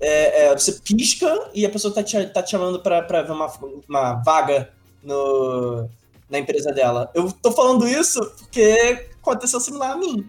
é, 0.00 0.44
é, 0.46 0.56
você 0.56 0.70
pisca 0.72 1.50
e 1.52 1.66
a 1.66 1.70
pessoa 1.70 1.92
tá 1.92 2.04
te, 2.04 2.24
tá 2.28 2.40
te 2.40 2.52
chamando 2.52 2.78
pra, 2.80 3.02
pra 3.02 3.22
ver 3.22 3.32
uma, 3.32 3.50
uma 3.88 4.14
vaga 4.22 4.70
no, 5.02 5.88
na 6.28 6.38
empresa 6.38 6.72
dela. 6.72 7.10
Eu 7.14 7.30
tô 7.32 7.52
falando 7.52 7.86
isso 7.86 8.20
porque 8.38 9.08
aconteceu 9.20 9.60
similar 9.60 9.92
a 9.92 9.96
mim. 9.96 10.28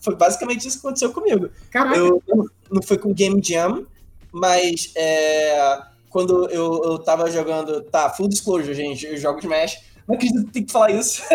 Foi 0.00 0.14
basicamente 0.14 0.66
isso 0.66 0.80
que 0.80 0.86
aconteceu 0.86 1.12
comigo. 1.12 1.50
Caraca. 1.70 1.96
Eu 1.96 2.22
não 2.70 2.82
foi 2.82 2.98
com 2.98 3.12
Game 3.12 3.40
Jam, 3.42 3.86
mas 4.32 4.92
é, 4.94 5.78
quando 6.10 6.48
eu, 6.50 6.84
eu 6.84 6.98
tava 6.98 7.30
jogando. 7.30 7.82
Tá, 7.82 8.10
full 8.10 8.28
disclosure, 8.28 8.74
gente. 8.74 9.06
Eu 9.06 9.16
jogo 9.16 9.40
Smash. 9.40 9.80
Não 10.06 10.14
acredito 10.14 10.46
que 10.46 10.52
tem 10.52 10.64
que 10.64 10.72
falar 10.72 10.90
isso. 10.90 11.22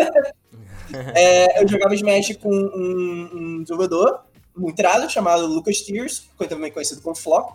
É, 1.14 1.62
eu 1.62 1.66
jogava 1.66 1.94
Smash 1.94 2.36
com 2.36 2.50
um, 2.50 3.30
um 3.32 3.62
desenvolvedor 3.62 4.24
muito 4.54 4.78
irado 4.78 5.10
chamado 5.10 5.46
Lucas 5.46 5.80
Tears, 5.80 6.28
também 6.48 6.70
conhecido 6.70 7.00
como 7.00 7.16
Flock. 7.16 7.54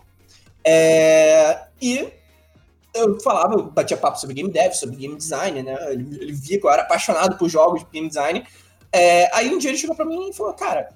É, 0.64 1.66
e 1.82 2.10
eu 2.98 3.20
falava, 3.20 3.56
eu 3.56 3.64
batia 3.72 3.96
papo 3.98 4.20
sobre 4.20 4.36
game 4.36 4.52
dev, 4.52 4.74
sobre 4.74 4.96
game 4.96 5.16
design, 5.16 5.64
né? 5.64 5.76
Ele, 5.94 6.18
ele 6.22 6.32
via 6.34 6.60
que 6.60 6.66
eu 6.66 6.70
era 6.70 6.82
apaixonado 6.84 7.38
por 7.38 7.48
jogos 7.50 7.82
de 7.82 7.88
game 7.92 8.08
design. 8.08 8.44
É, 8.92 9.36
aí 9.36 9.54
um 9.54 9.58
dia 9.58 9.70
ele 9.72 9.78
chegou 9.78 9.96
pra 9.96 10.06
mim 10.06 10.30
e 10.30 10.34
falou, 10.34 10.54
cara, 10.54 10.90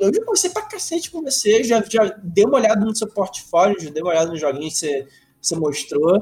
eu 0.00 0.12
já 0.12 0.20
conversei 0.20 0.50
pra 0.50 0.62
cacete 0.62 1.10
com 1.10 1.22
você, 1.22 1.62
já, 1.62 1.82
já 1.88 2.16
dei 2.22 2.44
uma 2.44 2.58
olhada 2.58 2.84
no 2.84 2.94
seu 2.94 3.06
portfólio, 3.08 3.80
já 3.80 3.90
dei 3.90 4.02
uma 4.02 4.10
olhada 4.10 4.30
nos 4.30 4.40
joguinhos 4.40 4.80
que 4.80 5.06
você, 5.40 5.56
mostrou. 5.56 6.16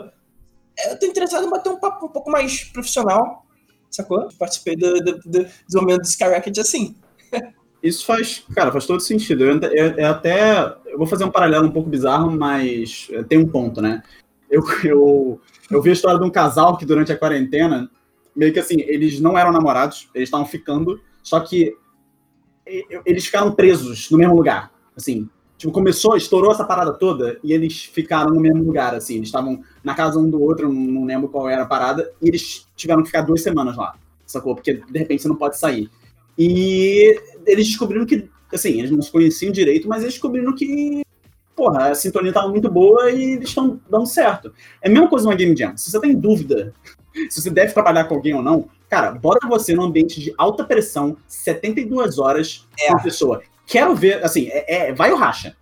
É, 0.79 0.93
Eu 0.93 0.99
tô 0.99 1.07
interessado 1.07 1.47
em 1.47 1.51
bater 1.51 1.71
um 1.71 1.79
papo 1.81 2.07
um 2.07 2.09
pouco 2.11 2.31
mais 2.31 2.65
profissional, 2.65 3.47
sacou? 3.91 4.29
Participei 4.39 4.77
do, 4.77 4.95
do, 5.01 5.19
do 5.19 5.47
desenvolvimento 5.67 6.03
do 6.03 6.09
Skyrocket 6.09 6.59
assim. 6.59 6.95
Isso 7.83 8.05
faz, 8.05 8.45
cara, 8.55 8.71
faz 8.71 8.85
todo 8.87 9.01
sentido. 9.01 9.43
Eu, 9.45 9.59
eu- 9.97 10.07
até. 10.07 10.77
Eu 10.85 10.99
vou 10.99 11.07
fazer 11.07 11.25
um 11.25 11.31
paralelo 11.31 11.67
um 11.67 11.71
pouco 11.73 11.89
bizarro, 11.89 12.31
mas 12.31 13.09
eh, 13.11 13.23
tem 13.23 13.39
um 13.39 13.49
ponto, 13.49 13.81
né? 13.81 14.03
Eu, 14.51 14.63
eu, 14.85 15.41
eu 15.71 15.83
vi 15.83 15.91
a 15.91 15.93
história 15.93 16.19
de 16.19 16.27
um 16.27 16.31
casal 16.31 16.77
que 16.77 16.85
durante 16.85 17.13
a 17.13 17.17
quarentena, 17.17 17.91
meio 18.35 18.53
que 18.53 18.59
assim, 18.59 18.81
eles 18.81 19.21
não 19.21 19.39
eram 19.39 19.53
namorados, 19.53 20.11
eles 20.15 20.27
estavam 20.27 20.47
ficando, 20.47 21.01
Só 21.23 21.41
que 21.41 21.77
eles 23.05 23.27
ficaram 23.27 23.53
presos 23.53 24.11
no 24.11 24.19
mesmo 24.19 24.37
lugar. 24.37 24.73
Assim, 24.97 25.29
tipo, 25.57 25.73
começou, 25.73 26.17
estourou 26.17 26.53
essa 26.53 26.65
parada 26.65 26.93
toda 26.93 27.39
e 27.43 27.53
eles 27.53 27.85
ficaram 27.85 28.33
no 28.33 28.41
mesmo 28.41 28.63
lugar, 28.63 28.95
assim. 28.95 29.17
Eles 29.17 29.29
estavam 29.29 29.63
na 29.83 29.95
casa 29.95 30.19
um 30.19 30.29
do 30.29 30.41
outro, 30.41 30.73
não 30.73 31.05
lembro 31.05 31.29
qual 31.29 31.49
era 31.49 31.63
a 31.63 31.67
parada, 31.67 32.13
e 32.23 32.29
eles 32.29 32.69
tiveram 32.77 33.03
que 33.03 33.09
ficar 33.09 33.23
duas 33.23 33.43
semanas 33.43 33.77
lá, 33.77 33.95
sacou? 34.27 34.55
Porque 34.55 34.75
de 34.75 34.99
repente 34.99 35.23
você 35.23 35.29
não 35.29 35.37
pode 35.37 35.59
sair. 35.59 35.91
E 36.39 37.21
eles 37.47 37.67
descobriram 37.67 38.07
que, 38.07 38.29
assim, 38.53 38.79
eles 38.79 38.91
não 38.91 39.03
se 39.03 39.11
conheciam 39.11 39.53
direito, 39.53 39.89
mas 39.89 40.03
eles 40.03 40.15
descobriram 40.15 40.55
que, 40.55 41.03
porra, 41.61 41.91
a 41.91 41.95
sintonia 41.95 42.33
tava 42.33 42.49
muito 42.49 42.71
boa 42.71 43.11
e 43.11 43.35
eles 43.35 43.51
estão 43.51 43.79
dando 43.91 44.07
certo. 44.07 44.51
É 44.81 44.89
a 44.89 44.91
mesma 44.91 45.09
coisa 45.11 45.29
uma 45.29 45.35
Game 45.35 45.55
Jam. 45.55 45.77
Se 45.77 45.91
você 45.91 46.01
tem 46.01 46.15
dúvida 46.15 46.73
se 47.29 47.43
você 47.43 47.51
deve 47.51 47.73
trabalhar 47.73 48.05
com 48.05 48.15
alguém 48.15 48.35
ou 48.35 48.43
não, 48.43 48.69
cara, 48.89 49.11
bota 49.13 49.47
você 49.47 49.75
num 49.75 49.83
ambiente 49.83 50.21
de 50.21 50.33
alta 50.39 50.65
pressão, 50.65 51.17
72 51.27 52.19
horas 52.19 52.67
é. 52.79 52.89
com 52.89 52.97
a 52.97 53.01
pessoa. 53.01 53.43
Quero 53.67 53.95
ver, 53.95 54.25
assim, 54.25 54.49
é, 54.49 54.89
é 54.89 54.93
vai 54.95 55.13
o 55.13 55.17
racha. 55.17 55.57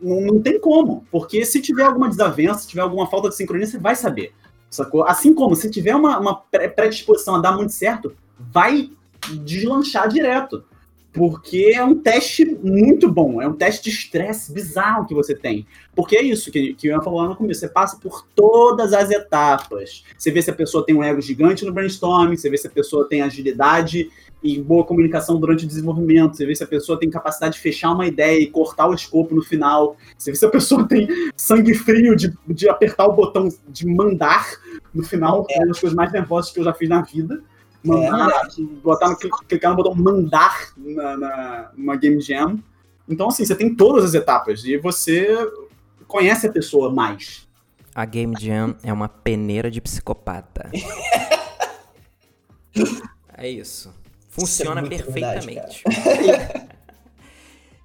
Não, 0.00 0.20
não, 0.20 0.40
tem 0.40 0.60
como, 0.60 1.04
porque 1.10 1.44
se 1.44 1.60
tiver 1.60 1.84
alguma 1.84 2.08
desavença, 2.08 2.60
se 2.60 2.68
tiver 2.68 2.82
alguma 2.82 3.06
falta 3.06 3.28
de 3.28 3.36
sincronia, 3.36 3.66
você 3.66 3.78
vai 3.78 3.96
saber. 3.96 4.32
Sacou? 4.68 5.04
Assim 5.04 5.34
como 5.34 5.56
se 5.56 5.68
tiver 5.68 5.96
uma, 5.96 6.18
uma 6.18 6.36
predisposição 6.36 7.34
a 7.34 7.40
dar 7.40 7.56
muito 7.56 7.72
certo, 7.72 8.14
vai 8.38 8.90
deslanchar 9.42 10.08
direto. 10.08 10.64
Porque 11.12 11.72
é 11.74 11.82
um 11.82 11.96
teste 11.96 12.44
muito 12.62 13.10
bom, 13.10 13.42
é 13.42 13.48
um 13.48 13.52
teste 13.52 13.84
de 13.84 13.90
estresse 13.90 14.52
bizarro 14.52 15.06
que 15.06 15.14
você 15.14 15.34
tem. 15.34 15.66
Porque 15.94 16.16
é 16.16 16.22
isso 16.22 16.52
que, 16.52 16.74
que 16.74 16.86
eu 16.86 16.96
ia 16.96 17.02
falar 17.02 17.28
no 17.28 17.34
começo, 17.34 17.60
você 17.60 17.68
passa 17.68 17.98
por 17.98 18.24
todas 18.34 18.92
as 18.92 19.10
etapas. 19.10 20.04
Você 20.16 20.30
vê 20.30 20.40
se 20.40 20.50
a 20.50 20.54
pessoa 20.54 20.86
tem 20.86 20.94
um 20.94 21.02
ego 21.02 21.20
gigante 21.20 21.64
no 21.64 21.72
brainstorming, 21.72 22.36
você 22.36 22.48
vê 22.48 22.56
se 22.56 22.68
a 22.68 22.70
pessoa 22.70 23.08
tem 23.08 23.22
agilidade 23.22 24.08
e 24.42 24.60
boa 24.60 24.84
comunicação 24.84 25.38
durante 25.38 25.64
o 25.64 25.68
desenvolvimento, 25.68 26.36
você 26.36 26.46
vê 26.46 26.54
se 26.54 26.64
a 26.64 26.66
pessoa 26.66 26.98
tem 26.98 27.10
capacidade 27.10 27.56
de 27.56 27.60
fechar 27.60 27.92
uma 27.92 28.06
ideia 28.06 28.40
e 28.40 28.46
cortar 28.46 28.86
o 28.88 28.94
escopo 28.94 29.34
no 29.34 29.42
final, 29.42 29.96
você 30.16 30.30
vê 30.30 30.36
se 30.36 30.46
a 30.46 30.48
pessoa 30.48 30.86
tem 30.88 31.08
sangue 31.36 31.74
frio 31.74 32.16
de, 32.16 32.32
de 32.48 32.68
apertar 32.68 33.06
o 33.06 33.12
botão 33.12 33.48
de 33.68 33.86
mandar 33.86 34.46
no 34.94 35.02
final, 35.02 35.46
é 35.50 35.58
uma 35.58 35.68
das 35.68 35.80
coisas 35.80 35.94
mais 35.94 36.12
nervosas 36.12 36.52
que 36.52 36.60
eu 36.60 36.64
já 36.64 36.72
fiz 36.72 36.88
na 36.88 37.02
vida 37.02 37.42
mandar, 37.82 38.46
é, 38.46 38.62
botar 38.82 39.08
no, 39.08 39.16
clicar 39.16 39.70
no 39.70 39.76
botão 39.76 39.94
mandar 39.94 40.72
na, 40.76 41.16
na, 41.16 41.70
numa 41.76 41.96
Game 41.96 42.20
Jam. 42.20 42.58
Então, 43.08 43.28
assim, 43.28 43.44
você 43.44 43.54
tem 43.54 43.74
todas 43.74 44.04
as 44.04 44.14
etapas 44.14 44.64
e 44.64 44.76
você 44.76 45.28
conhece 46.06 46.46
a 46.46 46.52
pessoa 46.52 46.92
mais. 46.92 47.48
A 47.94 48.04
Game 48.04 48.34
Jam 48.38 48.76
é 48.82 48.92
uma 48.92 49.08
peneira 49.08 49.70
de 49.70 49.80
psicopata. 49.80 50.70
é 53.36 53.48
isso. 53.48 53.92
Funciona 54.28 54.82
isso 54.82 54.92
é 54.92 54.96
perfeitamente. 54.96 55.82
Verdade, 55.86 56.68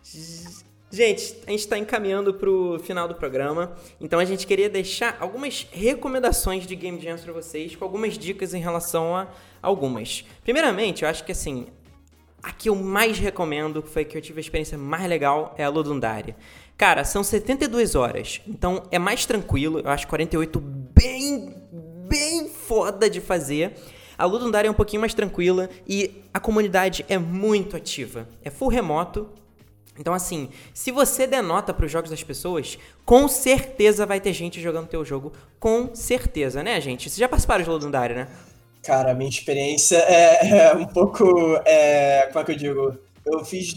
Gente, 0.91 1.35
a 1.47 1.51
gente 1.51 1.59
está 1.59 1.77
encaminhando 1.77 2.33
para 2.33 2.49
o 2.49 2.79
final 2.79 3.07
do 3.07 3.15
programa, 3.15 3.75
então 3.99 4.19
a 4.19 4.25
gente 4.25 4.45
queria 4.45 4.69
deixar 4.69 5.17
algumas 5.19 5.67
recomendações 5.71 6.65
de 6.65 6.75
Game 6.75 7.01
Jams 7.01 7.23
para 7.23 7.33
vocês, 7.33 7.75
com 7.75 7.83
algumas 7.83 8.17
dicas 8.17 8.53
em 8.53 8.59
relação 8.59 9.15
a 9.15 9.27
algumas. 9.61 10.23
Primeiramente, 10.43 11.03
eu 11.03 11.09
acho 11.09 11.23
que 11.23 11.31
assim, 11.31 11.67
a 12.41 12.51
que 12.51 12.69
eu 12.69 12.75
mais 12.75 13.17
recomendo, 13.17 13.81
que 13.81 13.89
foi 13.89 14.05
que 14.05 14.15
eu 14.15 14.21
tive 14.21 14.39
a 14.39 14.41
experiência 14.41 14.77
mais 14.77 15.09
legal, 15.09 15.55
é 15.57 15.63
a 15.63 15.69
Ludundária. 15.69 16.35
Cara, 16.77 17.03
são 17.03 17.23
72 17.23 17.95
horas, 17.95 18.41
então 18.47 18.83
é 18.91 18.99
mais 18.99 19.25
tranquilo, 19.25 19.79
eu 19.79 19.89
acho 19.89 20.07
48 20.07 20.59
bem, 20.59 21.55
bem 22.07 22.47
foda 22.47 23.09
de 23.09 23.19
fazer. 23.19 23.73
A 24.17 24.25
Ludundária 24.25 24.67
é 24.67 24.71
um 24.71 24.75
pouquinho 24.75 25.01
mais 25.01 25.13
tranquila 25.13 25.69
e 25.87 26.21
a 26.33 26.39
comunidade 26.39 27.03
é 27.09 27.17
muito 27.17 27.75
ativa. 27.75 28.29
É 28.43 28.49
full 28.49 28.69
remoto, 28.69 29.29
então, 29.97 30.13
assim, 30.13 30.49
se 30.73 30.91
você 30.91 31.25
denota 31.25 31.73
para 31.73 31.85
os 31.85 31.91
jogos 31.91 32.09
das 32.09 32.23
pessoas, 32.23 32.77
com 33.05 33.27
certeza 33.27 34.05
vai 34.05 34.19
ter 34.19 34.33
gente 34.33 34.61
jogando 34.61 34.87
teu 34.87 35.05
jogo. 35.05 35.31
Com 35.59 35.95
certeza, 35.95 36.61
né, 36.61 36.79
gente? 36.81 37.09
Vocês 37.09 37.17
já 37.17 37.29
participaram 37.29 37.63
de 37.63 37.69
Lodundário, 37.69 38.15
né? 38.15 38.27
Cara, 38.83 39.13
minha 39.13 39.29
experiência 39.29 39.97
é, 39.97 40.47
é 40.49 40.73
um 40.75 40.85
pouco. 40.85 41.25
É, 41.65 42.27
como 42.27 42.39
é 42.39 42.43
que 42.43 42.51
eu 42.51 42.55
digo? 42.55 42.97
Eu 43.25 43.45
fiz. 43.45 43.75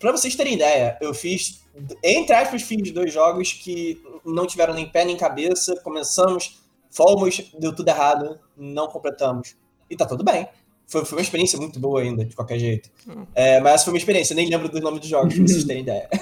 Pra 0.00 0.12
vocês 0.12 0.34
terem 0.34 0.54
ideia, 0.54 0.96
eu 1.00 1.12
fiz. 1.12 1.62
Entre 2.02 2.34
aspas, 2.34 2.62
fiz 2.62 2.90
dois 2.90 3.12
jogos 3.12 3.52
que 3.52 4.02
não 4.24 4.46
tiveram 4.46 4.74
nem 4.74 4.88
pé 4.88 5.04
nem 5.04 5.16
cabeça. 5.16 5.78
Começamos, 5.82 6.62
fomos, 6.90 7.52
deu 7.58 7.74
tudo 7.74 7.88
errado, 7.88 8.40
não 8.56 8.88
completamos. 8.88 9.56
E 9.88 9.96
tá 9.96 10.06
tudo 10.06 10.24
bem. 10.24 10.48
Foi, 10.86 11.04
foi 11.04 11.18
uma 11.18 11.22
experiência 11.22 11.58
muito 11.58 11.80
boa 11.80 12.00
ainda, 12.00 12.24
de 12.24 12.34
qualquer 12.34 12.58
jeito. 12.58 12.90
Hum. 13.08 13.26
É, 13.34 13.60
mas 13.60 13.82
foi 13.84 13.92
uma 13.92 13.98
experiência, 13.98 14.34
nem 14.34 14.48
lembro 14.48 14.68
do 14.68 14.80
nome 14.80 15.00
dos 15.00 15.08
jogos, 15.08 15.34
pra 15.34 15.46
vocês 15.46 15.64
terem 15.64 15.82
ideia. 15.82 16.08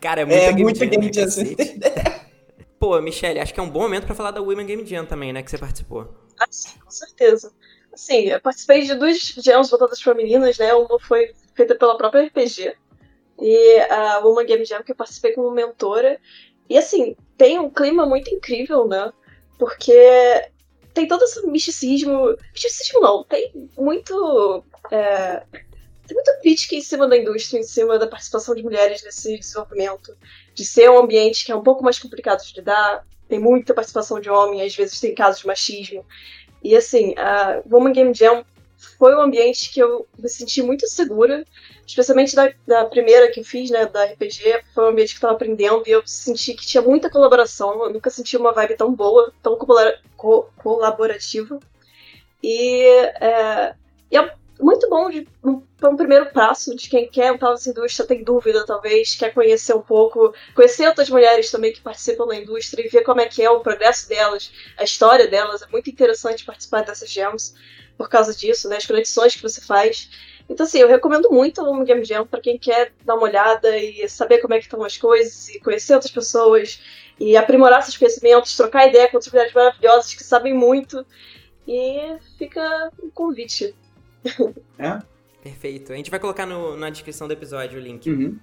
Cara, 0.00 0.22
é 0.22 0.24
muita 0.24 0.42
é, 0.42 0.48
game 0.48 0.62
muita 0.62 0.86
game 0.86 1.10
jam. 1.12 1.26
Pô, 2.78 3.00
Michelle, 3.00 3.38
acho 3.38 3.54
que 3.54 3.60
é 3.60 3.62
um 3.62 3.70
bom 3.70 3.82
momento 3.82 4.06
para 4.06 4.14
falar 4.14 4.32
da 4.32 4.40
Women 4.40 4.66
Game 4.66 4.84
Jam 4.84 5.06
também, 5.06 5.32
né? 5.32 5.40
Que 5.42 5.50
você 5.50 5.58
participou. 5.58 6.12
Ah, 6.40 6.46
sim, 6.50 6.76
com 6.84 6.90
certeza. 6.90 7.52
Assim, 7.92 8.28
eu 8.28 8.40
participei 8.40 8.82
de 8.82 8.94
duas 8.94 9.18
jams 9.18 9.70
voltadas 9.70 10.02
para 10.02 10.14
meninas, 10.14 10.58
né? 10.58 10.74
Uma 10.74 10.98
foi 10.98 11.32
feita 11.54 11.76
pela 11.76 11.96
própria 11.96 12.24
RPG. 12.24 12.74
E 13.40 13.80
a 13.88 14.18
Woman 14.24 14.46
Game 14.46 14.64
Jam 14.64 14.82
que 14.82 14.90
eu 14.90 14.96
participei 14.96 15.32
como 15.32 15.50
mentora. 15.52 16.18
E 16.68 16.76
assim, 16.76 17.14
tem 17.36 17.60
um 17.60 17.70
clima 17.70 18.04
muito 18.04 18.34
incrível, 18.34 18.88
né? 18.88 19.12
Porque 19.58 19.92
tem 20.92 21.06
todo 21.06 21.24
esse 21.24 21.44
misticismo. 21.46 22.36
Misticismo 22.52 23.00
não, 23.00 23.24
tem 23.24 23.52
muito. 23.76 24.64
É, 24.90 25.42
tem 26.06 26.14
muita 26.14 26.38
crítica 26.40 26.74
em 26.74 26.80
cima 26.80 27.08
da 27.08 27.16
indústria, 27.16 27.58
em 27.58 27.62
cima 27.62 27.98
da 27.98 28.06
participação 28.06 28.54
de 28.54 28.62
mulheres 28.62 29.02
nesse 29.02 29.38
desenvolvimento, 29.38 30.16
de 30.54 30.64
ser 30.64 30.90
um 30.90 30.98
ambiente 30.98 31.44
que 31.44 31.52
é 31.52 31.56
um 31.56 31.62
pouco 31.62 31.82
mais 31.82 31.98
complicado 31.98 32.44
de 32.44 32.54
lidar, 32.54 33.06
tem 33.28 33.38
muita 33.38 33.72
participação 33.72 34.20
de 34.20 34.28
homem, 34.28 34.62
às 34.62 34.74
vezes 34.74 35.00
tem 35.00 35.14
casos 35.14 35.40
de 35.40 35.46
machismo. 35.46 36.04
E 36.62 36.76
assim, 36.76 37.14
a 37.16 37.62
Woman 37.70 37.92
Game 37.92 38.14
Jam 38.14 38.44
foi 38.98 39.14
um 39.14 39.20
ambiente 39.20 39.72
que 39.72 39.80
eu 39.80 40.06
me 40.18 40.28
senti 40.28 40.62
muito 40.62 40.86
segura, 40.86 41.44
especialmente 41.86 42.34
da, 42.34 42.52
da 42.66 42.84
primeira 42.84 43.30
que 43.30 43.40
eu 43.40 43.44
fiz, 43.44 43.70
né, 43.70 43.86
da 43.86 44.04
RPG, 44.04 44.62
foi 44.74 44.84
um 44.84 44.88
ambiente 44.88 45.10
que 45.10 45.16
eu 45.16 45.18
estava 45.18 45.34
aprendendo 45.34 45.82
e 45.86 45.90
eu 45.90 46.02
senti 46.06 46.54
que 46.54 46.66
tinha 46.66 46.82
muita 46.82 47.10
colaboração, 47.10 47.84
eu 47.84 47.92
nunca 47.92 48.10
senti 48.10 48.36
uma 48.36 48.52
vibe 48.52 48.76
tão 48.76 48.92
boa, 48.92 49.32
tão 49.42 49.56
co 49.56 50.48
colaborativa. 50.62 51.58
E 52.42 52.82
é, 53.20 53.74
e 54.10 54.16
é 54.16 54.34
muito 54.60 54.88
bom 54.88 55.10
de 55.10 55.26
para 55.76 55.90
um 55.90 55.96
primeiro 55.96 56.26
passo 56.26 56.76
de 56.76 56.88
quem 56.88 57.08
quer 57.08 57.34
entrar 57.34 57.50
nessa 57.50 57.68
indústria, 57.68 58.06
tem 58.06 58.22
dúvida 58.22 58.64
talvez, 58.64 59.16
quer 59.16 59.34
conhecer 59.34 59.74
um 59.74 59.82
pouco, 59.82 60.32
conhecer 60.54 60.86
outras 60.86 61.10
mulheres 61.10 61.50
também 61.50 61.72
que 61.72 61.80
participam 61.80 62.24
da 62.24 62.36
indústria 62.36 62.86
e 62.86 62.88
ver 62.88 63.02
como 63.02 63.20
é 63.20 63.26
que 63.26 63.42
é 63.42 63.50
o 63.50 63.58
progresso 63.58 64.08
delas, 64.08 64.52
a 64.78 64.84
história 64.84 65.26
delas. 65.26 65.60
É 65.62 65.66
muito 65.66 65.90
interessante 65.90 66.44
participar 66.44 66.82
dessas 66.82 67.10
gems 67.10 67.54
por 68.02 68.08
causa 68.08 68.34
disso, 68.34 68.68
né? 68.68 68.78
As 68.78 68.86
conexões 68.86 69.36
que 69.36 69.42
você 69.42 69.60
faz. 69.60 70.10
Então, 70.48 70.66
assim, 70.66 70.78
eu 70.78 70.88
recomendo 70.88 71.30
muito 71.30 71.62
o 71.62 71.84
Game 71.84 72.04
Jam 72.04 72.26
para 72.26 72.40
quem 72.40 72.58
quer 72.58 72.92
dar 73.04 73.14
uma 73.14 73.22
olhada 73.22 73.78
e 73.78 74.08
saber 74.08 74.38
como 74.38 74.54
é 74.54 74.58
que 74.58 74.64
estão 74.64 74.82
as 74.82 74.96
coisas 74.96 75.48
e 75.48 75.60
conhecer 75.60 75.94
outras 75.94 76.10
pessoas 76.10 76.82
e 77.20 77.36
aprimorar 77.36 77.80
seus 77.84 77.96
conhecimentos, 77.96 78.56
trocar 78.56 78.88
ideia 78.88 79.08
com 79.08 79.16
outras 79.16 79.32
mulheres 79.32 79.54
maravilhosas 79.54 80.14
que 80.14 80.24
sabem 80.24 80.52
muito. 80.52 81.06
E 81.66 82.16
fica 82.36 82.90
um 83.00 83.08
convite. 83.08 83.72
É? 84.76 84.98
Perfeito. 85.40 85.92
A 85.92 85.96
gente 85.96 86.10
vai 86.10 86.18
colocar 86.18 86.44
no, 86.44 86.76
na 86.76 86.90
descrição 86.90 87.28
do 87.28 87.32
episódio 87.32 87.78
o 87.78 87.82
link. 87.82 88.10
Uhum. 88.10 88.36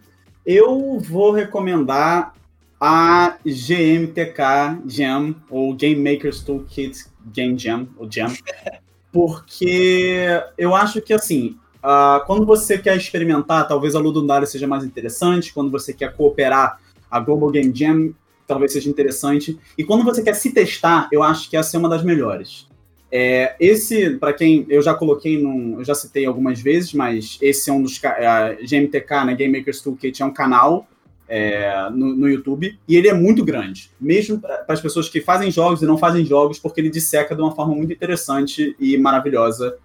Eu 0.45 0.99
vou 0.99 1.33
recomendar 1.33 2.33
a 2.79 3.37
GMTK 3.45 4.87
Jam, 4.87 5.35
ou 5.49 5.73
Game 5.73 6.01
Makers 6.01 6.41
Toolkit 6.43 7.05
Game 7.25 7.59
Jam, 7.59 7.89
ou 7.97 8.09
Jam, 8.09 8.33
porque 9.11 10.27
eu 10.57 10.75
acho 10.75 11.01
que, 11.01 11.13
assim, 11.13 11.57
uh, 11.83 12.25
quando 12.25 12.45
você 12.45 12.77
quer 12.77 12.95
experimentar, 12.95 13.67
talvez 13.67 13.95
a 13.95 13.99
Ludundária 13.99 14.47
seja 14.47 14.67
mais 14.67 14.83
interessante, 14.83 15.53
quando 15.53 15.71
você 15.71 15.93
quer 15.93 16.15
cooperar, 16.15 16.79
a 17.09 17.19
Global 17.19 17.49
Game 17.49 17.75
Jam 17.75 18.13
talvez 18.47 18.73
seja 18.73 18.89
interessante, 18.89 19.59
e 19.77 19.83
quando 19.83 20.03
você 20.03 20.23
quer 20.23 20.33
se 20.33 20.51
testar, 20.51 21.07
eu 21.11 21.21
acho 21.21 21.49
que 21.49 21.55
essa 21.55 21.77
é 21.77 21.79
uma 21.79 21.87
das 21.87 22.03
melhores. 22.03 22.67
É, 23.11 23.55
esse, 23.59 24.17
para 24.17 24.33
quem 24.33 24.65
eu 24.69 24.81
já 24.81 24.93
coloquei, 24.93 25.41
num, 25.41 25.79
eu 25.79 25.85
já 25.85 25.93
citei 25.93 26.25
algumas 26.25 26.59
vezes, 26.59 26.93
mas 26.93 27.37
esse 27.41 27.69
é 27.69 27.73
um 27.73 27.81
dos. 27.81 28.03
A 28.03 28.53
GMTK, 28.53 29.25
né, 29.25 29.35
Game 29.35 29.57
Makers 29.57 29.81
Toolkit, 29.81 30.21
é 30.21 30.25
um 30.25 30.33
canal 30.33 30.87
é, 31.29 31.89
no, 31.91 32.15
no, 32.15 32.27
YouTube 32.27 32.77
e 32.87 32.97
ele 32.97 33.07
é 33.07 33.13
muito 33.13 33.45
grande, 33.45 33.91
mesmo 34.01 34.39
para 34.39 34.65
as 34.67 34.81
pessoas 34.81 35.07
que 35.07 35.21
fazem 35.21 35.51
jogos 35.51 35.81
e 35.81 35.85
não 35.85 35.97
fazem 35.97 36.25
jogos, 36.25 36.57
porque 36.57 36.81
ele 36.81 36.89
disseca 36.89 37.35
de 37.35 37.41
uma 37.41 37.55
forma 37.55 37.75
muito 37.75 37.93
interessante 37.93 38.75
e 38.79 38.97
maravilhosa, 38.97 39.77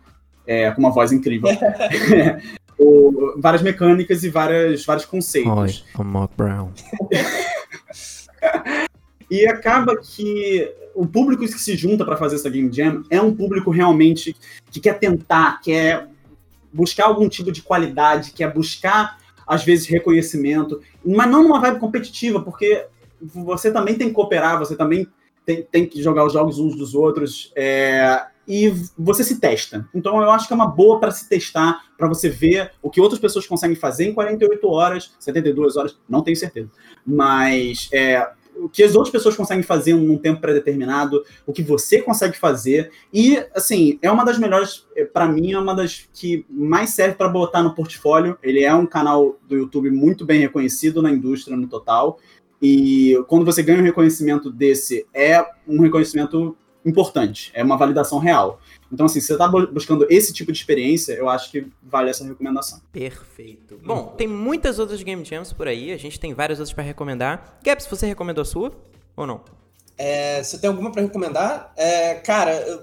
é, 0.46 0.70
com 0.70 0.80
uma 0.80 0.90
voz 0.90 1.12
incrível. 1.12 1.50
o, 2.78 3.34
várias 3.36 3.62
mecânicas 3.62 4.24
e 4.24 4.30
várias, 4.30 4.84
vários 4.84 5.04
conceitos. 5.04 5.52
Oi, 5.52 6.02
I'm 6.02 6.10
Mark 6.10 6.32
Brown. 6.36 6.72
E 9.30 9.46
acaba 9.48 9.96
que 9.96 10.70
o 10.94 11.06
público 11.06 11.42
que 11.42 11.48
se 11.48 11.76
junta 11.76 12.04
para 12.04 12.16
fazer 12.16 12.36
essa 12.36 12.50
Game 12.50 12.72
Jam 12.72 13.02
é 13.10 13.20
um 13.20 13.34
público 13.34 13.70
realmente 13.70 14.36
que 14.70 14.78
quer 14.78 14.98
tentar, 14.98 15.60
quer 15.60 16.08
buscar 16.72 17.06
algum 17.06 17.28
tipo 17.28 17.50
de 17.50 17.62
qualidade, 17.62 18.32
quer 18.32 18.52
buscar, 18.52 19.18
às 19.46 19.64
vezes, 19.64 19.86
reconhecimento, 19.86 20.80
mas 21.04 21.30
não 21.30 21.42
numa 21.42 21.60
vibe 21.60 21.80
competitiva, 21.80 22.40
porque 22.40 22.86
você 23.20 23.72
também 23.72 23.96
tem 23.96 24.08
que 24.08 24.14
cooperar, 24.14 24.58
você 24.58 24.76
também 24.76 25.06
tem, 25.44 25.62
tem 25.62 25.86
que 25.86 26.02
jogar 26.02 26.24
os 26.24 26.32
jogos 26.32 26.58
uns 26.58 26.76
dos 26.76 26.94
outros. 26.94 27.52
É, 27.56 28.26
e 28.46 28.72
você 28.98 29.24
se 29.24 29.40
testa. 29.40 29.88
Então 29.94 30.20
eu 30.20 30.30
acho 30.30 30.46
que 30.46 30.52
é 30.52 30.56
uma 30.56 30.66
boa 30.66 31.00
para 31.00 31.10
se 31.10 31.28
testar, 31.28 31.82
para 31.96 32.08
você 32.08 32.28
ver 32.28 32.72
o 32.82 32.90
que 32.90 33.00
outras 33.00 33.20
pessoas 33.20 33.46
conseguem 33.46 33.76
fazer 33.76 34.04
em 34.04 34.14
48 34.14 34.68
horas, 34.68 35.14
72 35.18 35.76
horas, 35.76 35.98
não 36.08 36.22
tenho 36.22 36.36
certeza. 36.36 36.70
Mas 37.06 37.88
é, 37.92 38.26
o 38.56 38.68
que 38.68 38.82
as 38.82 38.94
outras 38.94 39.12
pessoas 39.12 39.36
conseguem 39.36 39.62
fazer 39.62 39.94
num 39.94 40.18
tempo 40.18 40.40
pré-determinado, 40.40 41.24
o 41.47 41.52
que 41.52 41.62
você 41.62 42.01
consegue 42.01 42.36
fazer. 42.36 42.90
E, 43.12 43.36
assim, 43.55 43.98
é 44.01 44.10
uma 44.10 44.24
das 44.24 44.39
melhores, 44.39 44.86
é, 44.97 45.05
para 45.05 45.26
mim, 45.26 45.52
é 45.52 45.59
uma 45.59 45.74
das 45.74 46.09
que 46.12 46.44
mais 46.48 46.90
serve 46.90 47.16
para 47.16 47.28
botar 47.28 47.62
no 47.62 47.74
portfólio. 47.74 48.39
Ele 48.43 48.62
é 48.62 48.74
um 48.74 48.86
canal 48.86 49.39
do 49.48 49.56
YouTube 49.56 49.90
muito 49.90 50.24
bem 50.24 50.40
reconhecido 50.40 51.02
na 51.02 51.10
indústria 51.10 51.56
no 51.56 51.66
total. 51.66 52.18
E 52.60 53.22
quando 53.28 53.44
você 53.44 53.62
ganha 53.62 53.81
um 53.81 53.85
reconhecimento 53.85 54.51
desse, 54.51 55.06
é 55.12 55.44
um 55.68 55.81
reconhecimento 55.81 56.56
importante, 56.85 57.51
é 57.55 57.62
uma 57.62 57.76
validação 57.76 58.18
real. 58.18 58.60
Então, 58.94 59.06
assim, 59.06 59.20
se 59.20 59.26
você 59.26 59.32
está 59.32 59.48
buscando 59.48 60.06
esse 60.08 60.32
tipo 60.32 60.52
de 60.52 60.58
experiência, 60.58 61.12
eu 61.14 61.28
acho 61.28 61.50
que 61.50 61.66
vale 61.82 62.10
essa 62.10 62.24
recomendação. 62.24 62.80
Perfeito. 62.92 63.76
Bom, 63.84 64.14
tem 64.16 64.28
muitas 64.28 64.78
outras 64.78 65.02
Game 65.02 65.24
Jams 65.24 65.52
por 65.52 65.66
aí, 65.66 65.92
a 65.92 65.96
gente 65.96 66.18
tem 66.18 66.32
várias 66.32 66.60
outras 66.60 66.72
para 66.72 66.84
recomendar. 66.84 67.58
Gaps, 67.62 67.86
você 67.86 68.06
recomendou 68.06 68.42
a 68.42 68.44
sua 68.44 68.72
ou 69.16 69.26
não? 69.26 69.40
É, 69.98 70.42
você 70.42 70.58
tem 70.58 70.70
alguma 70.70 70.92
para 70.92 71.02
recomendar? 71.02 71.72
É, 71.76 72.14
cara, 72.14 72.54
eu, 72.60 72.82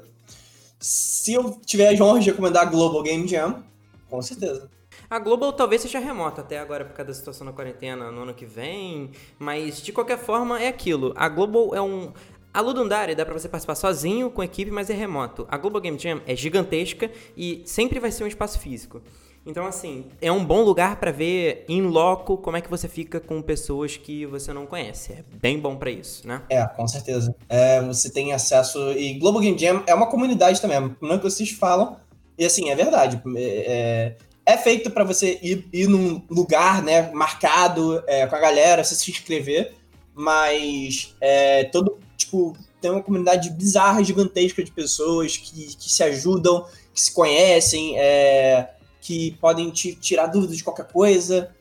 se 0.79 1.33
eu 1.33 1.57
tiver 1.65 1.97
a 1.97 2.03
honra 2.03 2.19
de 2.19 2.29
recomendar 2.29 2.63
a 2.63 2.65
Global 2.65 3.01
Game 3.03 3.25
Jam, 3.25 3.63
com 4.09 4.21
certeza. 4.21 4.69
A 5.09 5.17
Global 5.19 5.53
talvez 5.53 5.81
seja 5.81 5.99
remota 5.99 6.41
até 6.41 6.59
agora 6.59 6.85
por 6.85 6.93
causa 6.93 7.11
da 7.11 7.13
situação 7.13 7.47
da 7.47 7.53
quarentena 7.53 8.11
no 8.11 8.23
ano 8.23 8.33
que 8.33 8.45
vem, 8.45 9.11
mas 9.39 9.81
de 9.81 9.91
qualquer 9.91 10.17
forma 10.17 10.61
é 10.61 10.67
aquilo. 10.67 11.13
A 11.15 11.27
Global 11.29 11.75
é 11.75 11.81
um 11.81 12.11
a 12.53 12.59
Ludundare 12.59 13.15
dá 13.15 13.25
para 13.25 13.33
você 13.33 13.47
participar 13.47 13.75
sozinho, 13.75 14.29
com 14.29 14.43
equipe, 14.43 14.71
mas 14.71 14.89
é 14.89 14.93
remoto. 14.93 15.47
A 15.49 15.57
Global 15.57 15.81
Game 15.81 15.97
Jam 15.97 16.21
é 16.27 16.35
gigantesca 16.35 17.09
e 17.35 17.61
sempre 17.65 17.99
vai 17.99 18.11
ser 18.11 18.23
um 18.23 18.27
espaço 18.27 18.59
físico. 18.59 19.01
Então, 19.45 19.65
assim, 19.65 20.05
é 20.21 20.31
um 20.31 20.45
bom 20.45 20.61
lugar 20.61 20.97
para 20.97 21.11
ver 21.11 21.65
em 21.67 21.81
loco 21.81 22.37
como 22.37 22.57
é 22.57 22.61
que 22.61 22.69
você 22.69 22.87
fica 22.87 23.19
com 23.19 23.41
pessoas 23.41 23.97
que 23.97 24.25
você 24.25 24.53
não 24.53 24.67
conhece. 24.67 25.13
É 25.13 25.23
bem 25.41 25.57
bom 25.59 25.75
para 25.75 25.89
isso, 25.89 26.27
né? 26.27 26.43
É, 26.49 26.63
com 26.65 26.87
certeza. 26.87 27.33
É, 27.49 27.81
você 27.81 28.11
tem 28.11 28.33
acesso. 28.33 28.91
E 28.91 29.13
Global 29.15 29.41
Game 29.41 29.57
Jam 29.57 29.83
é 29.87 29.95
uma 29.95 30.07
comunidade 30.07 30.61
também, 30.61 30.95
não 31.01 31.13
é 31.13 31.17
que 31.17 31.23
vocês 31.23 31.49
falam. 31.51 31.97
E 32.37 32.45
assim, 32.45 32.69
é 32.69 32.75
verdade. 32.75 33.21
É, 33.35 34.15
é, 34.45 34.53
é 34.53 34.57
feito 34.57 34.91
para 34.91 35.03
você 35.03 35.39
ir, 35.41 35.67
ir 35.73 35.87
num 35.87 36.21
lugar, 36.29 36.83
né, 36.83 37.11
marcado 37.11 38.03
é, 38.07 38.27
com 38.27 38.35
a 38.35 38.39
galera, 38.39 38.83
você 38.83 38.93
se 38.93 39.09
inscrever. 39.09 39.73
Mas 40.13 41.15
é, 41.19 41.63
todo 41.63 41.97
tipo, 42.31 42.57
tem 42.79 42.89
uma 42.89 43.03
comunidade 43.03 43.49
bizarra, 43.49 44.03
gigantesca 44.03 44.63
de 44.63 44.71
pessoas 44.71 45.35
que, 45.35 45.75
que 45.75 45.91
se 45.91 46.01
ajudam, 46.03 46.65
que 46.93 47.01
se 47.01 47.11
conhecem, 47.11 47.99
é, 47.99 48.69
que 49.01 49.31
podem 49.41 49.69
te 49.69 49.93
tirar 49.93 50.27
dúvidas 50.27 50.55
de 50.55 50.63
qualquer 50.63 50.87
coisa. 50.87 51.53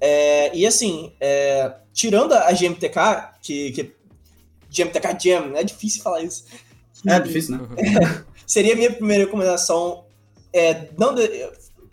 É, 0.00 0.54
e 0.54 0.66
assim, 0.66 1.12
é, 1.20 1.72
tirando 1.92 2.32
a 2.32 2.52
GMTK, 2.52 3.38
que, 3.40 3.70
que 3.72 3.94
GMTK 4.68 5.16
Jam, 5.18 5.56
é 5.56 5.62
difícil 5.62 6.02
falar 6.02 6.22
isso. 6.22 6.44
É 7.06 7.20
difícil, 7.20 7.56
né? 7.56 8.24
seria 8.46 8.74
a 8.74 8.76
minha 8.76 8.92
primeira 8.92 9.24
recomendação. 9.24 10.04
É, 10.52 10.88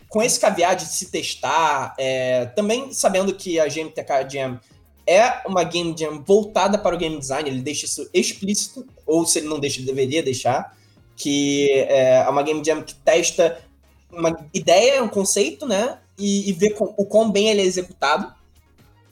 com 0.08 0.22
esse 0.22 0.40
caveat 0.40 0.84
de 0.84 0.90
se 0.90 1.10
testar, 1.10 1.94
é, 1.98 2.46
também 2.46 2.92
sabendo 2.92 3.34
que 3.34 3.60
a 3.60 3.66
GMTK 3.66 4.28
Jam 4.30 4.60
é 5.06 5.42
uma 5.46 5.64
game 5.64 5.94
jam 5.96 6.22
voltada 6.22 6.78
para 6.78 6.94
o 6.94 6.98
game 6.98 7.18
design, 7.18 7.48
ele 7.48 7.60
deixa 7.60 7.86
isso 7.86 8.08
explícito, 8.12 8.86
ou 9.06 9.26
se 9.26 9.38
ele 9.38 9.48
não 9.48 9.58
deixa, 9.60 9.78
ele 9.78 9.86
deveria 9.86 10.22
deixar, 10.22 10.76
que 11.16 11.70
é 11.88 12.26
uma 12.28 12.42
game 12.42 12.64
jam 12.64 12.82
que 12.82 12.94
testa 12.94 13.62
uma 14.10 14.48
ideia, 14.52 15.02
um 15.02 15.08
conceito, 15.08 15.66
né, 15.66 15.98
e, 16.18 16.48
e 16.48 16.52
vê 16.52 16.70
com, 16.70 16.94
o 16.96 17.04
quão 17.04 17.30
bem 17.30 17.48
ele 17.48 17.62
é 17.62 17.64
executado. 17.64 18.32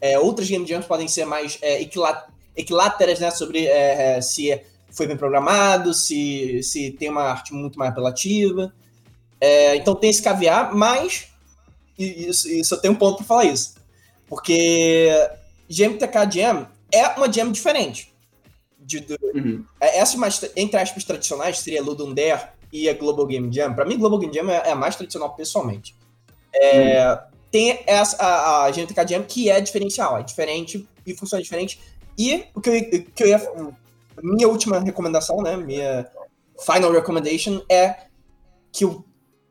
É, 0.01 0.19
outras 0.19 0.48
game 0.48 0.66
jams 0.66 0.86
podem 0.86 1.06
ser 1.06 1.24
mais 1.24 1.59
é, 1.60 1.81
equiláteras, 2.56 3.20
né, 3.20 3.31
sobre 3.31 3.66
é, 3.66 4.16
é, 4.16 4.20
se 4.20 4.60
foi 4.90 5.06
bem 5.06 5.16
programado, 5.16 5.94
se, 5.94 6.62
se 6.62 6.90
tem 6.93 7.09
uma 7.09 7.23
arte 7.23 7.52
muito 7.52 7.78
mais 7.78 7.90
apelativa. 7.90 8.73
É, 9.40 9.77
então 9.77 9.94
tem 9.94 10.10
esse 10.10 10.23
caviar, 10.23 10.74
mas, 10.74 11.28
isso, 11.98 12.48
e 12.48 12.64
só 12.64 12.77
tem 12.77 12.90
um 12.90 12.94
ponto 12.94 13.19
para 13.19 13.27
falar 13.27 13.44
isso, 13.47 13.74
porque 14.28 15.10
GMTK 15.72 16.30
Jam 16.30 16.68
é 16.92 17.08
uma 17.08 17.32
jam 17.32 17.50
diferente. 17.50 18.12
De, 18.78 19.00
de, 19.00 19.16
uhum. 19.34 19.64
É, 19.80 19.98
Essas 19.98 20.16
mais, 20.16 20.40
entre 20.56 20.78
aspas, 20.78 21.04
tradicionais 21.04 21.60
seria 21.60 21.82
Ludum 21.82 22.12
Dare 22.12 22.48
e 22.72 22.88
a 22.88 22.94
Global 22.94 23.26
Game 23.26 23.52
Jam. 23.52 23.72
Para 23.74 23.84
mim, 23.84 23.98
Global 23.98 24.18
Game 24.18 24.34
Jam 24.34 24.50
é, 24.50 24.68
é, 24.68 24.72
a 24.72 24.76
mais 24.76 24.96
tradicional 24.96 25.34
pessoalmente. 25.34 25.94
É, 26.54 27.10
uhum. 27.10 27.18
Tem 27.50 27.82
essa, 27.86 28.16
a, 28.22 28.64
a 28.64 28.70
GMTK 28.70 29.08
Jam 29.08 29.22
que 29.22 29.50
é 29.50 29.60
diferencial, 29.60 30.18
é 30.18 30.22
diferente 30.22 30.86
e 31.06 31.14
funciona 31.14 31.42
diferente. 31.42 31.80
E 32.18 32.44
o 32.54 32.60
que 32.60 32.68
eu, 32.68 33.04
que 33.04 33.22
eu 33.22 33.28
ia. 33.28 33.52
Minha 34.22 34.46
última 34.46 34.78
recomendação, 34.78 35.40
né? 35.40 35.56
Minha 35.56 36.06
final 36.58 36.92
recommendation 36.92 37.62
é 37.68 37.96
que 38.70 38.84
eu 38.84 39.04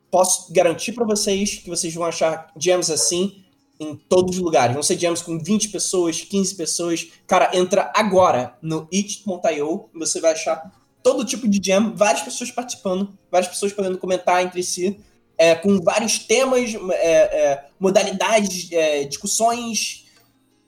posso 0.10 0.52
garantir 0.54 0.92
para 0.92 1.06
vocês 1.06 1.56
que 1.56 1.70
vocês 1.70 1.94
vão 1.94 2.06
achar 2.06 2.52
jams 2.58 2.92
assim 2.92 3.44
em 3.82 3.96
todos 3.96 4.38
os 4.38 4.42
lugares. 4.42 4.74
Vão 4.74 4.84
ser 4.84 4.98
jams 4.98 5.24
com 5.24 5.40
20 5.40 5.70
pessoas, 5.70 6.22
15 6.22 6.56
pessoas. 6.56 7.08
Cara, 7.26 7.50
entra 7.58 7.92
agora 7.96 8.56
no 8.62 8.88
it.io 8.94 9.90
e 9.94 10.00
você 10.00 10.22
vai 10.22 10.34
achar 10.34 10.72
todo 11.02 11.26
tipo 11.26 11.48
de 11.48 11.60
jam, 11.64 11.96
várias 11.96 12.22
pessoas 12.22 12.52
participando, 12.52 13.18
várias 13.32 13.50
pessoas 13.50 13.74
podendo 13.74 13.98
comentar 13.98 14.44
entre 14.44 14.62
si, 14.62 15.00
é, 15.36 15.56
com 15.56 15.82
vários 15.82 16.20
temas, 16.20 16.76
é, 16.92 17.16
é, 17.16 17.66
modalidades, 17.80 18.72
é, 18.72 19.04
discussões, 19.06 20.06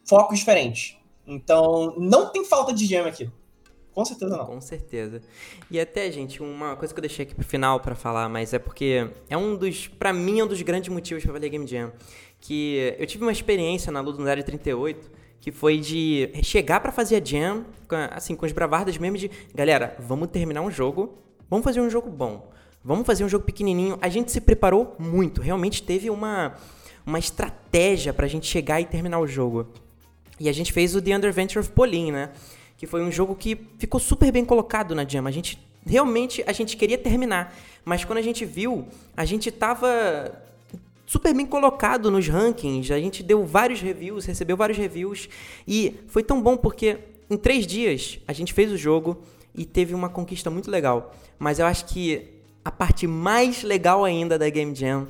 focos 0.10 0.40
diferentes. 0.40 0.98
Então, 1.28 1.96
não 2.00 2.32
tem 2.32 2.44
falta 2.44 2.74
de 2.74 2.88
jam 2.88 3.06
aqui. 3.06 3.30
Com 3.94 4.04
certeza 4.04 4.36
não. 4.36 4.46
Com 4.48 4.60
certeza. 4.60 5.22
E 5.70 5.80
até, 5.80 6.12
gente, 6.12 6.42
uma 6.42 6.76
coisa 6.76 6.92
que 6.92 7.00
eu 7.00 7.02
deixei 7.02 7.26
aqui 7.26 7.36
pro 7.36 7.46
final 7.46 7.80
para 7.80 7.94
falar, 7.94 8.28
mas 8.28 8.52
é 8.52 8.58
porque 8.58 9.08
é 9.30 9.38
um 9.38 9.56
dos, 9.56 9.88
para 9.88 10.12
mim, 10.12 10.40
é 10.40 10.44
um 10.44 10.48
dos 10.48 10.62
grandes 10.64 10.90
motivos 10.90 11.24
para 11.24 11.34
fazer 11.34 11.50
Game 11.50 11.68
Jam, 11.68 11.92
que 12.44 12.94
eu 13.00 13.08
tive 13.08 13.24
uma 13.24 13.32
experiência 13.32 13.90
na 13.90 14.02
Ludundário 14.02 14.44
38, 14.44 15.10
que 15.40 15.50
foi 15.50 15.78
de 15.78 16.30
chegar 16.44 16.82
para 16.82 16.92
fazer 16.92 17.16
a 17.16 17.24
jam, 17.24 17.66
assim, 18.12 18.36
com 18.36 18.46
os 18.46 18.52
bravardas 18.52 18.98
mesmo 18.98 19.18
de, 19.18 19.32
galera, 19.56 19.96
vamos 19.98 20.28
terminar 20.28 20.62
um 20.62 20.70
jogo, 20.70 21.18
vamos 21.50 21.64
fazer 21.64 21.80
um 21.80 21.90
jogo 21.90 22.10
bom, 22.10 22.52
vamos 22.84 23.08
fazer 23.08 23.24
um 23.24 23.30
jogo 23.30 23.46
pequenininho. 23.46 23.98
A 24.02 24.10
gente 24.10 24.30
se 24.30 24.42
preparou 24.42 24.94
muito, 25.00 25.42
realmente 25.42 25.84
teve 25.84 26.10
uma, 26.10 26.56
uma 27.06 27.18
estratégia 27.18 28.14
pra 28.14 28.28
gente 28.28 28.46
chegar 28.46 28.82
e 28.82 28.86
terminar 28.86 29.20
o 29.20 29.28
jogo. 29.28 29.68
E 30.38 30.50
a 30.50 30.54
gente 30.54 30.74
fez 30.74 30.98
o 30.98 31.02
The 31.02 31.16
Underventure 31.16 31.60
of 31.60 31.72
Pauline, 31.72 32.12
né? 32.12 32.32
Que 32.78 32.86
foi 32.86 33.02
um 33.02 33.12
jogo 33.12 33.36
que 33.36 33.58
ficou 33.80 34.02
super 34.02 34.34
bem 34.34 34.44
colocado 34.44 34.94
na 34.94 35.08
jam. 35.08 35.26
A 35.28 35.32
gente 35.32 35.58
realmente 35.86 36.44
a 36.46 36.52
gente 36.52 36.76
queria 36.76 36.98
terminar, 36.98 37.56
mas 37.86 38.04
quando 38.04 38.18
a 38.18 38.22
gente 38.22 38.44
viu, 38.44 38.86
a 39.16 39.24
gente 39.24 39.50
tava 39.50 40.44
super 41.06 41.34
bem 41.34 41.46
colocado 41.46 42.10
nos 42.10 42.28
rankings. 42.28 42.92
A 42.94 43.00
gente 43.00 43.24
deu 43.24 43.46
vários 43.46 43.82
reviews, 43.82 44.26
recebeu 44.26 44.58
vários 44.58 44.78
reviews. 44.78 45.30
E 45.68 45.96
foi 46.08 46.24
tão 46.24 46.42
bom 46.42 46.58
porque 46.58 47.00
em 47.30 47.38
três 47.38 47.66
dias 47.66 48.20
a 48.28 48.34
gente 48.34 48.54
fez 48.54 48.72
o 48.72 48.78
jogo 48.78 49.22
e 49.56 49.66
teve 49.66 49.94
uma 49.94 50.10
conquista 50.10 50.50
muito 50.50 50.70
legal. 50.70 51.14
Mas 51.38 51.60
eu 51.60 51.66
acho 51.66 51.86
que 51.86 52.30
a 52.64 52.72
parte 52.72 53.06
mais 53.06 53.64
legal 53.64 54.06
ainda 54.06 54.40
da 54.40 54.50
Game 54.50 54.74
Jam 54.74 55.08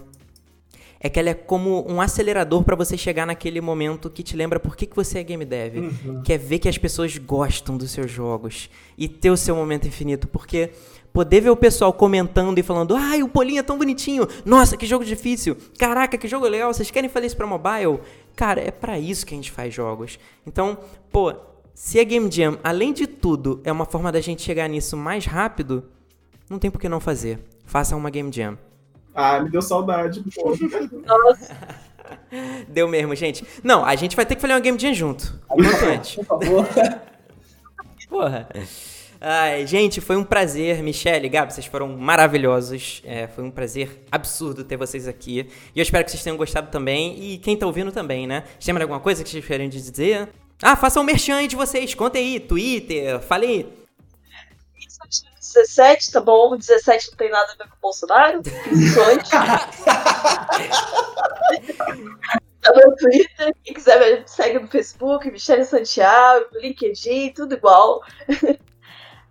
é 1.03 1.09
que 1.09 1.19
ela 1.19 1.29
é 1.29 1.33
como 1.33 1.85
um 1.85 1.99
acelerador 1.99 2.63
para 2.63 2.77
você 2.77 2.97
chegar 2.97 3.27
naquele 3.27 3.59
momento 3.59 4.09
que 4.09 4.23
te 4.23 4.37
lembra 4.37 4.57
por 4.57 4.77
que, 4.77 4.85
que 4.85 4.95
você 4.95 5.19
é 5.19 5.23
game 5.23 5.43
dev. 5.43 5.75
Uhum. 5.75 6.23
Que 6.23 6.31
é 6.31 6.37
ver 6.37 6.59
que 6.59 6.69
as 6.69 6.77
pessoas 6.77 7.17
gostam 7.17 7.75
dos 7.75 7.91
seus 7.91 8.09
jogos 8.09 8.69
e 8.97 9.09
ter 9.09 9.29
o 9.29 9.35
seu 9.35 9.53
momento 9.53 9.85
infinito. 9.85 10.29
Porque 10.29 10.71
poder 11.11 11.41
ver 11.41 11.49
o 11.49 11.57
pessoal 11.57 11.91
comentando 11.91 12.57
e 12.57 12.63
falando: 12.63 12.95
ai, 12.95 13.21
o 13.21 13.27
Polinho 13.27 13.59
é 13.59 13.63
tão 13.63 13.77
bonitinho, 13.77 14.25
nossa, 14.45 14.77
que 14.77 14.85
jogo 14.85 15.03
difícil, 15.03 15.57
caraca, 15.77 16.17
que 16.17 16.27
jogo 16.27 16.47
legal, 16.47 16.73
vocês 16.73 16.89
querem 16.89 17.09
fazer 17.09 17.27
isso 17.27 17.37
pra 17.37 17.45
mobile? 17.45 17.99
Cara, 18.33 18.61
é 18.61 18.71
para 18.71 18.97
isso 18.97 19.25
que 19.25 19.33
a 19.33 19.37
gente 19.37 19.51
faz 19.51 19.73
jogos. 19.73 20.17
Então, 20.47 20.77
pô, 21.11 21.33
se 21.75 21.99
a 21.99 22.03
Game 22.05 22.31
Jam, 22.31 22.57
além 22.63 22.93
de 22.93 23.07
tudo, 23.07 23.59
é 23.65 23.71
uma 23.71 23.85
forma 23.85 24.09
da 24.09 24.21
gente 24.21 24.41
chegar 24.41 24.69
nisso 24.69 24.95
mais 24.95 25.25
rápido, 25.25 25.83
não 26.49 26.57
tem 26.57 26.71
por 26.71 26.79
que 26.79 26.87
não 26.87 27.01
fazer. 27.01 27.39
Faça 27.65 27.93
uma 27.95 28.09
Game 28.09 28.31
Jam. 28.31 28.57
Ah, 29.13 29.39
me 29.39 29.49
deu 29.49 29.61
saudade, 29.61 30.23
pô. 30.35 30.55
Nossa. 31.05 31.55
Deu 32.67 32.87
mesmo, 32.87 33.15
gente. 33.15 33.45
Não, 33.63 33.85
a 33.85 33.95
gente 33.95 34.15
vai 34.15 34.25
ter 34.25 34.35
que 34.35 34.41
fazer 34.41 34.53
uma 34.53 34.59
Game 34.59 34.77
Jam 34.77 34.93
junto. 34.93 35.39
Quanto 35.47 35.85
antes. 35.85 36.15
Por 36.15 36.25
favor. 36.25 36.67
Porra. 38.09 38.49
Ai, 39.19 39.65
gente, 39.65 40.01
foi 40.01 40.17
um 40.17 40.23
prazer. 40.23 40.83
Michelle, 40.83 41.29
Gabi, 41.29 41.53
vocês 41.53 41.65
foram 41.65 41.87
maravilhosos. 41.97 43.01
É, 43.05 43.27
foi 43.27 43.43
um 43.43 43.51
prazer 43.51 44.03
absurdo 44.11 44.63
ter 44.63 44.75
vocês 44.75 45.07
aqui. 45.07 45.47
E 45.73 45.79
eu 45.79 45.83
espero 45.83 46.03
que 46.03 46.11
vocês 46.11 46.23
tenham 46.23 46.37
gostado 46.37 46.69
também. 46.69 47.17
E 47.17 47.37
quem 47.37 47.55
tá 47.55 47.65
ouvindo 47.65 47.91
também, 47.91 48.27
né? 48.27 48.43
Tem 48.63 48.75
alguma 48.75 48.99
coisa 48.99 49.23
que 49.23 49.29
vocês 49.29 49.45
querem 49.45 49.69
dizer? 49.69 50.29
Ah, 50.61 50.75
façam 50.75 51.03
um 51.03 51.05
merchan 51.05 51.35
aí 51.37 51.47
de 51.47 51.55
vocês. 51.55 51.93
Contem 51.95 52.33
aí, 52.33 52.39
Twitter, 52.39 53.19
falei. 53.21 53.82
17, 55.53 56.11
tá 56.11 56.21
bom? 56.21 56.57
17 56.57 57.11
não 57.11 57.17
tem 57.17 57.29
nada 57.29 57.51
a 57.53 57.55
ver 57.55 57.69
com 57.69 57.75
o 57.75 57.81
Bolsonaro. 57.81 58.41
Isso 58.71 58.99
tá 62.61 62.71
no 62.73 62.95
Twitter. 62.95 63.53
Quem 63.63 63.73
quiser 63.73 64.23
segue 64.27 64.59
no 64.59 64.67
Facebook, 64.67 65.29
Michelle 65.29 65.65
Santiago, 65.65 66.45
LinkedIn, 66.53 67.33
tudo 67.33 67.55
igual. 67.55 68.01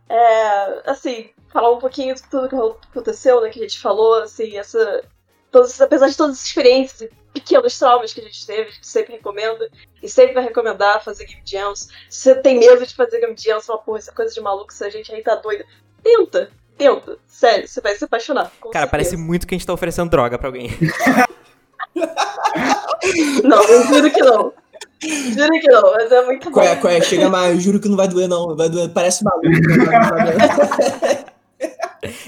É, 0.08 0.90
assim, 0.90 1.30
falar 1.50 1.72
um 1.72 1.78
pouquinho 1.78 2.14
de 2.14 2.22
tudo 2.24 2.48
que 2.48 2.54
aconteceu, 2.90 3.40
né, 3.40 3.48
que 3.48 3.58
a 3.58 3.62
gente 3.62 3.80
falou, 3.80 4.22
assim, 4.22 4.58
essa. 4.58 5.02
Todos, 5.50 5.80
apesar 5.80 6.08
de 6.08 6.16
todas 6.16 6.36
as 6.36 6.44
experiências 6.44 7.10
pequenos 7.32 7.78
traumas 7.78 8.12
que 8.12 8.20
a 8.20 8.24
gente 8.24 8.46
teve, 8.46 8.68
a 8.68 8.72
gente 8.72 8.86
sempre 8.86 9.14
recomenda 9.14 9.70
e 10.02 10.08
sempre 10.08 10.34
vai 10.34 10.44
recomendar 10.44 11.02
fazer 11.02 11.24
Game 11.24 11.42
Jams. 11.44 11.88
Se 12.08 12.20
você 12.20 12.34
tem 12.36 12.58
medo 12.58 12.86
de 12.86 12.94
fazer 12.94 13.20
Game 13.20 13.34
Jams, 13.36 13.66
fala, 13.66 13.78
porra, 13.78 13.98
essa 13.98 14.12
coisa 14.12 14.34
de 14.34 14.40
maluco, 14.40 14.72
se 14.72 14.84
a 14.84 14.90
gente 14.90 15.12
aí 15.14 15.22
tá 15.22 15.34
doida. 15.36 15.64
Tenta, 16.02 16.50
tenta. 16.76 17.18
Sério, 17.26 17.68
você 17.68 17.80
vai 17.80 17.94
se 17.94 18.04
apaixonar. 18.04 18.44
Cara, 18.44 18.56
certeza. 18.62 18.86
parece 18.88 19.16
muito 19.16 19.46
que 19.46 19.54
a 19.54 19.58
gente 19.58 19.66
tá 19.66 19.72
oferecendo 19.72 20.10
droga 20.10 20.38
pra 20.38 20.48
alguém. 20.48 20.70
não, 23.44 23.62
eu 23.62 23.86
juro 23.86 24.10
que 24.10 24.20
não. 24.20 24.52
Juro 25.00 25.60
que 25.60 25.68
não, 25.68 25.92
mas 25.92 26.12
é 26.12 26.24
muito 26.24 26.44
bom. 26.50 26.54
Qual 26.54 26.66
é, 26.66 26.76
qual 26.76 26.92
é? 26.92 27.00
Chega 27.00 27.28
mais, 27.28 27.54
eu 27.54 27.60
juro 27.60 27.80
que 27.80 27.88
não 27.88 27.96
vai 27.96 28.06
doer, 28.08 28.28
não. 28.28 28.56
Vai 28.56 28.68
doer, 28.68 28.88
parece 28.90 29.24
maluco. 29.24 29.48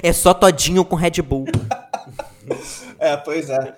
é 0.02 0.12
só 0.12 0.34
todinho 0.34 0.84
com 0.84 0.96
Red 0.96 1.22
Bull. 1.22 1.46
É, 2.98 3.16
pois 3.16 3.48
é. 3.50 3.74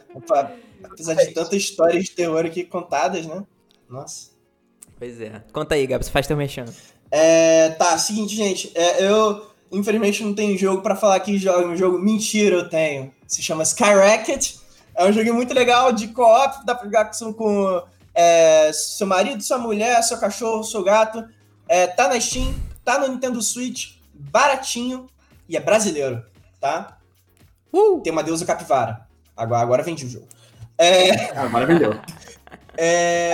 Apesar 0.84 1.14
de 1.14 1.32
tantas 1.32 1.52
histórias 1.52 2.04
de 2.04 2.10
terror 2.12 2.44
aqui 2.46 2.64
contadas, 2.64 3.26
né? 3.26 3.42
Nossa. 3.88 4.30
Pois 4.98 5.20
é. 5.20 5.42
Conta 5.52 5.74
aí, 5.74 5.86
Gabs, 5.86 6.08
faz 6.08 6.26
teu 6.26 6.36
mexendo. 6.36 6.72
É, 7.10 7.70
tá, 7.70 7.98
seguinte, 7.98 8.34
gente. 8.34 8.72
É, 8.74 9.04
eu, 9.04 9.46
infelizmente, 9.70 10.22
não 10.22 10.34
tenho 10.34 10.56
jogo 10.58 10.82
para 10.82 10.96
falar 10.96 11.20
que 11.20 11.38
jogo. 11.38 11.68
Um 11.68 11.76
jogo 11.76 11.98
mentira 11.98 12.56
eu 12.56 12.68
tenho. 12.68 13.12
Se 13.26 13.42
chama 13.42 13.62
Skyrocket. 13.62 14.56
É 14.94 15.04
um 15.04 15.12
jogo 15.12 15.34
muito 15.34 15.52
legal 15.52 15.92
de 15.92 16.08
co-op, 16.08 16.64
dá 16.64 16.74
pra 16.74 16.86
jogar 16.86 17.10
com 17.10 17.82
é, 18.14 18.72
seu 18.72 19.06
marido, 19.06 19.42
sua 19.42 19.58
mulher, 19.58 20.02
seu 20.02 20.18
cachorro, 20.18 20.64
seu 20.64 20.82
gato. 20.82 21.22
É, 21.68 21.86
tá 21.86 22.08
na 22.08 22.18
Steam, 22.18 22.54
tá 22.82 22.98
no 22.98 23.08
Nintendo 23.08 23.42
Switch, 23.42 23.96
baratinho 24.14 25.06
e 25.46 25.56
é 25.56 25.60
brasileiro, 25.60 26.24
tá? 26.58 26.96
Uh! 27.70 28.00
Tem 28.00 28.12
uma 28.12 28.22
deusa 28.22 28.46
capivara. 28.46 29.06
Agora, 29.36 29.60
agora 29.60 29.82
vende 29.82 30.06
o 30.06 30.08
jogo. 30.08 30.28
É... 30.78 31.30
Agora 31.38 31.66
vendeu. 31.66 31.92
É... 32.78 33.32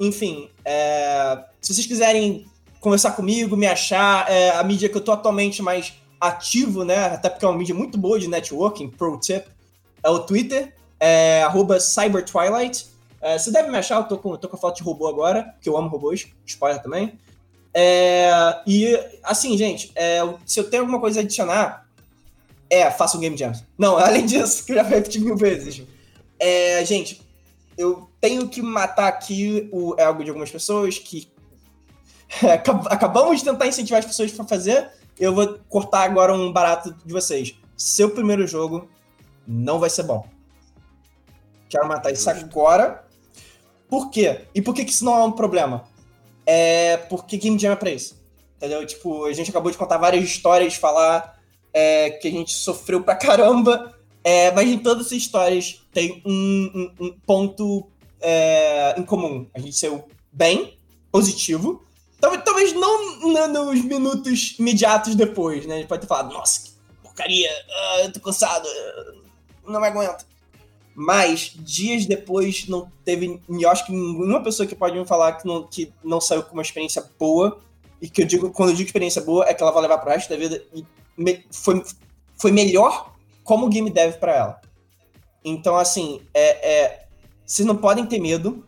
Enfim, 0.00 0.48
é... 0.64 1.38
se 1.60 1.74
vocês 1.74 1.86
quiserem 1.86 2.46
conversar 2.84 3.12
comigo, 3.12 3.56
me 3.56 3.66
achar, 3.66 4.30
é 4.30 4.50
a 4.50 4.62
mídia 4.62 4.90
que 4.90 4.96
eu 4.96 5.00
tô 5.00 5.10
atualmente 5.10 5.62
mais 5.62 5.94
ativo, 6.20 6.84
né? 6.84 7.06
Até 7.06 7.30
porque 7.30 7.42
é 7.42 7.48
uma 7.48 7.56
mídia 7.56 7.74
muito 7.74 7.96
boa 7.96 8.20
de 8.20 8.28
networking, 8.28 8.90
pro 8.90 9.18
tip, 9.18 9.46
é 10.02 10.10
o 10.10 10.18
Twitter, 10.20 10.74
é 11.00 11.42
CyberTwilight. 11.80 12.86
É, 13.22 13.38
você 13.38 13.50
deve 13.50 13.70
me 13.70 13.78
achar, 13.78 13.96
eu 13.96 14.04
tô 14.04 14.18
com, 14.18 14.36
tô 14.36 14.50
com 14.50 14.56
a 14.56 14.58
foto 14.58 14.76
de 14.76 14.82
robô 14.82 15.08
agora, 15.08 15.54
que 15.62 15.68
eu 15.68 15.78
amo 15.78 15.88
robôs, 15.88 16.26
spoiler 16.44 16.82
também. 16.82 17.18
É, 17.72 18.60
e, 18.66 19.00
assim, 19.22 19.56
gente, 19.56 19.90
é, 19.96 20.20
se 20.44 20.60
eu 20.60 20.68
tenho 20.68 20.82
alguma 20.82 21.00
coisa 21.00 21.20
a 21.20 21.22
adicionar, 21.22 21.88
é, 22.68 22.90
faça 22.90 23.16
um 23.16 23.20
Game 23.20 23.36
Jam. 23.36 23.52
Não, 23.78 23.96
além 23.98 24.26
disso, 24.26 24.62
que 24.66 24.72
eu 24.72 24.76
já 24.76 24.82
repeti 24.82 25.18
mil 25.20 25.38
vezes. 25.38 25.82
É, 26.38 26.84
gente, 26.84 27.22
eu 27.78 28.10
tenho 28.20 28.46
que 28.46 28.60
matar 28.60 29.08
aqui 29.08 29.70
o 29.72 29.94
ego 29.98 30.22
de 30.22 30.28
algumas 30.28 30.50
pessoas 30.50 30.98
que 30.98 31.32
acabamos 32.90 33.38
de 33.38 33.44
tentar 33.44 33.66
incentivar 33.66 34.00
as 34.00 34.06
pessoas 34.06 34.32
para 34.32 34.44
fazer. 34.44 34.90
Eu 35.18 35.34
vou 35.34 35.58
cortar 35.68 36.02
agora 36.02 36.34
um 36.34 36.52
barato 36.52 36.94
de 37.04 37.12
vocês. 37.12 37.54
Seu 37.76 38.10
primeiro 38.10 38.46
jogo 38.46 38.88
não 39.46 39.78
vai 39.78 39.90
ser 39.90 40.02
bom. 40.02 40.26
Quero 41.68 41.88
matar 41.88 42.12
isso 42.12 42.28
agora. 42.30 43.04
Por 43.88 44.10
quê? 44.10 44.46
E 44.54 44.62
por 44.62 44.74
que, 44.74 44.84
que 44.84 44.90
isso 44.90 45.04
não 45.04 45.16
é 45.16 45.24
um 45.24 45.32
problema? 45.32 45.84
É 46.46 46.96
porque 46.96 47.36
Game 47.36 47.58
Jam 47.58 47.72
é 47.72 47.76
pra 47.76 47.90
isso. 47.90 48.22
Entendeu? 48.56 48.84
Tipo, 48.86 49.24
a 49.24 49.32
gente 49.32 49.50
acabou 49.50 49.70
de 49.70 49.78
contar 49.78 49.98
várias 49.98 50.24
histórias, 50.24 50.74
falar 50.74 51.38
é, 51.72 52.10
que 52.10 52.28
a 52.28 52.30
gente 52.30 52.52
sofreu 52.52 53.02
pra 53.02 53.14
caramba, 53.16 53.94
é, 54.22 54.50
mas 54.52 54.68
em 54.68 54.78
todas 54.78 55.06
essas 55.06 55.18
histórias 55.18 55.82
tem 55.92 56.22
um, 56.24 56.70
um, 56.74 57.06
um 57.06 57.18
ponto 57.26 57.88
é, 58.20 58.94
em 58.98 59.04
comum. 59.04 59.46
A 59.52 59.58
gente 59.58 59.76
saiu 59.76 60.04
bem, 60.32 60.78
positivo. 61.12 61.84
Talvez, 62.44 62.72
não 62.72 63.48
nos 63.48 63.84
minutos 63.84 64.56
imediatos 64.58 65.14
depois, 65.14 65.66
né? 65.66 65.74
A 65.74 65.78
gente 65.78 65.88
pode 65.88 66.02
ter 66.02 66.06
falado, 66.06 66.32
nossa, 66.32 66.62
que 66.62 66.70
porcaria, 67.02 67.50
uh, 67.50 68.04
eu 68.04 68.12
tô 68.12 68.20
cansado, 68.20 68.66
uh, 68.66 69.70
não 69.70 69.80
me 69.80 69.86
aguento. 69.86 70.24
Mas, 70.94 71.52
dias 71.56 72.06
depois, 72.06 72.68
não 72.68 72.90
teve. 73.04 73.40
Eu 73.48 73.70
acho 73.70 73.84
que 73.84 73.92
nenhuma 73.92 74.42
pessoa 74.42 74.66
que 74.66 74.76
pode 74.76 74.96
me 74.96 75.04
falar 75.04 75.32
que 75.32 75.46
não, 75.46 75.66
que 75.66 75.92
não 76.04 76.20
saiu 76.20 76.44
com 76.44 76.52
uma 76.52 76.62
experiência 76.62 77.04
boa. 77.18 77.58
E 78.00 78.08
que 78.08 78.22
eu 78.22 78.26
digo, 78.26 78.50
quando 78.50 78.70
eu 78.70 78.76
digo 78.76 78.86
experiência 78.86 79.20
boa, 79.22 79.44
é 79.46 79.54
que 79.54 79.62
ela 79.62 79.72
vai 79.72 79.82
levar 79.82 79.98
pro 79.98 80.10
resto 80.10 80.28
da 80.28 80.36
vida. 80.36 80.62
E 80.72 80.84
me, 81.16 81.44
foi, 81.50 81.82
foi 82.36 82.52
melhor 82.52 83.12
como 83.42 83.68
game 83.68 83.90
dev 83.90 84.14
para 84.18 84.36
ela. 84.36 84.60
Então, 85.44 85.76
assim, 85.76 86.20
é, 86.32 86.72
é, 86.72 87.06
vocês 87.44 87.66
não 87.66 87.76
podem 87.76 88.06
ter 88.06 88.20
medo. 88.20 88.64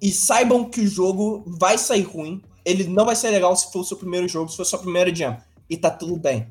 E 0.00 0.10
saibam 0.10 0.64
que 0.64 0.80
o 0.80 0.86
jogo 0.86 1.42
vai 1.46 1.76
sair 1.76 2.02
ruim. 2.02 2.42
Ele 2.64 2.84
não 2.84 3.04
vai 3.04 3.16
ser 3.16 3.30
legal 3.30 3.54
se 3.56 3.70
for 3.72 3.80
o 3.80 3.84
seu 3.84 3.96
primeiro 3.96 4.26
jogo, 4.26 4.50
se 4.50 4.56
for 4.56 4.62
a 4.62 4.66
sua 4.66 4.78
primeira 4.78 5.14
jam. 5.14 5.36
E 5.68 5.76
tá 5.76 5.90
tudo 5.90 6.16
bem. 6.16 6.46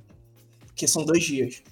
Porque 0.68 0.88
são 0.88 1.03
dois 1.03 1.23
dias. 1.23 1.64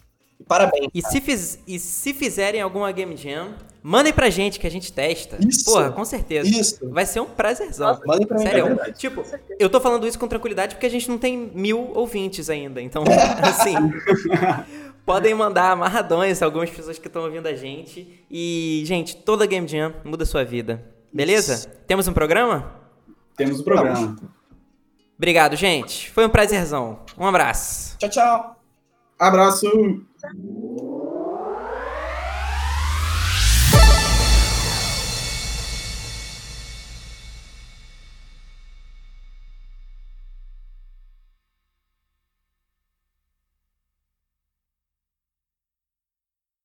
Parabéns. 0.47 0.87
E 0.93 1.01
se, 1.01 1.21
fiz, 1.21 1.59
e 1.67 1.79
se 1.79 2.13
fizerem 2.13 2.61
alguma 2.61 2.91
Game 2.91 3.15
Jam, 3.15 3.53
mandem 3.81 4.11
pra 4.11 4.29
gente 4.29 4.59
que 4.59 4.67
a 4.67 4.71
gente 4.71 4.91
testa. 4.91 5.37
Isso. 5.39 5.65
Porra, 5.65 5.91
com 5.91 6.03
certeza. 6.03 6.49
Isso. 6.49 6.89
Vai 6.89 7.05
ser 7.05 7.19
um 7.19 7.25
prazerzão. 7.25 7.99
Mandem 8.05 8.27
pra 8.27 8.39
Sério. 8.39 8.79
É 8.81 8.91
tipo, 8.91 9.23
eu 9.59 9.69
tô 9.69 9.79
falando 9.79 10.07
isso 10.07 10.19
com 10.19 10.27
tranquilidade 10.27 10.75
porque 10.75 10.87
a 10.87 10.89
gente 10.89 11.09
não 11.09 11.17
tem 11.17 11.51
mil 11.53 11.91
ouvintes 11.93 12.49
ainda. 12.49 12.81
Então, 12.81 13.03
assim. 13.41 13.75
podem 15.05 15.33
mandar 15.33 15.71
amarradões 15.71 16.41
algumas 16.41 16.69
pessoas 16.69 16.99
que 16.99 17.07
estão 17.07 17.23
ouvindo 17.23 17.47
a 17.47 17.55
gente. 17.55 18.23
E, 18.29 18.83
gente, 18.85 19.15
toda 19.15 19.45
Game 19.45 19.67
Jam 19.67 19.93
muda 20.03 20.23
a 20.23 20.27
sua 20.27 20.43
vida. 20.43 20.83
Beleza? 21.11 21.55
Isso. 21.55 21.69
Temos 21.87 22.07
um 22.07 22.13
programa? 22.13 22.80
Temos 23.45 23.59
um 23.59 23.63
programa. 23.63 24.15
Obrigado, 25.17 25.55
gente. 25.55 26.11
Foi 26.11 26.25
um 26.25 26.29
prazerzão. 26.29 26.99
Um 27.17 27.25
abraço. 27.25 27.97
Tchau, 27.97 28.09
tchau. 28.09 28.55
Abraço! 29.19 29.69